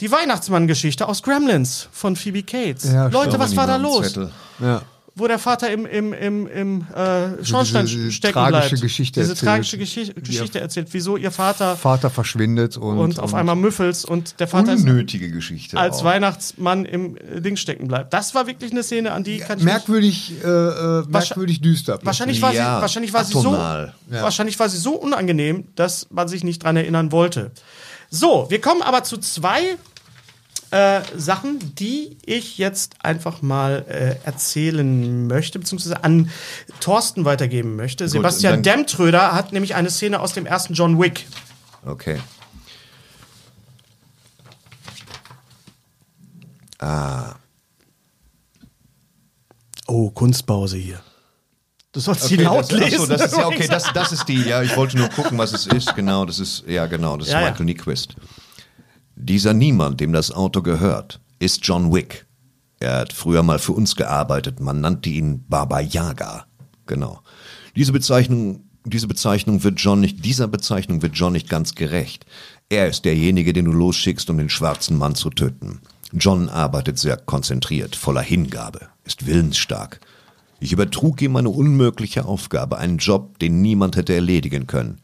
die 0.00 0.10
Weihnachtsmann-Geschichte 0.10 1.06
aus 1.08 1.22
Gremlins 1.22 1.88
von 1.92 2.16
Phoebe 2.16 2.42
Cates. 2.42 2.90
Ja, 2.90 3.08
Leute, 3.08 3.38
was 3.38 3.54
war 3.56 3.66
da 3.66 3.76
los? 3.76 4.18
Ja. 4.60 4.82
wo 5.16 5.26
der 5.26 5.38
Vater 5.40 5.70
im, 5.70 5.84
im, 5.86 6.12
im, 6.14 6.46
im 6.46 6.86
äh, 6.94 7.44
Schornstein 7.44 7.84
diese- 7.84 7.98
diese 7.98 8.12
stecken 8.12 8.34
tragische 8.34 8.68
bleibt. 8.70 8.82
Geschichte 8.82 9.20
Diese 9.20 9.32
erzählt. 9.32 9.48
tragische 9.48 9.76
Geschi 9.78 10.12
Geschichte 10.14 10.60
erzählt, 10.60 10.88
wieso 10.92 11.16
ihr 11.18 11.30
Vater 11.32 11.76
Vater 11.76 12.08
verschwindet 12.10 12.76
und, 12.78 12.96
und, 12.98 13.18
auf 13.18 13.34
einmal 13.34 13.56
Müffels 13.56 14.04
und 14.04 14.38
der 14.40 14.46
Vater 14.48 14.72
Unnötige 14.72 15.30
Geschichte. 15.30 15.76
als 15.76 15.98
auch. 15.98 16.04
Weihnachtsmann 16.04 16.84
im 16.86 17.16
äh, 17.16 17.40
Ding 17.40 17.56
stecken 17.56 17.88
bleibt. 17.88 18.14
Das 18.14 18.34
war 18.34 18.46
wirklich 18.46 18.70
eine 18.70 18.82
Szene, 18.82 19.10
an 19.12 19.24
die 19.24 19.38
kann 19.40 19.58
ich 19.58 19.64
mich, 19.64 19.72
merkwürdig, 19.74 20.32
äh, 20.42 20.46
äh, 20.48 21.04
merkwürdig 21.08 21.60
düster. 21.60 21.98
wahrscheinlich 22.02 22.40
war 22.40 22.54
Ja, 22.54 22.76
sie 22.76 22.82
wahrscheinlich 22.82 23.12
war 23.12 23.24
sie 23.24 23.32
so 23.32 23.40
atonal. 23.40 23.94
wahrscheinlich 24.08 24.58
war 24.58 24.68
sie 24.68 24.78
so 24.78 24.92
unangenehm, 24.94 25.64
dass 25.74 26.06
man 26.10 26.28
sich 26.28 26.44
nicht 26.44 26.62
dran 26.62 26.76
erinnern 26.76 27.12
wollte. 27.12 27.50
So, 28.10 28.46
wir 28.48 28.60
kommen 28.60 28.82
aber 28.82 29.04
zu 29.04 29.18
zwei 29.18 29.76
äh, 30.70 31.00
Sachen, 31.16 31.74
die 31.74 32.16
ich 32.24 32.58
jetzt 32.58 33.04
einfach 33.04 33.42
mal 33.42 33.84
äh, 33.88 34.26
erzählen 34.26 35.26
möchte, 35.26 35.58
beziehungsweise 35.58 36.04
an 36.04 36.30
Thorsten 36.80 37.24
weitergeben 37.24 37.76
möchte. 37.76 38.08
Sebastian 38.08 38.62
dann- 38.62 38.62
Demtröder 38.62 39.32
hat 39.32 39.52
nämlich 39.52 39.74
eine 39.74 39.90
Szene 39.90 40.20
aus 40.20 40.32
dem 40.32 40.46
ersten 40.46 40.74
John 40.74 41.00
Wick. 41.00 41.26
Okay. 41.84 42.18
Oh, 49.86 50.10
Kunstpause 50.10 50.76
hier. 50.76 51.00
Du 51.92 51.98
sollst 51.98 52.22
sie 52.28 52.34
Okay, 52.34 52.44
laut 52.44 52.60
das, 52.60 52.70
lesen. 52.70 52.94
Achso, 53.00 53.06
das 53.08 53.22
ist 53.32 53.36
ja 53.36 53.46
okay, 53.48 53.66
das, 53.68 53.92
das 53.92 54.12
ist 54.12 54.28
die, 54.28 54.42
ja, 54.42 54.62
ich 54.62 54.76
wollte 54.76 54.96
nur 54.96 55.08
gucken, 55.08 55.36
was 55.38 55.52
es 55.52 55.66
ist. 55.66 55.94
Genau, 55.96 56.24
das 56.24 56.38
ist, 56.38 56.62
ja 56.68 56.86
genau, 56.86 57.16
das 57.16 57.26
ist 57.26 57.32
Ja, 57.32 57.40
ja. 57.40 57.48
Michael 57.50 57.66
Nyquist. 57.66 58.14
Dieser 59.22 59.52
Niemand, 59.52 60.00
dem 60.00 60.14
das 60.14 60.30
Auto 60.30 60.62
gehört, 60.62 61.20
ist 61.38 61.60
John 61.66 61.92
Wick. 61.92 62.26
Er 62.78 63.00
hat 63.00 63.12
früher 63.12 63.42
mal 63.42 63.58
für 63.58 63.72
uns 63.72 63.94
gearbeitet. 63.94 64.60
Man 64.60 64.80
nannte 64.80 65.10
ihn 65.10 65.44
Baba 65.46 65.80
Yaga. 65.80 66.46
Genau. 66.86 67.20
Diese 67.76 67.92
Bezeichnung, 67.92 68.64
diese 68.86 69.06
Bezeichnung 69.06 69.62
wird 69.62 69.78
John 69.78 70.00
nicht, 70.00 70.24
dieser 70.24 70.48
Bezeichnung 70.48 71.02
wird 71.02 71.16
John 71.16 71.34
nicht 71.34 71.50
ganz 71.50 71.74
gerecht. 71.74 72.24
Er 72.70 72.88
ist 72.88 73.04
derjenige, 73.04 73.52
den 73.52 73.66
du 73.66 73.72
losschickst, 73.72 74.30
um 74.30 74.38
den 74.38 74.48
schwarzen 74.48 74.96
Mann 74.96 75.14
zu 75.14 75.28
töten. 75.28 75.80
John 76.12 76.48
arbeitet 76.48 76.98
sehr 76.98 77.18
konzentriert, 77.18 77.96
voller 77.96 78.22
Hingabe, 78.22 78.88
ist 79.04 79.26
willensstark. 79.26 80.00
Ich 80.60 80.72
übertrug 80.72 81.20
ihm 81.20 81.36
eine 81.36 81.50
unmögliche 81.50 82.24
Aufgabe, 82.24 82.78
einen 82.78 82.96
Job, 82.96 83.38
den 83.38 83.60
niemand 83.60 83.96
hätte 83.96 84.14
erledigen 84.14 84.66
können. 84.66 85.02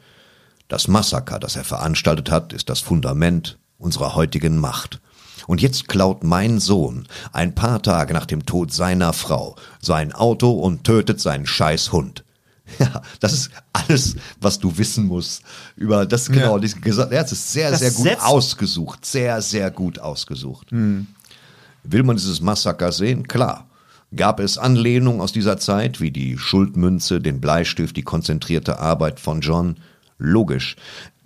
Das 0.69 0.89
Massaker, 0.89 1.39
das 1.39 1.55
er 1.55 1.65
veranstaltet 1.65 2.31
hat, 2.31 2.55
ist 2.55 2.71
das 2.71 2.81
Fundament 2.81 3.59
unserer 3.79 4.15
heutigen 4.15 4.59
Macht. 4.59 5.01
Und 5.47 5.63
jetzt 5.63 5.87
klaut 5.89 6.25
mein 6.25 6.59
Sohn 6.59 7.07
ein 7.33 7.55
paar 7.55 7.81
Tage 7.83 8.13
nach 8.15 8.27
dem 8.27 8.45
Tod 8.47 8.73
seiner 8.73 9.13
Frau 9.13 9.55
sein 9.81 10.13
Auto 10.13 10.51
und 10.53 10.83
tötet 10.85 11.21
seinen 11.21 11.47
scheiß 11.47 11.93
Hund. 11.93 12.23
Ja, 12.81 13.01
das 13.21 13.33
ist 13.33 13.51
alles, 13.73 14.17
was 14.41 14.59
du 14.59 14.77
wissen 14.77 15.07
musst 15.07 15.43
über 15.77 16.05
das 16.05 16.27
genau. 16.29 16.55
Ja. 16.57 16.59
diese 16.59 16.79
Gesa- 16.79 17.13
Ja, 17.15 17.21
es 17.23 17.31
ist 17.31 17.53
sehr, 17.53 17.71
Das 17.71 17.79
sehr 17.79 17.93
gut 17.93 18.07
setzt- 18.09 18.25
ausgesucht, 18.25 19.07
sehr, 19.07 19.41
sehr 19.41 19.71
gut 19.71 20.01
ausgesucht. 20.01 20.73
Will 20.73 22.03
man 22.03 22.17
dieses 22.17 22.41
Massaker 22.41 22.91
sehen? 22.91 23.29
Klar. 23.29 23.69
Gab 24.17 24.41
es 24.41 24.59
Anlehnung 24.59 25.21
aus 25.21 25.33
dieser 25.33 25.59
Zeit, 25.59 26.01
wie 26.01 26.11
die 26.11 26.39
Schuldmünze, 26.39 27.21
den 27.21 27.41
Bleistift, 27.41 27.97
die 27.97 28.03
konzentrierte 28.03 28.81
Arbeit 28.81 29.21
von 29.21 29.41
John? 29.43 29.77
Logisch. 30.19 30.75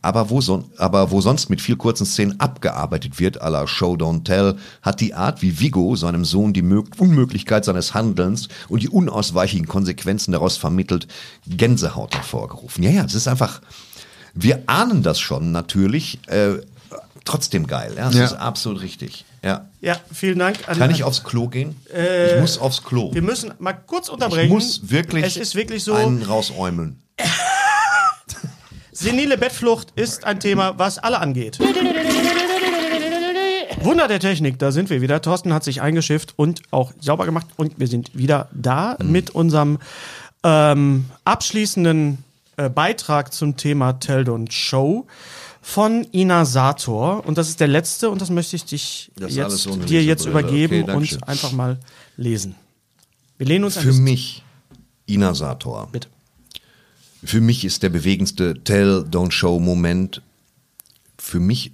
Aber 0.03 0.31
wo, 0.31 0.41
son 0.41 0.65
aber 0.79 1.11
wo 1.11 1.21
sonst 1.21 1.51
mit 1.51 1.61
viel 1.61 1.77
kurzen 1.77 2.07
Szenen 2.07 2.41
abgearbeitet 2.41 3.19
wird, 3.21 3.43
à 3.43 3.51
la 3.51 3.67
Show 3.67 3.95
Don't 3.97 4.25
Tell, 4.25 4.57
hat 4.81 5.01
die 5.01 5.13
Art, 5.15 5.43
wie 5.43 5.61
Vigo 5.61 5.95
seinem 5.97 6.25
Sohn 6.25 6.53
die 6.55 6.63
Mög 6.63 6.87
Unmöglichkeit 6.99 7.65
seines 7.67 7.93
Handelns 7.93 8.49
und 8.69 8.83
die 8.83 8.89
unausweichlichen 8.89 9.69
Konsequenzen 9.69 10.33
daraus 10.33 10.57
vermittelt, 10.57 11.07
Gänsehaut 11.47 12.15
hervorgerufen. 12.15 12.83
Ja, 12.83 12.91
ja, 12.91 13.05
es 13.05 13.15
ist 13.15 13.29
einfach, 13.29 13.61
wir 14.35 14.63
ahnen 14.67 15.03
das 15.03 15.21
schon 15.21 15.53
natürlich, 15.53 16.19
äh, 16.29 16.55
trotzdem 17.27 17.67
geil. 17.67 17.93
Ja, 17.97 18.07
das 18.07 18.15
Ja. 18.15 18.25
ist 18.25 18.33
absolut 18.35 18.81
richtig. 18.81 19.27
Ja. 19.43 19.69
Ja, 19.83 19.97
vielen 20.13 20.39
Dank. 20.39 20.67
An, 20.67 20.79
Kann 20.79 20.91
ich 20.91 21.05
aufs 21.05 21.25
Klo 21.25 21.49
gehen? 21.49 21.77
ich 22.35 22.41
muss 22.41 22.57
aufs 22.59 22.83
Klo. 22.83 23.13
Wir 23.13 23.23
müssen 23.23 23.53
mal 23.59 23.73
kurz 23.75 24.07
Ich 24.09 24.13
unterbrechen. 24.15 24.49
muss 24.51 24.91
wirklich, 24.91 25.25
Es 25.25 25.37
ist 25.37 25.55
wirklich 25.55 25.85
so. 25.85 25.93
einen 25.95 26.23
rausäumeln. 26.23 27.03
Senile 29.01 29.39
Bettflucht 29.39 29.95
ist 29.97 30.27
ein 30.27 30.41
Thema, 30.41 30.79
was 30.79 30.99
alle 30.99 31.21
angeht. 31.21 31.59
Wunder 33.81 34.09
der 34.09 34.21
Technik, 34.21 34.59
da 34.59 34.73
sind 34.73 34.91
wir 34.91 35.01
wieder. 35.01 35.23
Thorsten 35.23 35.55
hat 35.55 35.65
sich 35.65 35.81
eingeschifft 35.81 36.35
und 36.37 36.61
auch 36.71 36.93
sauber 37.01 37.25
gemacht 37.25 37.47
und 37.57 37.81
wir 37.81 37.87
sind 37.87 38.11
wieder 38.15 38.51
da 38.53 38.99
mit 39.03 39.31
unserem 39.31 39.79
ähm, 40.45 41.07
abschließenden 41.25 42.19
äh, 42.59 42.69
Beitrag 42.69 43.33
zum 43.33 43.57
Thema 43.57 43.95
Tell 43.95 44.25
Don't 44.25 44.53
Show 44.53 45.07
von 45.63 46.07
Ina 46.13 46.45
Sator 46.45 47.27
und 47.27 47.39
das 47.39 47.49
ist 47.49 47.59
der 47.59 47.69
letzte 47.69 48.11
und 48.11 48.21
das 48.21 48.29
möchte 48.29 48.55
ich 48.57 48.67
dich 48.67 49.13
jetzt, 49.17 49.67
dir 49.89 50.05
jetzt 50.05 50.27
Lesebrille. 50.27 50.41
übergeben 50.47 50.83
Okay, 50.83 50.93
und 50.93 51.27
einfach 51.27 51.53
mal 51.53 51.79
lesen. 52.19 52.55
Wir 53.39 53.47
lehnen 53.47 53.65
uns 53.65 53.79
Für 53.79 53.95
mich, 53.95 54.45
Ina 55.07 55.33
Sator, 55.35 55.89
Bitte. 55.91 56.09
Für 57.25 57.41
mich 57.41 57.65
ist 57.65 57.83
der 57.83 57.89
bewegendste 57.91 58.55
Tell, 58.65 59.05
Don't 59.11 59.33
Show 59.33 59.59
Moment, 59.61 60.23
für 61.19 61.41
mich, 61.41 61.73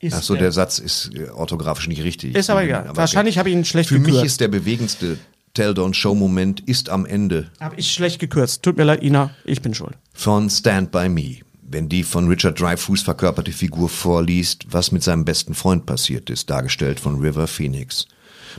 Ist 0.00 0.14
achso, 0.14 0.34
der- 0.34 0.44
der 0.44 0.52
Satz 0.52 0.78
ist 0.78 1.10
äh, 1.14 1.28
orthografisch 1.30 1.88
nicht 1.88 2.02
richtig. 2.02 2.34
Ist 2.34 2.50
aber 2.50 2.62
egal. 2.64 2.90
Wahrscheinlich 2.94 3.38
habe 3.38 3.50
ich 3.50 3.56
ihn 3.56 3.64
schlecht 3.64 3.88
Für 3.88 3.98
mich 3.98 4.06
gekürzt. 4.06 4.26
ist 4.26 4.40
der 4.40 4.48
bewegendste 4.48 5.18
Tell, 5.54 5.72
Don't 5.72 5.94
Show 5.94 6.14
Moment 6.14 6.60
ist 6.60 6.88
am 6.90 7.04
Ende 7.06 7.50
Habe 7.60 7.74
ich 7.78 7.90
schlecht 7.92 8.18
gekürzt. 8.20 8.62
Tut 8.62 8.76
mir 8.76 8.84
leid, 8.84 9.02
Ina, 9.02 9.34
ich 9.44 9.60
bin 9.62 9.74
schuld. 9.74 9.96
von 10.12 10.48
Stand 10.48 10.90
By 10.92 11.08
Me, 11.08 11.38
wenn 11.62 11.88
die 11.88 12.02
von 12.02 12.28
Richard 12.28 12.60
Dreyfuss 12.60 13.02
verkörperte 13.02 13.52
Figur 13.52 13.88
vorliest, 13.88 14.66
was 14.70 14.92
mit 14.92 15.02
seinem 15.02 15.24
besten 15.24 15.54
Freund 15.54 15.86
passiert 15.86 16.30
ist, 16.30 16.48
dargestellt 16.50 17.00
von 17.00 17.18
River 17.20 17.46
Phoenix. 17.46 18.06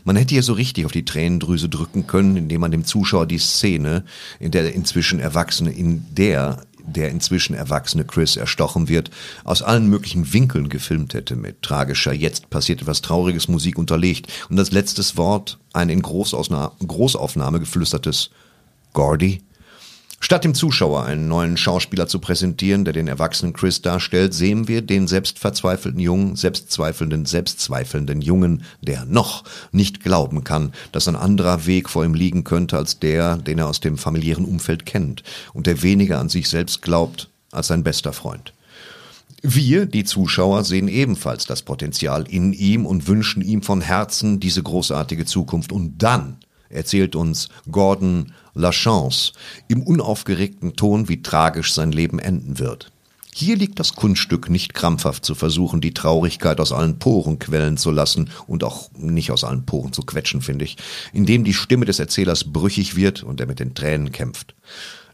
Man 0.04 0.16
hätte 0.16 0.36
hier 0.36 0.44
so 0.44 0.54
richtig 0.54 0.86
auf 0.86 0.92
die 0.92 1.06
Tränendrüse 1.06 1.70
drücken 1.70 2.08
können, 2.08 2.38
indem 2.38 2.62
man 2.62 2.72
dem 2.72 2.86
Zuschauer 2.86 3.26
die 3.26 3.38
Szene, 3.38 4.04
in 4.40 4.52
der 4.52 4.74
inzwischen 4.74 5.20
Erwachsene, 5.20 5.72
in 5.72 6.06
der 6.14 6.62
der 6.84 7.10
inzwischen 7.10 7.54
erwachsene 7.54 8.06
Chris 8.06 8.38
erstochen 8.38 8.90
wird, 8.90 9.12
aus 9.44 9.62
allen 9.62 9.88
möglichen 9.88 10.34
Winkeln 10.34 10.70
gefilmt 10.70 11.14
hätte, 11.14 11.36
mit 11.36 11.62
tragischer, 11.62 12.14
jetzt 12.14 12.50
passiert 12.50 12.82
etwas 12.82 13.02
Trauriges 13.02 13.48
Musik 13.48 13.78
unterlegt 13.78 14.32
und 14.50 14.56
das 14.56 14.72
letztes 14.72 15.18
Wort 15.18 15.60
ein 15.74 15.90
in 15.90 16.02
Großaufnahme 16.02 17.60
geflüstertes 17.60 18.32
Gordy? 18.94 19.44
Statt 20.24 20.44
dem 20.44 20.54
Zuschauer 20.54 21.04
einen 21.04 21.28
neuen 21.28 21.58
Schauspieler 21.58 22.08
zu 22.08 22.20
präsentieren, 22.20 22.86
der 22.86 22.94
den 22.94 23.08
erwachsenen 23.08 23.54
Chris 23.54 23.82
darstellt, 23.82 24.36
sehen 24.36 24.68
wir 24.68 24.84
den 24.84 25.08
selbstverzweifelten 25.08 26.00
Jungen, 26.00 26.36
selbstzweifelnden, 26.36 27.26
selbstzweifelnden 27.26 28.22
Jungen, 28.22 28.64
der 28.82 29.06
noch 29.06 29.44
nicht 29.72 30.04
glauben 30.04 30.44
kann, 30.44 30.74
dass 30.92 31.08
ein 31.08 31.16
anderer 31.16 31.66
Weg 31.66 31.90
vor 31.90 32.06
ihm 32.06 32.14
liegen 32.14 32.44
könnte 32.44 32.78
als 32.78 33.00
der, 33.00 33.36
den 33.36 33.58
er 33.58 33.68
aus 33.68 33.80
dem 33.80 33.98
familiären 33.98 34.46
Umfeld 34.46 34.86
kennt 34.86 35.24
und 35.54 35.66
der 35.66 35.82
weniger 35.82 36.20
an 36.20 36.30
sich 36.30 36.48
selbst 36.48 36.84
glaubt 36.84 37.30
als 37.52 37.68
sein 37.68 37.84
bester 37.84 38.14
Freund. 38.14 38.54
Wir, 39.42 39.88
die 39.88 40.04
Zuschauer, 40.04 40.64
sehen 40.64 40.88
ebenfalls 40.88 41.48
das 41.48 41.64
Potenzial 41.64 42.28
in 42.30 42.54
ihm 42.54 42.86
und 42.86 43.08
wünschen 43.08 43.42
ihm 43.42 43.64
von 43.64 43.82
Herzen 43.82 44.40
diese 44.40 44.62
großartige 44.62 45.26
Zukunft. 45.26 45.72
Und 45.72 45.98
dann 45.98 46.38
erzählt 46.70 47.16
uns 47.16 47.50
Gordon 47.72 48.34
Lachance 48.54 49.34
im 49.68 49.84
unaufgeregten 49.84 50.76
Ton, 50.76 51.10
wie 51.10 51.22
tragisch 51.22 51.74
sein 51.74 51.92
Leben 51.92 52.20
enden 52.20 52.60
wird. 52.60 52.92
Hier 53.34 53.56
liegt 53.56 53.80
das 53.80 53.94
Kunststück, 53.94 54.50
nicht 54.50 54.74
krampfhaft 54.74 55.24
zu 55.24 55.36
versuchen, 55.36 55.80
die 55.80 55.94
Traurigkeit 55.94 56.60
aus 56.60 56.74
allen 56.74 57.00
Poren 57.00 57.40
quellen 57.40 57.78
zu 57.78 57.90
lassen 57.90 58.30
und 58.46 58.64
auch 58.64 58.92
nicht 58.94 59.32
aus 59.32 59.46
allen 59.46 59.66
Poren 59.66 59.94
zu 59.94 60.02
quetschen, 60.02 60.42
finde 60.42 60.66
ich, 60.66 60.76
indem 61.14 61.46
die 61.46 61.54
Stimme 61.54 61.86
des 61.86 62.00
Erzählers 62.00 62.44
brüchig 62.44 62.98
wird 62.98 63.24
und 63.24 63.40
er 63.40 63.48
mit 63.48 63.60
den 63.60 63.74
Tränen 63.74 64.12
kämpft. 64.12 64.54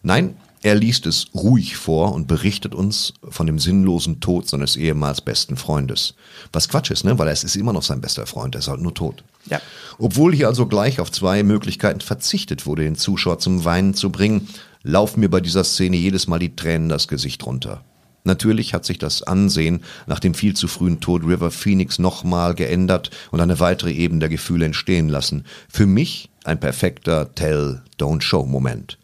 Nein, 0.01 0.35
er 0.63 0.75
liest 0.75 1.05
es 1.05 1.27
ruhig 1.35 1.77
vor 1.77 2.13
und 2.13 2.27
berichtet 2.27 2.73
uns 2.73 3.13
von 3.29 3.45
dem 3.45 3.59
sinnlosen 3.59 4.19
Tod 4.19 4.47
seines 4.47 4.75
ehemals 4.75 5.21
besten 5.21 5.55
Freundes. 5.55 6.15
Was 6.51 6.67
Quatsch 6.69 6.91
ist, 6.91 7.03
ne? 7.03 7.17
Weil 7.19 7.27
es 7.27 7.43
ist 7.43 7.55
immer 7.55 7.73
noch 7.73 7.83
sein 7.83 8.01
bester 8.01 8.25
Freund, 8.25 8.55
er 8.55 8.59
ist 8.59 8.67
halt 8.67 8.81
nur 8.81 8.93
tot. 8.93 9.23
Ja. 9.49 9.61
Obwohl 9.99 10.33
hier 10.33 10.47
also 10.47 10.65
gleich 10.65 10.99
auf 10.99 11.11
zwei 11.11 11.43
Möglichkeiten 11.43 12.01
verzichtet 12.01 12.65
wurde, 12.65 12.83
den 12.83 12.95
Zuschauer 12.95 13.39
zum 13.39 13.65
Weinen 13.65 13.93
zu 13.93 14.11
bringen, 14.11 14.47
laufen 14.83 15.19
mir 15.19 15.29
bei 15.29 15.41
dieser 15.41 15.63
Szene 15.63 15.97
jedes 15.97 16.27
Mal 16.27 16.39
die 16.39 16.55
Tränen 16.55 16.89
das 16.89 17.07
Gesicht 17.07 17.45
runter. 17.45 17.83
Natürlich 18.23 18.73
hat 18.73 18.83
sich 18.83 18.97
das 18.97 19.23
Ansehen 19.23 19.83
nach 20.05 20.19
dem 20.19 20.33
viel 20.33 20.53
zu 20.53 20.67
frühen 20.67 20.99
Tod 20.99 21.23
River 21.23 21.49
Phoenix 21.49 21.97
nochmal 21.97 22.55
geändert 22.55 23.09
und 23.31 23.39
eine 23.39 23.61
weitere 23.61 23.93
Ebene 23.93 24.19
der 24.19 24.29
Gefühle 24.29 24.65
entstehen 24.65 25.07
lassen. 25.07 25.45
Für 25.69 25.85
mich 25.85 26.29
ein 26.43 26.59
perfekter 26.59 27.33
Tell, 27.35 27.81
Don't 27.97 28.21
Show 28.21 28.45
Moment. 28.45 28.97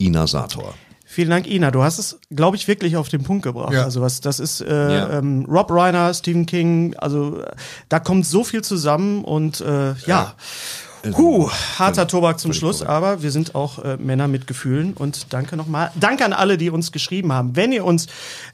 Ina 0.00 0.26
Sator. 0.26 0.74
Vielen 1.14 1.30
Dank, 1.30 1.46
Ina. 1.46 1.70
Du 1.70 1.84
hast 1.84 2.00
es, 2.00 2.18
glaube 2.34 2.56
ich, 2.56 2.66
wirklich 2.66 2.96
auf 2.96 3.08
den 3.08 3.22
Punkt 3.22 3.44
gebracht. 3.44 3.72
Ja. 3.72 3.84
Also 3.84 4.00
was, 4.00 4.20
das 4.20 4.40
ist 4.40 4.60
äh, 4.62 4.66
Ja. 4.96 5.10
ähm, 5.18 5.44
Rob 5.48 5.70
Reiner, 5.70 6.12
Stephen 6.12 6.44
King. 6.44 6.96
Also 6.96 7.40
äh, 7.40 7.52
da 7.88 8.00
kommt 8.00 8.26
so 8.26 8.42
viel 8.42 8.62
zusammen 8.62 9.22
und 9.22 9.60
äh, 9.60 9.94
ja. 10.06 10.34
Puh, 11.12 11.50
harter 11.78 12.06
Tobak 12.06 12.38
zum 12.40 12.52
Schluss, 12.52 12.82
aber 12.82 13.22
wir 13.22 13.30
sind 13.30 13.54
auch 13.54 13.78
äh, 13.84 13.96
Männer 13.96 14.28
mit 14.28 14.46
Gefühlen 14.46 14.94
und 14.94 15.32
danke 15.32 15.56
nochmal. 15.56 15.90
Danke 15.98 16.24
an 16.24 16.32
alle, 16.32 16.56
die 16.58 16.70
uns 16.70 16.92
geschrieben 16.92 17.32
haben. 17.32 17.56
Wenn 17.56 17.72
ihr 17.72 17.84
uns 17.84 18.06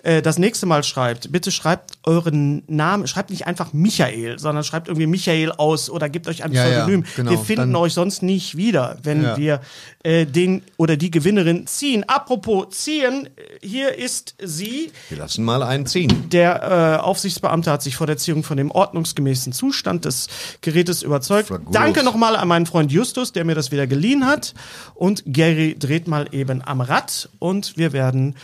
äh, 0.02 0.22
das 0.22 0.38
nächste 0.38 0.66
Mal 0.66 0.82
schreibt, 0.82 1.30
bitte 1.32 1.50
schreibt 1.50 1.92
euren 2.04 2.62
Namen, 2.66 3.06
schreibt 3.06 3.30
nicht 3.30 3.46
einfach 3.46 3.72
Michael, 3.72 4.38
sondern 4.38 4.64
schreibt 4.64 4.88
irgendwie 4.88 5.06
Michael 5.06 5.52
aus 5.52 5.90
oder 5.90 6.08
gebt 6.08 6.26
euch 6.28 6.42
ein 6.44 6.52
Ja, 6.52 6.66
ja, 6.66 6.78
Pseudonym. 6.80 7.04
genau. 7.16 7.30
wir 7.30 7.38
finden 7.38 7.76
euch 7.76 7.92
sonst 7.94 8.22
nicht 8.22 8.56
wieder, 8.56 8.98
wenn 9.02 9.22
Ja. 9.22 9.36
wir 9.36 9.60
äh, 10.02 10.26
den 10.26 10.62
oder 10.76 10.96
die 10.96 11.10
Gewinnerin 11.10 11.66
ziehen. 11.66 12.04
Apropos 12.08 12.70
ziehen, 12.70 13.28
hier 13.62 13.96
ist 13.98 14.34
sie. 14.42 14.90
Wir 15.08 15.18
lassen 15.18 15.44
mal 15.44 15.62
einen 15.62 15.86
ziehen. 15.86 16.30
Der 16.30 16.96
äh, 16.98 17.02
Aufsichtsbeamte 17.02 17.70
hat 17.70 17.82
sich 17.82 17.96
vor 17.96 18.06
der 18.06 18.16
Ziehung 18.16 18.42
von 18.42 18.56
dem 18.56 18.70
ordnungsgemäßen 18.70 19.52
Zustand 19.52 20.04
des 20.06 20.28
Gerätes 20.62 21.02
überzeugt. 21.02 21.50
Danke 21.70 22.02
nochmal 22.02 22.36
an 22.40 22.48
meinen 22.48 22.66
Freund 22.66 22.90
Justus, 22.92 23.32
der 23.32 23.44
mir 23.44 23.54
das 23.54 23.70
wieder 23.70 23.86
geliehen 23.86 24.26
hat. 24.26 24.54
Und 24.94 25.22
Gary 25.26 25.76
dreht 25.78 26.08
mal 26.08 26.28
eben 26.32 26.62
am 26.66 26.80
Rad 26.80 27.28
und 27.38 27.76
wir 27.76 27.92
werden 27.92 28.34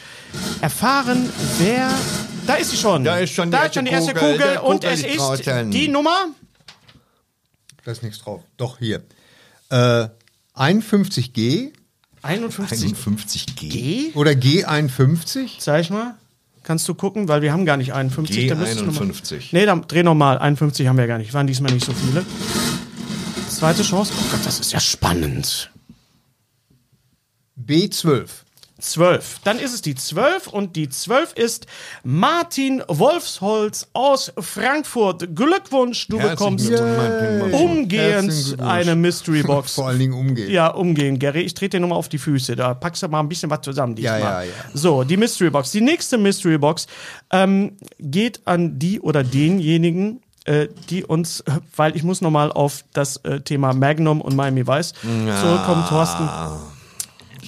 erfahren, 0.61 1.29
wer. 1.59 1.91
Da 2.47 2.55
ist 2.55 2.71
sie 2.71 2.77
schon. 2.77 3.05
Da 3.05 3.19
ist 3.19 3.33
schon 3.33 3.51
die 3.51 3.57
da 3.57 3.65
erste 3.65 3.69
ist 3.69 3.75
schon 3.75 3.85
die 3.87 3.91
erste 3.91 4.15
Kugel. 4.15 4.33
Kugel, 4.39 4.57
und 4.59 4.75
Kugel 4.83 4.91
es 4.91 5.03
ist 5.03 5.17
draußen. 5.19 5.71
die 5.71 5.89
Nummer. 5.89 6.27
Da 7.85 7.93
ist 7.93 8.03
nichts 8.03 8.19
drauf. 8.21 8.43
Doch, 8.57 8.79
hier. 8.79 9.03
Äh, 9.71 10.09
51G 10.55 11.73
51 12.23 12.95
51G. 12.95 13.69
G. 13.69 14.13
oder 14.15 14.33
G51? 14.33 15.59
Zeig 15.59 15.91
mal. 15.91 16.15
Kannst 16.65 16.89
du 16.89 16.95
gucken, 16.95 17.29
weil 17.29 17.43
wir 17.43 17.53
haben 17.53 17.65
gar 17.65 17.77
nicht 17.77 17.93
51. 17.93 18.49
da 18.49 18.55
müsstest 18.57 18.81
du 18.81 18.87
noch 18.87 18.95
mal- 18.95 19.07
G51. 19.09 19.49
Nee, 19.53 19.67
dann 19.67 19.87
dreh 19.87 20.03
nochmal. 20.03 20.39
51 20.39 20.89
haben 20.89 20.99
wir 20.99 21.07
gar 21.07 21.19
nicht. 21.19 21.33
Waren 21.33 21.47
diesmal 21.47 21.73
nicht 21.73 21.87
so 21.87 21.93
viele. 21.93 22.25
Zweite 23.57 23.83
Chance. 23.83 24.13
Oh 24.15 24.31
Gott, 24.31 24.45
das 24.45 24.61
ist 24.61 24.73
ja 24.73 24.81
spannend. 24.81 25.71
B12. 27.59 28.29
12. 28.79 29.41
Dann 29.45 29.59
ist 29.59 29.73
es 29.73 29.81
die 29.81 29.95
12 29.95 30.49
und 30.49 30.77
die 30.77 30.91
12 30.91 31.33
ist 31.33 31.67
Martin 32.05 32.83
Wolfsholz 32.87 33.89
aus 33.95 34.31
Frankfurt. 34.39 35.35
Glückwunsch, 35.35 36.07
du 36.09 36.19
bekommst 36.19 36.69
Herzlichen 36.69 37.55
umgehend 37.55 38.31
Glückwunsch. 38.31 38.61
eine 38.61 38.95
Mystery 38.95 39.43
Box. 39.43 39.73
Vor 39.77 39.89
allen 39.89 40.01
Dingen 40.01 40.13
umgehen. 40.13 40.51
Ja, 40.51 40.69
umgehen, 40.69 41.19
Gary. 41.19 41.41
Ich 41.41 41.55
trete 41.55 41.79
dir 41.79 41.81
nochmal 41.81 41.97
auf 41.99 42.11
die 42.11 42.19
Füße. 42.19 42.57
Da 42.57 42.75
packst 42.75 43.03
du 43.03 43.09
mal 43.09 43.21
ein 43.21 43.31
bisschen 43.31 43.49
was 43.49 43.63
zusammen 43.63 43.95
diesmal. 43.95 44.21
Ja, 44.21 44.43
ja, 44.43 44.49
ja. 44.49 44.53
So, 44.75 45.03
die 45.03 45.17
Mystery 45.17 45.49
Box. 45.49 45.71
Die 45.71 45.81
nächste 45.81 46.19
Mystery 46.19 46.59
Box 46.59 46.87
ähm, 47.31 47.79
geht 47.99 48.47
an 48.47 48.79
die 48.79 49.01
oder 49.01 49.25
denjenigen, 49.25 50.21
äh, 50.47 50.69
die 50.89 51.05
uns, 51.05 51.45
weil 51.77 51.95
ich 51.97 52.03
muss 52.03 52.21
nochmal 52.21 52.51
auf 52.53 52.85
das 52.93 53.19
äh, 53.19 53.41
Thema 53.41 53.73
Magnum 53.75 54.21
und 54.21 54.35
Miami 54.37 54.67
Vice 54.67 54.93
zurückkommen, 54.93 55.85
Thorsten. 55.89 56.29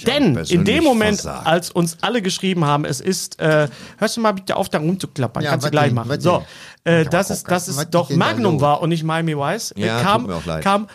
Denn 0.07 0.36
in 0.36 0.64
dem 0.64 0.84
Moment, 0.84 1.20
versagt. 1.20 1.46
als 1.46 1.70
uns 1.70 1.99
alle 2.03 2.22
geschrieben 2.22 2.64
haben, 2.64 2.84
es 2.84 3.01
ist, 3.01 3.40
äh, 3.40 3.68
hörst 3.96 4.16
du 4.16 4.20
mal 4.20 4.32
bitte 4.32 4.57
auf, 4.57 4.68
da 4.68 4.78
rumzuklappern, 4.78 5.42
Ja, 5.42 5.51
kannst 5.51 5.66
du 5.66 5.70
gleich 5.70 5.92
machen. 5.92 6.20
So, 6.20 6.44
äh, 6.84 7.05
dass 7.05 7.30
es, 7.30 7.42
dass 7.42 7.68
es 7.68 7.90
doch 7.90 8.11
Magnum 8.11 8.61
war 8.61 8.80
und 8.80 8.90
nicht 8.90 9.03
Miami 9.03 9.36
Vice, 9.36 9.72
äh, 9.72 9.86
Ja, 9.86 10.01
kam, 10.01 10.30
auch 10.30 10.44
leid. 10.44 10.62
kam 10.62 10.86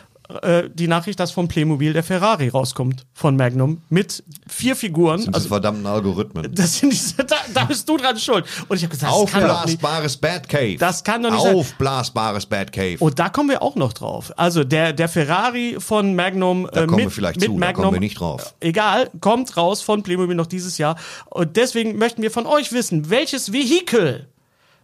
äh, 0.42 0.70
die 0.74 0.88
Nachricht, 0.88 1.20
dass 1.20 1.32
vom 1.32 1.48
Playmobil 1.48 1.94
der 1.94 2.04
Ferrari 2.04 2.48
rauskommt 2.50 3.06
von 3.14 3.36
Magnum 3.36 3.82
mit 3.90 4.24
vier 4.48 4.76
Figuren. 4.76 5.20
Diese 5.20 5.34
Also, 5.34 5.48
verdammten 5.50 5.86
Algorithmen. 5.86 6.52
das 6.56 6.78
sind 6.80 6.92
diese, 6.94 7.24
da, 7.24 7.36
da 7.54 7.66
bist 7.66 7.88
du 7.90 7.98
dran 7.98 8.18
schuld. 8.18 8.46
Und 8.68 8.78
ich 8.78 8.84
habe 8.84 8.92
gesagt, 8.96 9.12
das 9.14 9.32
kann 9.32 9.42
doch 9.48 9.66
nicht. 9.66 9.76
Aufblasbares 9.76 10.18
Batcave. 10.18 10.78
Das 10.78 11.04
kann 11.04 11.24
doch 11.24 11.32
nicht 11.32 11.44
sein. 11.44 11.56
Aufblasbares 11.56 12.46
Batcave. 12.46 12.98
Und 13.00 13.20
da 13.20 13.30
kommen 13.30 13.50
wir 13.50 13.62
auch 13.62 13.76
noch 13.76 13.94
drauf. 13.94 14.32
Also 14.38 14.64
der, 14.64 14.94
der 14.94 15.10
Ferrari 15.10 15.76
von 15.80 16.16
Magnum 16.16 16.68
Da 16.72 16.84
äh, 16.84 16.86
kommen 16.86 16.96
mit, 16.98 17.06
wir 17.06 17.12
vielleicht 17.12 17.40
mit 17.42 17.50
zu, 17.50 17.54
da 17.54 17.60
Magnum, 17.60 17.84
kommen 17.86 17.96
wir 17.96 18.00
nicht 18.00 18.20
drauf. 18.20 18.56
äh, 18.60 18.70
Egal, 18.70 19.10
kommt 19.20 19.56
raus 19.58 19.82
von 19.82 20.04
Playmobil 20.04 20.36
noch 20.36 20.48
dieses 20.48 20.78
Jahr. 20.78 20.98
Und 21.30 21.58
deswegen 21.58 21.98
möchten 21.98 22.22
wir 22.22 22.32
von 22.32 22.46
euch 22.46 22.72
wissen, 22.72 23.10
welches 23.10 23.52
Vehikel, 23.52 24.28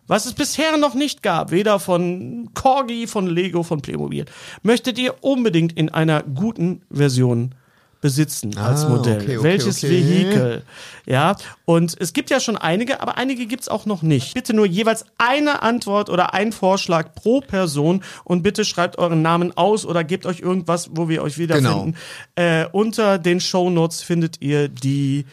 was 0.10 0.26
es 0.26 0.34
bisher 0.34 0.76
noch 0.78 0.96
nicht 0.96 1.24
gab, 1.24 1.52
weder 1.52 1.80
von 1.80 2.50
Corgi, 2.56 3.08
von 3.08 3.28
Lego, 3.28 3.64
von 3.64 3.82
Playmobil, 3.82 4.26
möchtet 4.64 4.98
ihr 4.98 5.24
unbedingt 5.24 5.78
in 5.78 5.90
einer 5.90 6.24
guten 6.24 6.82
Version 6.92 7.54
besitzen 8.02 8.58
als 8.58 8.88
Modell. 8.88 9.20
Ah, 9.20 9.24
okay, 9.24 9.38
okay, 9.38 9.44
welches 9.44 9.84
okay. 9.84 9.92
Vehikel? 9.92 10.64
Ja, 11.06 11.36
und 11.66 11.96
es 12.00 12.14
gibt 12.14 12.30
ja 12.30 12.40
schon 12.40 12.58
einige, 12.58 13.02
aber 13.02 13.18
einige 13.18 13.46
gibt 13.46 13.64
es 13.64 13.70
auch 13.70 13.86
noch 13.86 14.02
nicht. 14.02 14.34
Bitte 14.34 14.54
nur 14.54 14.66
jeweils 14.66 15.06
eine 15.18 15.62
Antwort 15.62 16.10
oder 16.10 16.34
ein 16.34 16.52
Vorschlag 16.54 17.14
pro 17.14 17.42
Person 17.42 18.04
und 18.24 18.42
bitte 18.42 18.64
schreibt 18.66 18.98
euren 18.98 19.22
Namen 19.22 19.56
aus 19.58 19.86
oder 19.86 20.04
gebt 20.04 20.26
euch 20.26 20.40
irgendwas, 20.40 20.90
wo 20.94 21.10
wir 21.10 21.22
euch 21.22 21.38
wiederfinden. 21.38 21.96
Äh, 22.36 22.66
unter 22.72 23.20
den 23.20 23.42
Shownotes 23.42 24.02
findet 24.02 24.42
ihr 24.42 24.70
die 24.70 25.26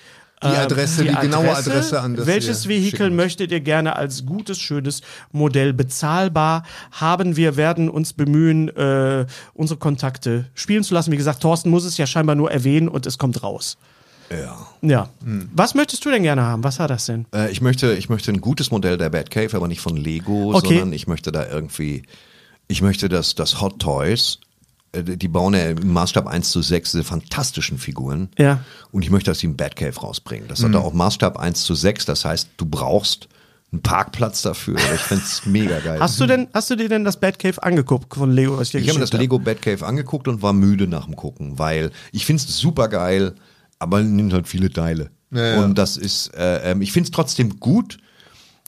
Die 0.53 0.57
Adresse, 0.57 1.05
die 1.05 1.15
genaue 1.15 1.55
Adresse, 1.57 2.01
an 2.01 2.17
das 2.17 2.27
Welches 2.27 2.69
Vehikel 2.69 3.11
möchtet 3.11 3.51
ihr 3.53 3.61
gerne 3.61 3.97
als 3.97 4.27
gutes, 4.27 4.59
schönes 4.59 5.01
Modell 5.33 5.73
bezahlbar 5.73 6.63
haben? 6.93 7.37
Wir 7.37 7.57
werden 7.57 7.89
uns 7.89 8.13
bemühen, 8.13 8.69
äh, 8.77 9.27
unsere 9.55 9.79
Kontakte 9.79 10.47
spielen 10.55 10.85
zu 10.85 10.95
lassen. 10.95 11.13
Wie 11.13 11.17
gesagt, 11.17 11.41
Thorsten 11.43 11.71
muss 11.71 11.85
es 11.85 11.97
ja 11.97 12.07
scheinbar 12.07 12.35
nur 12.37 12.51
erwähnen 12.51 12.89
und 12.89 13.07
es 13.07 13.19
kommt 13.19 13.43
raus. 13.43 13.77
ja. 14.31 14.57
Ja. 14.83 15.09
Hm. 15.25 15.49
Was 15.55 15.75
möchtest 15.75 16.05
du 16.05 16.11
denn 16.11 16.23
gerne 16.23 16.43
haben? 16.43 16.63
Was 16.65 16.79
hat 16.79 16.91
das 16.91 17.07
denn? 17.07 17.27
Äh, 17.35 17.51
ich, 17.51 17.61
möchte, 17.61 17.93
ich 17.95 18.09
möchte 18.09 18.31
ein 18.31 18.41
gutes 18.41 18.71
Modell 18.71 18.97
der 18.99 19.11
Batcave, 19.11 19.57
aber 19.57 19.69
nicht 19.69 19.81
von 19.81 19.97
Lego, 19.97 20.55
Okay. 20.55 20.69
sondern 20.69 20.93
ich 20.93 21.07
möchte 21.07 21.33
da 21.33 21.47
irgendwie, 21.49 22.03
ich 22.69 22.83
möchte, 22.83 23.09
dass 23.09 23.35
das 23.35 23.61
Hot 23.61 23.79
Toys, 23.81 24.39
die 25.03 25.29
bauen 25.29 25.55
ja 25.55 25.71
im 25.71 25.93
Maßstab 25.93 26.27
1 26.27 26.51
zu 26.51 26.63
6 26.63 26.93
diese 26.93 27.05
fantastischen 27.05 27.79
Figuren. 27.79 28.29
Ja. 28.39 28.61
Und 28.93 29.03
ich 29.03 29.11
möchte, 29.11 29.31
dass 29.31 29.39
sie 29.39 29.47
einen 29.47 29.57
Batcave 29.57 29.99
rausbringen. 29.99 30.49
Das 30.49 30.63
hat 30.63 30.75
da 30.75 30.79
auch 30.79 30.93
Maßstab 30.93 31.39
1 31.39 31.65
zu 31.65 31.75
6, 31.75 32.07
das 32.07 32.25
heißt, 32.25 32.51
du 32.57 32.67
brauchst 32.67 33.29
einen 33.73 33.83
Parkplatz 33.83 34.43
dafür. 34.43 34.77
Ich 34.77 35.01
finde 35.01 35.25
es 35.25 35.47
mega 35.47 35.81
geil. 35.81 35.99
Hast 36.01 36.21
du 36.21 36.27
denn, 36.27 36.49
hast 36.55 36.71
du 36.71 36.77
dir 36.77 36.89
denn 36.89 37.05
das 37.05 37.19
Batcave 37.19 37.63
angeguckt 37.63 38.15
von 38.15 38.31
Lego, 38.31 38.59
was 38.59 38.73
ich 38.73 38.89
habe 38.89 38.99
mir 38.99 39.05
das 39.05 39.13
Lego 39.13 39.39
Batcave 39.39 39.85
angeguckt 39.85 40.29
und 40.29 40.43
war 40.43 40.53
müde 40.53 40.87
nach 40.87 41.07
dem 41.07 41.17
Gucken, 41.17 41.59
weil 41.59 41.91
ich 42.13 42.25
finde 42.27 42.43
es 42.43 42.57
super 42.57 42.89
geil, 42.89 43.35
aber 43.79 44.03
nimmt 44.03 44.33
halt 44.33 44.49
viele 44.49 44.71
Teile. 44.71 45.11
Ja, 45.33 45.55
ja. 45.55 45.65
Und 45.65 45.77
das 45.77 45.97
ist, 45.97 46.35
äh, 46.35 46.71
ähm, 46.71 46.83
ich 46.83 46.93
finde 46.93 47.09
es 47.09 47.11
trotzdem 47.11 47.59
gut 47.59 47.99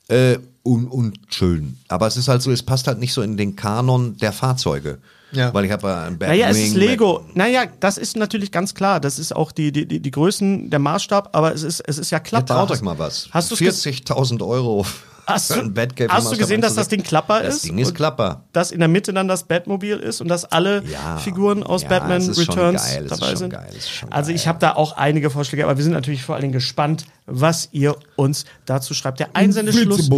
äh, 0.09 0.39
und, 0.63 0.89
und 0.89 1.19
schön. 1.29 1.79
Aber 1.89 2.07
es 2.07 2.17
ist 2.17 2.29
halt 2.29 2.43
so, 2.43 2.51
es 2.51 2.63
passt 2.63 2.89
halt 2.89 2.99
nicht 2.99 3.13
so 3.13 3.23
in 3.23 3.37
den 3.37 3.57
Kanon 3.57 4.17
der 4.17 4.33
Fahrzeuge. 4.33 4.99
Ja. 5.33 5.53
Weil 5.53 5.65
ich 5.67 5.73
habe 5.73 5.95
ein 5.95 6.19
Batwing. 6.19 6.39
Naja, 6.39 6.49
es 6.51 6.59
ist 6.59 6.75
Lego. 6.75 7.19
Bat- 7.21 7.37
Naja, 7.37 7.65
das 7.81 7.99
ist 7.99 8.17
natürlich 8.17 8.51
ganz 8.51 8.75
klar. 8.75 8.99
Das 9.01 9.19
ist 9.19 9.35
auch 9.37 9.53
die, 9.53 9.73
die, 9.73 9.87
die, 9.87 10.01
die 10.01 10.11
Größen, 10.11 10.71
der 10.71 10.79
Maßstab, 10.79 11.37
aber 11.37 11.55
es 11.55 11.63
ist, 11.63 11.81
es 11.87 11.99
ist 11.99 12.11
ja 12.11 12.17
Ja, 12.19 12.21
klappbar. 12.25 12.57
traut 12.67 12.71
euch 12.71 12.83
mal 12.83 12.99
was. 12.99 13.29
Hast 13.31 13.51
du's 13.51 13.61
ges- 13.61 13.83
40.000 13.87 14.43
Euro. 14.47 14.87
Hast 15.27 15.53
für 15.53 15.69
du, 15.69 16.09
hast 16.09 16.33
du 16.33 16.39
gesehen, 16.39 16.63
dass 16.63 16.71
1 16.71 16.77
das 16.77 16.89
Ding 16.89 17.03
Klapper 17.03 17.43
Das 17.43 17.57
ist? 17.57 17.67
Ding 17.67 17.77
ist 17.77 17.95
Klapper. 17.95 18.45
Dass 18.55 18.71
in 18.71 18.79
der 18.79 18.89
Mitte 18.89 19.13
dann 19.13 19.29
das 19.29 19.45
Batmobil 19.45 19.99
ist 19.99 20.23
und 20.23 20.29
dass 20.29 20.47
alle 20.47 20.83
Ja. 20.91 21.19
Figuren 21.19 21.63
aus 21.63 21.83
Ja, 21.83 21.89
Batman 21.91 22.23
Returns 22.31 22.83
geil, 22.83 23.07
dabei 23.11 23.35
sind. 23.35 23.51
geil, 23.51 23.69
also 24.09 24.31
ich 24.31 24.49
habe 24.49 24.59
da 24.59 24.73
auch 24.75 24.93
einige 24.97 25.29
Vorschläge, 25.29 25.65
aber 25.65 25.77
wir 25.77 25.85
sind 25.85 25.93
natürlich 25.93 26.23
vor 26.23 26.37
allen 26.37 26.43
Dingen 26.45 26.55
gespannt, 26.55 27.05
was 27.27 27.69
ihr 27.73 27.95
uns 28.17 28.47
dazu 28.65 28.95
schreibt. 28.95 29.21
Der 29.21 29.37
Einsendeschluss 29.37 30.09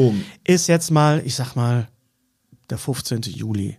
ist 0.44 0.68
jetzt 0.68 0.92
mal, 0.92 1.20
ich 1.24 1.34
sag 1.34 1.56
mal, 1.56 1.88
der 2.70 2.78
15. 2.78 3.22
Juli. 3.22 3.78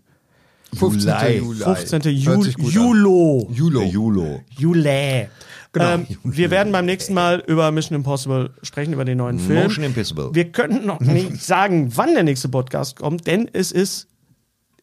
15. 0.76 1.12
Juli. 1.12 1.38
Juli. 1.38 1.64
15. 1.64 2.04
Hört 2.04 2.06
Jul 2.16 2.44
sich 2.44 2.56
gut 2.56 2.66
an. 2.68 2.72
Julo. 2.72 3.48
Julo. 3.52 3.82
Julo. 3.84 4.42
Juli. 4.58 5.28
Genau. 5.74 5.86
Ähm, 5.86 6.08
wir 6.24 6.52
werden 6.52 6.74
beim 6.74 6.86
nächsten 6.86 7.14
Mal 7.14 7.42
über 7.48 7.72
Mission 7.72 7.96
Impossible 7.96 8.52
sprechen, 8.62 8.94
über 8.94 9.06
den 9.06 9.18
neuen 9.20 9.40
Film. 9.40 9.64
Motion 9.64 9.86
Impossible. 9.86 10.30
Wir 10.34 10.52
können 10.52 10.86
noch 10.86 11.00
nicht 11.00 11.42
sagen, 11.44 11.92
wann 11.96 12.14
der 12.14 12.24
nächste 12.24 12.50
Podcast 12.50 12.98
kommt, 12.98 13.26
denn 13.28 13.50
es 13.54 13.72
ist, 13.72 14.08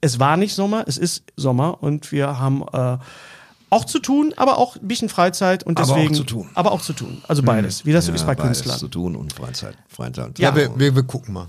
es 0.00 0.18
war 0.18 0.36
nicht 0.38 0.54
Sommer, 0.54 0.84
es 0.86 0.96
ist 0.96 1.24
Sommer 1.36 1.82
und 1.82 2.10
wir 2.10 2.38
haben 2.38 2.62
äh, 2.72 2.96
auch 3.70 3.84
zu 3.84 3.98
tun, 3.98 4.32
aber 4.38 4.56
auch 4.56 4.76
ein 4.76 4.88
bisschen 4.88 5.10
Freizeit 5.10 5.62
und 5.62 5.78
Aber 5.78 5.90
auch 5.90 5.94
deswegen. 5.96 6.14
zu 6.14 6.24
tun. 6.24 6.48
Aber 6.54 6.72
auch 6.72 6.80
zu 6.80 6.94
tun. 6.94 7.20
Also 7.28 7.42
beides, 7.42 7.84
wie 7.84 7.92
das 7.92 8.06
so 8.06 8.12
ist 8.12 8.26
bei 8.26 8.34
beides 8.34 8.60
Künstlern. 8.62 8.78
zu 8.78 8.88
tun 8.88 9.14
und 9.14 9.34
Freizeit. 9.34 9.76
Freizeit. 9.88 10.38
Ja, 10.38 10.56
wir, 10.56 10.78
wir, 10.78 10.94
wir 10.94 11.02
gucken 11.02 11.34
mal. 11.34 11.48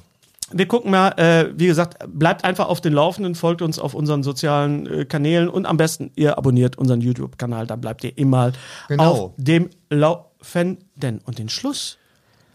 Wir 0.51 0.67
gucken 0.67 0.91
mal, 0.91 1.09
äh, 1.17 1.51
wie 1.55 1.67
gesagt, 1.67 1.97
bleibt 2.07 2.43
einfach 2.43 2.67
auf 2.67 2.81
den 2.81 2.93
Laufenden, 2.93 3.35
folgt 3.35 3.61
uns 3.61 3.77
auf 3.79 3.93
unseren 3.93 4.23
sozialen 4.23 4.87
äh, 4.87 5.05
Kanälen 5.05 5.47
und 5.49 5.65
am 5.65 5.77
besten 5.77 6.11
ihr 6.15 6.37
abonniert 6.37 6.77
unseren 6.77 7.01
YouTube-Kanal, 7.01 7.67
da 7.67 7.75
bleibt 7.75 8.03
ihr 8.03 8.17
immer 8.17 8.51
Genau. 8.87 9.03
auf 9.03 9.31
dem 9.37 9.69
Laufenden. 9.89 11.21
Und 11.25 11.37
den 11.39 11.49
Schluss. 11.49 11.97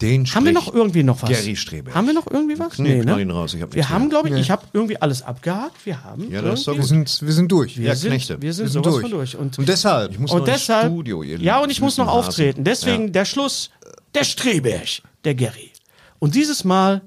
Den 0.01 0.27
Haben 0.27 0.45
wir 0.45 0.53
noch 0.53 0.75
irgendwie 0.75 1.05
noch 1.05 1.23
was? 1.23 1.31
Gary 1.31 1.55
Streber. 1.55 1.95
Haben 1.95 2.09
wir 2.09 2.15
noch 2.15 2.27
irgendwie 2.29 2.59
was? 2.59 2.79
Nee, 2.79 3.01
knall 3.01 3.21
ihn 3.21 3.31
raus, 3.31 3.55
ich 3.55 3.63
hab 3.63 3.73
wir 3.75 3.89
haben, 3.89 4.11
glaube 4.11 4.29
ich, 4.29 4.35
ich 4.35 4.51
habe 4.51 4.65
irgendwie 4.73 5.01
alles 5.01 5.23
abgehakt. 5.23 5.87
Wir 5.87 6.03
haben 6.03 6.29
Ja, 6.33 6.43
das 6.43 6.61
ist 6.61 6.69
doch 6.69 6.75
Wir 6.77 6.83
sind, 6.83 7.21
wir 7.23 7.33
sind 7.33 7.51
durch. 7.53 7.79
wir 7.79 7.87
Ja, 7.87 7.95
sind, 7.95 8.11
Knechte. 8.11 8.43
wir 8.43 8.53
sind 8.53 8.65
Wir 8.67 8.71
sind 8.73 8.85
sowas 8.85 8.95
durch. 8.95 9.03
von 9.03 9.11
durch. 9.13 9.37
Und, 9.37 9.57
Und 9.59 9.69
deshalb, 9.69 10.11
Ich 10.11 10.19
muss 10.19 10.33
und 10.33 10.41
noch 10.41 10.49
ins 10.49 10.57
deshalb, 10.57 10.87
Studio, 10.87 11.23
ihr 11.23 11.39
ja, 11.39 11.61
und 11.61 11.71
ich 11.71 11.81
muss 11.81 11.97
noch 11.97 12.09
auftreten. 12.09 12.65
Deswegen 12.65 13.05
Ja. 13.05 13.11
der 13.11 13.25
Schluss, 13.25 13.71
der 14.17 14.25
Streberg, 14.25 15.01
der 15.25 15.35
Gary. 15.37 15.71
Und 16.19 16.35
dieses 16.35 16.65
Mal 16.65 17.03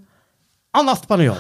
en 0.80 0.89
español. 0.89 1.38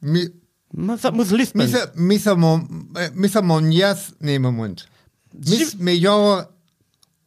mi, 0.00 0.28
Man 0.76 0.98
muss 1.12 1.30
lispen. 1.30 1.62
Misa, 1.62 1.90
Misa, 1.94 2.34
Mon, 2.34 2.90
Misa 3.14 3.40
Monjas, 3.42 4.14
nee, 4.18 4.38
Moment. 4.38 4.88
Miss 5.32 5.76
Millor, 5.78 6.48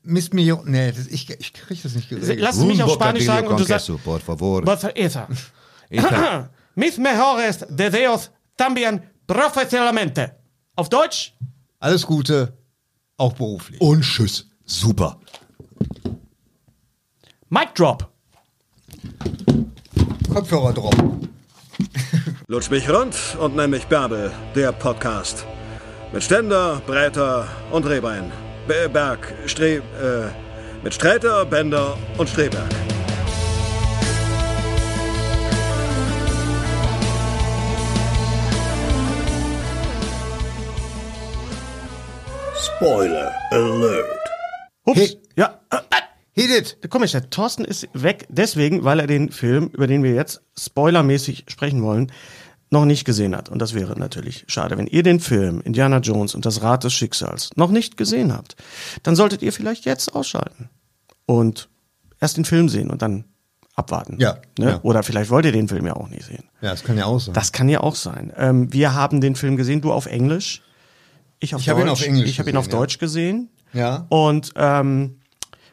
Miss 0.03 0.33
Millor, 0.33 0.63
nee, 0.65 0.91
das, 0.91 1.07
ich, 1.07 1.29
ich 1.29 1.53
krieg 1.53 1.81
das 1.81 1.95
nicht 1.95 2.09
geregelt. 2.09 2.39
Lass 2.41 2.57
mich 2.57 2.81
auf 2.83 2.93
Spanisch 2.93 3.25
sagen 3.25 3.47
und 3.47 3.59
du 3.59 3.63
sagst, 3.63 3.89
Por 4.03 4.19
favor. 4.19 4.65
was 4.65 4.83
esa. 4.95 5.27
Esa. 5.89 6.49
Mis 6.75 6.97
mejores 6.97 7.65
deseos 7.69 8.31
también 8.57 9.01
profesionalmente. 9.25 10.35
Auf 10.75 10.89
Deutsch? 10.89 11.33
Alles 11.79 12.05
Gute, 12.05 12.53
auch 13.17 13.33
beruflich. 13.33 13.79
Und 13.81 14.01
tschüss. 14.01 14.45
Super. 14.65 15.19
Mic 17.49 17.73
Drop. 17.75 18.11
Kopfhörer 20.37 20.71
drauf. 20.71 20.93
Lutsch 22.47 22.69
mich 22.69 22.87
rund 22.87 23.15
und 23.39 23.55
nenn 23.55 23.71
mich 23.71 23.87
Bärbel, 23.87 24.31
der 24.53 24.71
Podcast. 24.71 25.47
Mit 26.13 26.21
Ständer, 26.21 26.79
Breiter 26.85 27.47
und 27.71 27.87
Rehbein. 27.87 28.31
Be 28.67 28.87
Berg, 28.87 29.33
Stre... 29.47 29.77
Äh, 29.77 30.83
mit 30.83 30.93
Sträter, 30.93 31.43
Bender 31.43 31.97
und 32.19 32.29
Streberg. 32.29 32.69
Spoiler 42.61 43.33
Alert. 43.49 44.05
Ups. 44.85 44.99
Hey. 44.99 45.17
Ja. 45.35 45.59
Hit 46.37 46.77
it. 46.83 46.89
Komisch, 46.91 47.11
der 47.13 47.29
Thorsten 47.29 47.65
ist 47.65 47.87
weg, 47.93 48.25
deswegen, 48.29 48.83
weil 48.83 48.99
er 48.99 49.07
den 49.07 49.31
Film, 49.31 49.67
über 49.73 49.87
den 49.87 50.03
wir 50.03 50.13
jetzt 50.13 50.41
spoilermäßig 50.57 51.45
sprechen 51.47 51.81
wollen, 51.83 52.11
noch 52.69 52.85
nicht 52.85 53.05
gesehen 53.05 53.35
hat, 53.35 53.47
und 53.49 53.59
das 53.59 53.73
wäre 53.73 53.97
natürlich 53.97 54.43
schade, 54.47 54.77
wenn 54.77 54.87
ihr 54.87 55.01
den 55.01 55.19
Film 55.21 55.61
Indiana 55.61 55.99
Jones 55.99 56.35
und 56.35 56.45
das 56.45 56.61
Rad 56.61 56.83
des 56.83 56.93
Schicksals 56.93 57.49
noch 57.55 57.71
nicht 57.71 57.95
gesehen 57.97 58.33
habt, 58.33 58.55
dann 59.03 59.15
solltet 59.15 59.41
ihr 59.41 59.53
vielleicht 59.53 59.85
jetzt 59.85 60.13
ausschalten 60.13 60.69
und 61.25 61.69
erst 62.19 62.35
den 62.37 62.43
Film 62.45 62.67
sehen 62.67 62.89
und 62.91 63.01
dann 63.01 63.23
abwarten. 63.75 64.17
Ja, 64.19 64.39
Ne? 64.59 64.71
ja. 64.71 64.79
Oder 64.81 65.03
vielleicht 65.03 65.29
wollt 65.29 65.45
ihr 65.45 65.51
den 65.53 65.67
Film 65.69 65.85
ja 65.85 65.95
auch 65.95 66.09
nicht 66.09 66.25
sehen. 66.25 66.43
Ja, 66.61 66.71
das 66.71 66.83
kann 66.83 66.97
ja 66.97 67.05
auch 67.05 67.19
sein. 67.19 67.33
Das 67.33 67.51
kann 67.53 67.69
ja 67.69 67.79
auch 67.81 67.95
sein. 67.95 68.33
Ähm, 68.35 68.73
wir 68.73 68.93
haben 68.93 69.21
den 69.21 69.35
Film 69.35 69.55
gesehen, 69.55 69.79
du 69.81 69.93
auf 69.93 70.05
Englisch. 70.07 70.61
Ich 71.39 71.53
auf 71.55 71.61
Ich 71.61 71.67
Deutsch. 71.67 71.77
hab 71.77 71.85
ihn 71.85 71.89
auf 71.89 72.01
Englisch 72.03 72.29
Ich 72.29 72.39
habe 72.39 72.49
ihn 72.49 72.57
auf 72.57 72.65
gesehen, 72.65 72.73
ja. 72.73 72.79
Deutsch 72.79 72.97
gesehen. 72.97 73.49
Ja. 73.73 74.05
Und 74.09 74.51
ähm, 74.55 75.16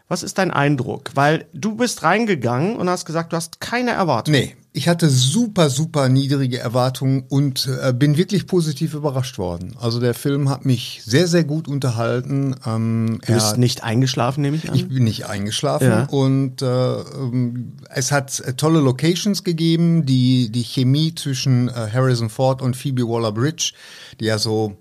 was 0.09 0.23
ist 0.23 0.39
dein 0.39 0.51
Eindruck? 0.51 1.11
Weil 1.15 1.47
du 1.55 1.77
bist 1.77 2.03
reingegangen 2.03 2.77
und 2.77 2.89
hast 2.91 3.05
gesagt, 3.07 3.33
du 3.33 3.37
hast 3.37 3.61
keine 3.61 3.93
Erwartung. 3.93 4.33
Nee, 4.35 4.55
ich 4.77 4.89
hatte 4.89 5.09
super, 5.09 5.71
super 5.71 6.09
niedrige 6.09 6.59
Erwartungen 6.59 7.25
und 7.29 7.69
äh, 7.81 7.93
bin 7.93 8.17
wirklich 8.17 8.47
positiv 8.47 8.93
überrascht 8.95 9.39
worden. 9.39 9.77
Also 9.81 10.01
der 10.01 10.15
Film 10.15 10.51
hat 10.51 10.65
mich 10.67 11.01
sehr, 11.07 11.27
sehr 11.29 11.45
gut 11.45 11.69
unterhalten. 11.69 12.57
Ähm, 12.67 13.21
Du 13.25 13.33
bist 13.33 13.57
nicht 13.57 13.85
eingeschlafen, 13.85 14.43
nehme 14.43 14.57
ich 14.57 14.69
an. 14.69 14.75
Ich 14.75 14.89
bin 14.89 15.05
nicht 15.05 15.27
eingeschlafen 15.27 15.87
Ja. 15.89 16.05
und 16.11 16.61
äh, 16.61 16.67
ähm, 16.67 17.75
es 17.89 18.11
hat 18.13 18.41
äh, 18.41 18.55
tolle 18.55 18.81
Locations 18.81 19.43
gegeben. 19.45 20.05
Die, 20.07 20.51
die 20.51 20.65
Chemie 20.65 21.15
zwischen 21.15 21.69
äh, 21.69 21.73
Harrison 21.93 22.29
Ford 22.29 22.61
und 22.61 22.77
Phoebe 22.77 23.09
Waller-Bridge, 23.09 23.73
die 24.21 24.25
ja 24.27 24.39
so 24.39 24.77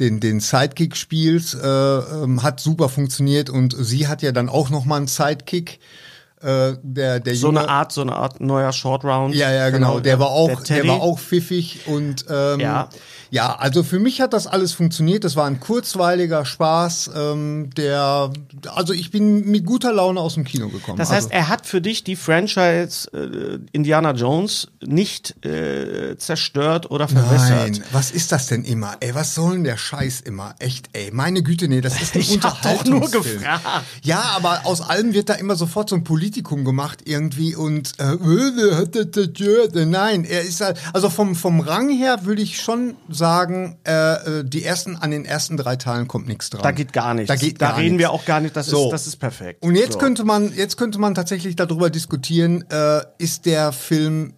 den, 0.00 0.20
den 0.20 0.40
Sidekick 0.40 0.96
spielt, 0.96 1.54
äh, 1.54 1.66
ähm, 1.98 2.42
hat 2.42 2.60
super 2.60 2.88
funktioniert 2.88 3.50
und 3.50 3.74
sie 3.78 4.08
hat 4.08 4.22
ja 4.22 4.32
dann 4.32 4.48
auch 4.48 4.70
noch 4.70 4.84
mal 4.84 4.96
einen 4.96 5.06
Sidekick. 5.08 5.80
Äh, 6.40 6.74
der, 6.82 7.20
der 7.20 7.36
so 7.36 7.48
junge- 7.50 7.60
eine 7.60 7.68
Art, 7.68 7.92
so 7.92 8.00
eine 8.00 8.16
Art 8.16 8.40
neuer 8.40 8.72
Short 8.72 9.04
Round. 9.04 9.32
ja, 9.34 9.52
ja, 9.52 9.70
genau. 9.70 10.00
Der 10.00 10.18
war 10.18 10.30
auch, 10.30 10.48
der, 10.48 10.58
Teddy. 10.78 10.88
war 10.88 11.00
auch 11.00 11.18
pfiffig 11.20 11.86
und 11.86 12.24
ähm, 12.28 12.58
Ja. 12.58 12.88
Ja. 13.32 13.56
also 13.56 13.82
für 13.82 13.98
mich 13.98 14.20
hat 14.20 14.32
das 14.32 14.46
alles 14.46 14.72
funktioniert. 14.72 15.24
Das 15.24 15.36
war 15.36 15.46
ein 15.46 15.60
kurzweiliger 15.60 16.44
Spaß. 16.44 17.10
Ähm, 17.16 17.70
der, 17.76 18.30
also 18.74 18.92
ich 18.92 19.10
bin 19.10 19.50
mit 19.50 19.66
guter 19.66 19.92
Laune 19.92 20.20
aus 20.20 20.34
dem 20.34 20.44
Kino 20.44 20.68
gekommen. 20.68 20.98
Das 20.98 21.10
heißt, 21.10 21.32
also, 21.32 21.34
er 21.34 21.48
hat 21.48 21.66
für 21.66 21.80
dich 21.80 22.04
die 22.04 22.16
Franchise 22.16 23.10
äh, 23.12 23.58
Indiana 23.72 24.12
Jones 24.12 24.68
nicht 24.80 25.44
äh, 25.44 26.16
zerstört 26.18 26.90
oder 26.90 27.08
verwässert. 27.08 27.72
Nein, 27.72 27.84
was 27.92 28.10
ist 28.10 28.32
das 28.32 28.46
denn 28.46 28.64
immer? 28.64 28.96
Ey, 29.00 29.14
was 29.14 29.34
soll 29.34 29.54
denn 29.54 29.64
der 29.64 29.76
Scheiß 29.76 30.20
immer? 30.20 30.54
Echt, 30.58 30.90
ey, 30.92 31.10
meine 31.12 31.42
Güte, 31.42 31.68
nee, 31.68 31.80
das 31.80 32.00
ist 32.00 32.14
ein 32.14 32.20
Ich 32.32 32.40
hab 32.42 32.62
doch 32.62 32.84
nur 32.84 33.02
Unterhaltungsfilm. 33.02 33.40
gefragt. 33.40 33.84
Ja, 34.02 34.20
aber 34.36 34.60
aus 34.64 34.80
allem 34.80 35.12
wird 35.14 35.28
da 35.28 35.34
immer 35.34 35.56
sofort 35.56 35.88
so 35.88 35.96
ein 35.96 36.04
Politikum 36.04 36.64
gemacht 36.64 37.00
irgendwie 37.04 37.56
und 37.56 37.92
äh, 37.98 38.12
äh? 38.12 39.86
Nein, 39.86 40.24
er 40.24 40.42
ist 40.42 40.60
halt, 40.60 40.78
also 40.92 41.10
vom, 41.10 41.34
vom 41.34 41.60
Rang 41.60 41.88
her 41.90 42.24
würde 42.24 42.42
ich 42.42 42.60
schon 42.60 42.94
sagen, 43.08 43.21
äh, 43.22 44.40
äh, 44.40 44.44
die 44.44 44.64
ersten, 44.64 44.96
an 44.96 45.10
den 45.10 45.24
ersten 45.24 45.56
drei 45.56 45.76
Teilen 45.76 46.08
kommt 46.08 46.26
nichts 46.28 46.50
dran. 46.50 46.62
Da 46.62 46.70
geht 46.72 46.92
gar 46.92 47.14
nichts. 47.14 47.28
Da 47.28 47.36
geht 47.36 47.60
da 47.60 47.68
gar 47.68 47.78
reden 47.78 47.96
nichts. 47.96 47.98
wir 48.00 48.10
auch 48.10 48.24
gar 48.24 48.40
nicht. 48.40 48.56
Das, 48.56 48.66
So. 48.66 48.86
ist, 48.86 48.92
das 48.92 49.06
ist 49.06 49.16
perfekt. 49.16 49.62
Und 49.62 49.74
jetzt 49.76 49.94
so. 49.94 49.98
könnte 49.98 50.24
man, 50.24 50.52
jetzt 50.54 50.76
könnte 50.76 50.98
man 50.98 51.14
tatsächlich 51.14 51.56
darüber 51.56 51.90
diskutieren, 51.90 52.64
äh, 52.70 53.02
ist 53.18 53.46
der 53.46 53.72
Film 53.72 54.34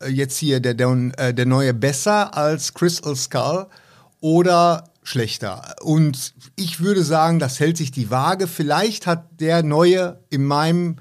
äh, 0.00 0.08
jetzt 0.08 0.36
hier 0.38 0.60
der, 0.60 0.74
der, 0.74 0.88
äh, 1.18 1.34
der 1.34 1.46
neue 1.46 1.74
besser 1.74 2.36
als 2.36 2.74
Crystal 2.74 3.16
Skull 3.16 3.66
oder 4.20 4.84
schlechter? 5.02 5.74
Und 5.82 6.34
ich 6.56 6.80
würde 6.80 7.02
sagen, 7.02 7.38
das 7.38 7.60
hält 7.60 7.76
sich 7.76 7.90
die 7.90 8.10
Waage. 8.10 8.46
Vielleicht 8.46 9.06
hat 9.06 9.24
der 9.40 9.62
neue 9.62 10.20
in 10.30 10.44
meinem 10.44 10.96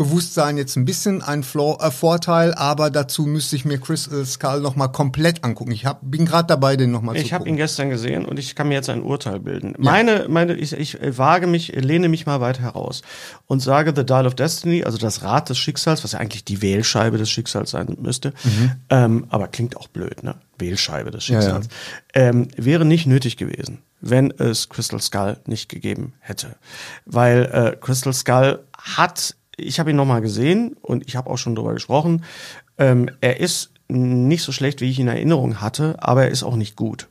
Bewusstsein 0.00 0.56
jetzt 0.56 0.76
ein 0.76 0.86
bisschen 0.86 1.20
ein 1.20 1.42
Flaw, 1.42 1.76
äh, 1.78 1.90
Vorteil, 1.90 2.54
aber 2.54 2.88
dazu 2.88 3.26
müsste 3.26 3.54
ich 3.54 3.66
mir 3.66 3.76
Crystal 3.76 4.24
Skull 4.24 4.62
noch 4.62 4.74
mal 4.74 4.88
komplett 4.88 5.44
angucken. 5.44 5.72
Ich 5.72 5.84
hab, 5.84 5.98
bin 6.02 6.24
gerade 6.24 6.46
dabei, 6.46 6.76
den 6.76 6.90
noch 6.90 7.02
mal 7.02 7.14
zu 7.14 7.20
Ich 7.20 7.34
habe 7.34 7.46
ihn 7.46 7.58
gestern 7.58 7.90
gesehen 7.90 8.24
und 8.24 8.38
ich 8.38 8.54
kann 8.54 8.68
mir 8.68 8.74
jetzt 8.74 8.88
ein 8.88 9.02
Urteil 9.02 9.40
bilden. 9.40 9.74
Meine, 9.76 10.24
meine, 10.30 10.54
ich, 10.54 10.72
ich 10.72 10.96
wage 11.18 11.46
mich, 11.46 11.68
lehne 11.74 12.08
mich 12.08 12.24
mal 12.24 12.40
weit 12.40 12.60
heraus 12.60 13.02
und 13.46 13.60
sage 13.60 13.92
The 13.94 14.06
Dial 14.06 14.26
of 14.26 14.34
Destiny, 14.34 14.84
also 14.84 14.96
das 14.96 15.22
Rad 15.22 15.50
des 15.50 15.58
Schicksals, 15.58 16.02
was 16.02 16.12
ja 16.12 16.18
eigentlich 16.18 16.46
die 16.46 16.62
Wählscheibe 16.62 17.18
des 17.18 17.30
Schicksals 17.30 17.72
sein 17.72 17.98
müsste, 18.00 18.32
ähm, 18.88 19.26
aber 19.28 19.48
klingt 19.48 19.76
auch 19.76 19.88
blöd, 19.88 20.22
ne? 20.22 20.36
Wählscheibe 20.58 21.10
des 21.10 21.28
Mhm. 21.28 21.34
Ja, 21.34 21.40
ja. 21.40 21.42
Schicksals, 21.42 21.68
Ähm, 22.14 22.48
wäre 22.56 22.86
nicht 22.86 23.06
nötig 23.06 23.36
gewesen, 23.36 23.82
wenn 24.00 24.30
es 24.30 24.70
Crystal 24.70 25.00
Skull 25.02 25.36
nicht 25.44 25.68
gegeben 25.68 26.14
hätte, 26.20 26.56
weil 27.04 27.44
äh, 27.52 27.76
Crystal 27.78 28.14
Skull 28.14 28.60
hat, 28.78 29.36
ich 29.60 29.78
habe 29.80 29.90
ihn 29.90 29.96
noch 29.96 30.06
mal 30.06 30.20
gesehen 30.20 30.76
und 30.82 31.06
ich 31.06 31.16
habe 31.16 31.30
auch 31.30 31.38
schon 31.38 31.54
drüber 31.54 31.72
gesprochen. 31.74 32.24
Ähm, 32.78 33.10
er 33.20 33.40
ist 33.40 33.72
nicht 33.88 34.42
so 34.42 34.52
schlecht, 34.52 34.80
wie 34.80 34.90
ich 34.90 34.98
ihn 34.98 35.08
in 35.08 35.14
Erinnerung 35.14 35.60
hatte, 35.60 35.96
aber 36.00 36.24
er 36.24 36.30
ist 36.30 36.42
auch 36.42 36.56
nicht 36.56 36.76
gut. 36.76 37.08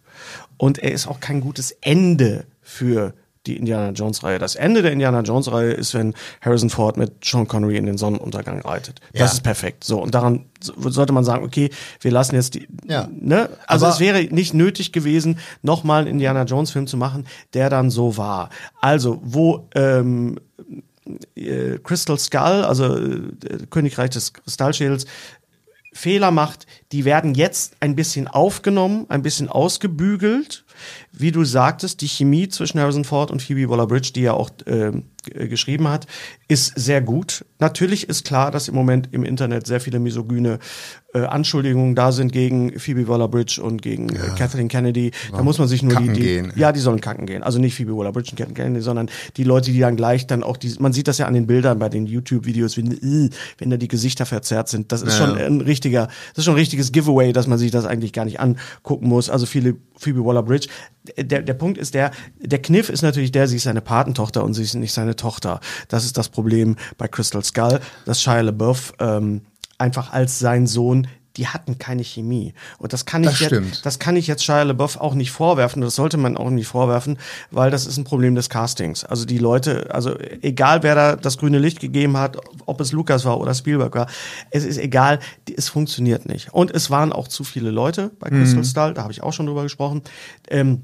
Und 0.57 0.79
er 0.79 0.91
ist 0.91 1.07
auch 1.07 1.19
kein 1.19 1.41
gutes 1.41 1.71
Ende 1.81 2.45
für 2.61 3.13
die 3.45 3.55
Indiana 3.57 3.91
Jones 3.91 4.21
Reihe. 4.23 4.37
Das 4.37 4.55
Ende 4.55 4.81
der 4.81 4.91
Indiana 4.91 5.21
Jones 5.21 5.49
Reihe 5.51 5.71
ist, 5.71 5.93
wenn 5.93 6.13
Harrison 6.41 6.69
Ford 6.69 6.97
mit 6.97 7.23
Sean 7.23 7.47
Connery 7.47 7.77
in 7.77 7.85
den 7.85 7.97
Sonnenuntergang 7.97 8.59
reitet. 8.61 8.99
Das 9.13 9.19
Ja. 9.19 9.25
ist 9.27 9.41
perfekt. 9.43 9.83
So 9.85 10.01
und 10.01 10.13
daran 10.13 10.45
so- 10.61 10.73
sollte 10.89 11.13
man 11.13 11.23
sagen, 11.23 11.45
okay, 11.45 11.69
wir 12.01 12.11
lassen 12.11 12.35
jetzt 12.35 12.55
die 12.55 12.67
Ja. 12.87 13.07
ne? 13.17 13.49
Also 13.65 13.85
Aber- 13.85 13.93
es 13.95 13.99
wäre 14.01 14.21
nicht 14.23 14.53
nötig 14.53 14.91
gewesen, 14.91 15.39
nochmal 15.63 16.01
einen 16.01 16.11
Indiana 16.11 16.43
Jones 16.43 16.71
Film 16.71 16.85
zu 16.85 16.97
machen, 16.97 17.25
der 17.53 17.69
dann 17.69 17.89
so 17.89 18.17
war. 18.17 18.49
Also, 18.81 19.19
wo 19.23 19.67
ähm, 19.73 20.37
äh, 21.35 21.77
Crystal 21.83 22.17
Skull, 22.17 22.63
also 22.63 22.95
äh, 22.97 23.21
Königreich 23.69 24.11
des 24.11 24.33
Kristallschädels, 24.33 25.05
Fehler 25.91 26.29
macht, 26.29 26.67
die 26.91 27.03
werden 27.03 27.33
jetzt 27.33 27.75
ein 27.79 27.95
bisschen 27.95 28.27
aufgenommen, 28.27 29.07
ein 29.09 29.23
bisschen 29.23 29.49
ausgebügelt. 29.49 30.63
Wie 31.11 31.31
du 31.31 31.43
sagtest, 31.43 32.01
die 32.01 32.07
Chemie 32.07 32.47
zwischen 32.47 32.79
Harrison 32.79 33.05
Ford 33.05 33.31
und 33.31 33.41
Phoebe 33.41 33.69
Waller-Bridge, 33.69 34.11
die 34.13 34.23
er 34.23 34.35
auch 34.35 34.51
g- 34.55 35.47
geschrieben 35.47 35.87
hat, 35.87 36.05
ist 36.47 36.73
sehr 36.75 37.01
gut. 37.01 37.43
Natürlich 37.57 38.07
ist 38.07 38.23
klar, 38.23 38.51
dass 38.51 38.67
im 38.67 38.75
Moment 38.75 39.09
im 39.11 39.23
Internet 39.23 39.65
sehr 39.65 39.81
viele 39.81 39.99
misogyne 39.99 40.59
äh, 41.13 41.21
Anschuldigungen 41.21 41.95
da 41.95 42.11
sind 42.11 42.31
gegen 42.31 42.77
Phoebe 42.79 43.07
Waller-Bridge 43.07 43.61
und 43.61 43.81
gegen 43.81 44.09
äh, 44.09 44.19
Kathleen 44.37 44.67
Kennedy. 44.67 45.11
Da 45.31 45.41
muss 45.41 45.57
man 45.57 45.67
sich 45.67 45.81
nur 45.81 45.91
die, 45.93 45.95
kacken 45.95 46.13
die 46.13 46.21
gehen. 46.21 46.53
ja, 46.55 46.71
die 46.71 46.79
sollen 46.79 47.01
kacken 47.01 47.25
gehen. 47.25 47.41
Also 47.41 47.57
nicht 47.59 47.75
Phoebe 47.75 47.97
Waller-Bridge 47.97 48.31
und 48.31 48.37
Kathleen 48.37 48.55
Kennedy, 48.55 48.81
sondern 48.81 49.09
die 49.35 49.43
Leute, 49.43 49.71
die 49.71 49.79
dann 49.79 49.95
gleich 49.95 50.27
dann 50.27 50.43
auch 50.43 50.57
die, 50.57 50.75
man 50.79 50.93
sieht 50.93 51.07
das 51.07 51.17
ja 51.17 51.25
an 51.25 51.33
den 51.33 51.47
Bildern 51.47 51.79
bei 51.79 51.89
den 51.89 52.05
YouTube-Videos, 52.05 52.77
wenn, 52.77 52.91
äh, 52.91 53.29
wenn 53.57 53.69
da 53.69 53.77
die 53.77 53.87
Gesichter 53.87 54.25
verzerrt 54.25 54.69
sind. 54.69 54.91
Das 54.91 55.01
ist 55.01 55.17
schon 55.17 55.35
ein 55.35 55.61
richtiger, 55.61 56.07
das 56.07 56.39
ist 56.39 56.45
schon 56.45 56.53
ein 56.53 56.59
richtiges 56.59 56.91
Giveaway, 56.91 57.33
dass 57.33 57.47
man 57.47 57.57
sich 57.57 57.71
das 57.71 57.85
eigentlich 57.85 58.13
gar 58.13 58.25
nicht 58.25 58.39
angucken 58.39 59.07
muss. 59.07 59.29
Also 59.29 59.45
viele 59.45 59.77
Phoebe 59.97 60.23
Waller-Bridge. 60.23 60.67
Der, 61.17 61.41
der 61.41 61.53
Punkt 61.53 61.79
ist 61.79 61.95
der, 61.95 62.11
der 62.39 62.61
Kniff 62.61 62.89
ist 62.89 63.01
natürlich 63.01 63.31
der, 63.31 63.47
sie 63.47 63.55
ist 63.55 63.63
seine 63.63 63.81
Patentochter 63.81 64.43
und 64.43 64.53
sie 64.53 64.61
ist 64.61 64.75
nicht 64.75 64.93
seine 64.93 65.15
Tochter. 65.15 65.59
Das 65.87 66.05
ist 66.05 66.17
das 66.17 66.29
Problem 66.29 66.75
bei 66.97 67.07
Crystal 67.07 67.43
Skull, 67.43 67.79
dass 68.05 68.21
Shia 68.21 68.41
LaBeouf 68.41 68.93
ähm, 68.99 69.41
einfach 69.79 70.13
als 70.13 70.39
sein 70.39 70.67
Sohn 70.67 71.07
die 71.37 71.47
hatten 71.47 71.77
keine 71.77 72.03
Chemie. 72.03 72.53
Und 72.79 72.91
das 72.91 73.05
kann 73.05 73.23
ich 73.23 73.29
Das 73.29 73.39
jetzt, 73.39 73.85
das 73.85 73.99
kann 73.99 74.15
ich 74.15 74.27
jetzt 74.27 74.43
Shia 74.43 74.63
LaBeouf 74.63 74.97
auch 74.97 75.13
nicht 75.13 75.31
vorwerfen. 75.31 75.81
Das 75.81 75.95
sollte 75.95 76.17
man 76.17 76.35
auch 76.35 76.49
nicht 76.49 76.67
vorwerfen, 76.67 77.17
weil 77.49 77.71
das 77.71 77.85
ist 77.85 77.97
ein 77.97 78.03
Problem 78.03 78.35
des 78.35 78.49
Castings. 78.49 79.05
Also 79.05 79.25
die 79.25 79.37
Leute, 79.37 79.93
also 79.93 80.17
egal 80.41 80.83
wer 80.83 80.95
da 80.95 81.15
das 81.15 81.37
grüne 81.37 81.59
Licht 81.59 81.79
gegeben 81.79 82.17
hat, 82.17 82.37
ob 82.65 82.81
es 82.81 82.91
Lucas 82.91 83.23
war 83.25 83.39
oder 83.39 83.53
Spielberg 83.53 83.95
war, 83.95 84.07
es 84.51 84.65
ist 84.65 84.77
egal, 84.77 85.19
es 85.55 85.69
funktioniert 85.69 86.27
nicht. 86.27 86.53
Und 86.53 86.71
es 86.71 86.89
waren 86.89 87.13
auch 87.13 87.27
zu 87.27 87.43
viele 87.43 87.71
Leute 87.71 88.11
bei 88.19 88.29
Crystal 88.29 88.63
Skull, 88.63 88.93
da 88.93 89.03
habe 89.03 89.13
ich 89.13 89.23
auch 89.23 89.33
schon 89.33 89.45
drüber 89.45 89.63
gesprochen. 89.63 90.01
Ähm, 90.49 90.81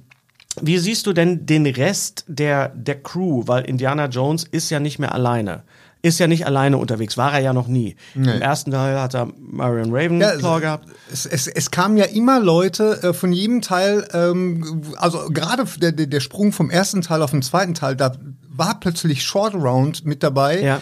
wie 0.61 0.77
siehst 0.77 1.05
du 1.05 1.11
denn 1.11 1.45
den 1.45 1.65
Rest 1.65 2.23
der, 2.27 2.69
der 2.69 3.01
Crew? 3.01 3.43
Weil 3.45 3.65
Indiana 3.65 4.05
Jones 4.05 4.45
ist 4.45 4.69
ja 4.69 4.79
nicht 4.79 4.99
mehr 4.99 5.13
alleine. 5.13 5.63
Ist 6.05 6.19
ja 6.19 6.27
nicht 6.27 6.45
alleine 6.45 6.77
unterwegs, 6.77 7.17
war 7.17 7.33
er 7.33 7.39
ja 7.39 7.51
noch 7.51 7.67
nie. 7.67 7.95
Im 8.13 8.27
ersten 8.27 8.69
Teil 8.69 9.01
hat 9.01 9.15
er 9.15 9.27
Marion 9.39 9.91
Ravenclaw 9.91 10.61
gehabt. 10.61 10.87
Es, 11.11 11.25
es, 11.25 11.47
es 11.47 11.71
kamen 11.71 11.97
ja 11.97 12.05
immer 12.05 12.39
Leute 12.39 13.01
äh, 13.01 13.13
von 13.13 13.31
jedem 13.31 13.61
Teil, 13.63 14.07
ähm, 14.13 14.83
also 14.97 15.29
gerade 15.29 15.65
der, 15.77 15.93
der 15.93 16.05
der 16.05 16.19
Sprung 16.19 16.51
vom 16.51 16.69
ersten 16.69 17.01
Teil 17.01 17.23
auf 17.23 17.31
den 17.31 17.41
zweiten 17.41 17.73
Teil, 17.73 17.95
da 17.95 18.15
war 18.49 18.79
plötzlich 18.79 19.23
Short 19.23 19.55
Round 19.55 20.05
mit 20.05 20.21
dabei. 20.21 20.61
Ja. 20.61 20.81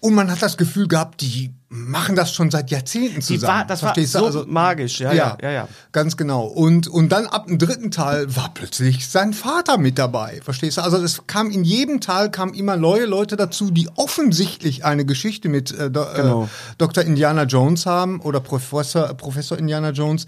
Und 0.00 0.14
man 0.14 0.30
hat 0.30 0.42
das 0.42 0.56
Gefühl 0.56 0.88
gehabt, 0.88 1.20
die 1.20 1.54
machen 1.76 2.14
das 2.14 2.32
schon 2.32 2.52
seit 2.52 2.70
Jahrzehnten 2.70 3.16
Die 3.16 3.20
zusammen. 3.20 3.52
war, 3.58 3.64
das 3.66 3.82
war 3.82 3.88
Verstehst 3.94 4.14
du? 4.14 4.18
so 4.20 4.24
Also- 4.26 4.44
magisch, 4.46 5.00
ja, 5.00 5.12
ja, 5.12 5.36
ja, 5.42 5.50
ja. 5.50 5.68
Ganz 5.90 6.16
genau. 6.16 6.44
Und, 6.46 6.86
und 6.86 7.08
dann 7.10 7.26
ab 7.26 7.48
dem 7.48 7.58
dritten 7.58 7.90
Teil 7.90 8.34
war 8.36 8.54
plötzlich 8.54 9.08
sein 9.08 9.32
Vater 9.32 9.76
mit 9.76 9.98
dabei. 9.98 10.40
Verstehst 10.44 10.76
du? 10.76 10.82
Also 10.82 10.98
es 10.98 11.26
kam 11.26 11.50
in 11.50 11.64
jedem 11.64 12.00
Teil 12.00 12.30
kamen 12.30 12.54
immer 12.54 12.76
neue 12.76 13.06
Leute 13.06 13.36
dazu, 13.36 13.72
die 13.72 13.88
offensichtlich 13.96 14.84
eine 14.84 15.04
Geschichte 15.04 15.48
mit 15.48 15.72
äh, 15.76 15.90
Do, 15.90 16.04
Genau. 16.14 16.44
äh, 16.44 16.48
Dr. 16.78 17.02
Indiana 17.04 17.42
Jones 17.42 17.86
haben 17.86 18.20
oder 18.20 18.38
Professor, 18.40 19.12
Professor 19.14 19.58
Indiana 19.58 19.90
Jones. 19.90 20.26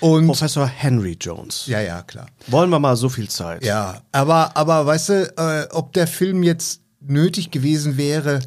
Und 0.00 0.26
Professor 0.26 0.66
Henry 0.66 1.16
Jones. 1.20 1.66
ja, 1.66 1.80
ja, 1.80 2.02
klar. 2.02 2.26
Wollen 2.48 2.70
wir 2.70 2.78
mal 2.80 2.96
so 2.96 3.08
viel 3.08 3.28
Zeit? 3.28 3.64
Ja, 3.64 4.00
aber, 4.10 4.56
aber 4.56 4.84
weißt 4.84 5.08
du, 5.10 5.32
äh, 5.36 5.68
ob 5.72 5.92
der 5.92 6.06
Film 6.08 6.42
jetzt 6.42 6.80
nötig 7.00 7.50
gewesen 7.52 7.96
wäre, 7.96 8.40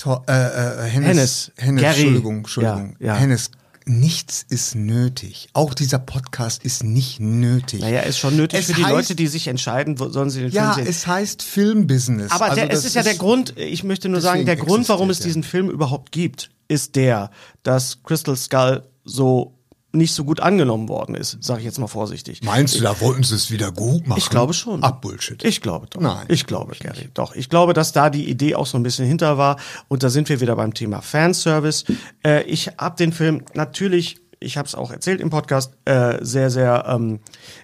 to, 0.00 0.22
äh, 0.26 0.32
äh, 0.32 0.88
Hennes, 0.88 1.06
Hennes. 1.16 1.52
Hennes. 1.56 1.82
Entschuldigung, 1.84 2.36
Entschuldigung, 2.38 2.96
Ja, 2.98 3.06
ja. 3.08 3.14
Hennes, 3.16 3.50
nichts 3.86 4.44
ist 4.48 4.74
nötig. 4.74 5.48
Auch 5.52 5.74
dieser 5.74 5.98
Podcast 5.98 6.64
ist 6.64 6.84
nicht 6.84 7.18
nötig. 7.20 7.80
Naja, 7.80 8.00
ist 8.00 8.18
schon 8.18 8.36
nötig 8.36 8.60
Es 8.60 8.66
für 8.66 8.74
die 8.74 8.84
heißt- 8.84 8.90
Leute, 8.90 9.14
die 9.14 9.26
sich 9.26 9.48
entscheiden, 9.48 9.98
wo 9.98 10.08
sollen 10.08 10.30
sie 10.30 10.40
den 10.42 10.52
Ja, 10.52 10.72
Film 10.74 10.84
sehen. 10.86 10.90
es 10.90 11.06
heißt 11.06 11.42
Filmbusiness. 11.42 12.30
Aber 12.30 12.44
Also 12.46 12.56
der, 12.56 12.72
es 12.72 12.84
ist 12.84 12.94
ja 12.94 13.02
der 13.02 13.14
Grund, 13.16 13.54
ich 13.58 13.82
möchte 13.84 14.08
nur 14.08 14.20
sagen, 14.20 14.46
der 14.46 14.56
Grund, 14.56 14.88
warum 14.88 15.10
es 15.10 15.20
diesen 15.20 15.42
Film 15.42 15.70
überhaupt 15.70 16.12
gibt, 16.12 16.50
ist 16.68 16.94
der, 16.96 17.30
dass 17.62 18.02
Crystal 18.04 18.36
Skull 18.36 18.82
so 19.04 19.54
nicht 19.92 20.14
so 20.14 20.24
gut 20.24 20.40
angenommen 20.40 20.88
worden 20.88 21.14
ist, 21.14 21.38
sage 21.42 21.60
ich 21.60 21.64
jetzt 21.64 21.78
mal 21.78 21.88
vorsichtig. 21.88 22.42
Meinst 22.42 22.76
du, 22.76 22.80
da 22.80 23.00
wollten 23.00 23.22
sie 23.24 23.34
es 23.34 23.50
wieder 23.50 23.72
gut 23.72 24.06
machen? 24.06 24.18
Ich 24.18 24.30
glaube 24.30 24.52
schon. 24.52 24.80
Ach, 24.82 24.92
Bullshit. 24.92 25.42
Ich 25.44 25.60
glaube 25.60 25.86
doch. 25.90 26.00
Nein, 26.00 26.26
ich 26.28 26.46
glaube, 26.46 26.74
Gary. 26.78 27.08
Doch. 27.14 27.34
Ich 27.34 27.48
glaube, 27.48 27.72
dass 27.72 27.92
da 27.92 28.10
die 28.10 28.28
Idee 28.28 28.54
auch 28.54 28.66
so 28.66 28.78
ein 28.78 28.82
bisschen 28.82 29.06
hinter 29.06 29.36
war. 29.38 29.56
Und 29.88 30.02
da 30.02 30.10
sind 30.10 30.28
wir 30.28 30.40
wieder 30.40 30.56
beim 30.56 30.74
Thema 30.74 31.02
Fanservice. 31.02 31.84
Äh, 32.24 32.42
ich 32.44 32.68
habe 32.78 32.96
den 32.96 33.12
Film 33.12 33.44
natürlich, 33.54 34.20
ich 34.38 34.56
habe 34.56 34.66
es 34.66 34.74
auch 34.74 34.90
erzählt 34.90 35.20
im 35.20 35.30
Podcast, 35.30 35.72
äh, 35.84 36.18
sehr, 36.20 36.50
sehr 36.50 36.84
ähm, 36.88 37.20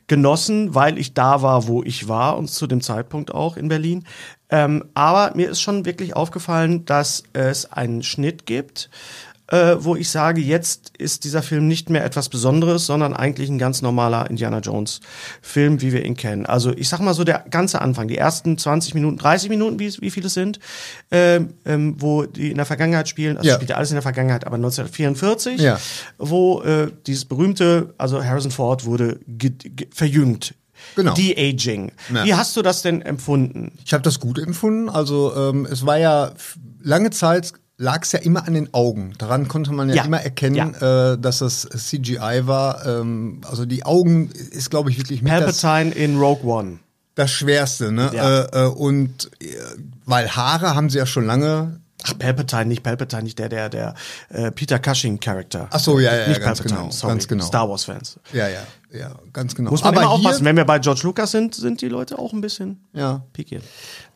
genossen, 0.09 0.75
weil 0.75 0.99
ich 0.99 1.15
da 1.15 1.43
war, 1.43 1.69
wo 1.69 1.83
ich 1.85 2.09
war 2.09 2.37
und 2.39 2.51
zu 2.51 2.67
dem 2.67 2.81
Zeitpunkt 2.81 3.33
auch 3.33 3.57
in 3.57 3.69
Berlin. 3.69 4.05
Ähm, 4.49 4.85
aber 4.95 5.35
mir 5.35 5.51
ist 5.51 5.61
schon 5.61 5.85
wirklich 5.85 6.15
aufgefallen, 6.15 6.85
dass 6.85 7.25
es 7.33 7.73
einen 7.73 8.03
Schnitt 8.03 8.47
gibt, 8.47 8.91
äh, 9.49 9.77
wo 9.79 9.95
ich 9.95 10.11
sage, 10.11 10.41
jetzt 10.41 10.93
ist 10.99 11.25
dieser 11.25 11.43
Film 11.43 11.69
nicht 11.69 11.89
mehr 11.89 12.05
etwas 12.05 12.29
Besonderes, 12.29 12.87
sondern 12.87 13.15
eigentlich 13.15 13.49
ein 13.49 13.59
ganz 13.59 13.81
normaler 13.81 14.29
Indiana 14.29 14.59
Jones 14.59 15.01
Film, 15.41 15.81
wie 15.81 15.93
wir 15.93 16.05
ihn 16.05 16.17
kennen. 16.17 16.47
Also 16.47 16.73
ich 16.73 16.89
sag 16.89 17.01
mal 17.01 17.15
so 17.15 17.23
der 17.25 17.45
ganze 17.51 17.81
Anfang, 17.81 18.09
die 18.09 18.19
ersten 18.19 18.59
20 18.59 18.95
Minuten, 18.95 19.19
30 19.19 19.49
Minuten, 19.49 19.79
wie, 19.79 19.93
wie 20.01 20.11
viele 20.11 20.27
es 20.27 20.35
sind, 20.35 20.59
ähm, 21.11 21.51
ähm, 21.65 21.95
wo 21.99 22.25
die 22.25 22.51
in 22.51 22.57
der 22.57 22.67
Vergangenheit 22.67 23.09
spielen, 23.09 23.37
also 23.37 23.49
Ja. 23.49 23.55
spielt 23.55 23.71
ja 23.71 23.77
alles 23.77 23.91
in 23.91 23.95
der 23.97 24.03
Vergangenheit, 24.03 24.47
aber 24.47 24.57
1944, 24.57 25.61
Ja. 25.61 25.79
wo 26.19 26.63
äh, 26.63 26.91
dieses 27.07 27.25
berühmte, 27.25 27.95
also 27.99 28.25
Harrison 28.25 28.51
Ford 28.51 28.85
wurde 28.85 29.21
verjüngt. 29.93 30.55
Genau. 30.95 31.15
De-Aging. 31.15 31.93
Ja. 32.13 32.25
Wie 32.25 32.35
hast 32.35 32.57
du 32.57 32.63
das 32.63 32.83
denn 32.83 33.01
empfunden? 33.01 33.73
Ich 33.85 33.93
habe 33.93 34.03
das 34.03 34.21
gut 34.21 34.39
empfunden. 34.39 34.89
Also 34.89 35.35
ähm, 35.35 35.67
es 35.71 35.87
war 35.87 35.99
ja 35.99 36.33
lange 36.83 37.11
Zeit 37.11 37.53
lag 37.79 38.03
es 38.03 38.13
ja 38.13 38.21
immer 38.21 38.47
an 38.47 38.55
den 38.55 38.73
Augen. 38.73 39.13
Daran 39.19 39.49
konnte 39.49 39.73
man 39.73 39.89
ja, 39.89 39.97
Ja. 39.97 40.05
immer 40.05 40.21
erkennen, 40.21 40.75
äh, 40.75 41.19
dass 41.19 41.39
das 41.39 41.69
CGI 41.69 42.43
war. 42.47 42.87
Ähm, 42.87 43.41
also 43.49 43.67
die 43.67 43.85
Augen 43.85 44.31
ist, 44.31 44.71
glaube 44.71 44.91
ich, 44.91 44.99
wirklich 44.99 45.23
mit 45.23 45.33
das, 45.33 45.61
Palpatine 45.61 45.95
in 45.95 46.19
Rogue 46.19 46.45
One. 46.51 46.79
das 47.15 47.31
Schwerste. 47.31 47.93
Ne? 47.93 48.11
Ja. 48.15 48.41
Äh, 48.45 48.65
äh, 48.65 48.69
und 48.69 49.31
äh, 49.41 49.47
weil 50.07 50.29
Haare 50.31 50.75
haben 50.75 50.89
sie 50.91 50.99
ja 50.99 51.07
schon 51.07 51.27
lange. 51.27 51.81
Ach, 52.05 52.19
Palpatine, 52.19 52.67
nicht 52.67 52.83
Palpatine, 52.83 53.23
nicht 53.23 53.39
der, 53.39 53.49
der, 53.49 53.69
der 53.69 53.95
äh, 54.29 54.51
Peter 54.51 54.79
Cushing-Charakter. 54.79 55.69
Ach 55.71 55.81
so, 55.81 55.99
ja, 55.99 56.15
ja, 56.15 56.29
nicht 56.29 56.41
ganz 56.41 56.59
Palpatine, 56.59 56.81
genau, 56.81 56.91
sorry. 56.93 57.13
ganz 57.13 57.29
genau. 57.29 57.45
Star 57.45 57.69
Wars-Fans. 57.69 58.21
Ja, 58.33 58.49
ja, 58.49 58.67
ja, 58.93 59.15
ganz 59.33 59.55
genau. 59.55 59.71
Muss 59.71 59.83
man 59.83 59.95
Aber 59.95 60.03
immer 60.03 60.11
aufpassen. 60.11 60.45
Wenn 60.45 60.57
wir 60.57 60.65
bei 60.65 60.79
George 60.79 61.01
Lucas 61.05 61.31
sind, 61.31 61.55
sind 61.55 61.81
die 61.81 61.89
Leute 61.89 62.19
auch 62.19 62.33
ein 62.33 62.41
bisschen 62.41 62.85
ja, 62.93 63.25
pikiert. 63.33 63.65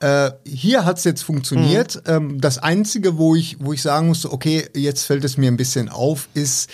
Äh, 0.01 0.31
hier 0.45 0.85
hat's 0.85 1.05
jetzt 1.05 1.23
funktioniert. 1.23 1.97
Mhm. 2.07 2.13
Ähm, 2.13 2.41
das 2.41 2.59
Einzige, 2.59 3.19
wo 3.19 3.35
ich, 3.35 3.57
wo 3.61 3.73
ich 3.73 3.83
sagen 3.83 4.09
musste, 4.09 4.33
okay, 4.33 4.69
jetzt 4.75 5.05
fällt 5.05 5.25
es 5.25 5.37
mir 5.37 5.51
ein 5.51 5.57
bisschen 5.57 5.89
auf, 5.89 6.29
ist, 6.35 6.71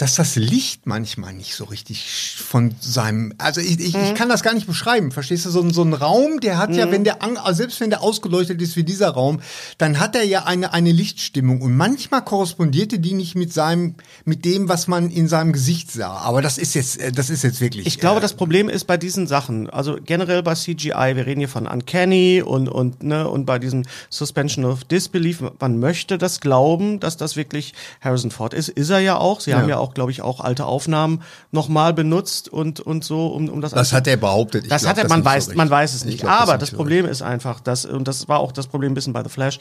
dass 0.00 0.14
das 0.14 0.36
Licht 0.36 0.86
manchmal 0.86 1.32
nicht 1.34 1.54
so 1.54 1.64
richtig 1.64 2.06
von 2.42 2.74
seinem, 2.80 3.34
also 3.38 3.60
ich, 3.60 3.78
ich, 3.80 3.94
Mhm. 3.94 4.02
ich 4.04 4.14
kann 4.14 4.28
das 4.28 4.42
gar 4.42 4.54
nicht 4.54 4.66
beschreiben, 4.66 5.12
verstehst 5.12 5.44
du? 5.44 5.50
So, 5.50 5.60
ein- 5.60 5.72
so 5.74 5.82
ein 5.82 5.92
Raum, 5.92 6.40
der 6.40 6.56
hat 6.58 6.74
ja, 6.74 6.90
wenn 6.90 7.04
der, 7.04 7.22
also 7.22 7.52
selbst 7.58 7.80
wenn 7.80 7.90
der 7.90 8.02
ausgeleuchtet 8.02 8.62
ist 8.62 8.76
wie 8.76 8.84
dieser 8.84 9.10
Raum, 9.10 9.40
dann 9.78 10.00
hat 10.00 10.16
er 10.16 10.24
ja 10.24 10.44
eine, 10.44 10.72
eine 10.72 10.90
Lichtstimmung 10.92 11.60
und 11.60 11.76
manchmal 11.76 12.24
korrespondierte 12.24 12.98
die 12.98 13.12
nicht 13.12 13.34
mit 13.34 13.52
seinem, 13.52 13.94
mit 14.24 14.44
dem, 14.44 14.68
was 14.68 14.88
man 14.88 15.10
in 15.10 15.28
seinem 15.28 15.52
Gesicht 15.52 15.90
sah. 15.92 16.12
Aber 16.18 16.40
das 16.40 16.56
ist 16.56 16.74
jetzt, 16.74 16.98
äh, 16.98 17.12
das 17.12 17.28
ist 17.28 17.42
jetzt 17.44 17.60
wirklich. 17.60 17.86
Ich 17.86 17.98
glaube, 17.98 18.18
äh, 18.18 18.22
das 18.22 18.32
Problem 18.34 18.68
ist 18.70 18.86
bei 18.86 18.96
diesen 18.96 19.26
Sachen, 19.26 19.68
also 19.68 19.98
generell 20.04 20.42
bei 20.42 20.54
CGI, 20.54 21.12
wir 21.16 21.26
reden 21.26 21.40
hier 21.40 21.48
von 21.48 21.66
Uncanny 21.66 22.42
und, 22.42 22.68
und, 22.68 23.02
ne, 23.02 23.28
und 23.28 23.44
bei 23.44 23.58
diesem 23.58 23.84
Suspension 24.08 24.64
of 24.64 24.84
Disbelief, 24.84 25.42
man 25.60 25.78
möchte 25.78 26.16
das 26.16 26.40
glauben, 26.40 27.00
dass 27.00 27.16
das 27.16 27.36
wirklich 27.36 27.74
Harrison 28.00 28.30
Ford 28.30 28.54
ist. 28.54 28.70
Ist 28.70 28.88
er 28.90 29.00
ja 29.00 29.16
auch. 29.18 29.40
Sie 29.40 29.54
haben 29.54 29.68
ja 29.68 29.76
auch, 29.78 29.89
glaube 29.94 30.10
ich, 30.10 30.22
auch 30.22 30.40
alte 30.40 30.64
Aufnahmen 30.66 31.22
nochmal 31.50 31.92
benutzt 31.94 32.48
und, 32.48 32.80
und 32.80 33.04
so, 33.04 33.26
um, 33.28 33.48
um 33.48 33.60
das 33.60 33.72
Das 33.72 33.92
hat 33.92 34.06
er 34.06 34.16
behauptet. 34.16 34.64
Ich 34.64 34.70
Das 34.70 34.82
glaub 34.82 34.90
hat 34.90 34.98
er, 34.98 35.04
das 35.04 35.10
man 35.10 35.20
so 35.20 35.24
weiß, 35.26 35.36
richtig. 35.44 35.56
man 35.56 35.70
weiß 35.70 35.94
es 35.94 36.00
Ich 36.02 36.06
nicht. 36.06 36.20
glaub 36.20 36.32
Aber 36.40 36.58
das 36.58 36.70
so 36.70 36.76
Problem 36.76 37.06
ist 37.06 37.22
einfach, 37.22 37.60
dass, 37.60 37.84
und 37.84 38.06
das 38.08 38.28
war 38.28 38.40
auch 38.40 38.52
das 38.52 38.66
Problem 38.66 38.92
ein 38.92 38.94
bisschen 38.94 39.12
bei 39.12 39.22
The 39.22 39.28
Flash, 39.30 39.58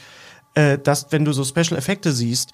äh, 0.55 0.77
dass 0.77 1.07
wenn 1.11 1.25
du 1.25 1.31
so 1.33 1.43
Special 1.43 1.77
Effekte 1.77 2.11
siehst, 2.11 2.51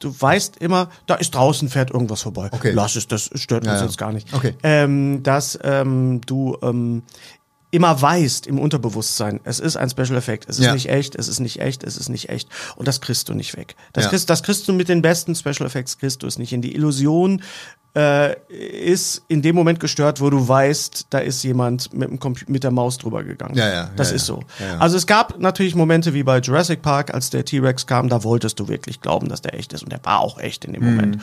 du 0.00 0.14
weißt 0.18 0.58
immer, 0.58 0.88
da 1.06 1.16
ist 1.16 1.34
draußen 1.34 1.68
fährt 1.68 1.90
irgendwas 1.90 2.22
vorbei. 2.22 2.48
Okay. 2.52 2.70
Lass 2.72 2.94
es, 2.96 3.08
das 3.08 3.30
stört 3.34 3.64
Ja, 3.66 3.72
uns 3.72 3.80
ja. 3.80 3.86
jetzt 3.86 3.98
gar 3.98 4.12
nicht. 4.12 4.32
Okay. 4.32 4.54
Ähm, 4.62 5.22
dass 5.22 5.58
ähm, 5.62 6.20
du 6.24 6.56
ähm, 6.62 7.02
immer 7.70 8.00
weißt 8.00 8.46
im 8.46 8.58
Unterbewusstsein, 8.58 9.40
es 9.44 9.60
ist 9.60 9.76
ein 9.76 9.90
Special 9.90 10.16
Effekt, 10.16 10.48
es 10.48 10.58
ist 10.58 10.64
Ja. 10.66 10.72
nicht 10.72 10.88
echt, 10.88 11.14
es 11.16 11.28
ist 11.28 11.38
nicht 11.40 11.60
echt, 11.60 11.84
es 11.84 11.96
ist 11.98 12.08
nicht 12.08 12.28
echt. 12.30 12.48
Und 12.76 12.88
das 12.88 13.00
kriegst 13.02 13.28
du 13.28 13.34
nicht 13.34 13.56
weg. 13.56 13.76
Das, 13.92 14.04
Ja. 14.04 14.10
kriegst, 14.10 14.30
das 14.30 14.42
kriegst 14.42 14.66
du 14.68 14.72
mit 14.72 14.88
den 14.88 15.02
besten 15.02 15.34
Special 15.34 15.66
Effects, 15.66 15.98
kriegst 15.98 16.22
du 16.22 16.26
es 16.26 16.38
nicht. 16.38 16.52
In 16.52 16.62
die 16.62 16.74
Illusion 16.74 17.42
äh, 17.94 18.36
ist 18.50 19.22
in 19.28 19.42
dem 19.42 19.56
Moment 19.56 19.80
gestört, 19.80 20.20
wo 20.20 20.30
du 20.30 20.46
weißt, 20.46 21.06
da 21.10 21.18
ist 21.18 21.42
jemand 21.42 21.92
mit, 21.92 22.08
dem 22.10 22.18
Compu- 22.18 22.44
mit 22.46 22.62
der 22.62 22.70
Maus 22.70 22.98
drüber 22.98 23.24
gegangen. 23.24 23.56
Ja, 23.56 23.68
ja, 23.68 23.90
Das 23.96 24.10
ja, 24.10 24.16
ist 24.16 24.26
so. 24.26 24.40
Ja, 24.60 24.66
ja. 24.66 24.78
Also 24.78 24.96
es 24.96 25.06
gab 25.06 25.38
natürlich 25.38 25.74
Momente 25.74 26.14
wie 26.14 26.22
bei 26.22 26.38
Jurassic 26.38 26.82
Park, 26.82 27.12
als 27.14 27.30
der 27.30 27.44
T-Rex 27.44 27.86
kam, 27.86 28.08
da 28.08 28.22
wolltest 28.24 28.60
du 28.60 28.68
wirklich 28.68 29.00
glauben, 29.00 29.28
dass 29.28 29.40
der 29.42 29.54
echt 29.54 29.72
ist. 29.72 29.82
Und 29.82 29.90
der 29.92 30.00
war 30.04 30.20
auch 30.20 30.38
echt 30.38 30.64
in 30.64 30.74
dem 30.74 30.84
Mhm. 30.84 30.90
Moment. 30.94 31.18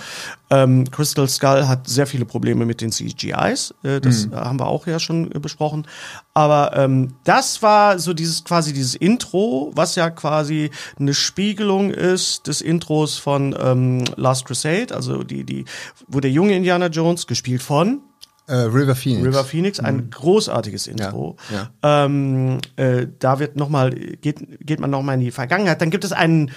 Ähm, 0.50 0.90
Crystal 0.92 1.28
Skull 1.28 1.68
hat 1.68 1.88
sehr 1.88 2.08
viele 2.08 2.26
Probleme 2.26 2.66
mit 2.66 2.82
den 2.82 2.92
CGIs. 2.92 3.74
Äh, 3.84 4.02
das 4.02 4.28
Mhm. 4.28 4.36
haben 4.36 4.60
wir 4.60 4.68
auch 4.68 4.88
ja 4.88 5.00
schon 5.00 5.32
äh, 5.32 5.40
besprochen. 5.40 5.88
Aber 6.34 6.76
ähm, 6.76 7.14
das 7.24 7.62
war 7.62 7.98
so 8.00 8.14
dieses 8.14 8.44
quasi 8.44 8.74
dieses 8.74 8.96
Intro, 8.96 9.72
was 9.76 9.96
ja 9.96 10.10
quasi 10.10 10.72
eine 11.00 11.14
Spiegelung 11.14 11.92
ist 11.92 12.48
des 12.48 12.62
Intros 12.62 13.18
von 13.18 13.56
ähm, 13.60 14.04
Last 14.18 14.46
Crusade, 14.46 14.94
also 14.94 15.24
die, 15.24 15.44
die, 15.46 15.66
wo 16.08 16.20
der 16.20 16.32
junge 16.32 16.55
Indiana 16.56 16.88
Jones, 16.88 17.27
gespielt 17.27 17.61
von 17.61 18.02
Äh, 18.48 18.56
River 18.56 18.95
Phoenix. 18.95 19.26
River 19.26 19.44
Phoenix, 19.44 19.80
ein 19.80 20.10
großartiges 20.11 20.88
Intro. 20.88 21.36
Mhm. 21.49 21.56
Ja, 21.56 22.06
Ähm, 22.06 22.57
äh, 22.76 23.07
da 23.19 23.40
wird 23.40 23.56
noch 23.56 23.69
mal, 23.69 23.90
geht, 23.91 24.65
geht 24.65 24.80
man 24.80 24.90
nochmal 24.91 25.15
in 25.15 25.22
die 25.22 25.32
Vergangenheit. 25.32 25.82
Dann 25.82 25.90
gibt 25.90 26.03
es 26.03 26.11
einen 26.11 26.52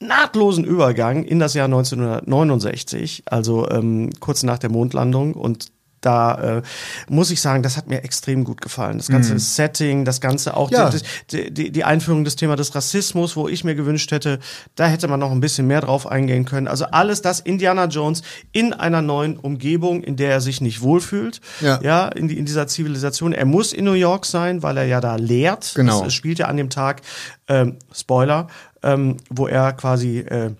nahtlosen 0.00 0.64
Übergang 0.64 1.24
in 1.24 1.38
das 1.38 1.54
Jahr 1.54 1.64
1969, 1.64 3.24
also 3.26 3.68
ähm, 3.68 4.10
kurz 4.20 4.42
nach 4.42 4.58
der 4.58 4.70
Mondlandung 4.70 5.34
und 5.34 5.68
da 6.00 6.58
äh, 6.58 6.62
muss 7.08 7.30
ich 7.30 7.40
sagen, 7.40 7.62
das 7.62 7.76
hat 7.76 7.88
mir 7.88 8.04
extrem 8.04 8.44
gut 8.44 8.60
gefallen. 8.60 8.98
Das 8.98 9.08
ganze 9.08 9.38
Setting, 9.38 10.04
das 10.04 10.20
ganze 10.20 10.56
auch. 10.56 10.70
Ja. 10.70 10.90
die, 11.30 11.52
die, 11.52 11.72
die, 11.72 11.84
Einführung 11.84 12.24
des 12.24 12.36
Thema 12.36 12.56
des 12.56 12.74
Rassismus, 12.74 13.36
wo 13.36 13.48
ich 13.48 13.64
mir 13.64 13.74
gewünscht 13.74 14.10
hätte, 14.12 14.38
da 14.74 14.86
hätte 14.86 15.08
man 15.08 15.20
noch 15.20 15.32
ein 15.32 15.40
bisschen 15.40 15.66
mehr 15.66 15.80
drauf 15.80 16.06
eingehen 16.06 16.44
können. 16.44 16.68
Also 16.68 16.86
alles 16.86 17.22
das 17.22 17.40
Indiana 17.40 17.86
Jones 17.86 18.22
in 18.52 18.72
einer 18.72 19.02
neuen 19.02 19.36
Umgebung, 19.36 20.02
in 20.02 20.16
der 20.16 20.30
er 20.30 20.40
sich 20.40 20.60
nicht 20.60 20.82
wohlfühlt. 20.82 21.40
Ja. 21.60 21.80
ja 21.82 22.08
in, 22.08 22.28
die, 22.28 22.38
in 22.38 22.44
dieser 22.44 22.66
Zivilisation. 22.66 23.32
Er 23.32 23.44
muss 23.44 23.72
in 23.72 23.84
New 23.84 23.92
York 23.92 24.26
sein, 24.26 24.62
weil 24.62 24.76
er 24.76 24.84
ja 24.84 25.00
da 25.00 25.16
lehrt. 25.16 25.72
Genau. 25.74 26.04
Das, 26.04 26.14
spielt 26.14 26.38
ja 26.38 26.46
an 26.46 26.56
dem 26.56 26.70
Tag, 26.70 27.02
ähm, 27.48 27.76
Spoiler, 27.92 28.48
ähm, 28.82 29.16
wo 29.30 29.46
er 29.46 29.72
quasi 29.72 30.18
äh, 30.20 30.50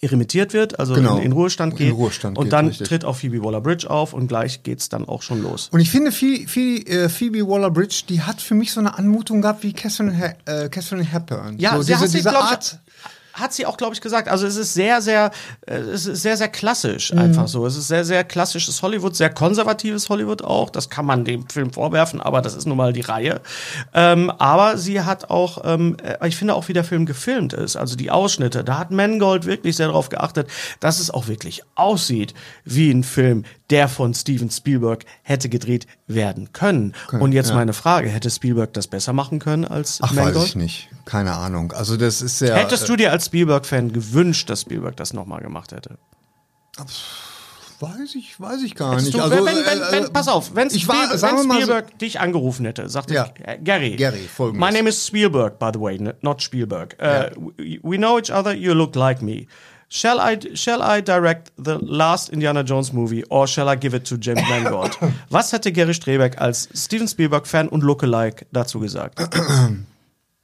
irremitiert 0.00 0.52
wird, 0.52 0.78
also 0.78 0.94
Genau. 0.94 1.16
in, 1.18 1.24
in 1.24 1.32
Ruhestand 1.32 1.72
In 1.74 1.78
geht. 1.78 1.92
Ruhestand 1.94 2.36
und 2.38 2.44
geht, 2.44 2.52
dann 2.52 2.68
richtig. 2.68 2.88
tritt 2.88 3.04
auch 3.04 3.16
Phoebe 3.16 3.42
Waller-Bridge 3.42 3.88
auf 3.88 4.12
und 4.12 4.28
gleich 4.28 4.62
geht's 4.62 4.88
dann 4.88 5.06
auch 5.08 5.22
schon 5.22 5.42
los. 5.42 5.68
Und 5.72 5.80
ich 5.80 5.90
finde, 5.90 6.12
Phoebe, 6.12 6.48
Phoebe, 6.48 6.90
äh, 6.90 7.08
Phoebe 7.08 7.46
Waller-Bridge, 7.48 8.02
die 8.08 8.22
hat 8.22 8.40
für 8.40 8.54
mich 8.54 8.72
so 8.72 8.80
eine 8.80 8.96
Anmutung 8.98 9.42
gehabt 9.42 9.62
wie 9.62 9.72
Catherine, 9.72 10.12
He 10.16 10.50
äh, 10.50 10.68
Catherine 10.68 11.04
Hepburn. 11.04 11.58
Ja, 11.58 11.76
so 11.76 11.82
sie 11.82 11.96
hat 11.96 12.08
sie, 12.08 12.20
glaub 12.20 12.34
ich, 12.34 12.50
Art. 12.50 12.78
Hat 13.38 13.52
sie 13.52 13.66
auch, 13.66 13.76
glaube 13.76 13.94
ich, 13.94 14.00
gesagt. 14.00 14.28
Also 14.28 14.46
es 14.46 14.56
ist 14.56 14.74
sehr, 14.74 15.00
sehr, 15.02 15.30
äh, 15.66 15.76
es 15.76 16.06
ist 16.06 16.22
sehr, 16.22 16.36
sehr 16.36 16.48
klassisch 16.48 17.12
Mhm. 17.12 17.18
einfach 17.18 17.48
so. 17.48 17.66
Es 17.66 17.76
ist 17.76 17.88
sehr, 17.88 18.04
sehr 18.04 18.24
klassisches 18.24 18.82
Hollywood, 18.82 19.14
sehr 19.14 19.30
konservatives 19.30 20.08
Hollywood 20.08 20.42
auch. 20.42 20.70
Das 20.70 20.90
kann 20.90 21.04
man 21.06 21.24
dem 21.24 21.48
Film 21.48 21.72
vorwerfen, 21.72 22.20
aber 22.20 22.42
das 22.42 22.54
ist 22.54 22.66
nun 22.66 22.76
mal 22.76 22.92
die 22.92 23.00
Reihe. 23.02 23.40
Ähm, 23.94 24.30
aber 24.38 24.78
sie 24.78 25.02
hat 25.02 25.30
auch, 25.30 25.62
ähm, 25.64 25.96
äh, 26.02 26.26
ich 26.28 26.36
finde 26.36 26.54
auch, 26.54 26.68
wie 26.68 26.72
der 26.72 26.84
Film 26.84 27.06
gefilmt 27.06 27.52
ist. 27.52 27.76
Also 27.76 27.96
die 27.96 28.10
Ausschnitte, 28.10 28.64
da 28.64 28.78
hat 28.78 28.90
Mangold 28.90 29.46
wirklich 29.46 29.76
sehr 29.76 29.86
darauf 29.88 30.08
geachtet, 30.08 30.48
dass 30.80 30.98
es 30.98 31.10
auch 31.10 31.28
wirklich 31.28 31.62
aussieht 31.74 32.34
wie 32.64 32.90
ein 32.90 33.04
Film, 33.04 33.44
der 33.70 33.88
von 33.88 34.14
Steven 34.14 34.50
Spielberg 34.50 35.04
hätte 35.22 35.48
gedreht 35.48 35.86
werden 36.06 36.52
können. 36.52 36.94
Und 37.12 37.32
jetzt 37.32 37.52
meine 37.52 37.72
Frage, 37.72 38.08
hätte 38.08 38.30
Spielberg 38.30 38.72
das 38.74 38.86
besser 38.86 39.12
machen 39.12 39.38
können 39.38 39.64
als 39.64 39.98
Ach, 40.02 40.12
Mangold? 40.12 40.36
weiß 40.36 40.44
ich 40.44 40.56
nicht. 40.56 40.88
Keine 41.04 41.32
Ahnung. 41.34 41.72
Also 41.72 41.96
das 41.96 42.22
ist 42.22 42.40
ja. 42.40 42.54
Hättest 42.54 42.88
du 42.88 42.96
dir 42.96 43.10
als 43.12 43.26
Spielberg-Fan 43.26 43.92
gewünscht, 43.92 44.48
dass 44.50 44.62
Spielberg 44.62 44.96
das 44.96 45.12
nochmal 45.12 45.40
gemacht 45.40 45.72
hätte? 45.72 45.98
Weiß 47.78 48.14
ich, 48.14 48.40
weiß 48.40 48.62
ich 48.62 48.74
gar 48.74 48.92
Hättest 48.92 49.08
nicht. 49.08 49.18
du, 49.18 49.22
also, 49.22 49.36
wenn, 49.36 49.44
wenn, 49.44 49.56
äh, 49.56 49.92
wenn, 49.92 50.04
äh, 50.04 50.08
pass 50.10 50.28
auf, 50.28 50.54
wenn 50.54 50.68
ich 50.68 50.88
war- 50.88 50.94
Spielberg, 51.08 51.22
wenn 51.22 51.46
mal 51.46 51.56
so- 51.56 51.60
Spielberg 51.62 51.98
dich 51.98 52.20
angerufen 52.20 52.64
hätte, 52.64 52.88
sagte 52.88 53.12
Ja. 53.14 53.28
äh, 53.44 53.58
Gary, 53.58 53.96
Gary, 53.96 54.26
folgendes. 54.34 54.66
my 54.66 54.74
name 54.74 54.88
is 54.88 55.06
Spielberg, 55.06 55.58
by 55.58 55.70
the 55.74 55.80
way, 55.80 55.98
not 56.22 56.40
Spielberg. 56.40 56.96
Uh, 56.98 57.38
we, 57.58 57.78
we 57.82 57.96
know 57.98 58.18
each 58.18 58.30
other, 58.32 58.54
you 58.54 58.72
look 58.72 58.94
like 58.96 59.20
me. 59.20 59.46
Shall 59.88 60.18
I, 60.20 60.38
shall 60.54 60.82
I 60.82 61.00
direct 61.00 61.52
the 61.56 61.78
last 61.78 62.30
Indiana 62.30 62.64
Jones 62.64 62.92
movie 62.92 63.22
or 63.30 63.46
shall 63.46 63.68
I 63.68 63.76
give 63.76 63.94
it 63.94 64.04
to 64.06 64.18
James 64.18 64.42
Mangold? 64.48 64.98
Was 65.30 65.52
hätte 65.52 65.70
Gary 65.72 65.94
Strebeck 65.94 66.40
als 66.40 66.68
Steven 66.74 67.06
Spielberg-Fan 67.06 67.68
und 67.68 67.82
Lookalike 67.82 68.46
dazu 68.52 68.80
gesagt? 68.80 69.20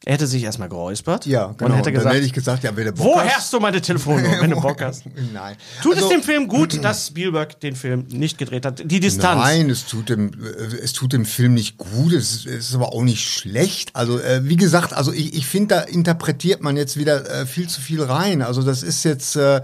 er 0.04 0.14
hätte 0.14 0.26
sich 0.26 0.42
erstmal 0.42 0.68
geräuspert 0.68 1.26
Ja, 1.26 1.46
genau. 1.56 1.70
und 1.70 1.76
hätte 1.76 1.84
dann 1.84 1.94
gesagt, 1.94 2.14
hätte 2.16 2.26
ich 2.26 2.32
gesagt, 2.32 2.64
ja, 2.64 2.74
wenn 2.76 2.86
du 2.86 2.92
Bock 2.92 3.06
wo 3.06 3.20
hast. 3.20 3.52
du 3.52 3.60
meine 3.60 3.80
Telefonnummer, 3.80 4.36
wenn 4.40 4.50
du 4.50 4.60
Bock 4.60 4.80
hast? 4.82 5.04
Nein. 5.32 5.56
Tut 5.82 5.94
Also- 5.94 6.06
es 6.06 6.12
dem 6.12 6.22
Film 6.22 6.48
gut, 6.48 6.82
dass 6.84 7.06
Spielberg 7.08 7.60
den 7.60 7.76
Film 7.76 8.06
nicht 8.10 8.36
gedreht 8.38 8.66
hat? 8.66 8.82
Die 8.84 8.98
Distanz. 9.00 9.40
Nein, 9.42 9.70
es 9.70 9.86
tut 9.86 10.08
dem, 10.08 10.32
äh, 10.42 10.76
es 10.82 10.92
tut 10.92 11.12
dem 11.12 11.24
Film 11.24 11.54
nicht 11.54 11.78
gut, 11.78 12.12
es, 12.12 12.44
ist- 12.46 12.74
aber 12.74 12.92
auch 12.92 13.02
nicht 13.02 13.22
schlecht. 13.28 13.94
Also 13.94 14.18
äh, 14.18 14.40
wie 14.44 14.56
gesagt, 14.56 14.92
also 14.92 15.12
ich, 15.12 15.34
ich 15.34 15.46
finde, 15.46 15.74
da 15.76 15.80
interpretiert 15.82 16.62
man 16.62 16.76
jetzt 16.76 16.96
wieder 16.96 17.28
äh, 17.42 17.46
viel 17.46 17.68
zu 17.68 17.80
viel 17.80 18.02
rein. 18.02 18.42
Also 18.42 18.62
das 18.62 18.82
ist 18.82 19.04
jetzt, 19.04 19.36
äh, 19.36 19.60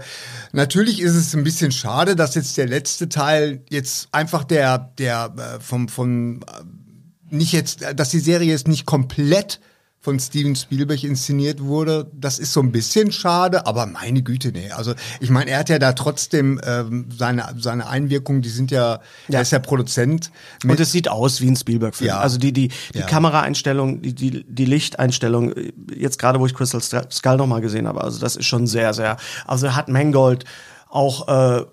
natürlich 0.53 1.01
ist 1.01 1.15
es 1.15 1.35
ein 1.35 1.43
bisschen 1.43 1.71
schade, 1.71 2.15
dass 2.15 2.35
jetzt 2.35 2.57
der 2.57 2.67
letzte 2.67 3.09
Teil 3.09 3.61
jetzt 3.69 4.07
einfach 4.11 4.43
der, 4.43 4.91
der 4.97 5.33
äh, 5.37 5.59
vom, 5.59 5.89
vom, 5.89 6.39
äh, 6.41 6.45
nicht 7.35 7.51
jetzt, 7.53 7.81
dass 7.95 8.09
die 8.09 8.19
Serie 8.19 8.49
jetzt 8.51 8.67
nicht 8.67 8.85
komplett 8.85 9.59
von 10.01 10.17
Steven 10.17 10.55
Spielberg 10.55 11.03
inszeniert 11.03 11.61
wurde. 11.61 12.09
Das 12.13 12.39
ist 12.39 12.53
so 12.53 12.61
ein 12.61 12.71
bisschen 12.71 13.11
schade, 13.11 13.65
aber 13.67 13.85
meine 13.85 14.21
Güte, 14.21 14.51
nee. 14.53 14.71
Also 14.71 14.93
ich 15.19 15.29
meine, 15.29 15.51
er 15.51 15.59
hat 15.59 15.69
ja 15.69 15.77
da 15.77 15.91
trotzdem 15.91 16.59
ähm, 16.65 17.07
seine, 17.15 17.53
seine 17.57 17.87
Einwirkungen, 17.87 18.41
die 18.41 18.49
sind 18.49 18.71
ja, 18.71 19.01
er 19.27 19.41
ist 19.41 19.51
ja 19.51 19.59
Produzent. 19.59 20.31
Und 20.63 20.79
es 20.79 20.93
sieht 20.93 21.09
aus 21.09 21.41
wie 21.41 21.47
ein 21.49 21.55
Spielberg-Film. 21.57 22.07
Ja. 22.07 22.19
Also 22.19 22.37
die, 22.37 22.53
die, 22.53 22.69
die 22.93 22.99
Ja. 22.99 23.05
Kameraeinstellung, 23.07 24.01
die, 24.01 24.15
die, 24.15 24.45
die 24.47 24.65
Lichteinstellung, 24.65 25.53
jetzt 25.93 26.17
gerade 26.17 26.39
wo 26.39 26.45
ich 26.45 26.53
Crystal 26.53 26.81
Skull 26.81 27.35
nochmal 27.37 27.61
gesehen 27.61 27.87
habe, 27.87 28.01
also 28.01 28.19
das 28.19 28.37
ist 28.37 28.45
schon 28.45 28.67
sehr, 28.67 28.93
sehr. 28.93 29.17
Also 29.45 29.75
hat 29.75 29.89
Mangold 29.89 30.45
auch 30.87 31.27
äh, 31.27 31.65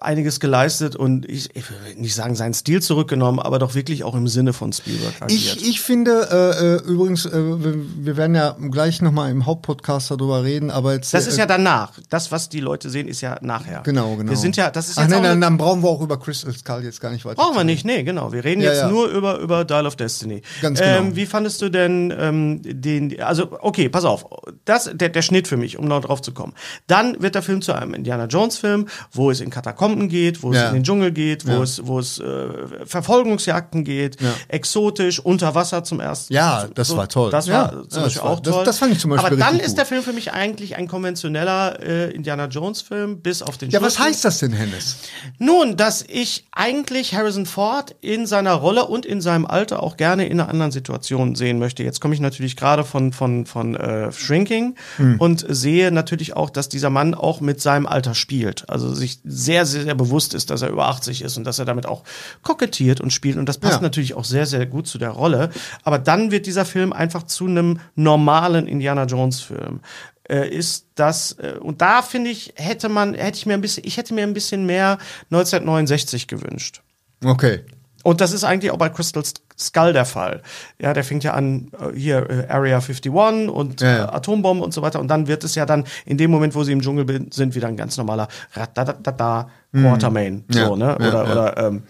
einiges 0.00 0.40
geleistet 0.40 0.96
und 0.96 1.28
ich, 1.28 1.54
ich 1.54 1.70
will 1.70 1.94
nicht 1.96 2.14
sagen, 2.14 2.34
seinen 2.34 2.54
Stil 2.54 2.82
zurückgenommen, 2.82 3.38
aber 3.38 3.58
doch 3.58 3.74
wirklich 3.74 4.04
auch 4.04 4.14
im 4.14 4.28
Sinne 4.28 4.52
von 4.52 4.72
Spielberg 4.72 5.22
agiert. 5.22 5.56
ich, 5.56 5.68
ich 5.68 5.80
finde, 5.80 6.28
äh, 6.30 6.76
äh, 6.76 6.90
übrigens, 6.90 7.26
äh, 7.26 7.30
wir, 7.32 8.16
werden 8.16 8.34
ja 8.34 8.56
gleich 8.70 9.02
nochmal 9.02 9.30
im 9.30 9.46
Hauptpodcast 9.46 10.10
darüber 10.10 10.44
reden, 10.44 10.70
aber 10.70 10.94
jetzt. 10.94 11.12
das 11.14 11.26
äh, 11.26 11.30
ist 11.30 11.38
ja 11.38 11.46
danach. 11.46 11.92
Das, 12.08 12.32
was 12.32 12.48
die 12.48 12.60
Leute 12.60 12.90
sehen, 12.90 13.08
ist 13.08 13.20
ja 13.20 13.38
nachher. 13.40 13.82
Genau, 13.82 14.16
genau. 14.16 14.30
Wir 14.30 14.36
sind 14.36 14.56
ja, 14.56 14.70
das 14.70 14.88
ist 14.88 14.98
Ach 14.98 15.02
jetzt 15.02 15.10
nein, 15.10 15.20
auch 15.20 15.24
dann, 15.24 15.40
dann 15.40 15.58
brauchen 15.58 15.82
wir 15.82 15.88
auch 15.88 16.00
über 16.00 16.18
Crystal 16.18 16.52
Skull 16.52 16.84
jetzt 16.84 17.00
gar 17.00 17.10
nicht 17.10 17.24
weiter. 17.24 17.36
Brauchen 17.36 17.56
wir 17.56 17.64
nicht, 17.64 17.84
nee, 17.84 18.02
genau. 18.02 18.32
Wir 18.32 18.44
reden 18.44 18.60
Ja, 18.60 18.70
jetzt 18.70 18.82
ja. 18.82 18.88
nur 18.88 19.08
über, 19.08 19.38
über 19.38 19.64
Dial 19.64 19.86
of 19.86 19.96
Destiny. 19.96 20.42
Ganz 20.60 20.78
genau. 20.78 20.98
Ähm, 20.98 21.16
wie 21.16 21.26
fandest 21.26 21.62
du 21.62 21.68
denn 21.68 22.12
ähm, 22.18 22.60
den, 22.64 23.20
also 23.20 23.48
okay, 23.60 23.88
pass 23.88 24.04
auf, 24.04 24.26
das, 24.64 24.90
der, 24.92 25.08
der 25.08 25.22
Schnitt 25.22 25.48
für 25.48 25.56
mich, 25.56 25.78
um 25.78 25.86
noch 25.86 26.00
drauf 26.00 26.22
zu 26.22 26.32
kommen. 26.32 26.54
Dann 26.86 27.20
wird 27.22 27.34
der 27.34 27.42
Film 27.42 27.62
zu 27.62 27.72
einem 27.72 27.94
Indiana 27.94 28.26
Jones 28.26 28.58
Film, 28.58 28.86
wo 29.12 29.30
es 29.30 29.40
in 29.40 29.50
Katakomben 29.50 29.85
geht, 30.08 30.42
wo 30.42 30.50
es 30.52 30.56
Ja. 30.58 30.68
in 30.68 30.74
den 30.74 30.84
Dschungel 30.84 31.12
geht, 31.12 31.46
wo 31.46 31.52
Ja. 31.52 31.62
es, 31.62 31.86
wo 31.86 31.98
es 31.98 32.18
äh, 32.18 32.48
Verfolgungsjagden 32.84 33.84
geht, 33.84 34.20
Ja. 34.20 34.32
exotisch, 34.48 35.20
unter 35.20 35.54
Wasser 35.54 35.84
zum 35.84 36.00
ersten. 36.00 36.32
Ja, 36.32 36.66
das 36.74 36.96
war 36.96 37.08
toll. 37.08 37.30
Das 37.30 37.46
Ja, 37.46 37.52
war 37.54 37.70
zum 37.70 37.88
das 37.88 38.02
Beispiel 38.02 38.22
war- 38.22 38.30
auch 38.30 38.40
das- 38.40 38.54
toll. 38.54 38.64
das 38.64 38.78
fand 38.78 38.92
ich 38.92 38.98
zum 38.98 39.10
Beispiel 39.10 39.26
Aber 39.26 39.36
dann 39.36 39.60
ist 39.60 39.68
gut. 39.68 39.78
der 39.78 39.86
Film 39.86 40.02
für 40.02 40.12
mich 40.12 40.32
eigentlich 40.32 40.76
ein 40.76 40.88
konventioneller 40.88 41.80
äh, 41.82 42.10
Indiana 42.10 42.46
Jones 42.46 42.82
Film, 42.82 43.20
bis 43.20 43.42
auf 43.42 43.58
den 43.58 43.70
Ja, 43.70 43.80
was 43.82 43.94
Schluss. 43.94 44.06
heißt 44.06 44.24
das 44.24 44.38
denn, 44.38 44.52
Hennes? 44.52 44.96
Nun, 45.38 45.76
dass 45.76 46.04
ich 46.06 46.46
eigentlich 46.52 47.14
Harrison 47.14 47.46
Ford 47.46 47.94
in 48.00 48.26
seiner 48.26 48.54
Rolle 48.54 48.86
und 48.86 49.06
in 49.06 49.20
seinem 49.20 49.46
Alter 49.46 49.82
auch 49.82 49.96
gerne 49.96 50.26
in 50.26 50.40
einer 50.40 50.48
anderen 50.50 50.72
Situation 50.72 51.34
sehen 51.34 51.58
möchte. 51.58 51.82
Jetzt 51.82 52.00
komme 52.00 52.14
ich 52.14 52.20
natürlich 52.20 52.56
gerade 52.56 52.84
von, 52.84 53.12
von, 53.12 53.46
von 53.46 53.74
äh, 53.76 54.10
Shrinking 54.12 54.74
und 55.18 55.44
sehe 55.48 55.90
natürlich 55.92 56.34
auch, 56.36 56.50
dass 56.50 56.68
dieser 56.68 56.90
Mann 56.90 57.14
auch 57.14 57.40
mit 57.40 57.60
seinem 57.60 57.86
Alter 57.86 58.14
spielt. 58.14 58.68
Also 58.68 58.94
sich 58.94 59.18
sehr, 59.24 59.66
sehr, 59.66 59.75
sehr 59.82 59.94
bewusst 59.94 60.34
ist, 60.34 60.50
dass 60.50 60.62
er 60.62 60.70
über 60.70 60.86
80 60.88 61.22
ist 61.22 61.36
und 61.36 61.44
dass 61.44 61.58
er 61.58 61.64
damit 61.64 61.86
auch 61.86 62.02
kokettiert 62.42 63.00
und 63.00 63.12
spielt. 63.12 63.36
Und 63.36 63.48
das 63.48 63.58
passt 63.58 63.76
Ja. 63.76 63.80
natürlich 63.82 64.14
auch 64.14 64.24
sehr, 64.24 64.46
sehr 64.46 64.66
gut 64.66 64.86
zu 64.86 64.98
der 64.98 65.10
Rolle. 65.10 65.50
Aber 65.84 65.98
dann 65.98 66.30
wird 66.30 66.46
dieser 66.46 66.64
Film 66.64 66.92
einfach 66.92 67.24
zu 67.24 67.46
einem 67.46 67.78
normalen 67.94 68.66
Indiana 68.66 69.04
Jones 69.04 69.40
Film 69.40 69.80
äh, 70.28 70.48
ist 70.48 70.86
das 70.96 71.32
äh, 71.38 71.54
und 71.60 71.80
da 71.80 72.02
finde 72.02 72.30
ich 72.30 72.52
hätte 72.56 72.88
man 72.88 73.14
hätte 73.14 73.38
ich 73.38 73.46
mir 73.46 73.54
ein 73.54 73.60
bisschen 73.60 73.84
ich 73.86 73.96
hätte 73.96 74.12
mir 74.12 74.24
ein 74.24 74.34
bisschen 74.34 74.66
mehr 74.66 74.98
1969 75.30 76.26
gewünscht 76.26 76.82
Okay. 77.24 77.60
und 78.02 78.20
das 78.20 78.32
ist 78.32 78.42
eigentlich 78.44 78.70
auch 78.72 78.76
bei 78.78 78.88
Crystal 78.88 79.22
Skull 79.58 79.92
der 79.92 80.04
Fall 80.04 80.42
ja 80.80 80.92
der 80.92 81.04
fängt 81.04 81.24
ja 81.24 81.34
an 81.34 81.70
äh, 81.80 81.96
hier 81.96 82.28
äh, 82.30 82.46
Area 82.48 82.78
51 82.78 83.10
und 83.10 83.80
Ja, 83.80 83.96
ja. 83.96 84.12
Atombomben 84.12 84.62
und 84.62 84.72
so 84.74 84.82
weiter 84.82 85.00
und 85.00 85.08
dann 85.08 85.26
wird 85.28 85.44
es 85.44 85.54
ja 85.54 85.66
dann 85.66 85.84
in 86.04 86.18
dem 86.18 86.30
Moment 86.30 86.54
wo 86.54 86.64
sie 86.64 86.72
im 86.72 86.82
Dschungel 86.82 87.26
sind 87.30 87.54
wieder 87.54 87.68
ein 87.68 87.76
ganz 87.76 87.96
normaler 87.96 88.28
Ratatatada 88.54 89.48
Quartermain 89.72 90.44
Mhm. 90.48 90.54
Ja, 90.54 90.66
so 90.66 90.76
ne 90.76 90.84
ja, 90.84 91.08
oder 91.08 91.24
ja. 91.24 91.32
oder 91.32 91.56
ähm, 91.58 91.82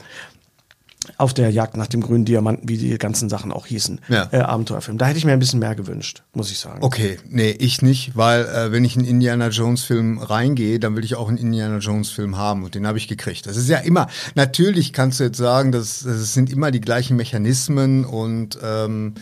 auf 1.17 1.35
der 1.35 1.51
Jagd 1.51 1.77
nach 1.77 1.87
dem 1.87 2.01
grünen 2.01 2.25
Diamanten, 2.25 2.69
wie 2.69 2.79
die 2.79 2.97
ganzen 2.99 3.29
Sachen 3.29 3.53
auch 3.53 3.67
hießen. 3.67 4.01
Ja. 4.09 4.29
Äh, 4.33 4.39
Abenteuerfilm. 4.39 4.99
Da 4.99 5.07
hätte 5.07 5.19
ich 5.19 5.25
mir 5.25 5.33
ein 5.33 5.39
bisschen 5.39 5.61
mehr 5.61 5.75
gewünscht, 5.75 6.23
muss 6.33 6.51
ich 6.51 6.59
sagen. 6.59 6.83
Okay, 6.83 7.19
nee, 7.29 7.51
ich 7.51 7.83
nicht, 7.83 8.17
weil 8.17 8.45
äh, 8.47 8.73
wenn 8.73 8.85
ich 8.85 8.97
in 8.97 9.03
einen 9.03 9.11
Indiana 9.11 9.49
Jones 9.49 9.85
Film 9.85 10.19
reingehe, 10.19 10.79
dann 10.79 10.97
will 10.97 11.05
ich 11.05 11.15
auch 11.15 11.29
einen 11.29 11.39
Indiana 11.39 11.79
Jones 11.79 12.11
Film 12.11 12.37
haben 12.37 12.65
und 12.65 12.75
den 12.75 12.87
habe 12.87 12.99
ich 12.99 13.09
gekriegt. 13.09 13.47
Das 13.47 13.57
ist 13.57 13.69
ja 13.69 13.79
immer, 13.79 14.09
natürlich 14.35 14.93
kannst 14.93 15.21
du 15.21 15.25
jetzt 15.25 15.39
sagen, 15.39 15.73
das, 15.73 16.03
das 16.03 16.35
sind 16.35 16.51
immer 16.51 16.71
die 16.71 16.81
gleichen 16.81 17.17
Mechanismen 17.17 18.05
und 18.05 18.59
ähm, 18.63 19.15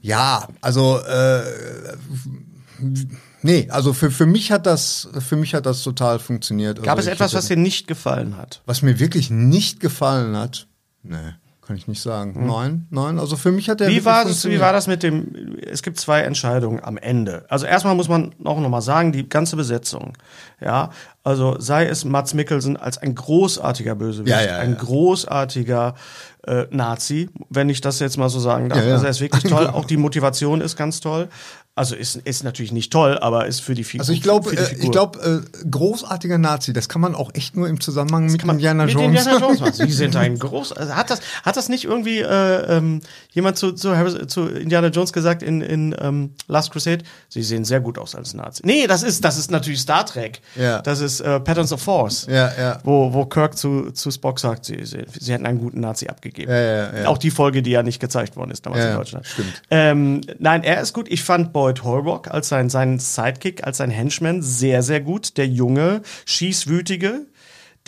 ja, 0.00 0.48
also 0.60 0.98
äh, 0.98 1.42
nee, 3.42 3.68
also 3.70 3.92
für, 3.92 4.10
für 4.10 4.26
mich 4.26 4.50
hat 4.52 4.66
das, 4.66 5.08
für 5.18 5.36
mich 5.36 5.54
hat 5.54 5.66
das 5.66 5.82
total 5.82 6.18
funktioniert. 6.18 6.82
Gab 6.82 6.96
also 6.96 7.08
es 7.08 7.14
etwas, 7.14 7.34
was 7.34 7.46
dir 7.46 7.56
nicht 7.56 7.86
gefallen 7.86 8.36
hat? 8.36 8.62
was 8.66 8.82
mir 8.82 8.98
wirklich 8.98 9.30
nicht 9.30 9.80
gefallen 9.80 10.36
hat? 10.36 10.66
Nee, 11.02 11.16
kann 11.62 11.76
ich 11.76 11.86
nicht 11.86 12.02
sagen. 12.02 12.46
Nein, 12.46 12.86
nein, 12.90 13.18
also 13.18 13.36
für 13.36 13.52
mich 13.52 13.68
hat 13.68 13.80
der 13.80 13.88
Hm. 13.88 13.94
Wie 13.94 14.04
war, 14.04 14.24
das, 14.24 14.44
wie 14.44 14.60
war 14.60 14.72
das 14.72 14.86
mit 14.86 15.02
dem, 15.02 15.56
es 15.70 15.82
gibt 15.82 15.98
zwei 15.98 16.20
Entscheidungen 16.22 16.82
am 16.82 16.96
Ende. 16.98 17.44
Also 17.48 17.66
erstmal 17.66 17.94
muss 17.94 18.08
man 18.08 18.34
auch 18.44 18.60
nochmal 18.60 18.82
sagen, 18.82 19.12
die 19.12 19.28
ganze 19.28 19.56
Besetzung, 19.56 20.16
ja, 20.60 20.90
also 21.22 21.56
sei 21.58 21.86
es 21.86 22.04
Mats 22.04 22.34
Mikkelsen 22.34 22.76
als 22.76 22.98
ein 22.98 23.14
großartiger 23.14 23.94
Bösewicht, 23.94 24.30
Ja, 24.34 24.42
ja, 24.42 24.58
ein 24.58 24.72
ja. 24.72 24.78
großartiger 24.78 25.94
äh, 26.46 26.64
Nazi, 26.70 27.28
wenn 27.50 27.68
ich 27.68 27.80
das 27.80 28.00
jetzt 28.00 28.16
mal 28.16 28.30
so 28.30 28.40
sagen 28.40 28.70
darf. 28.70 28.78
Ja, 28.78 28.86
ja. 28.86 28.92
Also 28.94 29.04
er 29.04 29.10
ist 29.10 29.20
wirklich 29.20 29.44
toll, 29.44 29.66
auch 29.72 29.84
die 29.84 29.98
Motivation 29.98 30.60
ist 30.60 30.76
ganz 30.76 31.00
toll. 31.00 31.28
Also 31.80 31.96
ist, 31.96 32.16
ist 32.16 32.44
natürlich 32.44 32.72
nicht 32.72 32.92
toll, 32.92 33.16
aber 33.16 33.46
ist 33.46 33.60
für 33.60 33.74
die 33.74 33.84
Figur. 33.84 34.02
Also 34.02 34.12
ich 34.12 34.20
glaube, 34.20 34.54
äh, 34.54 34.74
ich 34.78 34.90
glaube, 34.90 35.42
äh, 35.42 35.66
großartiger 35.70 36.36
Nazi, 36.36 36.74
das 36.74 36.90
kann 36.90 37.00
man 37.00 37.14
auch 37.14 37.30
echt 37.32 37.56
nur 37.56 37.68
im 37.68 37.80
Zusammenhang 37.80 38.26
mit 38.26 38.44
Indiana 38.44 38.84
mit 38.84 38.92
Jones. 38.92 39.20
Indiana 39.20 39.40
Jones 39.40 39.60
machen. 39.60 39.72
Sie 39.88 39.90
sind 39.90 40.14
ein 40.14 40.38
groß. 40.38 40.72
Also 40.72 40.94
hat 40.94 41.08
das 41.08 41.20
hat 41.42 41.56
das 41.56 41.70
nicht 41.70 41.84
irgendwie 41.84 42.18
äh, 42.18 42.76
ähm, 42.76 43.00
jemand 43.32 43.56
zu, 43.58 43.72
zu, 43.72 43.96
Harris- 43.96 44.26
zu 44.28 44.46
Indiana 44.48 44.88
Jones 44.88 45.12
gesagt 45.12 45.42
in, 45.42 45.60
in 45.60 45.94
ähm, 46.00 46.34
Last 46.48 46.70
Crusade? 46.72 47.04
Sie 47.28 47.42
sehen 47.42 47.64
sehr 47.64 47.80
gut 47.80 47.98
aus 47.98 48.14
als 48.14 48.34
Nazi. 48.34 48.62
Nee, 48.64 48.86
das 48.86 49.02
ist 49.02 49.24
das 49.24 49.38
ist 49.38 49.50
natürlich 49.50 49.80
Star 49.80 50.04
Trek. 50.06 50.40
Ja. 50.56 50.82
Das 50.82 51.00
ist 51.00 51.20
äh, 51.20 51.40
Patterns 51.40 51.72
of 51.72 51.80
Force. 51.82 52.26
Ja, 52.30 52.50
ja. 52.58 52.78
Wo, 52.84 53.12
wo 53.12 53.24
Kirk 53.26 53.56
zu, 53.56 53.90
zu 53.92 54.10
Spock 54.10 54.40
sagt, 54.40 54.64
sie, 54.64 54.84
sie, 54.84 55.04
sie 55.18 55.32
hätten 55.32 55.46
einen 55.46 55.58
guten 55.60 55.80
Nazi 55.80 56.08
abgegeben. 56.08 56.50
Ja, 56.50 56.60
ja, 56.60 56.96
ja. 57.02 57.06
Auch 57.06 57.18
die 57.18 57.30
Folge, 57.30 57.62
die 57.62 57.70
ja 57.70 57.82
nicht 57.82 58.00
gezeigt 58.00 58.36
worden 58.36 58.50
ist 58.50 58.66
damals 58.66 58.82
Ja, 58.84 58.90
in 58.90 58.96
Deutschland. 58.96 59.26
stimmt. 59.26 59.62
Ähm, 59.70 60.20
nein, 60.38 60.62
er 60.62 60.80
ist 60.80 60.92
gut. 60.92 61.06
Ich 61.10 61.22
fand 61.22 61.52
Boyd 61.52 61.82
Holbrook 61.84 62.28
als 62.28 62.48
sein, 62.48 62.68
sein 62.70 62.98
Sidekick, 62.98 63.64
als 63.66 63.76
sein 63.78 63.90
Henchman 63.90 64.42
sehr, 64.42 64.82
sehr 64.82 65.00
gut. 65.00 65.36
Der 65.36 65.46
junge, 65.46 66.02
schießwütige, 66.26 67.26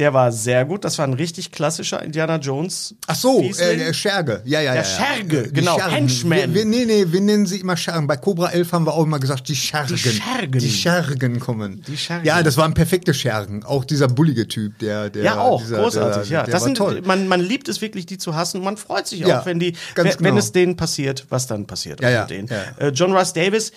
der 0.02 0.12
war 0.12 0.32
sehr 0.32 0.64
gut. 0.64 0.84
Das 0.84 0.98
war 0.98 1.06
ein 1.06 1.14
richtig 1.14 1.52
klassischer 1.52 2.02
Indiana 2.02 2.36
Jones. 2.38 2.94
Ach 3.06 3.14
so, 3.14 3.40
Fiesling. 3.40 3.78
äh, 3.80 3.94
Scherge. 3.94 4.42
Ja, 4.44 4.60
ja, 4.60 4.72
Der 4.72 4.82
ja. 4.82 4.88
ja. 4.88 4.96
Scherge, 4.96 5.42
Die 5.44 5.52
genau, 5.52 5.76
Schergen. 5.78 5.94
Henchman. 5.94 6.38
Wir, 6.38 6.54
wir, 6.54 6.64
nee, 6.64 6.84
nee, 6.84 7.04
wir 7.08 7.20
nennen 7.20 7.46
sie 7.46 7.58
immer 7.60 7.76
Schergen. 7.76 8.08
Bei 8.08 8.16
Cobra 8.16 8.50
11 8.50 8.72
haben 8.72 8.84
wir 8.86 8.94
auch 8.94 9.04
immer 9.04 9.20
gesagt, 9.20 9.48
die 9.48 9.54
Schergen. 9.54 9.94
Die 9.94 9.98
Schergen. 9.98 10.58
Die 10.58 10.68
Schergen 10.70 11.38
kommen. 11.38 11.84
Die 11.86 11.96
Schergen. 11.96 12.26
Ja, 12.26 12.42
das 12.42 12.56
waren 12.56 12.74
perfekte 12.74 13.14
Schergen. 13.14 13.62
Auch 13.64 13.84
dieser 13.84 14.08
bullige 14.08 14.48
Typ, 14.48 14.78
der, 14.80 15.08
der 15.08 15.22
Ja, 15.22 15.38
auch, 15.40 15.62
dieser, 15.62 15.78
großartig, 15.82 16.28
der, 16.28 16.38
ja. 16.38 16.42
Der 16.44 16.52
Das 16.52 16.62
war 16.62 16.66
sind, 16.66 16.76
toll. 16.76 17.00
Man, 17.04 17.28
man 17.28 17.40
liebt 17.40 17.68
es 17.68 17.80
wirklich, 17.80 18.06
die 18.06 18.18
zu 18.18 18.34
hassen. 18.34 18.58
und 18.58 18.64
Man 18.64 18.76
freut 18.76 19.06
sich 19.06 19.20
Ja, 19.20 19.40
auch, 19.40 19.46
wenn 19.46 19.60
die, 19.60 19.76
wenn, 19.94 20.10
genau. 20.10 20.36
es 20.36 20.50
denen 20.50 20.76
passiert, 20.76 21.26
was 21.28 21.46
dann 21.46 21.68
passiert. 21.68 22.00
Ja, 22.02 22.10
ja, 22.10 22.24
denen. 22.26 22.48
ja. 22.48 22.64
Äh, 22.86 22.88
John 22.88 23.12
Russ 23.16 23.32
Davis 23.32 23.70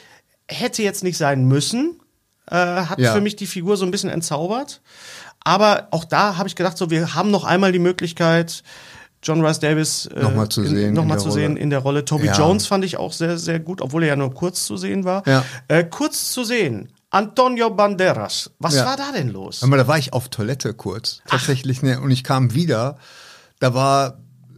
hätte 0.48 0.82
jetzt 0.82 1.04
nicht 1.04 1.18
sein 1.18 1.46
müssen, 1.46 2.00
äh, 2.52 2.56
hat 2.56 3.00
Ja. 3.00 3.14
für 3.14 3.22
mich 3.22 3.36
die 3.36 3.48
Figur 3.48 3.78
so 3.78 3.86
ein 3.86 3.92
bisschen 3.92 4.10
entzaubert. 4.10 4.82
Aber 5.46 5.88
auch 5.92 6.04
da 6.04 6.36
habe 6.38 6.50
ich 6.50 6.56
gedacht, 6.58 6.78
so, 6.78 6.90
wir 6.90 7.14
haben 7.16 7.32
noch 7.32 7.46
einmal 7.46 7.72
die 7.72 7.80
Möglichkeit, 7.80 8.64
John 9.24 9.44
Rice 9.44 9.60
Davis 9.60 10.06
äh, 10.08 10.20
Nochmal 10.22 10.50
zu 10.50 10.62
in- 10.64 10.76
sehen 10.76 10.94
noch 10.94 11.04
in 11.04 11.08
mal 11.08 11.16
der 11.16 11.24
zu 11.24 11.32
sehen 11.32 11.52
Rolle. 11.54 11.60
in 11.62 11.70
der 11.70 11.80
Rolle. 11.80 12.04
Toby 12.06 12.26
Ja. 12.28 12.34
Jones 12.38 12.68
fand 12.68 12.84
ich 12.84 12.98
auch 12.98 13.14
sehr, 13.14 13.38
sehr 13.38 13.60
gut, 13.60 13.82
obwohl 13.82 14.04
er 14.04 14.10
ja 14.10 14.16
nur 14.18 14.34
kurz 14.34 14.66
zu 14.66 14.76
sehen 14.78 15.04
war. 15.06 15.26
Ja. 15.28 15.46
Äh, 15.68 15.86
kurz 15.86 16.32
zu 16.32 16.44
sehen. 16.44 16.92
Antonio 17.12 17.70
Banderas. 17.70 18.52
Was 18.60 18.76
Ja. 18.76 18.86
war 18.86 18.98
da 18.98 19.12
denn 19.14 19.30
los? 19.30 19.64
Aber 19.64 19.78
da 19.78 19.88
war 19.88 19.98
ich 19.98 20.12
auf 20.14 20.28
Toilette 20.30 20.74
kurz. 20.74 21.22
Tatsächlich, 21.28 21.82
ne, 21.82 22.02
und 22.02 22.12
ich 22.12 22.24
kam 22.24 22.54
wieder. 22.54 22.98
Da 23.60 23.74
war 23.74 24.18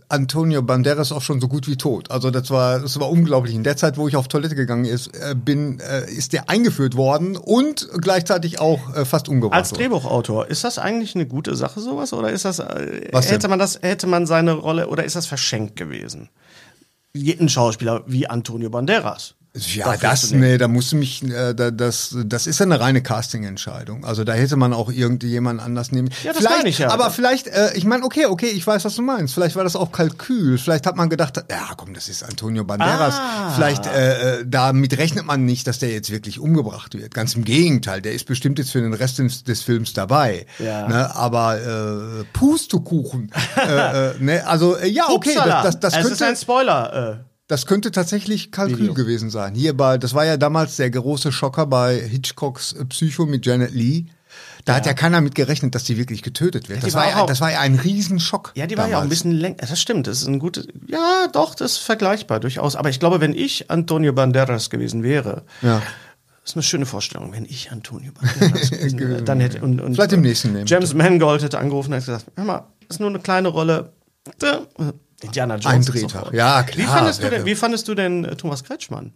Antonio 0.10 0.62
Banderas 0.62 1.12
auch 1.12 1.22
schon 1.22 1.42
so 1.42 1.48
gut 1.48 1.68
wie 1.68 1.76
tot. 1.76 2.10
Also 2.12 2.32
das 2.32 2.50
war, 2.50 2.80
das 2.80 3.00
war 3.00 3.10
unglaublich. 3.10 3.54
In 3.54 3.64
der 3.64 3.76
Zeit, 3.76 3.98
wo 3.98 4.08
ich 4.08 4.16
auf 4.16 4.28
Toilette 4.28 4.56
gegangen 4.56 4.86
ist, 4.86 5.08
äh, 5.08 5.36
bin, 5.36 5.80
äh, 5.80 6.10
ist 6.10 6.34
der 6.34 6.50
eingeführt 6.50 6.96
worden 6.96 7.36
und 7.36 7.90
gleichzeitig 8.00 8.60
auch 8.60 8.96
äh, 8.96 9.04
fast 9.04 9.28
umgebracht 9.28 9.58
Als. 9.58 9.74
Drehbuchautor, 9.74 10.48
ist 10.48 10.64
das 10.64 10.80
eigentlich 10.80 11.16
eine 11.16 11.26
gute 11.26 11.56
Sache, 11.56 11.82
sowas? 11.82 12.14
Oder 12.14 12.32
ist 12.32 12.46
das, 12.46 12.60
hätte 12.60 13.48
man 13.50 13.60
das, 13.60 13.80
hätte 13.82 14.08
man 14.08 14.26
seine 14.26 14.54
Rolle, 14.54 14.88
oder 14.88 15.04
ist 15.04 15.16
das 15.16 15.26
verschenkt 15.26 15.76
gewesen? 15.76 16.30
Ein 17.14 17.50
Schauspieler 17.50 18.04
wie 18.06 18.28
Antonio 18.28 18.70
Banderas. 18.70 19.36
Ja, 19.58 19.86
Dafür 19.86 20.10
das, 20.10 20.32
nee, 20.32 20.58
da 20.58 20.68
musst 20.68 20.92
du 20.92 20.98
mich, 20.98 21.24
äh, 21.24 21.54
da, 21.54 21.72
das, 21.72 22.16
das 22.26 22.48
ist 22.48 22.60
ja 22.60 22.66
eine 22.66 22.80
reine 22.80 23.02
Casting-Entscheidung. 23.02 24.06
Also 24.06 24.24
da 24.24 24.34
hätte 24.34 24.56
man 24.56 24.74
auch 24.74 24.92
irgendjemand 24.92 25.62
anders 25.62 25.92
nehmen. 25.92 26.10
Ja, 26.24 26.34
das 26.34 26.38
vielleicht, 26.38 26.66
ich 26.66 26.80
ja. 26.80 26.90
Aber 26.90 27.10
vielleicht, 27.12 27.48
äh, 27.48 27.74
ich 27.76 27.86
meine, 27.86 28.04
okay, 28.04 28.26
okay, 28.26 28.48
ich 28.48 28.66
weiß, 28.66 28.86
was 28.86 28.96
du 28.96 29.02
meinst. 29.02 29.34
Vielleicht 29.34 29.56
war 29.56 29.64
das 29.64 29.76
auch 29.76 29.92
Kalkül. 29.92 30.58
Vielleicht 30.58 30.86
hat 30.86 30.96
man 30.96 31.10
gedacht, 31.10 31.44
ja, 31.50 31.70
komm, 31.76 31.94
das 31.94 32.10
ist 32.10 32.24
Antonio 32.24 32.64
Banderas. 32.64 33.16
Ah. 33.18 33.52
Vielleicht, 33.56 33.86
äh, 33.86 34.40
äh, 34.40 34.46
damit 34.46 34.98
rechnet 34.98 35.26
man 35.26 35.46
nicht, 35.46 35.68
dass 35.68 35.80
der 35.80 35.90
jetzt 35.90 36.12
wirklich 36.12 36.40
umgebracht 36.40 36.94
wird. 36.94 37.14
Ganz 37.14 37.36
im 37.36 37.44
Gegenteil, 37.44 38.02
der 38.02 38.14
ist 38.14 38.26
bestimmt 38.26 38.60
jetzt 38.60 38.72
für 38.72 38.82
den 38.82 38.94
Rest 38.94 39.20
des, 39.20 39.44
des 39.44 39.62
Films 39.62 39.94
dabei. 39.94 40.46
Ja. 40.60 40.88
Ne? 40.88 41.16
Aber 41.16 42.22
äh, 42.22 42.24
Pustekuchen. 42.34 43.32
äh, 43.58 44.10
äh, 44.10 44.14
ne? 44.20 44.46
Also, 44.48 44.76
äh, 44.76 44.88
ja, 44.88 45.10
okay, 45.10 45.32
Upsala. 45.32 45.64
das, 45.64 45.80
das, 45.80 45.80
das 45.80 45.94
es 45.94 46.00
könnte. 46.00 46.14
ist 46.14 46.22
ein 46.24 46.36
Spoiler. 46.36 47.22
Äh. 47.24 47.37
Das 47.48 47.66
könnte 47.66 47.92
tatsächlich 47.92 48.52
Kalkül 48.52 48.78
Video. 48.80 48.94
gewesen 48.94 49.30
sein. 49.30 49.56
Hier 49.56 49.76
bei, 49.76 49.98
das 49.98 50.14
war 50.14 50.26
ja 50.26 50.36
damals 50.38 50.76
der 50.76 50.90
große 50.90 51.32
Schocker 51.32 51.66
bei 51.66 51.98
Hitchcocks 51.98 52.74
äh, 52.74 52.86
Psycho 52.86 53.26
mit 53.26 53.46
Janet 53.46 53.74
Lee. 53.74 54.06
Da 54.66 54.76
hat 54.76 54.86
ja 54.86 54.94
keiner 54.94 55.22
mit 55.22 55.34
gerechnet, 55.34 55.74
dass 55.74 55.86
die 55.86 55.98
wirklich 55.98 56.22
getötet 56.22 56.68
wird. 56.68 56.82
die 56.82 56.88
das, 56.88 56.94
war 56.94 57.08
ja, 57.10 57.22
auch- 57.22 57.26
das 57.26 57.40
war 57.40 57.52
ja 57.52 57.62
ein 57.62 57.76
Riesenschock. 57.76 58.52
Ja, 58.56 58.68
die 58.68 58.78
war 58.78 58.90
ja 58.90 58.98
auch 59.00 59.02
ein 59.04 59.08
bisschen 59.10 59.32
länger. 59.32 59.56
Das 59.62 59.80
stimmt, 59.80 60.08
das 60.08 60.22
ist 60.22 60.28
ein 60.28 60.40
gutes. 60.40 60.68
Ja, 60.88 61.28
doch, 61.32 61.56
das 61.56 61.72
ist 61.74 61.78
vergleichbar 61.78 62.42
durchaus. 62.42 62.76
Aber 62.76 62.90
ich 62.90 63.00
glaube, 63.00 63.22
wenn 63.22 63.34
ich 63.34 63.72
Antonio 63.72 64.12
Banderas 64.12 64.70
gewesen 64.70 65.02
wäre, 65.04 65.44
Ja. 65.62 65.82
das 66.44 66.52
ist 66.52 66.56
eine 66.58 66.64
schöne 66.64 66.86
Vorstellung, 66.86 67.32
wenn 67.32 67.46
ich 67.46 67.72
Antonio 67.72 68.12
Banderas 68.12 68.70
gewesen 68.72 69.00
wäre, 69.10 69.24
dann 69.24 69.40
hätte 69.40 69.62
und, 69.62 69.80
und 69.80 69.94
Vielleicht 69.96 70.12
im 70.12 70.22
nächsten 70.22 70.54
Leben. 70.54 70.68
James 70.68 70.94
Mangold 70.94 71.42
hätte 71.44 71.58
angerufen 71.60 71.94
und 71.94 72.00
hätte 72.02 72.08
gesagt, 72.12 72.26
hör 72.36 72.44
mal, 72.44 72.68
das 72.90 72.98
ist 72.98 73.00
nur 73.00 73.10
eine 73.10 73.20
kleine 73.20 73.48
Rolle. 73.48 73.94
Indiana 75.22 75.56
Jones. 75.56 75.66
Ein 75.66 75.82
Drehtag. 75.94 76.34
Ja, 76.34 76.66
Wie 76.68 76.72
klar. 76.84 76.98
fandest, 76.98 77.24
du 77.24 77.30
denn, 77.30 77.46
wie 77.46 77.56
fandest 77.56 77.88
du 77.88 77.96
denn 77.96 78.26
äh, 78.26 78.36
Thomas 78.36 78.64
Kretschmann? 78.64 79.14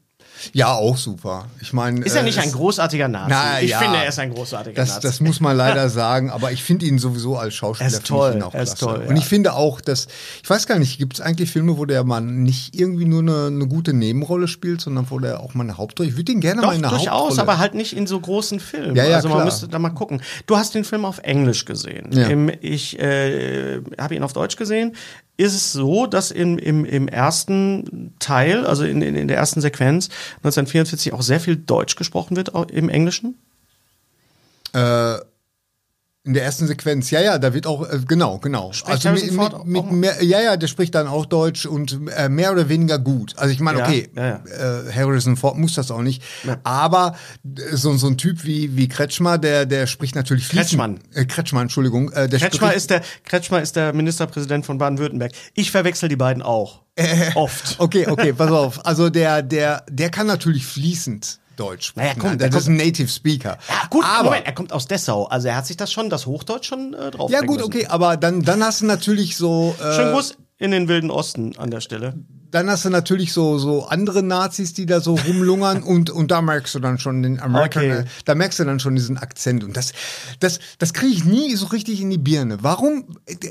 Ja, 0.53 0.73
auch 0.73 0.97
super. 0.97 1.45
Ich 1.61 1.71
meine, 1.73 2.03
Ist 2.03 2.15
er 2.15 2.21
äh, 2.21 2.23
nicht 2.25 2.39
ein 2.39 2.47
es- 2.47 2.53
großartiger 2.53 3.07
Nazi? 3.07 3.29
Na, 3.29 3.61
ich 3.61 3.69
ja. 3.71 3.77
finde, 3.79 3.97
er 3.97 4.07
ist 4.07 4.17
ein 4.17 4.33
großartiger 4.33 4.75
Das, 4.75 4.89
Nazi. 4.95 5.01
das 5.07 5.19
muss 5.19 5.39
man 5.39 5.55
leider 5.57 5.89
sagen, 5.89 6.31
aber 6.31 6.51
ich 6.51 6.63
finde 6.63 6.87
ihn 6.87 6.97
sowieso 6.97 7.37
als 7.37 7.53
Schauspieler 7.53 7.89
Er 7.89 7.93
ist 7.93 7.99
ich 8.03 8.07
toll, 8.09 8.41
auch 8.41 8.53
er 8.55 8.63
ist 8.63 8.79
toll, 8.79 9.05
Und 9.07 9.15
ja. 9.17 9.21
ich 9.21 9.25
finde 9.27 9.53
auch, 9.53 9.81
dass 9.81 10.07
ich 10.41 10.49
weiß 10.49 10.65
gar 10.65 10.79
nicht, 10.79 10.97
gibt 10.97 11.13
es 11.15 11.21
eigentlich 11.21 11.51
Filme, 11.51 11.77
wo 11.77 11.85
der 11.85 12.03
Mann 12.03 12.41
nicht 12.41 12.75
irgendwie 12.75 13.05
nur 13.05 13.19
eine, 13.21 13.47
eine 13.47 13.67
gute 13.67 13.93
Nebenrolle 13.93 14.47
spielt, 14.47 14.81
sondern 14.81 15.11
wo 15.11 15.19
der 15.19 15.41
auch 15.41 15.53
mal 15.53 15.63
eine 15.65 15.77
Hauptrolle. 15.77 16.09
Ich 16.09 16.17
würde 16.17 16.31
ihn 16.31 16.41
gerne 16.41 16.61
mal 16.61 16.67
Doch, 16.69 16.73
in 16.79 16.85
eine 16.85 16.95
durchaus, 16.95 17.11
Hauptrolle. 17.21 17.41
aber 17.41 17.57
halt 17.59 17.75
nicht 17.75 17.95
in 17.95 18.07
so 18.07 18.19
großen 18.19 18.59
Filmen. 18.59 18.95
Ja, 18.95 19.05
ja, 19.05 19.17
also 19.17 19.27
man 19.27 19.37
klar. 19.39 19.45
müsste 19.45 19.67
da 19.67 19.77
mal 19.77 19.89
gucken. 19.89 20.23
Du 20.47 20.57
hast 20.57 20.73
den 20.73 20.85
Film 20.85 21.05
auf 21.05 21.19
Englisch 21.19 21.65
gesehen. 21.65 22.09
Ja. 22.13 22.27
Im, 22.27 22.49
ich 22.61 22.97
äh, 22.99 23.81
habe 23.99 24.15
ihn 24.15 24.23
auf 24.23 24.33
Deutsch 24.33 24.55
gesehen. 24.55 24.95
Ist 25.41 25.55
es 25.55 25.73
so, 25.73 26.05
dass 26.05 26.29
im, 26.29 26.59
im, 26.59 26.85
im 26.85 27.07
ersten 27.07 28.13
Teil, 28.19 28.63
also 28.67 28.83
in, 28.83 29.01
in, 29.01 29.15
in 29.15 29.27
der 29.27 29.37
ersten 29.37 29.59
Sequenz 29.59 30.09
1944 30.43 31.13
auch 31.13 31.23
sehr 31.23 31.39
viel 31.39 31.55
Deutsch 31.55 31.95
gesprochen 31.95 32.37
wird 32.37 32.51
im 32.69 32.89
Englischen? 32.89 33.39
Äh, 34.73 35.15
in 36.23 36.35
der 36.35 36.43
ersten 36.43 36.67
Sequenz, 36.67 37.09
ja, 37.09 37.19
ja, 37.19 37.39
da 37.39 37.51
wird 37.55 37.65
auch, 37.65 37.81
äh, 37.89 37.97
genau, 38.07 38.37
genau. 38.37 38.71
Spricht 38.73 38.91
also 39.07 39.09
Harrison 39.09 39.27
mit, 39.37 39.65
mit, 39.65 39.83
auch- 39.83 39.89
mit 39.89 39.91
mehr, 39.91 40.23
ja, 40.23 40.39
ja, 40.39 40.55
der 40.57 40.67
spricht 40.67 40.93
dann 40.93 41.07
auch 41.07 41.25
Deutsch 41.25 41.65
und 41.65 41.99
äh, 42.15 42.29
mehr 42.29 42.51
oder 42.51 42.69
weniger 42.69 42.99
gut. 42.99 43.33
Also 43.37 43.51
ich 43.51 43.59
meine, 43.59 43.79
Ja, 43.79 43.85
okay, 43.87 44.09
ja, 44.15 44.25
ja. 44.27 44.81
Äh, 44.87 44.93
Harrison 44.93 45.35
Ford 45.35 45.57
muss 45.57 45.73
das 45.73 45.89
auch 45.89 46.03
nicht, 46.03 46.21
aber 46.63 47.15
äh, 47.43 47.75
so, 47.75 47.97
so 47.97 48.05
ein 48.05 48.17
Typ 48.19 48.43
wie, 48.43 48.77
wie 48.77 48.87
Kretschmer, 48.87 49.39
der, 49.39 49.65
der 49.65 49.87
spricht 49.87 50.13
natürlich 50.13 50.45
fließend- 50.45 50.55
Kretschmann. 50.57 50.99
Äh, 51.15 51.25
Kretschmann, 51.25 51.63
Entschuldigung. 51.63 52.11
Äh, 52.11 52.29
der 52.29 52.39
Kretschmer 52.39 52.67
spricht, 52.67 52.77
ist, 52.77 52.89
der, 52.91 53.01
Kretschmer 53.23 53.61
ist 53.63 53.75
der 53.75 53.91
Ministerpräsident 53.93 54.63
von 54.63 54.77
Baden-Württemberg. 54.77 55.31
Ich 55.55 55.71
verwechsel 55.71 56.07
die 56.07 56.15
beiden 56.17 56.43
auch. 56.43 56.81
Oft. 57.33 57.75
Okay, 57.79 58.05
okay, 58.07 58.31
pass 58.33 58.51
auf. 58.51 58.85
Also 58.85 59.09
der, 59.09 59.41
der, 59.41 59.83
der 59.89 60.11
kann 60.11 60.27
natürlich 60.27 60.67
fließend 60.67 61.39
Deutsch. 61.55 61.93
Naja, 61.95 62.13
komm, 62.17 62.37
das 62.37 62.49
der 62.49 62.59
ist 62.59 62.67
ein 62.67 62.77
Native 62.77 63.07
Speaker. 63.07 63.57
Ja, 63.67 63.87
gut, 63.89 64.05
aber, 64.05 64.25
Moment, 64.25 64.45
er 64.45 64.53
kommt 64.53 64.73
aus 64.73 64.87
Dessau. 64.87 65.25
Also 65.25 65.47
er 65.47 65.55
hat 65.55 65.67
sich 65.67 65.77
das 65.77 65.91
schon, 65.91 66.09
das 66.09 66.25
Hochdeutsch 66.25 66.67
schon 66.67 66.93
äh, 66.93 67.11
drauf 67.11 67.31
Ja 67.31 67.41
gut, 67.41 67.61
okay, 67.61 67.87
aber 67.87 68.17
dann, 68.17 68.41
dann 68.41 68.63
hast 68.63 68.81
du 68.81 68.85
natürlich 68.85 69.37
so... 69.37 69.75
Äh, 69.79 69.95
Schönen 69.95 70.13
Gruß 70.13 70.37
in 70.57 70.71
den 70.71 70.87
wilden 70.87 71.11
Osten 71.11 71.57
an 71.57 71.71
der 71.71 71.81
Stelle. 71.81 72.13
Dann 72.51 72.69
hast 72.69 72.85
du 72.85 72.89
natürlich 72.89 73.33
so, 73.33 73.57
so 73.57 73.85
andere 73.85 74.23
Nazis, 74.23 74.73
die 74.73 74.85
da 74.85 74.99
so 75.01 75.15
rumlungern 75.15 75.83
und, 75.91 76.09
und 76.09 76.31
da 76.31 76.41
merkst 76.41 76.75
du 76.75 76.79
dann 76.79 76.99
schon 76.99 77.23
den 77.23 77.39
American, 77.39 77.83
Okay. 77.83 77.91
äh, 78.01 78.05
da 78.25 78.35
merkst 78.35 78.59
du 78.59 78.65
dann 78.65 78.79
schon 78.79 78.95
diesen 78.95 79.17
Akzent 79.17 79.63
und 79.63 79.75
das, 79.77 79.93
das, 80.39 80.59
das 80.77 80.93
kriege 80.93 81.13
ich 81.13 81.25
nie 81.25 81.55
so 81.55 81.67
richtig 81.67 82.01
in 82.01 82.09
die 82.09 82.17
Birne. 82.17 82.59
Warum? 82.61 83.05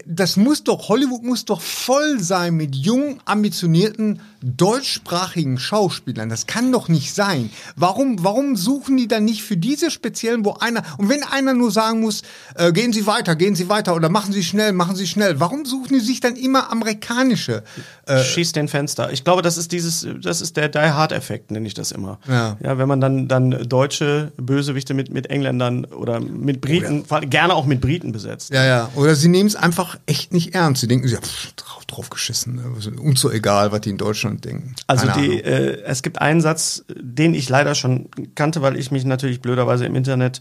Das 0.07 0.37
muss 0.37 0.65
doch, 0.65 0.89
Hollywood 0.89 1.23
muss 1.23 1.45
doch 1.45 1.61
voll 1.61 2.21
sein 2.21 2.55
mit 2.55 2.75
jung, 2.77 3.21
ambitionierten, 3.25 4.21
deutschsprachigen 4.43 5.59
Schauspielern. 5.59 6.29
Das 6.29 6.47
kann 6.47 6.71
doch 6.73 6.89
nicht 6.89 7.15
sein. 7.15 7.51
Warum, 7.77 8.23
warum 8.25 8.57
suchen 8.57 8.97
die 8.97 9.09
dann 9.09 9.25
nicht 9.25 9.43
für 9.43 9.57
diese 9.57 9.91
speziellen, 9.91 10.45
wo 10.45 10.53
einer, 10.55 10.83
und 10.99 11.09
wenn 11.09 11.23
einer 11.23 11.55
nur 11.55 11.71
sagen 11.71 12.01
muss, 12.01 12.23
äh, 12.55 12.73
gehen 12.73 12.93
Sie 12.93 13.07
weiter, 13.07 13.37
gehen 13.37 13.55
Sie 13.55 13.69
weiter 13.69 13.95
oder 13.95 14.09
machen 14.09 14.33
Sie 14.33 14.45
schnell, 14.45 14.73
machen 14.73 14.97
Sie 14.97 15.07
schnell, 15.07 15.41
warum 15.41 15.65
suchen 15.65 15.95
die 15.95 16.01
sich 16.05 16.21
dann 16.21 16.37
immer 16.37 16.71
amerikanische? 16.71 17.63
Äh, 18.07 18.23
Schießt 18.23 18.57
den 18.57 18.69
Fenster. 18.69 18.90
Ich 19.13 19.25
glaube, 19.25 19.43
das 19.43 19.57
ist 19.57 19.73
dieses, 19.73 20.07
das 20.23 20.41
ist 20.41 20.57
der 20.57 20.69
Die 20.69 20.79
Hard 20.79 21.13
Effekt, 21.13 21.51
nenne 21.51 21.67
ich 21.67 21.75
das 21.75 21.93
immer. 21.93 22.19
Ja. 22.29 22.57
ja 22.63 22.79
wenn 22.79 22.89
man 22.89 23.01
dann, 23.01 23.29
dann 23.29 23.51
deutsche 23.69 24.33
Bösewichte 24.37 24.95
mit, 24.95 25.13
mit 25.13 25.29
Engländern 25.29 25.85
oder 25.85 26.21
mit 26.21 26.61
Briten, 26.61 27.05
vor 27.05 27.19
allem 27.19 27.31
gerne 27.31 27.55
auch 27.55 27.67
mit 27.67 27.81
Briten 27.81 28.13
besetzt. 28.13 28.53
Ja, 28.53 28.65
ja. 28.65 28.91
Oder 28.95 29.15
sie 29.15 29.29
nehmen 29.29 29.49
es 29.49 29.57
einfach 29.57 29.99
echt 30.07 30.33
nicht 30.33 30.55
ernst. 30.55 30.81
Sie 30.81 30.89
denken, 30.89 31.09
ja, 31.09 31.21
pff, 31.21 31.53
drauf, 31.91 32.11
geschissen. 32.11 32.57
ne? 32.57 33.01
Uns 33.01 33.21
so 33.21 33.31
egal, 33.31 33.73
was 33.73 33.81
die 33.83 33.91
in 33.91 33.99
Deutschland 33.99 34.45
denken. 34.45 34.75
Also 34.87 35.07
die, 35.17 35.41
äh, 35.43 35.83
es 35.85 36.03
gibt 36.03 36.21
einen 36.21 36.41
Satz, 36.41 36.85
den 36.89 37.35
ich 37.35 37.49
leider 37.49 37.75
schon 37.75 38.09
kannte, 38.35 38.63
weil 38.63 38.77
ich 38.77 38.91
mich 38.91 39.05
natürlich 39.05 39.41
blöderweise 39.41 39.87
im 39.87 39.95
Internet 39.95 40.41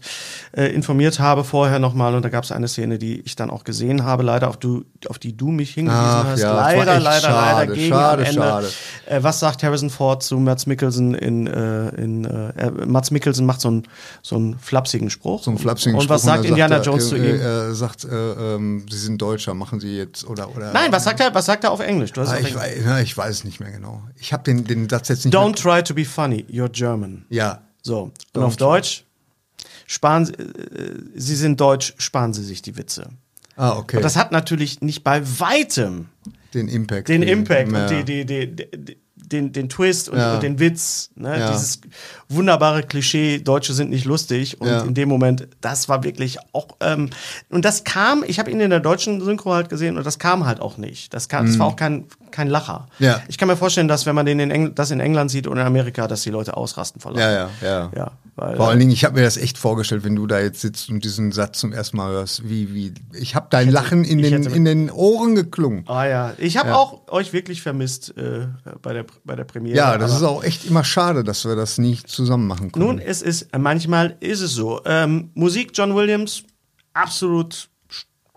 äh, 0.52 0.66
informiert 0.66 1.18
habe 1.20 1.44
vorher 1.44 1.78
nochmal 1.78 2.14
und 2.14 2.24
da 2.24 2.28
gab 2.28 2.44
es 2.44 2.52
eine 2.52 2.68
Szene, 2.68 2.98
die 2.98 3.20
ich 3.20 3.36
dann 3.36 3.50
auch 3.50 3.64
gesehen 3.64 4.04
habe, 4.04 4.22
leider 4.22 4.48
auf, 4.48 4.56
du, 4.56 4.84
auf 5.08 5.18
die 5.18 5.36
du 5.36 5.50
mich 5.50 5.70
hingewiesen 5.74 6.00
Ach 6.02 6.24
hast. 6.24 6.40
ja, 6.40 6.54
leider, 6.54 7.00
leider, 7.00 7.20
schade, 7.20 7.56
leider 7.60 7.74
gegen 7.74 7.88
schade, 7.88 8.24
Ende. 8.24 8.40
schade. 8.40 8.68
Äh, 9.06 9.22
was 9.22 9.40
sagt 9.40 9.62
Harrison 9.62 9.90
Ford 9.90 10.22
zu 10.22 10.38
Mats 10.38 10.66
Mikkelsen 10.66 11.14
in, 11.14 11.46
äh, 11.46 11.88
in 11.90 12.24
äh, 12.24 12.70
Mats 12.86 13.10
Mikkelsen 13.10 13.46
macht 13.46 13.60
so 13.60 13.68
einen 13.68 13.82
so 14.22 14.36
einen 14.36 14.58
flapsigen 14.58 15.10
Spruch. 15.10 15.42
so 15.42 15.50
ein 15.50 15.58
flapsigen 15.58 15.98
Und 15.98 16.08
was 16.08 16.22
Spruch, 16.22 16.34
sagt 16.34 16.44
Indiana 16.44 16.76
er, 16.76 16.82
Jones 16.82 17.08
zu 17.08 17.16
äh, 17.16 17.30
ihm? 17.30 17.40
Er 17.40 17.74
sagt, 17.74 18.04
äh, 18.04 18.54
ähm, 18.54 18.86
sie 18.90 18.98
sind 18.98 19.20
Deutscher, 19.20 19.54
machen 19.54 19.80
sie 19.80 19.96
jetzt 19.96 20.26
oder 20.26 20.54
oder. 20.54 20.72
Nein, 20.72 20.92
was 20.92 21.04
sagt 21.04 21.20
er? 21.20 21.34
Was 21.40 21.46
sagt 21.46 21.64
er 21.64 21.70
auf 21.70 21.80
Englisch? 21.80 22.12
Du 22.12 22.20
hast 22.20 22.28
Ah, 22.28 22.38
ich, 22.38 22.48
Englisch. 22.54 22.84
weiß, 22.84 23.02
ich 23.02 23.16
weiß 23.16 23.34
es 23.34 23.44
nicht 23.44 23.60
mehr 23.60 23.70
genau. 23.70 24.02
Ich 24.16 24.34
habe 24.34 24.42
den, 24.42 24.64
den 24.64 24.90
Satz 24.90 25.08
jetzt 25.08 25.24
nicht 25.24 25.34
Don't 25.34 25.54
try 25.54 25.82
to 25.82 25.94
be 25.94 26.04
funny, 26.04 26.44
you're 26.50 26.68
German. 26.68 27.24
Ja. 27.30 27.62
So, 27.80 28.12
und 28.34 28.42
auf 28.42 28.58
Deutsch, 28.58 29.06
sparen 29.86 30.26
Sie, 30.26 30.34
äh, 30.34 31.02
Sie 31.14 31.36
sind 31.36 31.58
Deutsch, 31.58 31.94
sparen 31.96 32.34
Sie 32.34 32.44
sich 32.44 32.60
die 32.60 32.76
Witze. 32.76 33.08
Ah, 33.56 33.78
okay. 33.78 33.96
Und 33.96 34.02
das 34.02 34.16
hat 34.16 34.32
natürlich 34.32 34.82
nicht 34.82 35.02
bei 35.02 35.22
weitem 35.40 36.10
den 36.52 36.68
Impact. 36.68 37.08
den 37.08 37.22
Impact 37.22 37.72
ja. 37.72 37.84
und 37.84 37.90
die, 37.90 38.04
die, 38.04 38.26
die, 38.26 38.54
die, 38.76 38.98
den, 39.32 39.52
den 39.52 39.68
Twist 39.68 40.08
und, 40.08 40.18
Ja. 40.18 40.34
und 40.34 40.42
den 40.42 40.58
Witz. 40.58 41.10
Ne? 41.14 41.38
Ja. 41.38 41.50
Dieses 41.50 41.80
wunderbare 42.28 42.82
Klischee, 42.82 43.38
Deutsche 43.38 43.72
sind 43.72 43.90
nicht 43.90 44.04
lustig. 44.04 44.60
Und 44.60 44.68
Ja. 44.68 44.82
in 44.82 44.94
dem 44.94 45.08
Moment, 45.08 45.48
das 45.60 45.88
war 45.88 46.02
wirklich 46.04 46.38
auch. 46.52 46.68
Ähm, 46.80 47.10
und 47.50 47.64
das 47.64 47.84
kam, 47.84 48.24
ich 48.26 48.38
habe 48.38 48.50
ihn 48.50 48.60
in 48.60 48.70
der 48.70 48.80
deutschen 48.80 49.20
Synchro 49.20 49.52
halt 49.54 49.68
gesehen 49.68 49.96
und 49.96 50.04
das 50.06 50.18
kam 50.18 50.46
halt 50.46 50.60
auch 50.60 50.76
nicht. 50.76 51.12
Das, 51.14 51.28
kam, 51.28 51.46
das 51.46 51.58
war 51.58 51.66
auch 51.66 51.76
kein, 51.76 52.04
kein 52.30 52.48
Lacher. 52.48 52.88
Ja. 52.98 53.20
Ich 53.28 53.36
kann 53.38 53.48
mir 53.48 53.56
vorstellen, 53.56 53.88
dass 53.88 54.06
wenn 54.06 54.14
man 54.14 54.26
den 54.26 54.40
in 54.40 54.50
Engl 54.50 54.70
das 54.70 54.90
in 54.90 55.00
England 55.00 55.30
sieht 55.30 55.46
oder 55.46 55.60
in 55.62 55.66
Amerika, 55.66 56.06
dass 56.08 56.22
die 56.22 56.30
Leute 56.30 56.56
ausrasten 56.56 57.00
vor 57.00 57.16
Ja, 57.18 57.30
Lachen. 57.44 57.54
ja, 57.62 57.68
ja. 57.68 57.90
Ja, 57.96 58.10
weil, 58.36 58.56
Vor 58.56 58.68
allen 58.68 58.78
Dingen, 58.78 58.90
ich 58.92 59.04
habe 59.04 59.16
mir 59.16 59.22
das 59.22 59.36
echt 59.36 59.58
vorgestellt, 59.58 60.04
wenn 60.04 60.16
du 60.16 60.26
da 60.26 60.40
jetzt 60.40 60.60
sitzt 60.60 60.88
und 60.88 61.04
diesen 61.04 61.32
Satz 61.32 61.58
zum 61.60 61.72
ersten 61.72 61.96
Mal 61.96 62.10
hörst, 62.12 62.48
wie, 62.48 62.74
wie, 62.74 62.94
ich 63.12 63.34
habe 63.34 63.48
dein 63.50 63.70
Lachen 63.70 64.04
in 64.04 64.22
den, 64.22 64.32
hätte- 64.44 64.54
in 64.56 64.64
den 64.64 64.90
Ohren 64.90 65.34
geklungen. 65.34 65.84
Ah 65.88 66.06
ja, 66.06 66.32
ich 66.38 66.56
habe 66.56 66.70
Ja. 66.70 66.76
auch 66.76 67.08
euch 67.08 67.32
wirklich 67.32 67.60
vermisst 67.62 68.16
äh, 68.16 68.46
bei, 68.82 68.92
der, 68.94 69.04
bei 69.24 69.36
der 69.36 69.44
Premiere. 69.44 69.76
Ja, 69.76 69.98
das 69.98 70.12
ist 70.14 70.22
auch 70.22 70.42
echt 70.44 70.64
immer 70.66 70.84
schade, 70.84 71.24
dass 71.24 71.44
wir 71.44 71.56
das 71.56 71.78
nicht 71.78 72.08
zusammen 72.08 72.46
machen 72.46 72.72
können. 72.72 72.84
Nun, 72.86 72.98
es 72.98 73.22
ist, 73.22 73.48
manchmal 73.56 74.16
ist 74.20 74.40
es 74.40 74.52
so. 74.52 74.80
Ähm, 74.84 75.30
Musik 75.34 75.70
John 75.74 75.94
Williams, 75.94 76.44
absolut, 76.94 77.69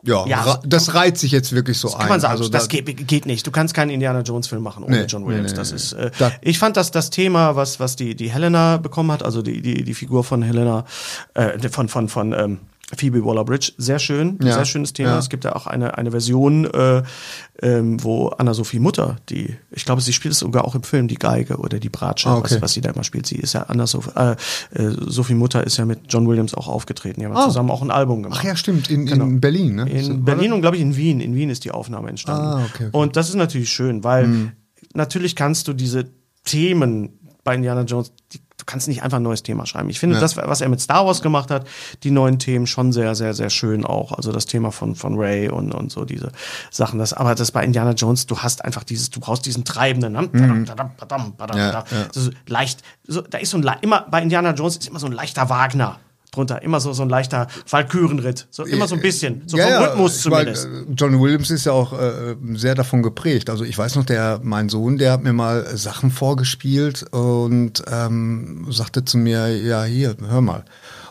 ja, 0.06 0.26
ja, 0.28 0.60
das 0.66 0.94
reiht 0.96 1.18
sich 1.18 1.32
jetzt 1.32 1.54
wirklich 1.54 1.78
so 1.80 1.94
ein. 1.94 2.00
kann 2.00 2.10
man 2.10 2.20
sagen, 2.20 2.32
Also 2.38 2.50
das 2.50 2.68
da- 2.68 2.68
geht, 2.82 3.08
geht 3.08 3.26
nicht. 3.26 3.48
Du 3.48 3.52
kannst 3.52 3.74
keinen 3.74 3.90
Indiana 3.90 4.20
Jones 4.22 4.48
Film 4.48 4.62
machen 4.62 4.84
ohne 4.84 4.98
Nee, 5.02 5.06
John 5.06 5.26
Williams. 5.26 5.52
nee, 5.52 5.58
das 5.58 5.70
nee. 5.72 5.76
ist, 5.78 5.94
äh, 5.94 6.12
Da- 6.20 6.32
ich 6.42 6.60
fand, 6.60 6.76
dass 6.78 6.92
das 6.92 7.10
Thema, 7.10 7.56
was, 7.56 7.80
was 7.80 7.96
die, 7.96 8.14
die 8.16 8.30
Helena 8.32 8.78
bekommen 8.78 9.12
hat, 9.12 9.24
also 9.24 9.42
die, 9.42 9.62
die, 9.62 9.84
die 9.84 9.94
Figur 9.94 10.24
von 10.24 10.42
Helena, 10.42 10.86
äh, 11.36 11.58
von, 11.70 11.88
von, 11.88 12.10
von, 12.10 12.34
ähm, 12.34 12.60
Phoebe 12.96 13.24
Waller-Bridge, 13.26 13.72
sehr 13.78 13.98
schön, 13.98 14.38
Ja, 14.44 14.54
sehr 14.54 14.66
schönes 14.66 14.94
Thema. 14.94 15.12
ja. 15.12 15.18
Es 15.20 15.30
gibt 15.30 15.46
ja 15.46 15.56
auch 15.56 15.66
eine, 15.68 15.98
eine 15.98 16.12
Version, 16.12 16.66
äh, 16.66 17.02
ähm, 17.62 18.04
wo 18.04 18.28
Anna-Sophie 18.28 18.80
Mutter, 18.80 19.16
die, 19.30 19.56
ich 19.72 19.86
glaube, 19.86 20.02
sie 20.02 20.14
spielt 20.14 20.34
es 20.34 20.40
sogar 20.40 20.66
auch 20.66 20.76
im 20.76 20.84
Film, 20.84 21.08
die 21.08 21.16
Geige 21.16 21.58
oder 21.58 21.80
die 21.80 21.90
Bratsche, 21.90 22.30
Ah, 22.30 22.36
okay. 22.38 22.56
was, 22.56 22.62
was 22.62 22.74
sie 22.74 22.82
da 22.82 22.92
immer 22.92 23.04
spielt. 23.04 23.26
Sie 23.26 23.38
ist 23.38 23.54
ja 23.54 23.64
Anna-Sophie, 23.64 24.12
äh, 24.16 24.32
äh, 24.74 24.96
Sophie 25.08 25.34
Mutter 25.34 25.64
ist 25.64 25.78
ja 25.78 25.86
mit 25.86 26.02
John 26.10 26.28
Williams 26.28 26.54
auch 26.54 26.68
aufgetreten. 26.68 27.22
Die 27.22 27.26
haben 27.26 27.36
Ah. 27.36 27.46
zusammen 27.46 27.72
auch 27.72 27.82
ein 27.82 27.90
Album 27.90 28.22
gemacht. 28.22 28.40
Ach 28.42 28.46
ja, 28.46 28.56
stimmt, 28.56 28.90
in, 28.92 29.06
Genau. 29.08 29.26
in 29.26 29.40
Berlin, 29.42 29.76
ne? 29.76 29.88
So, 30.04 30.12
In 30.12 30.26
Berlin 30.26 30.54
und 30.54 30.62
glaube 30.62 30.76
ich 30.76 30.82
in 30.82 30.96
Wien. 30.96 31.20
In 31.22 31.34
Wien 31.36 31.50
ist 31.50 31.64
die 31.64 31.72
Aufnahme 31.72 32.10
entstanden. 32.10 32.46
Ah, 32.46 32.66
okay, 32.66 32.88
okay. 32.88 32.90
Und 32.92 33.16
das 33.16 33.30
ist 33.30 33.36
natürlich 33.36 33.70
schön, 33.72 34.04
weil 34.04 34.52
natürlich 34.94 35.36
kannst 35.36 35.68
du 35.68 35.74
diese 35.74 36.06
Themen 36.44 37.18
bei 37.44 37.56
Indiana 37.56 37.82
Jones, 37.84 38.12
die, 38.34 38.40
du 38.64 38.72
kannst 38.72 38.88
nicht 38.88 39.04
einfach 39.04 39.18
ein 39.18 39.24
neues 39.24 39.44
Thema 39.44 39.66
schreiben. 39.66 39.90
Ich 39.90 40.00
finde 40.00 40.16
Ja. 40.16 40.22
das, 40.22 40.38
was 40.38 40.62
er 40.62 40.70
mit 40.70 40.80
Star 40.80 41.06
Wars 41.06 41.22
gemacht 41.22 41.52
hat, 41.52 41.68
die 42.04 42.12
neuen 42.12 42.40
Themen 42.40 42.66
schon 42.66 42.94
sehr, 42.94 43.14
sehr, 43.14 43.34
sehr 43.34 43.50
schön 43.50 43.86
auch. 43.86 44.14
Also 44.14 44.32
das 44.32 44.46
Thema 44.46 44.72
von, 44.72 44.96
von 44.96 45.16
Ray 45.20 45.50
und, 45.50 45.74
und 45.74 45.92
so 45.92 46.06
diese 46.06 46.32
Sachen. 46.72 46.98
Das, 46.98 47.12
aber 47.12 47.36
das 47.36 47.52
bei 47.52 47.64
Indiana 47.64 47.92
Jones, 47.92 48.26
du 48.26 48.38
hast 48.40 48.64
einfach 48.64 48.84
dieses, 48.86 49.10
du 49.10 49.20
brauchst 49.20 49.46
diesen 49.46 49.66
treibenden, 49.66 50.14
ne? 50.14 50.30
Mhm. 50.32 50.66
Ja, 51.58 51.84
ja. 51.92 52.08
So 52.14 52.30
leicht, 52.48 52.82
so, 53.06 53.22
da 53.22 53.38
ist 53.38 53.50
so 53.50 53.58
ein, 53.58 53.70
immer, 53.82 54.06
bei 54.10 54.22
Indiana 54.22 54.52
Jones 54.54 54.78
ist 54.78 54.88
immer 54.88 55.00
so 55.00 55.08
ein 55.08 55.12
leichter 55.14 55.50
Wagner 55.50 56.00
drunter. 56.34 56.62
Immer 56.62 56.80
so, 56.80 56.92
so 56.94 57.04
ein 57.04 57.10
leichter 57.10 57.48
Walkürenritt. 57.70 58.48
So, 58.52 58.64
immer 58.64 58.88
so 58.88 58.96
ein 58.96 59.02
bisschen. 59.02 59.44
So 59.46 59.58
vom 59.58 59.66
Rhythmus 59.72 60.18
ich 60.26 60.32
mein, 60.32 60.54
zumindest. 60.56 60.66
äh, 60.90 60.94
John 60.96 61.22
Williams 61.22 61.50
ist 61.52 61.66
ja 61.66 61.72
auch 61.72 61.94
äh, 61.94 62.36
sehr 62.56 62.76
davon 62.76 63.04
geprägt. 63.04 63.50
Also 63.50 63.64
ich 63.64 63.78
weiß 63.78 63.96
noch, 63.96 64.06
der 64.06 64.40
mein 64.44 64.70
Sohn, 64.70 64.98
der 64.98 65.12
hat 65.14 65.24
mir 65.24 65.34
mal 65.34 65.66
Sachen 65.78 66.12
vorgespielt 66.12 67.04
und 67.12 67.84
ähm, 67.92 68.68
sagte 68.70 69.06
zu 69.06 69.18
mir, 69.18 69.56
ja 69.58 69.84
hier, 69.84 70.16
hör 70.28 70.42
mal. 70.42 70.66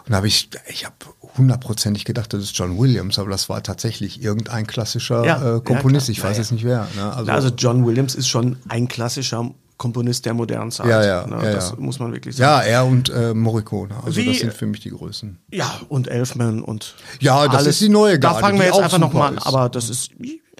Und 0.04 0.10
da 0.10 0.16
habe 0.16 0.26
ich, 0.26 0.50
ich 0.68 0.84
habe 0.84 0.96
hundertprozentig 1.38 2.04
gedacht, 2.04 2.32
das 2.32 2.42
ist 2.42 2.58
John 2.58 2.78
Williams, 2.78 3.18
aber 3.18 3.30
das 3.30 3.48
war 3.48 3.62
tatsächlich 3.62 4.22
irgendein 4.22 4.66
klassischer 4.66 5.24
Ja, 5.24 5.40
ja, 5.40 5.56
äh, 5.56 5.60
Komponist. 5.60 6.06
klar. 6.06 6.12
ich 6.12 6.22
weiß 6.24 6.36
Ja, 6.36 6.42
jetzt 6.42 6.50
ja. 6.50 6.54
nicht 6.54 6.64
wer. 6.64 6.88
Ne? 6.96 7.12
Also, 7.12 7.24
Na, 7.26 7.34
Also 7.34 7.48
John 7.56 7.86
Williams 7.86 8.14
ist 8.14 8.28
schon 8.28 8.56
ein 8.68 8.88
klassischer 8.88 9.50
Komponist 9.82 10.24
der 10.26 10.34
modernen 10.34 10.70
Zeit. 10.70 10.86
Ja, 10.86 11.04
ja, 11.04 11.26
Ne, 11.26 11.44
ja, 11.44 11.52
das 11.54 11.70
ja. 11.70 11.76
muss 11.76 11.98
man 11.98 12.12
wirklich 12.12 12.38
ja, 12.38 12.58
sagen. 12.58 12.68
er 12.70 12.86
und 12.86 13.08
äh, 13.10 13.34
Morricone. 13.34 13.92
Also 14.04 14.16
Wie- 14.20 14.26
das 14.26 14.38
sind 14.38 14.52
für 14.52 14.66
mich 14.66 14.78
die 14.80 14.90
Größen. 14.90 15.38
Ja, 15.50 15.80
und 15.88 16.06
Elfman 16.06 16.62
und 16.62 16.94
Ja, 17.18 17.48
das 17.48 17.66
ist 17.66 17.80
die 17.80 17.88
neue 17.88 18.18
Da 18.20 18.28
Garde, 18.28 18.40
fangen 18.46 18.58
wir 18.60 18.66
jetzt 18.66 18.78
einfach 18.78 18.98
noch 18.98 19.08
super 19.12 19.18
mal 19.18 19.28
an. 19.32 19.38
Aber 19.38 19.68
das 19.68 19.90
ist, 19.90 20.12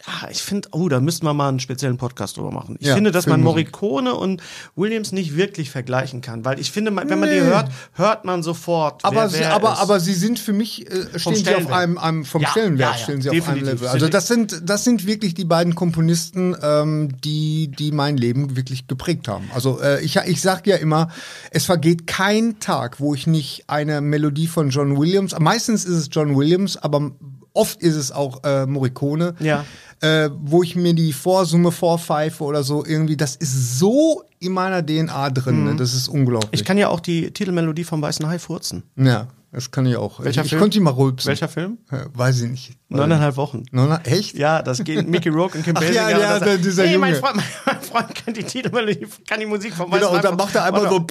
ja, 0.06 0.28
ich 0.30 0.42
finde, 0.42 0.68
oh, 0.72 0.88
da 0.88 1.00
müssten 1.00 1.24
wir 1.26 1.32
mal 1.34 1.48
einen 1.48 1.60
speziellen 1.60 1.96
Podcast 1.96 2.36
drüber 2.36 2.50
machen. 2.50 2.76
Ich 2.80 2.88
Ja, 2.88 2.94
finde, 2.94 3.12
dass 3.12 3.26
man. 3.26 3.40
Morricone 3.42 4.14
und 4.14 4.42
Williams 4.74 5.12
nicht 5.12 5.36
wirklich 5.36 5.70
vergleichen 5.70 6.20
kann, 6.20 6.44
weil 6.44 6.58
ich 6.58 6.72
finde, 6.72 6.90
wenn 6.94 7.06
man 7.18 7.28
die 7.30 7.36
Nee. 7.36 7.42
hört, 7.42 7.70
hört 7.94 8.24
man 8.24 8.42
sofort, 8.42 9.04
Aber, 9.04 9.16
wer, 9.22 9.28
sie, 9.28 9.38
wer 9.40 9.52
aber, 9.54 9.78
aber 9.78 10.00
sie 10.00 10.14
sind 10.14 10.38
für 10.38 10.52
mich, 10.52 10.90
äh, 10.90 11.18
stehen 11.18 11.36
sie 11.36 11.54
auf 11.54 11.70
einem, 11.72 11.98
einem 11.98 12.24
vom 12.24 12.42
Ja, 12.42 12.48
Stellenwert 12.50 12.96
ja, 12.96 12.98
stehen 13.02 13.22
sie 13.22 13.30
auf 13.30 13.48
einem. 13.48 13.64
Level. 13.64 13.88
Also 13.88 14.08
das 14.08 14.26
sind, 14.28 14.62
das 14.68 14.84
sind 14.84 15.06
wirklich 15.06 15.34
die 15.34 15.44
beiden 15.44 15.74
Komponisten, 15.74 16.56
ähm, 16.62 17.10
die, 17.24 17.68
die 17.68 17.92
mein 17.92 18.16
Leben 18.16 18.56
wirklich 18.56 18.86
geprägt 18.88 19.28
haben. 19.28 19.50
Also 19.54 19.80
äh, 19.80 20.00
ich, 20.02 20.16
ich 20.16 20.40
sag 20.40 20.66
ja 20.66 20.76
immer, 20.76 21.08
es 21.50 21.64
vergeht 21.64 22.06
kein 22.06 22.58
Tag, 22.60 22.98
wo 23.00 23.14
ich 23.14 23.26
nicht 23.26 23.64
eine 23.68 24.00
Melodie 24.00 24.46
von 24.48 24.70
John 24.70 24.98
Williams, 24.98 25.34
meistens 25.38 25.84
ist 25.84 25.96
es 25.96 26.08
John 26.10 26.36
Williams, 26.36 26.76
aber 26.76 27.12
oft 27.52 27.82
ist 27.82 27.96
es 27.96 28.12
auch 28.12 28.42
äh, 28.44 28.66
Morricone. 28.66 29.34
Ja. 29.40 29.64
Äh, 30.00 30.30
wo 30.40 30.64
ich 30.64 30.74
mir 30.74 30.94
die 30.94 31.12
Vorsumme 31.12 31.70
vorpfeife 31.70 32.42
oder 32.42 32.64
so 32.64 32.84
irgendwie, 32.84 33.16
das 33.16 33.36
ist 33.36 33.78
so 33.78 34.24
in 34.40 34.50
meiner 34.52 34.84
DNA 34.84 35.30
drin, 35.30 35.64
ne? 35.64 35.76
das 35.76 35.94
ist 35.94 36.08
unglaublich. 36.08 36.50
Mhm. 36.50 36.54
ich 36.54 36.64
kann 36.64 36.76
ja 36.76 36.88
auch 36.88 36.98
die 36.98 37.30
Titelmelodie 37.30 37.84
vom 37.84 38.02
Weißen 38.02 38.26
Hai 38.26 38.40
furzen. 38.40 38.82
Ja, 38.96 39.28
das 39.52 39.70
kann 39.70 39.84
ich 39.86 39.96
auch. 39.96 40.18
Welcher 40.24 40.40
ich, 40.40 40.46
ich 40.46 40.50
Film? 40.50 40.60
konnte 40.62 40.78
ihn 40.78 40.84
mal 40.84 40.90
rülpsen. 40.94 41.28
Welcher 41.28 41.48
Film? 41.48 41.78
Ja, 41.90 42.06
weiß 42.14 42.40
ich 42.40 42.50
nicht. 42.50 42.72
Neuneinhalb 42.88 43.36
Wochen. 43.36 43.64
Neun, 43.70 43.98
echt? 44.04 44.36
Ja, 44.36 44.60
das 44.62 44.82
geht 44.84 45.06
Mickey 45.08 45.28
Rourke 45.28 45.58
und 45.58 45.64
Kim 45.64 45.74
Ach 45.76 45.80
Basinger. 45.80 46.10
ja, 46.10 46.18
ja, 46.18 46.38
der- 46.40 46.58
dieser 46.58 46.84
hey, 46.86 46.98
mein 46.98 47.14
Junge. 47.14 47.26
Freund, 47.26 47.42
mein 47.66 47.80
Freund 47.80 48.14
kann 48.14 48.34
die 48.34 48.44
Titelmelodie, 48.44 49.06
kann 49.28 49.40
die 49.40 49.46
Musik 49.46 49.74
vom 49.74 49.90
Genau, 49.90 50.10
und 50.14 50.24
dann 50.24 50.36
macht 50.36 50.54
er 50.54 50.64
einmal 50.64 50.88
so. 50.88 51.06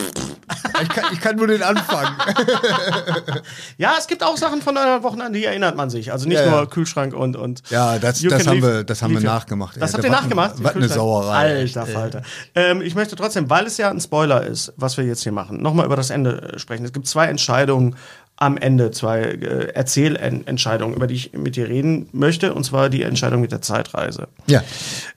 ich, 0.82 0.90
kann, 0.90 1.06
ich 1.14 1.20
kann 1.22 1.36
nur 1.38 1.48
den 1.48 1.64
Anfang. 1.64 2.08
Ja, 3.78 3.96
es 4.00 4.08
gibt 4.08 4.24
auch 4.24 4.38
Sachen 4.38 4.62
von 4.62 4.74
neuneinhalb 4.76 5.04
Wochen 5.04 5.22
an, 5.22 5.34
die 5.34 5.46
erinnert 5.46 5.76
man 5.76 5.90
sich. 5.90 6.12
Also 6.12 6.28
nicht 6.28 6.40
Ja, 6.40 6.50
nur 6.50 6.70
Kühlschrank 6.70 7.14
und 7.14 7.36
und. 7.36 7.64
Ja, 7.70 7.98
das- 8.00 8.22
das 8.22 8.48
haben 8.48 8.58
leave- 8.60 8.62
wir- 8.78 8.84
das 8.84 9.02
haben 9.02 9.14
wir 9.14 9.22
nachgemacht, 9.22 9.82
Das 9.82 9.94
habt 9.94 10.04
ihr 10.04 10.10
nachgemacht? 10.10 10.56
was 10.58 10.76
eine? 10.76 10.90
Sauerei. 10.90 11.60
Alter 11.62 11.86
Falter. 11.86 12.22
Ähm, 12.56 12.82
ich 12.82 12.96
möchte 12.96 13.16
trotzdem, 13.16 13.50
weil 13.50 13.66
es 13.66 13.78
ja 13.78 13.90
ein 13.90 14.00
Spoiler 14.00 14.44
ist, 14.46 14.74
was 14.78 14.98
wir 14.98 15.06
jetzt 15.06 15.24
hier 15.24 15.32
machen, 15.32 15.62
nochmal 15.62 15.86
über 15.86 15.96
das 15.96 16.10
Ende 16.10 16.54
äh, 16.54 16.60
sprechen. 16.60 16.86
Es 16.86 16.94
gibt 16.94 17.08
zwei 17.08 17.28
Entscheidungen 17.28 17.96
am 18.42 18.58
Ende, 18.58 18.90
zwei 18.92 19.22
äh, 19.22 19.68
Erzählentscheidungen, 19.74 20.96
über 20.96 21.06
die 21.06 21.14
ich 21.14 21.34
mit 21.34 21.56
dir 21.56 21.70
reden 21.70 22.10
möchte, 22.12 22.54
und 22.54 22.64
zwar 22.64 22.90
die 22.90 23.04
Entscheidung 23.04 23.42
mit 23.42 23.52
der 23.52 23.62
Zeitreise. 23.62 24.28
ja. 24.48 24.64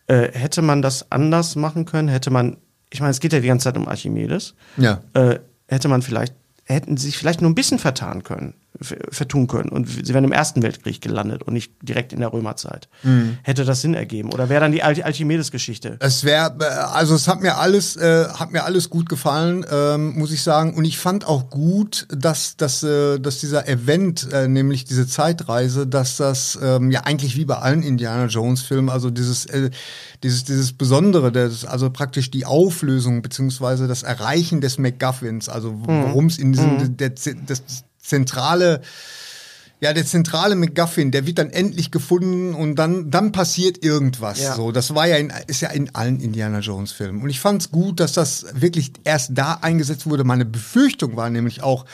Äh, 0.07 0.33
hätte 0.33 0.61
man 0.61 0.83
das 0.83 1.11
anders 1.11 1.57
machen 1.57 1.87
können? 1.87 2.09
Hätte 2.09 2.31
man, 2.31 2.59
ich 2.91 3.01
meine, 3.01 3.11
es 3.11 3.21
geht 3.21 3.33
ja 3.33 3.41
die 3.41 3.49
ganze 3.49 3.65
Zeit 3.65 3.79
um 3.79 3.89
Archimedes. 3.89 4.55
Ja. 4.77 5.01
Äh, 5.15 5.39
hätte 5.67 5.89
man 5.89 6.03
vielleicht, 6.03 6.35
hätten 6.65 6.99
sie 6.99 7.07
sich 7.07 7.17
vielleicht 7.17 7.41
nur 7.41 7.51
ein 7.51 7.55
bisschen 7.55 7.79
vertan 7.79 8.23
können, 8.23 8.53
vertun 8.81 9.47
können 9.47 9.69
und 9.69 9.89
sie 9.89 10.13
wären 10.13 10.25
im 10.25 10.33
Ersten 10.33 10.63
Weltkrieg 10.63 11.01
gelandet 11.01 11.45
und 11.45 11.55
nicht 11.55 11.73
direkt 11.83 12.13
in 12.13 12.21
der 12.21 12.33
Römerzeit. 12.33 12.89
Mhm. 13.05 13.39
Hätte 13.43 13.65
das 13.65 13.83
Sinn 13.83 13.95
ergeben? 13.95 14.33
Oder 14.33 14.49
wäre 14.49 14.61
dann 14.61 14.73
die 14.73 14.83
Al 14.83 15.01
Archimedes-Geschichte? 15.01 15.97
Es 16.01 16.25
wäre, 16.25 16.93
also 16.93 17.15
es 17.15 17.29
hat 17.29 17.41
mir 17.41 17.57
alles, 17.57 17.97
äh, 17.97 18.27
hat 18.29 18.51
mir 18.51 18.65
alles 18.65 18.91
gut 18.91 19.09
gefallen, 19.09 19.65
ähm, 19.71 20.19
muss 20.19 20.33
ich 20.33 20.43
sagen. 20.43 20.75
Und 20.75 20.85
ich 20.85 20.99
fand 20.99 21.25
auch 21.25 21.51
gut, 21.51 22.09
dass, 22.11 22.57
dass, 22.57 22.83
äh, 22.83 23.21
dass 23.21 23.39
dieser 23.39 23.69
Event, 23.69 24.29
äh, 24.33 24.49
nämlich 24.49 24.85
diese 24.85 25.07
Zeitreise, 25.07 25.87
dass 25.87 26.17
das 26.17 26.59
ähm, 26.61 26.91
ja 26.91 27.03
eigentlich 27.03 27.37
wie 27.37 27.45
bei 27.45 27.59
allen 27.59 27.85
Indiana 27.85 28.27
Jones 28.27 28.63
Filmen, 28.63 28.89
also 28.89 29.11
dieses, 29.11 29.47
äh, 29.47 29.71
dieses, 30.25 30.45
dieses 30.45 30.73
Besondere, 30.73 31.31
das, 31.31 31.65
also 31.65 31.91
praktisch 31.91 32.31
die 32.31 32.45
Auflösung 32.45 33.23
beziehungsweise 33.23 33.87
das 33.87 34.03
Erreichen 34.03 34.61
des 34.61 34.79
MacGuffins, 34.79 35.49
also 35.49 35.75
worum 35.85 36.27
es 36.27 36.39
in 36.39 36.53
diesem 36.53 36.97
der, 36.97 37.11
der, 37.11 37.35
das 37.47 37.63
zentrale 38.05 38.83
ja, 39.81 39.93
der 39.93 40.07
zentrale 40.07 40.55
McGuffin, 40.55 41.11
der 41.11 41.27
wird 41.27 41.39
dann 41.39 41.51
endlich 41.51 41.91
gefunden 41.91 42.55
und 42.55 42.77
dann, 42.77 43.11
dann 43.11 43.33
passiert 43.33 43.85
irgendwas. 43.85 44.41
Ja. 44.41 44.55
So, 44.55 44.73
das 44.73 44.95
war 44.95 45.07
ja 45.07 45.17
in, 45.17 45.31
ist 45.47 45.61
ja 45.61 45.69
in 45.69 45.95
allen 45.95 46.21
Indiana 46.21 46.61
Jones 46.61 46.93
Filmen. 46.93 47.23
Und 47.23 47.29
ich 47.29 47.39
fand's 47.39 47.71
gut, 47.71 48.01
dass 48.01 48.15
das 48.15 48.47
wirklich 48.55 48.93
erst 49.05 49.33
da 49.35 49.59
eingesetzt 49.61 50.09
wurde. 50.09 50.25
Meine 50.25 50.47
Befürchtung 50.47 51.17
war 51.17 51.29
nämlich 51.29 51.63
auch, 51.63 51.85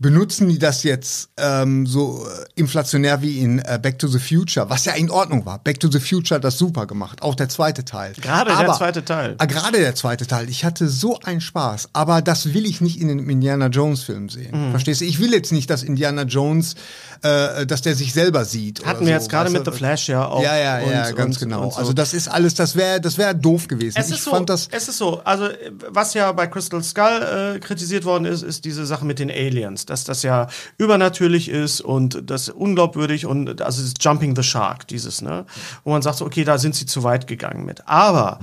benutzen 0.00 0.48
die 0.48 0.58
das 0.58 0.82
jetzt 0.82 1.28
ähm, 1.36 1.86
so 1.86 2.26
äh, 2.26 2.46
inflationär 2.54 3.20
wie 3.20 3.38
in 3.38 3.58
äh, 3.58 3.78
Back 3.80 3.98
to 3.98 4.08
the 4.08 4.18
Future, 4.18 4.68
was 4.70 4.86
ja 4.86 4.94
in 4.94 5.10
Ordnung 5.10 5.44
war. 5.44 5.58
Back 5.58 5.78
to 5.78 5.90
the 5.90 6.00
Future 6.00 6.36
hat 6.36 6.44
das 6.44 6.56
super 6.58 6.86
gemacht, 6.86 7.22
auch 7.22 7.34
der 7.34 7.50
zweite 7.50 7.84
Teil. 7.84 8.14
Gerade 8.14 8.50
der 8.56 8.72
zweite 8.72 9.04
Teil. 9.04 9.34
Ah, 9.38 9.44
gerade 9.44 9.78
der 9.78 9.94
zweite 9.94 10.26
Teil. 10.26 10.48
Ich 10.48 10.64
hatte 10.64 10.88
so 10.88 11.20
einen 11.20 11.42
Spaß, 11.42 11.90
aber 11.92 12.22
das 12.22 12.54
will 12.54 12.64
ich 12.64 12.80
nicht 12.80 12.98
in 12.98 13.10
einem 13.10 13.28
Indiana 13.28 13.66
Jones 13.66 14.02
Film 14.02 14.30
sehen. 14.30 14.68
Mhm. 14.68 14.70
Verstehst 14.70 15.02
du? 15.02 15.04
Ich 15.04 15.20
will 15.20 15.32
jetzt 15.32 15.52
nicht, 15.52 15.68
dass 15.68 15.82
Indiana 15.82 16.22
Jones, 16.22 16.76
äh, 17.22 17.66
dass 17.66 17.82
der 17.82 17.94
sich 17.94 18.12
selber 18.12 18.44
sieht. 18.44 18.84
Hatten 18.84 19.00
wir 19.00 19.08
so, 19.08 19.12
jetzt 19.12 19.28
gerade 19.28 19.50
mit? 19.50 19.64
The 19.64 19.70
Flash 19.72 20.08
ja 20.08 20.26
auch. 20.26 20.42
Ja, 20.42 20.56
ja, 20.56 20.78
ja, 20.80 21.08
und- 21.08 21.16
ganz 21.16 21.36
und- 21.36 21.48
genau. 21.48 21.64
und 21.64 21.72
so. 21.72 21.78
Also 21.78 21.92
das 21.92 22.14
ist 22.14 22.28
alles, 22.28 22.54
das 22.54 22.76
wäre, 22.76 23.00
das 23.00 23.18
wäre 23.18 23.34
doof 23.34 23.68
gewesen. 23.68 23.98
Es 23.98 24.08
ich 24.08 24.16
ist, 24.16 24.24
so, 24.24 24.30
fand 24.30 24.48
das. 24.48 24.68
es 24.70 24.88
ist 24.88 24.98
so, 24.98 25.20
also 25.24 25.48
was 25.88 26.14
ja 26.14 26.32
bei 26.32 26.46
Crystal 26.46 26.82
Skull 26.82 27.54
äh, 27.56 27.58
kritisiert 27.60 28.04
worden 28.04 28.24
ist, 28.24 28.42
ist 28.42 28.64
diese 28.64 28.86
Sache 28.86 29.04
mit 29.04 29.18
den 29.18 29.30
Aliens, 29.30 29.86
dass 29.86 30.04
das 30.04 30.22
ja 30.22 30.48
übernatürlich 30.78 31.48
ist 31.48 31.80
und 31.80 32.22
das 32.30 32.48
unglaubwürdig 32.48 33.26
und 33.26 33.60
also 33.62 33.82
das 33.82 33.94
Jumping 34.00 34.34
the 34.36 34.42
Shark, 34.42 34.88
dieses, 34.88 35.20
ne? 35.22 35.44
Wo 35.84 35.90
man 35.90 36.02
sagt 36.02 36.18
so, 36.18 36.24
okay, 36.26 36.44
da 36.44 36.58
sind 36.58 36.74
sie 36.74 36.86
zu 36.86 37.02
weit 37.02 37.26
gegangen 37.26 37.64
mit. 37.64 37.86
Aber 37.86 38.38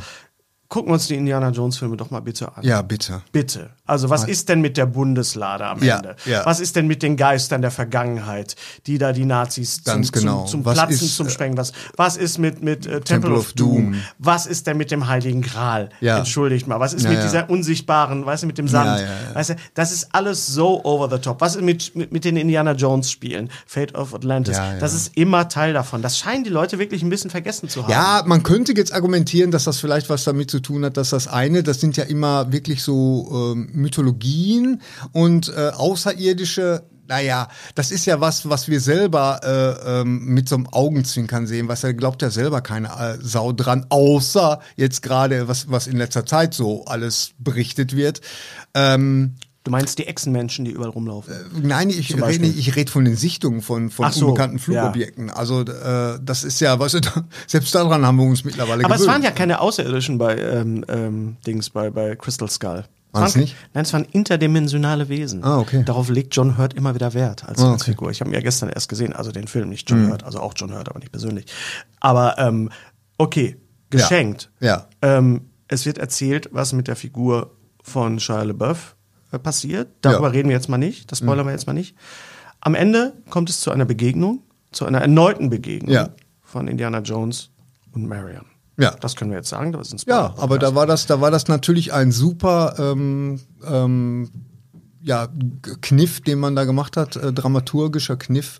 gucken 0.69 0.89
wir 0.89 0.93
uns 0.95 1.07
die 1.07 1.15
Indiana 1.15 1.49
Jones 1.49 1.77
Filme 1.77 1.95
doch 1.97 2.11
mal 2.11 2.19
bitte 2.19 2.55
an. 2.55 2.63
Ja, 2.63 2.81
bitte. 2.81 3.21
Bitte. 3.31 3.69
Also 3.85 4.09
was 4.09 4.25
ist 4.25 4.49
denn 4.49 4.59
mit 4.59 4.75
der 4.75 4.85
Bundeslade 4.85 5.65
am 5.65 5.81
Ja, 5.81 5.97
Ende? 5.97 6.15
ja. 6.25 6.45
Was 6.45 6.59
ist 6.59 6.75
denn 6.75 6.87
mit 6.87 7.01
den 7.01 7.15
Geistern 7.15 7.61
der 7.61 7.71
Vergangenheit, 7.71 8.55
die 8.85 8.97
da 8.97 9.13
die 9.13 9.23
Nazis 9.23 9.81
zum, 9.81 10.01
genau. 10.01 10.41
zum, 10.41 10.47
zum 10.49 10.65
Was 10.65 10.73
Platzen, 10.73 10.93
ist, 11.07 11.15
zum 11.15 11.27
äh, 11.27 11.29
Sprengen? 11.29 11.57
Was, 11.57 11.71
was 11.95 12.17
ist 12.17 12.37
mit, 12.37 12.61
mit 12.61 12.85
äh, 12.85 12.99
Temple, 12.99 13.03
Temple 13.03 13.31
of 13.33 13.39
of 13.39 13.53
Doom? 13.53 13.75
Doom? 13.93 13.95
Was 14.19 14.45
ist 14.45 14.67
denn 14.67 14.75
mit 14.77 14.91
dem 14.91 15.07
Heiligen 15.07 15.41
Gral? 15.41 15.89
Ja. 16.01 16.17
Entschuldigt 16.17 16.67
mal. 16.67 16.79
Was 16.81 16.93
ist 16.93 17.03
Ja, 17.03 17.11
mit 17.11 17.23
dieser 17.23 17.49
unsichtbaren, 17.49 18.25
weißt 18.25 18.43
du, 18.43 18.47
mit 18.47 18.57
dem 18.57 18.67
Sand? 18.67 19.01
Weißt 19.33 19.51
du, 19.51 19.55
das 19.73 19.91
ist 19.93 20.09
alles 20.13 20.47
so 20.47 20.83
over 20.83 21.09
the 21.09 21.21
top. 21.21 21.39
Was 21.39 21.55
ist 21.55 21.61
mit, 21.61 21.95
mit, 21.95 22.11
mit 22.11 22.25
den 22.25 22.35
Indiana 22.35 22.73
Jones 22.73 23.09
Spielen? 23.09 23.49
Fate 23.65 23.95
of 23.95 24.13
Atlantis. 24.13 24.57
Ja, 24.57 24.73
ja. 24.73 24.79
Das 24.79 24.93
ist 24.93 25.15
immer 25.15 25.47
Teil 25.47 25.71
davon. 25.73 26.01
Das 26.01 26.17
scheinen 26.17 26.43
die 26.43 26.49
Leute 26.49 26.77
wirklich 26.77 27.03
ein 27.03 27.09
bisschen 27.09 27.31
vergessen 27.31 27.69
zu 27.69 27.83
haben. 27.83 27.91
Ja, 27.91 28.23
man 28.25 28.43
könnte 28.43 28.73
jetzt 28.75 28.93
argumentieren, 28.93 29.51
dass 29.51 29.63
das 29.63 29.79
vielleicht 29.79 30.09
was 30.09 30.25
damit 30.25 30.51
zu 30.51 30.56
tun 30.61 30.85
hat, 30.85 30.97
dass 30.97 31.11
das 31.11 31.27
eine, 31.27 31.63
das 31.63 31.79
sind 31.79 31.97
ja 31.97 32.03
immer 32.03 32.51
wirklich 32.51 32.83
so 32.83 33.53
ähm, 33.53 33.69
Mythologien 33.73 34.81
und 35.11 35.49
äh, 35.49 35.69
außerirdische. 35.69 36.83
Naja, 37.09 37.47
das 37.73 37.91
ist 37.91 38.05
ja 38.05 38.19
was, 38.19 38.49
was 38.49 38.67
wir 38.67 38.81
selber 38.81 39.39
äh, 39.41 40.01
ähm, 40.01 40.25
mit 40.25 40.49
so 40.49 40.55
einem 40.55 40.67
Augenzwinkern 40.67 41.47
sehen, 41.47 41.69
was 41.69 41.85
er 41.85 41.93
glaubt 41.93 42.21
ja 42.21 42.29
selber 42.29 42.59
keine 42.59 42.89
äh, 42.89 43.17
Sau 43.21 43.53
dran, 43.53 43.85
außer 43.87 44.59
jetzt 44.75 45.03
gerade, 45.03 45.47
was, 45.47 45.71
was 45.71 45.87
in 45.87 45.95
letzter 45.95 46.25
Zeit 46.25 46.53
so 46.53 46.83
alles 46.83 47.31
berichtet 47.39 47.95
wird. 47.95 48.19
Ähm, 48.73 49.35
Du 49.67 49.71
meinst 49.71 49.99
die 49.99 50.07
Echsenmenschen, 50.07 50.63
die 50.63 50.71
überall 50.71 50.91
rumlaufen? 50.91 51.33
Nein, 51.61 51.89
ich 51.89 52.15
rede 52.15 52.39
nicht, 52.41 52.57
ich 52.57 52.77
rede 52.77 52.89
von 52.89 53.03
den 53.03 53.17
Sichtungen 53.17 53.61
von, 53.61 53.89
von 53.89 54.09
so, 54.13 54.27
unbekannten 54.27 54.59
Flugobjekten. 54.59 55.29
Also 55.29 55.63
äh, 55.63 56.17
das 56.23 56.45
ist 56.45 56.61
ja, 56.61 56.79
weißt 56.79 56.93
du, 56.93 56.99
selbst 57.47 57.75
daran 57.75 58.05
haben 58.05 58.15
wir 58.15 58.23
uns 58.25 58.45
mittlerweile 58.45 58.85
Aber 58.85 58.95
es 58.95 59.01
gewöhnt. 59.01 59.15
waren 59.15 59.23
ja 59.23 59.31
keine 59.31 59.59
Außerirdischen 59.59 60.17
bei 60.17 60.37
ähm, 60.37 60.85
ähm, 60.87 61.35
Dings, 61.45 61.69
bei, 61.69 61.89
bei 61.89 62.15
Crystal 62.15 62.49
Skull. 62.49 62.85
Es 62.85 63.13
Waren's 63.19 63.33
waren- 63.35 63.41
nicht? 63.41 63.55
Nein, 63.73 63.83
es 63.83 63.91
waren 63.91 64.05
interdimensionale 64.09 65.09
Wesen. 65.09 65.43
Ah, 65.43 65.59
okay. 65.59 65.83
Darauf 65.85 66.07
legt 66.07 66.33
John 66.33 66.57
Hurt 66.57 66.73
immer 66.73 66.95
wieder 66.95 67.13
Wert 67.13 67.43
als, 67.43 67.59
Ah, 67.61 67.73
als 67.73 67.81
okay. 67.81 67.91
Figur. 67.91 68.09
Ich 68.11 68.21
habe 68.21 68.29
ihn 68.29 68.35
ja 68.35 68.39
gestern 68.41 68.69
erst 68.69 68.87
gesehen, 68.87 69.11
also 69.11 69.33
den 69.33 69.47
Film, 69.47 69.67
nicht 69.67 69.89
John 69.89 70.09
Hurt, 70.09 70.23
also 70.23 70.39
auch 70.39 70.53
John 70.55 70.73
Hurt, 70.73 70.87
aber 70.89 70.99
nicht 70.99 71.11
persönlich. 71.11 71.45
Aber 71.99 72.37
ähm, 72.37 72.69
okay, 73.17 73.57
geschenkt. 73.89 74.49
Ja. 74.61 74.87
Ähm, 75.01 75.41
es 75.67 75.85
wird 75.85 75.97
erzählt, 75.97 76.47
was 76.53 76.71
mit 76.71 76.87
der 76.87 76.95
Figur 76.95 77.51
von 77.81 78.19
Shia 78.19 78.43
LaBeouf 78.43 78.93
äh, 78.93 78.96
passiert. 79.39 79.87
Darüber 80.01 80.27
Ja. 80.27 80.31
reden 80.33 80.49
wir 80.49 80.55
jetzt 80.55 80.69
mal 80.69 80.77
nicht. 80.77 81.11
Das 81.11 81.19
spoilern 81.19 81.45
wir 81.45 81.51
jetzt 81.51 81.67
mal 81.67 81.73
nicht. 81.73 81.95
Am 82.61 82.75
Ende 82.75 83.13
kommt 83.29 83.49
es 83.49 83.59
zu 83.61 83.71
einer 83.71 83.85
Begegnung, 83.85 84.41
zu 84.71 84.85
einer 84.85 84.99
erneuten 84.99 85.49
Begegnung 85.49 85.93
Ja. 85.93 86.09
von 86.41 86.67
Indiana 86.67 86.99
Jones 86.99 87.49
und 87.93 88.07
Marion. 88.07 88.45
Ja. 88.79 88.91
Das 88.99 89.15
können 89.15 89.31
wir 89.31 89.37
jetzt 89.37 89.49
sagen. 89.49 89.71
Das 89.71 89.87
ist 89.87 89.93
ein 89.93 89.97
Ja, 89.97 90.01
Spoiler-Podcast. 90.29 90.43
aber 90.43 90.59
da 90.59 90.75
war 90.75 90.85
das, 90.85 91.05
da 91.07 91.21
war 91.21 91.31
das 91.31 91.47
natürlich 91.47 91.93
ein 91.93 92.11
super 92.11 92.75
ähm, 92.77 93.39
ähm, 93.67 94.29
ja, 95.01 95.27
Kniff, 95.81 96.21
den 96.21 96.39
man 96.39 96.55
da 96.55 96.65
gemacht 96.65 96.97
hat, 96.97 97.15
äh, 97.15 97.31
dramaturgischer 97.33 98.17
Kniff, 98.17 98.59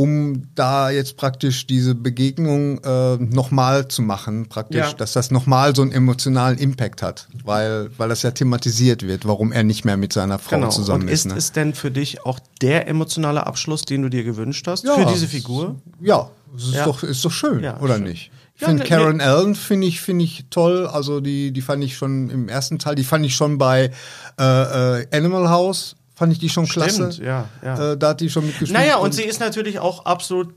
um 0.00 0.42
da 0.54 0.88
jetzt 0.90 1.16
praktisch 1.18 1.66
diese 1.66 1.94
Begegnung 1.94 2.78
äh, 2.82 3.16
nochmal 3.16 3.88
zu 3.88 4.00
machen, 4.02 4.48
praktisch, 4.48 4.78
Ja. 4.88 4.92
dass 4.94 5.12
das 5.12 5.30
nochmal 5.30 5.76
so 5.76 5.82
einen 5.82 5.92
emotionalen 5.92 6.56
Impact 6.58 7.02
hat, 7.02 7.28
weil, 7.44 7.90
weil 7.98 8.08
das 8.08 8.22
ja 8.22 8.30
thematisiert 8.30 9.06
wird, 9.06 9.26
warum 9.26 9.52
er 9.52 9.62
nicht 9.62 9.84
mehr 9.84 9.96
mit 9.98 10.12
seiner 10.12 10.38
Frau 10.38 10.56
Genau. 10.56 10.70
zusammen 10.70 11.02
Und 11.02 11.08
ist. 11.08 11.26
ist 11.26 11.32
ne? 11.32 11.34
es 11.36 11.52
denn 11.52 11.74
für 11.74 11.90
dich 11.90 12.24
auch 12.24 12.38
der 12.62 12.88
emotionale 12.88 13.46
Abschluss, 13.46 13.82
den 13.82 14.02
du 14.02 14.08
dir 14.08 14.24
gewünscht 14.24 14.66
hast 14.66 14.84
Ja. 14.84 14.94
für 14.94 15.04
diese 15.12 15.28
Figur? 15.28 15.76
Ja, 16.00 16.30
es 16.56 16.64
ist, 16.68 16.74
Ja. 16.74 16.84
Doch, 16.86 17.02
ist 17.02 17.22
doch 17.24 17.30
schön, 17.32 17.58
oder 17.80 17.96
schön. 17.96 18.04
nicht? 18.04 18.30
Ich 18.54 18.64
finde 18.66 18.82
ne, 18.82 18.88
Karen 18.88 19.16
ne- 19.18 19.24
Allen 19.24 19.54
finde 19.54 19.86
ich, 19.86 20.00
finde 20.02 20.24
ich 20.24 20.44
toll. 20.50 20.86
Also 20.86 21.20
die, 21.20 21.50
die 21.50 21.62
fand 21.62 21.82
ich 21.82 21.96
schon 21.96 22.28
im 22.28 22.48
ersten 22.48 22.78
Teil, 22.78 22.94
die 22.94 23.04
fand 23.04 23.24
ich 23.24 23.34
schon 23.34 23.56
bei 23.56 23.90
äh, 24.38 25.00
äh, 25.02 25.06
Animal 25.16 25.48
House, 25.48 25.96
fand 26.20 26.34
ich 26.34 26.38
die 26.38 26.50
schon 26.50 26.66
klasse. 26.66 27.12
Stimmt, 27.12 27.26
ja, 27.26 27.46
ja. 27.64 27.92
Äh, 27.92 27.96
da 27.96 28.10
hat 28.10 28.20
die 28.20 28.28
schon 28.28 28.44
mitgespielt. 28.44 28.78
Naja, 28.78 28.96
und 28.96 29.14
sie 29.14 29.22
ist 29.22 29.40
natürlich 29.40 29.78
auch 29.78 30.04
absolut, 30.04 30.52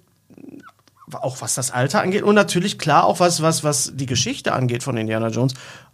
auch 1.13 1.39
was 1.39 1.55
das 1.55 1.71
Alter 1.71 2.01
angeht 2.01 2.23
und 2.23 2.35
natürlich 2.35 2.77
klar 2.77 3.05
auch 3.05 3.21
was, 3.21 3.41
was, 3.41 3.63
was 3.63 3.93
die 3.95 4.05
Geschichte 4.05 4.51
angeht 4.51 4.83
von 4.83 4.97
Indiana 4.97 5.29
Jones, 5.29 5.53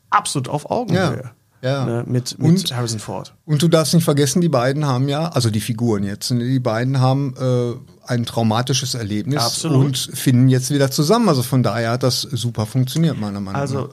absolut 0.10 0.48
auf 0.50 0.72
Augenhöhe. 0.72 1.32
Ja, 1.62 1.70
ja. 1.70 1.86
Ne, 1.86 2.04
mit 2.08 2.40
mit 2.40 2.50
Und- 2.50 2.76
Harrison 2.76 2.98
Ford. 3.00 3.36
Und 3.46 3.62
du 3.62 3.68
darfst 3.68 3.94
nicht 3.94 4.06
vergessen, 4.06 4.42
die 4.42 4.50
beiden 4.50 4.88
haben 4.88 5.08
ja, 5.08 5.28
also 5.28 5.52
die 5.52 5.60
Figuren 5.62 6.04
jetzt, 6.04 6.32
ne, 6.32 6.44
die 6.44 6.60
beiden 6.60 7.00
haben 7.00 7.36
äh, 7.40 7.74
ein 8.08 8.26
traumatisches 8.26 8.96
Erlebnis 8.96 9.44
Absolut. 9.44 9.86
und 9.86 9.98
finden 9.98 10.48
jetzt 10.50 10.72
wieder 10.72 10.90
zusammen. 10.90 11.30
Also 11.30 11.44
von 11.44 11.62
daher 11.62 11.92
hat 11.92 12.02
das 12.02 12.22
super 12.22 12.66
funktioniert, 12.66 13.20
meiner 13.20 13.40
Meinung 13.40 13.54
nach. 13.54 13.60
Also, 13.60 13.90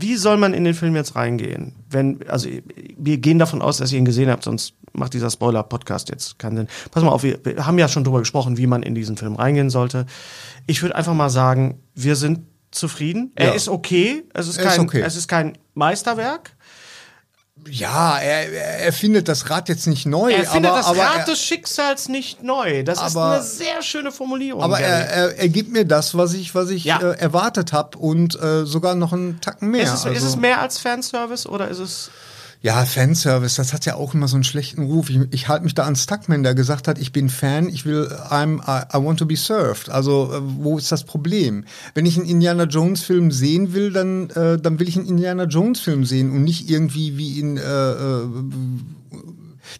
wie 0.00 0.16
soll 0.16 0.36
man 0.36 0.54
in 0.54 0.64
den 0.64 0.74
Film 0.74 0.96
jetzt 0.96 1.14
reingehen? 1.16 1.74
Wenn, 1.88 2.20
also, 2.28 2.48
wir 2.96 3.18
gehen 3.18 3.38
davon 3.38 3.62
aus, 3.62 3.78
dass 3.78 3.92
ihr 3.92 3.98
ihn 3.98 4.04
gesehen 4.04 4.30
habt, 4.30 4.44
sonst 4.44 4.74
macht 4.92 5.14
dieser 5.14 5.30
Spoiler-Podcast 5.30 6.08
jetzt 6.08 6.38
keinen 6.38 6.56
Sinn. 6.56 6.68
Pass 6.90 7.02
mal 7.02 7.10
auf, 7.10 7.22
wir, 7.22 7.38
wir 7.44 7.66
haben 7.66 7.78
ja 7.78 7.88
schon 7.88 8.04
drüber 8.04 8.18
gesprochen, 8.20 8.56
wie 8.56 8.66
man 8.66 8.82
in 8.82 8.94
diesen 8.94 9.16
Film 9.16 9.36
reingehen 9.36 9.70
sollte. 9.70 10.06
Ich 10.66 10.82
würde 10.82 10.96
einfach 10.96 11.14
mal 11.14 11.30
sagen, 11.30 11.80
wir 11.94 12.16
sind 12.16 12.40
zufrieden. 12.70 13.32
Er 13.34 13.48
Ja. 13.48 13.52
ist 13.54 13.68
okay. 13.68 14.24
Es 14.34 14.48
ist, 14.48 14.58
Er 14.58 14.64
ist 14.66 14.70
kein, 14.76 14.80
okay. 14.80 15.02
es 15.04 15.16
ist 15.16 15.28
kein 15.28 15.58
Meisterwerk. 15.74 16.56
Ja, 17.68 18.18
er, 18.18 18.50
er 18.80 18.92
findet 18.92 19.28
das 19.28 19.50
Rad 19.50 19.68
jetzt 19.68 19.86
nicht 19.86 20.06
neu, 20.06 20.32
Er 20.32 20.44
findet 20.44 20.70
aber, 20.70 20.78
das 20.78 20.86
aber 20.86 21.00
Rad 21.02 21.18
er, 21.18 21.24
des 21.26 21.40
Schicksals 21.42 22.08
nicht 22.08 22.42
neu. 22.42 22.82
Das 22.82 22.98
ist 22.98 23.16
Aber- 23.16 23.34
eine 23.34 23.42
sehr 23.42 23.82
schöne 23.82 24.10
Formulierung. 24.12 24.62
Aber 24.62 24.80
er, 24.80 25.08
er, 25.10 25.38
er 25.38 25.48
gibt 25.48 25.70
mir 25.72 25.84
das, 25.84 26.16
was 26.16 26.32
ich, 26.32 26.54
was 26.54 26.70
ich 26.70 26.84
Ja. 26.84 26.98
äh, 27.00 27.18
erwartet 27.18 27.72
habe 27.72 27.98
und 27.98 28.40
äh, 28.40 28.64
sogar 28.64 28.94
noch 28.94 29.12
einen 29.12 29.40
Tacken 29.40 29.70
mehr. 29.70 29.82
ist, 29.84 29.90
es, 29.92 30.00
ist 30.00 30.06
Also- 30.06 30.26
es 30.28 30.36
mehr 30.36 30.60
als 30.60 30.78
Fanservice 30.78 31.46
oder 31.48 31.68
ist 31.68 31.78
es. 31.80 32.10
Ja, 32.62 32.84
Fanservice, 32.84 33.56
das 33.56 33.72
hat 33.72 33.86
ja 33.86 33.94
auch 33.94 34.12
immer 34.12 34.28
so 34.28 34.36
einen 34.36 34.44
schlechten 34.44 34.82
Ruf. 34.82 35.08
Ich, 35.08 35.18
ich 35.30 35.48
halte 35.48 35.64
mich 35.64 35.74
da 35.74 35.84
an 35.84 35.96
Stuckman, 35.96 36.42
der 36.42 36.54
gesagt 36.54 36.88
hat, 36.88 36.98
ich 36.98 37.10
bin 37.10 37.30
Fan, 37.30 37.70
ich 37.70 37.86
will, 37.86 38.06
I'm, 38.28 38.60
I, 38.60 38.84
I 38.94 39.02
want 39.02 39.18
to 39.20 39.24
be 39.24 39.36
served. 39.36 39.88
Also, 39.88 40.30
äh, 40.30 40.40
wo 40.42 40.76
ist 40.76 40.92
das 40.92 41.04
Problem? 41.04 41.64
Wenn 41.94 42.04
ich 42.04 42.18
einen 42.18 42.26
Indiana 42.26 42.64
Jones 42.64 43.02
Film 43.02 43.30
sehen 43.30 43.72
will, 43.72 43.92
dann, 43.92 44.28
äh, 44.30 44.58
dann 44.58 44.78
will 44.78 44.88
ich 44.88 44.98
einen 44.98 45.06
Indiana 45.06 45.44
Jones 45.44 45.80
Film 45.80 46.04
sehen 46.04 46.30
und 46.30 46.44
nicht 46.44 46.68
irgendwie 46.68 47.16
wie 47.16 47.40
in, 47.40 47.56
äh, 47.56 47.62
äh, 47.62 48.26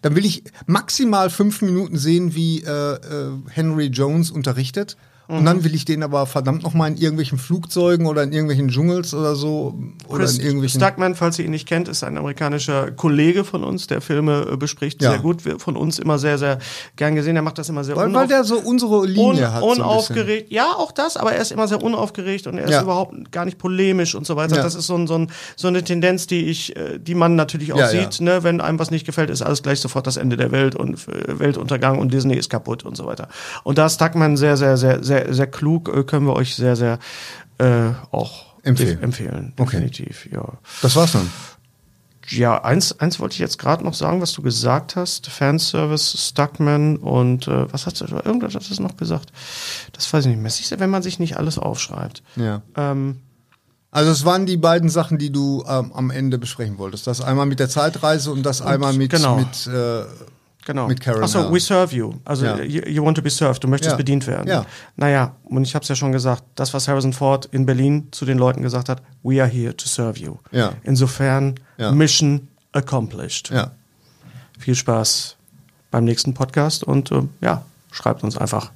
dann 0.01 0.15
will 0.15 0.25
ich 0.25 0.43
maximal 0.65 1.29
fünf 1.29 1.61
Minuten 1.61 1.97
sehen, 1.97 2.33
wie 2.33 2.63
äh, 2.63 2.93
äh, 2.93 3.31
Henry 3.49 3.87
Jones 3.87 4.31
unterrichtet. 4.31 4.97
Und 5.37 5.45
dann 5.45 5.63
will 5.63 5.73
ich 5.75 5.85
den 5.85 6.03
aber 6.03 6.25
verdammt 6.25 6.63
noch 6.63 6.73
mal 6.73 6.87
in 6.87 6.97
irgendwelchen 6.97 7.37
Flugzeugen 7.37 8.05
oder 8.07 8.23
in 8.23 8.31
irgendwelchen 8.33 8.67
Dschungels 8.69 9.13
oder 9.13 9.35
so 9.35 9.79
oder 10.07 10.19
Chris 10.19 10.37
in 10.37 10.45
irgendwelchen 10.45 10.79
Stuckman, 10.81 11.15
falls 11.15 11.39
ihr 11.39 11.45
ihn 11.45 11.51
nicht 11.51 11.67
kennt, 11.67 11.87
ist 11.87 12.03
ein 12.03 12.17
amerikanischer 12.17 12.91
Kollege 12.91 13.43
von 13.43 13.63
uns, 13.63 13.87
der 13.87 14.01
Filme 14.01 14.47
äh, 14.51 14.57
bespricht. 14.57 15.01
Ja. 15.01 15.11
Sehr 15.11 15.19
gut, 15.19 15.45
wir- 15.45 15.59
von 15.59 15.77
uns 15.77 15.99
immer 15.99 16.19
sehr, 16.19 16.37
sehr 16.37 16.59
gern 16.95 17.15
gesehen. 17.15 17.35
Er 17.35 17.41
macht 17.41 17.57
das 17.57 17.69
immer 17.69 17.83
sehr 17.83 17.95
weil, 17.95 18.13
weil 18.13 18.27
der 18.27 18.43
so 18.43 18.59
unsere 18.59 19.05
Linie 19.05 19.45
un 19.47 19.53
hat. 19.53 19.61
so 19.61 19.67
unaufgeregt. 19.71 20.51
Ja, 20.51 20.73
auch 20.77 20.91
das, 20.91 21.17
aber 21.17 21.33
er 21.33 21.41
ist 21.41 21.51
immer 21.51 21.67
sehr 21.67 21.81
unaufgeregt 21.81 22.47
und 22.47 22.57
er 22.57 22.65
ist 22.65 22.71
Ja. 22.71 22.81
überhaupt 22.81 23.31
gar 23.31 23.45
nicht 23.45 23.57
polemisch 23.57 24.15
und 24.15 24.25
so 24.25 24.35
weiter. 24.35 24.57
Ja. 24.57 24.63
Das 24.63 24.75
ist 24.75 24.87
so, 24.87 24.95
ein, 24.95 25.07
so, 25.07 25.15
ein, 25.15 25.31
so 25.55 25.67
eine 25.67 25.83
Tendenz, 25.83 26.27
die 26.27 26.45
ich, 26.47 26.75
äh, 26.75 26.99
die 26.99 27.15
man 27.15 27.35
natürlich 27.35 27.73
auch 27.73 27.85
sieht. 27.87 28.21
Ne? 28.21 28.43
Wenn 28.43 28.61
einem 28.61 28.79
was 28.79 28.91
nicht 28.91 29.05
gefällt, 29.05 29.29
ist 29.29 29.41
alles 29.41 29.63
gleich 29.63 29.79
sofort 29.79 30.07
das 30.07 30.17
Ende 30.17 30.35
der 30.37 30.51
Welt 30.51 30.75
und 30.75 30.95
äh, 31.07 31.39
Weltuntergang 31.39 31.99
und 31.99 32.13
Disney 32.13 32.35
ist 32.35 32.49
kaputt 32.49 32.83
und 32.83 32.97
so 32.97 33.05
weiter. 33.05 33.27
Und 33.63 33.77
da 33.77 33.85
ist 33.85 33.95
Stuckman 33.95 34.35
sehr, 34.37 34.57
sehr, 34.57 34.77
sehr, 34.77 35.03
sehr, 35.03 35.20
sehr 35.29 35.47
klug, 35.47 35.89
äh, 35.89 36.03
können 36.03 36.25
wir 36.25 36.33
euch 36.33 36.55
sehr, 36.55 36.75
sehr 36.75 36.99
äh, 37.57 37.89
auch 38.11 38.45
Empfehlen. 38.63 39.01
empfehlen. 39.01 39.53
Okay. 39.57 39.71
Definitiv, 39.79 40.27
ja. 40.31 40.43
Das 40.81 40.95
war's 40.95 41.13
dann. 41.13 41.29
Ja, 42.27 42.63
eins, 42.63 42.97
eins 42.99 43.19
wollte 43.19 43.33
ich 43.33 43.39
jetzt 43.39 43.57
gerade 43.57 43.83
noch 43.83 43.93
sagen, 43.95 44.21
was 44.21 44.31
du 44.33 44.41
gesagt 44.41 44.95
hast. 44.95 45.27
Fanservice, 45.27 46.15
Stuckman 46.17 46.97
und 46.97 47.47
äh, 47.47 47.71
was 47.73 47.85
hast 47.85 47.99
du, 47.99 48.05
irgendwas 48.05 48.55
hast 48.55 48.77
du 48.77 48.81
noch 48.81 48.95
gesagt? 48.95 49.31
Das 49.91 50.11
weiß 50.13 50.25
ich 50.25 50.31
nicht 50.31 50.41
mehr. 50.41 50.51
Siehst 50.51 50.71
du, 50.71 50.79
wenn 50.79 50.89
man 50.91 51.01
sich 51.01 51.19
nicht 51.19 51.37
alles 51.37 51.57
aufschreibt. 51.57 52.21
Ja. 52.35 52.61
Ähm, 52.77 53.17
Also 53.89 54.11
es 54.11 54.23
waren 54.23 54.45
die 54.45 54.55
beiden 54.55 54.89
Sachen, 54.89 55.17
die 55.17 55.31
du 55.31 55.65
ähm, 55.67 55.91
am 55.93 56.11
Ende 56.11 56.37
besprechen 56.37 56.77
wolltest. 56.77 57.07
Das 57.07 57.19
einmal 57.19 57.47
mit 57.47 57.59
der 57.59 57.67
Zeitreise 57.67 58.31
und 58.31 58.43
das 58.43 58.61
einmal 58.61 58.93
mit, 58.93 59.11
genau. 59.11 59.35
mit 59.37 59.67
äh, 59.67 60.03
genau. 60.65 60.87
Mit 60.87 61.01
Karen 61.01 61.23
Achso, 61.23 61.51
we 61.53 61.59
serve 61.59 61.95
you. 61.95 62.13
Also 62.25 62.45
Ja. 62.45 62.61
you, 62.61 62.81
you 62.87 63.03
want 63.05 63.17
to 63.17 63.23
be 63.23 63.29
served. 63.29 63.63
Du 63.63 63.67
möchtest 63.67 63.91
Ja. 63.91 63.97
bedient 63.97 64.27
werden. 64.27 64.47
Ja. 64.47 64.65
Naja, 64.95 65.35
und 65.45 65.63
ich 65.63 65.75
habe 65.75 65.83
es 65.83 65.89
ja 65.89 65.95
schon 65.95 66.11
gesagt, 66.11 66.43
das, 66.55 66.73
was 66.73 66.87
Harrison 66.87 67.13
Ford 67.13 67.47
in 67.51 67.65
Berlin 67.65 68.07
zu 68.11 68.25
den 68.25 68.37
Leuten 68.37 68.61
gesagt 68.61 68.89
hat, 68.89 69.01
we 69.23 69.41
are 69.41 69.49
here 69.49 69.75
to 69.75 69.87
serve 69.87 70.19
you. 70.19 70.37
Ja. 70.51 70.73
Insofern, 70.83 71.55
Ja. 71.77 71.91
Mission 71.91 72.47
accomplished. 72.73 73.49
ja. 73.51 73.71
viel 74.59 74.75
Spaß 74.75 75.37
beim 75.89 76.03
nächsten 76.03 76.35
Podcast 76.35 76.83
und 76.83 77.11
äh, 77.11 77.23
ja, 77.41 77.63
schreibt 77.91 78.23
uns 78.23 78.37
einfach, 78.37 78.71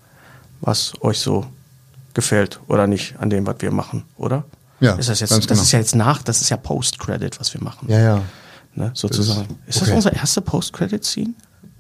was 0.61 0.93
euch 1.01 1.19
so 1.19 1.45
gefällt 2.15 2.59
oder 2.67 2.87
nicht 2.87 3.15
an 3.19 3.29
dem, 3.29 3.45
was 3.45 3.57
wir 3.59 3.71
machen, 3.71 4.03
oder? 4.17 4.45
Ja, 4.79 4.93
ist 4.95 5.09
das 5.09 5.19
jetzt, 5.19 5.31
das 5.31 5.45
genau. 5.45 5.61
ist 5.61 5.71
ja 5.71 5.79
jetzt 5.79 5.93
nach, 5.95 6.23
das 6.23 6.41
ist 6.41 6.49
ja 6.49 6.57
Post-Credit, 6.57 7.39
was 7.39 7.53
wir 7.53 7.61
machen. 7.61 7.87
Ja, 7.89 7.99
ja. 7.99 8.21
Ne, 8.73 8.91
sozusagen. 8.95 9.59
Ist, 9.67 9.79
das 9.79 9.87
okay. 9.87 9.95
unsere 9.95 10.15
erste 10.15 10.41
Post-Credit-Scene? 10.41 11.33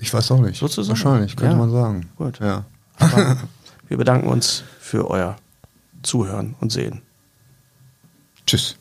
Ich 0.05 0.13
weiß 0.13 0.29
auch 0.31 0.39
nicht. 0.39 0.59
Sozusagen. 0.59 0.89
Wahrscheinlich, 0.89 1.35
könnte 1.35 1.53
Ja. 1.53 1.57
man 1.57 1.71
sagen. 1.71 2.09
Gut. 2.15 2.39
Ja. 2.39 2.65
Aber 2.99 3.37
wir 3.87 3.97
bedanken 3.97 4.27
uns 4.27 4.63
für 4.79 5.09
euer 5.09 5.35
Zuhören 6.03 6.55
und 6.59 6.71
Sehen. 6.71 7.01
Tschüss. 8.45 8.75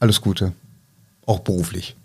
Alles 0.00 0.20
Gute. 0.20 0.52
Auch 1.24 1.38
beruflich. 1.38 1.96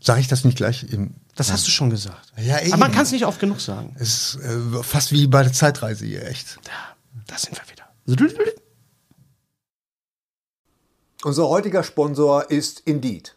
Sage 0.00 0.20
ich 0.20 0.26
das 0.26 0.44
nicht 0.44 0.56
gleich? 0.56 0.82
Im 0.92 1.14
Das 1.36 1.52
hast 1.52 1.64
du 1.66 1.70
schon 1.70 1.90
gesagt. 1.90 2.32
Ja, 2.36 2.58
eben. 2.60 2.72
Aber 2.72 2.80
man 2.80 2.92
kann 2.92 3.04
es 3.04 3.12
nicht 3.12 3.24
oft 3.24 3.38
genug 3.38 3.60
sagen. 3.60 3.94
es 4.00 4.34
ist 4.34 4.42
äh, 4.42 4.82
fast 4.82 5.12
wie 5.12 5.28
bei 5.28 5.44
der 5.44 5.52
Zeitreise 5.52 6.04
hier, 6.04 6.26
echt. 6.26 6.58
Ja, 6.66 6.96
da 7.28 7.38
sind 7.38 7.56
wir 7.56 7.62
wieder. 7.70 7.84
Unser 11.22 11.48
heutiger 11.48 11.84
Sponsor 11.84 12.50
ist 12.50 12.80
Indeed. 12.80 13.36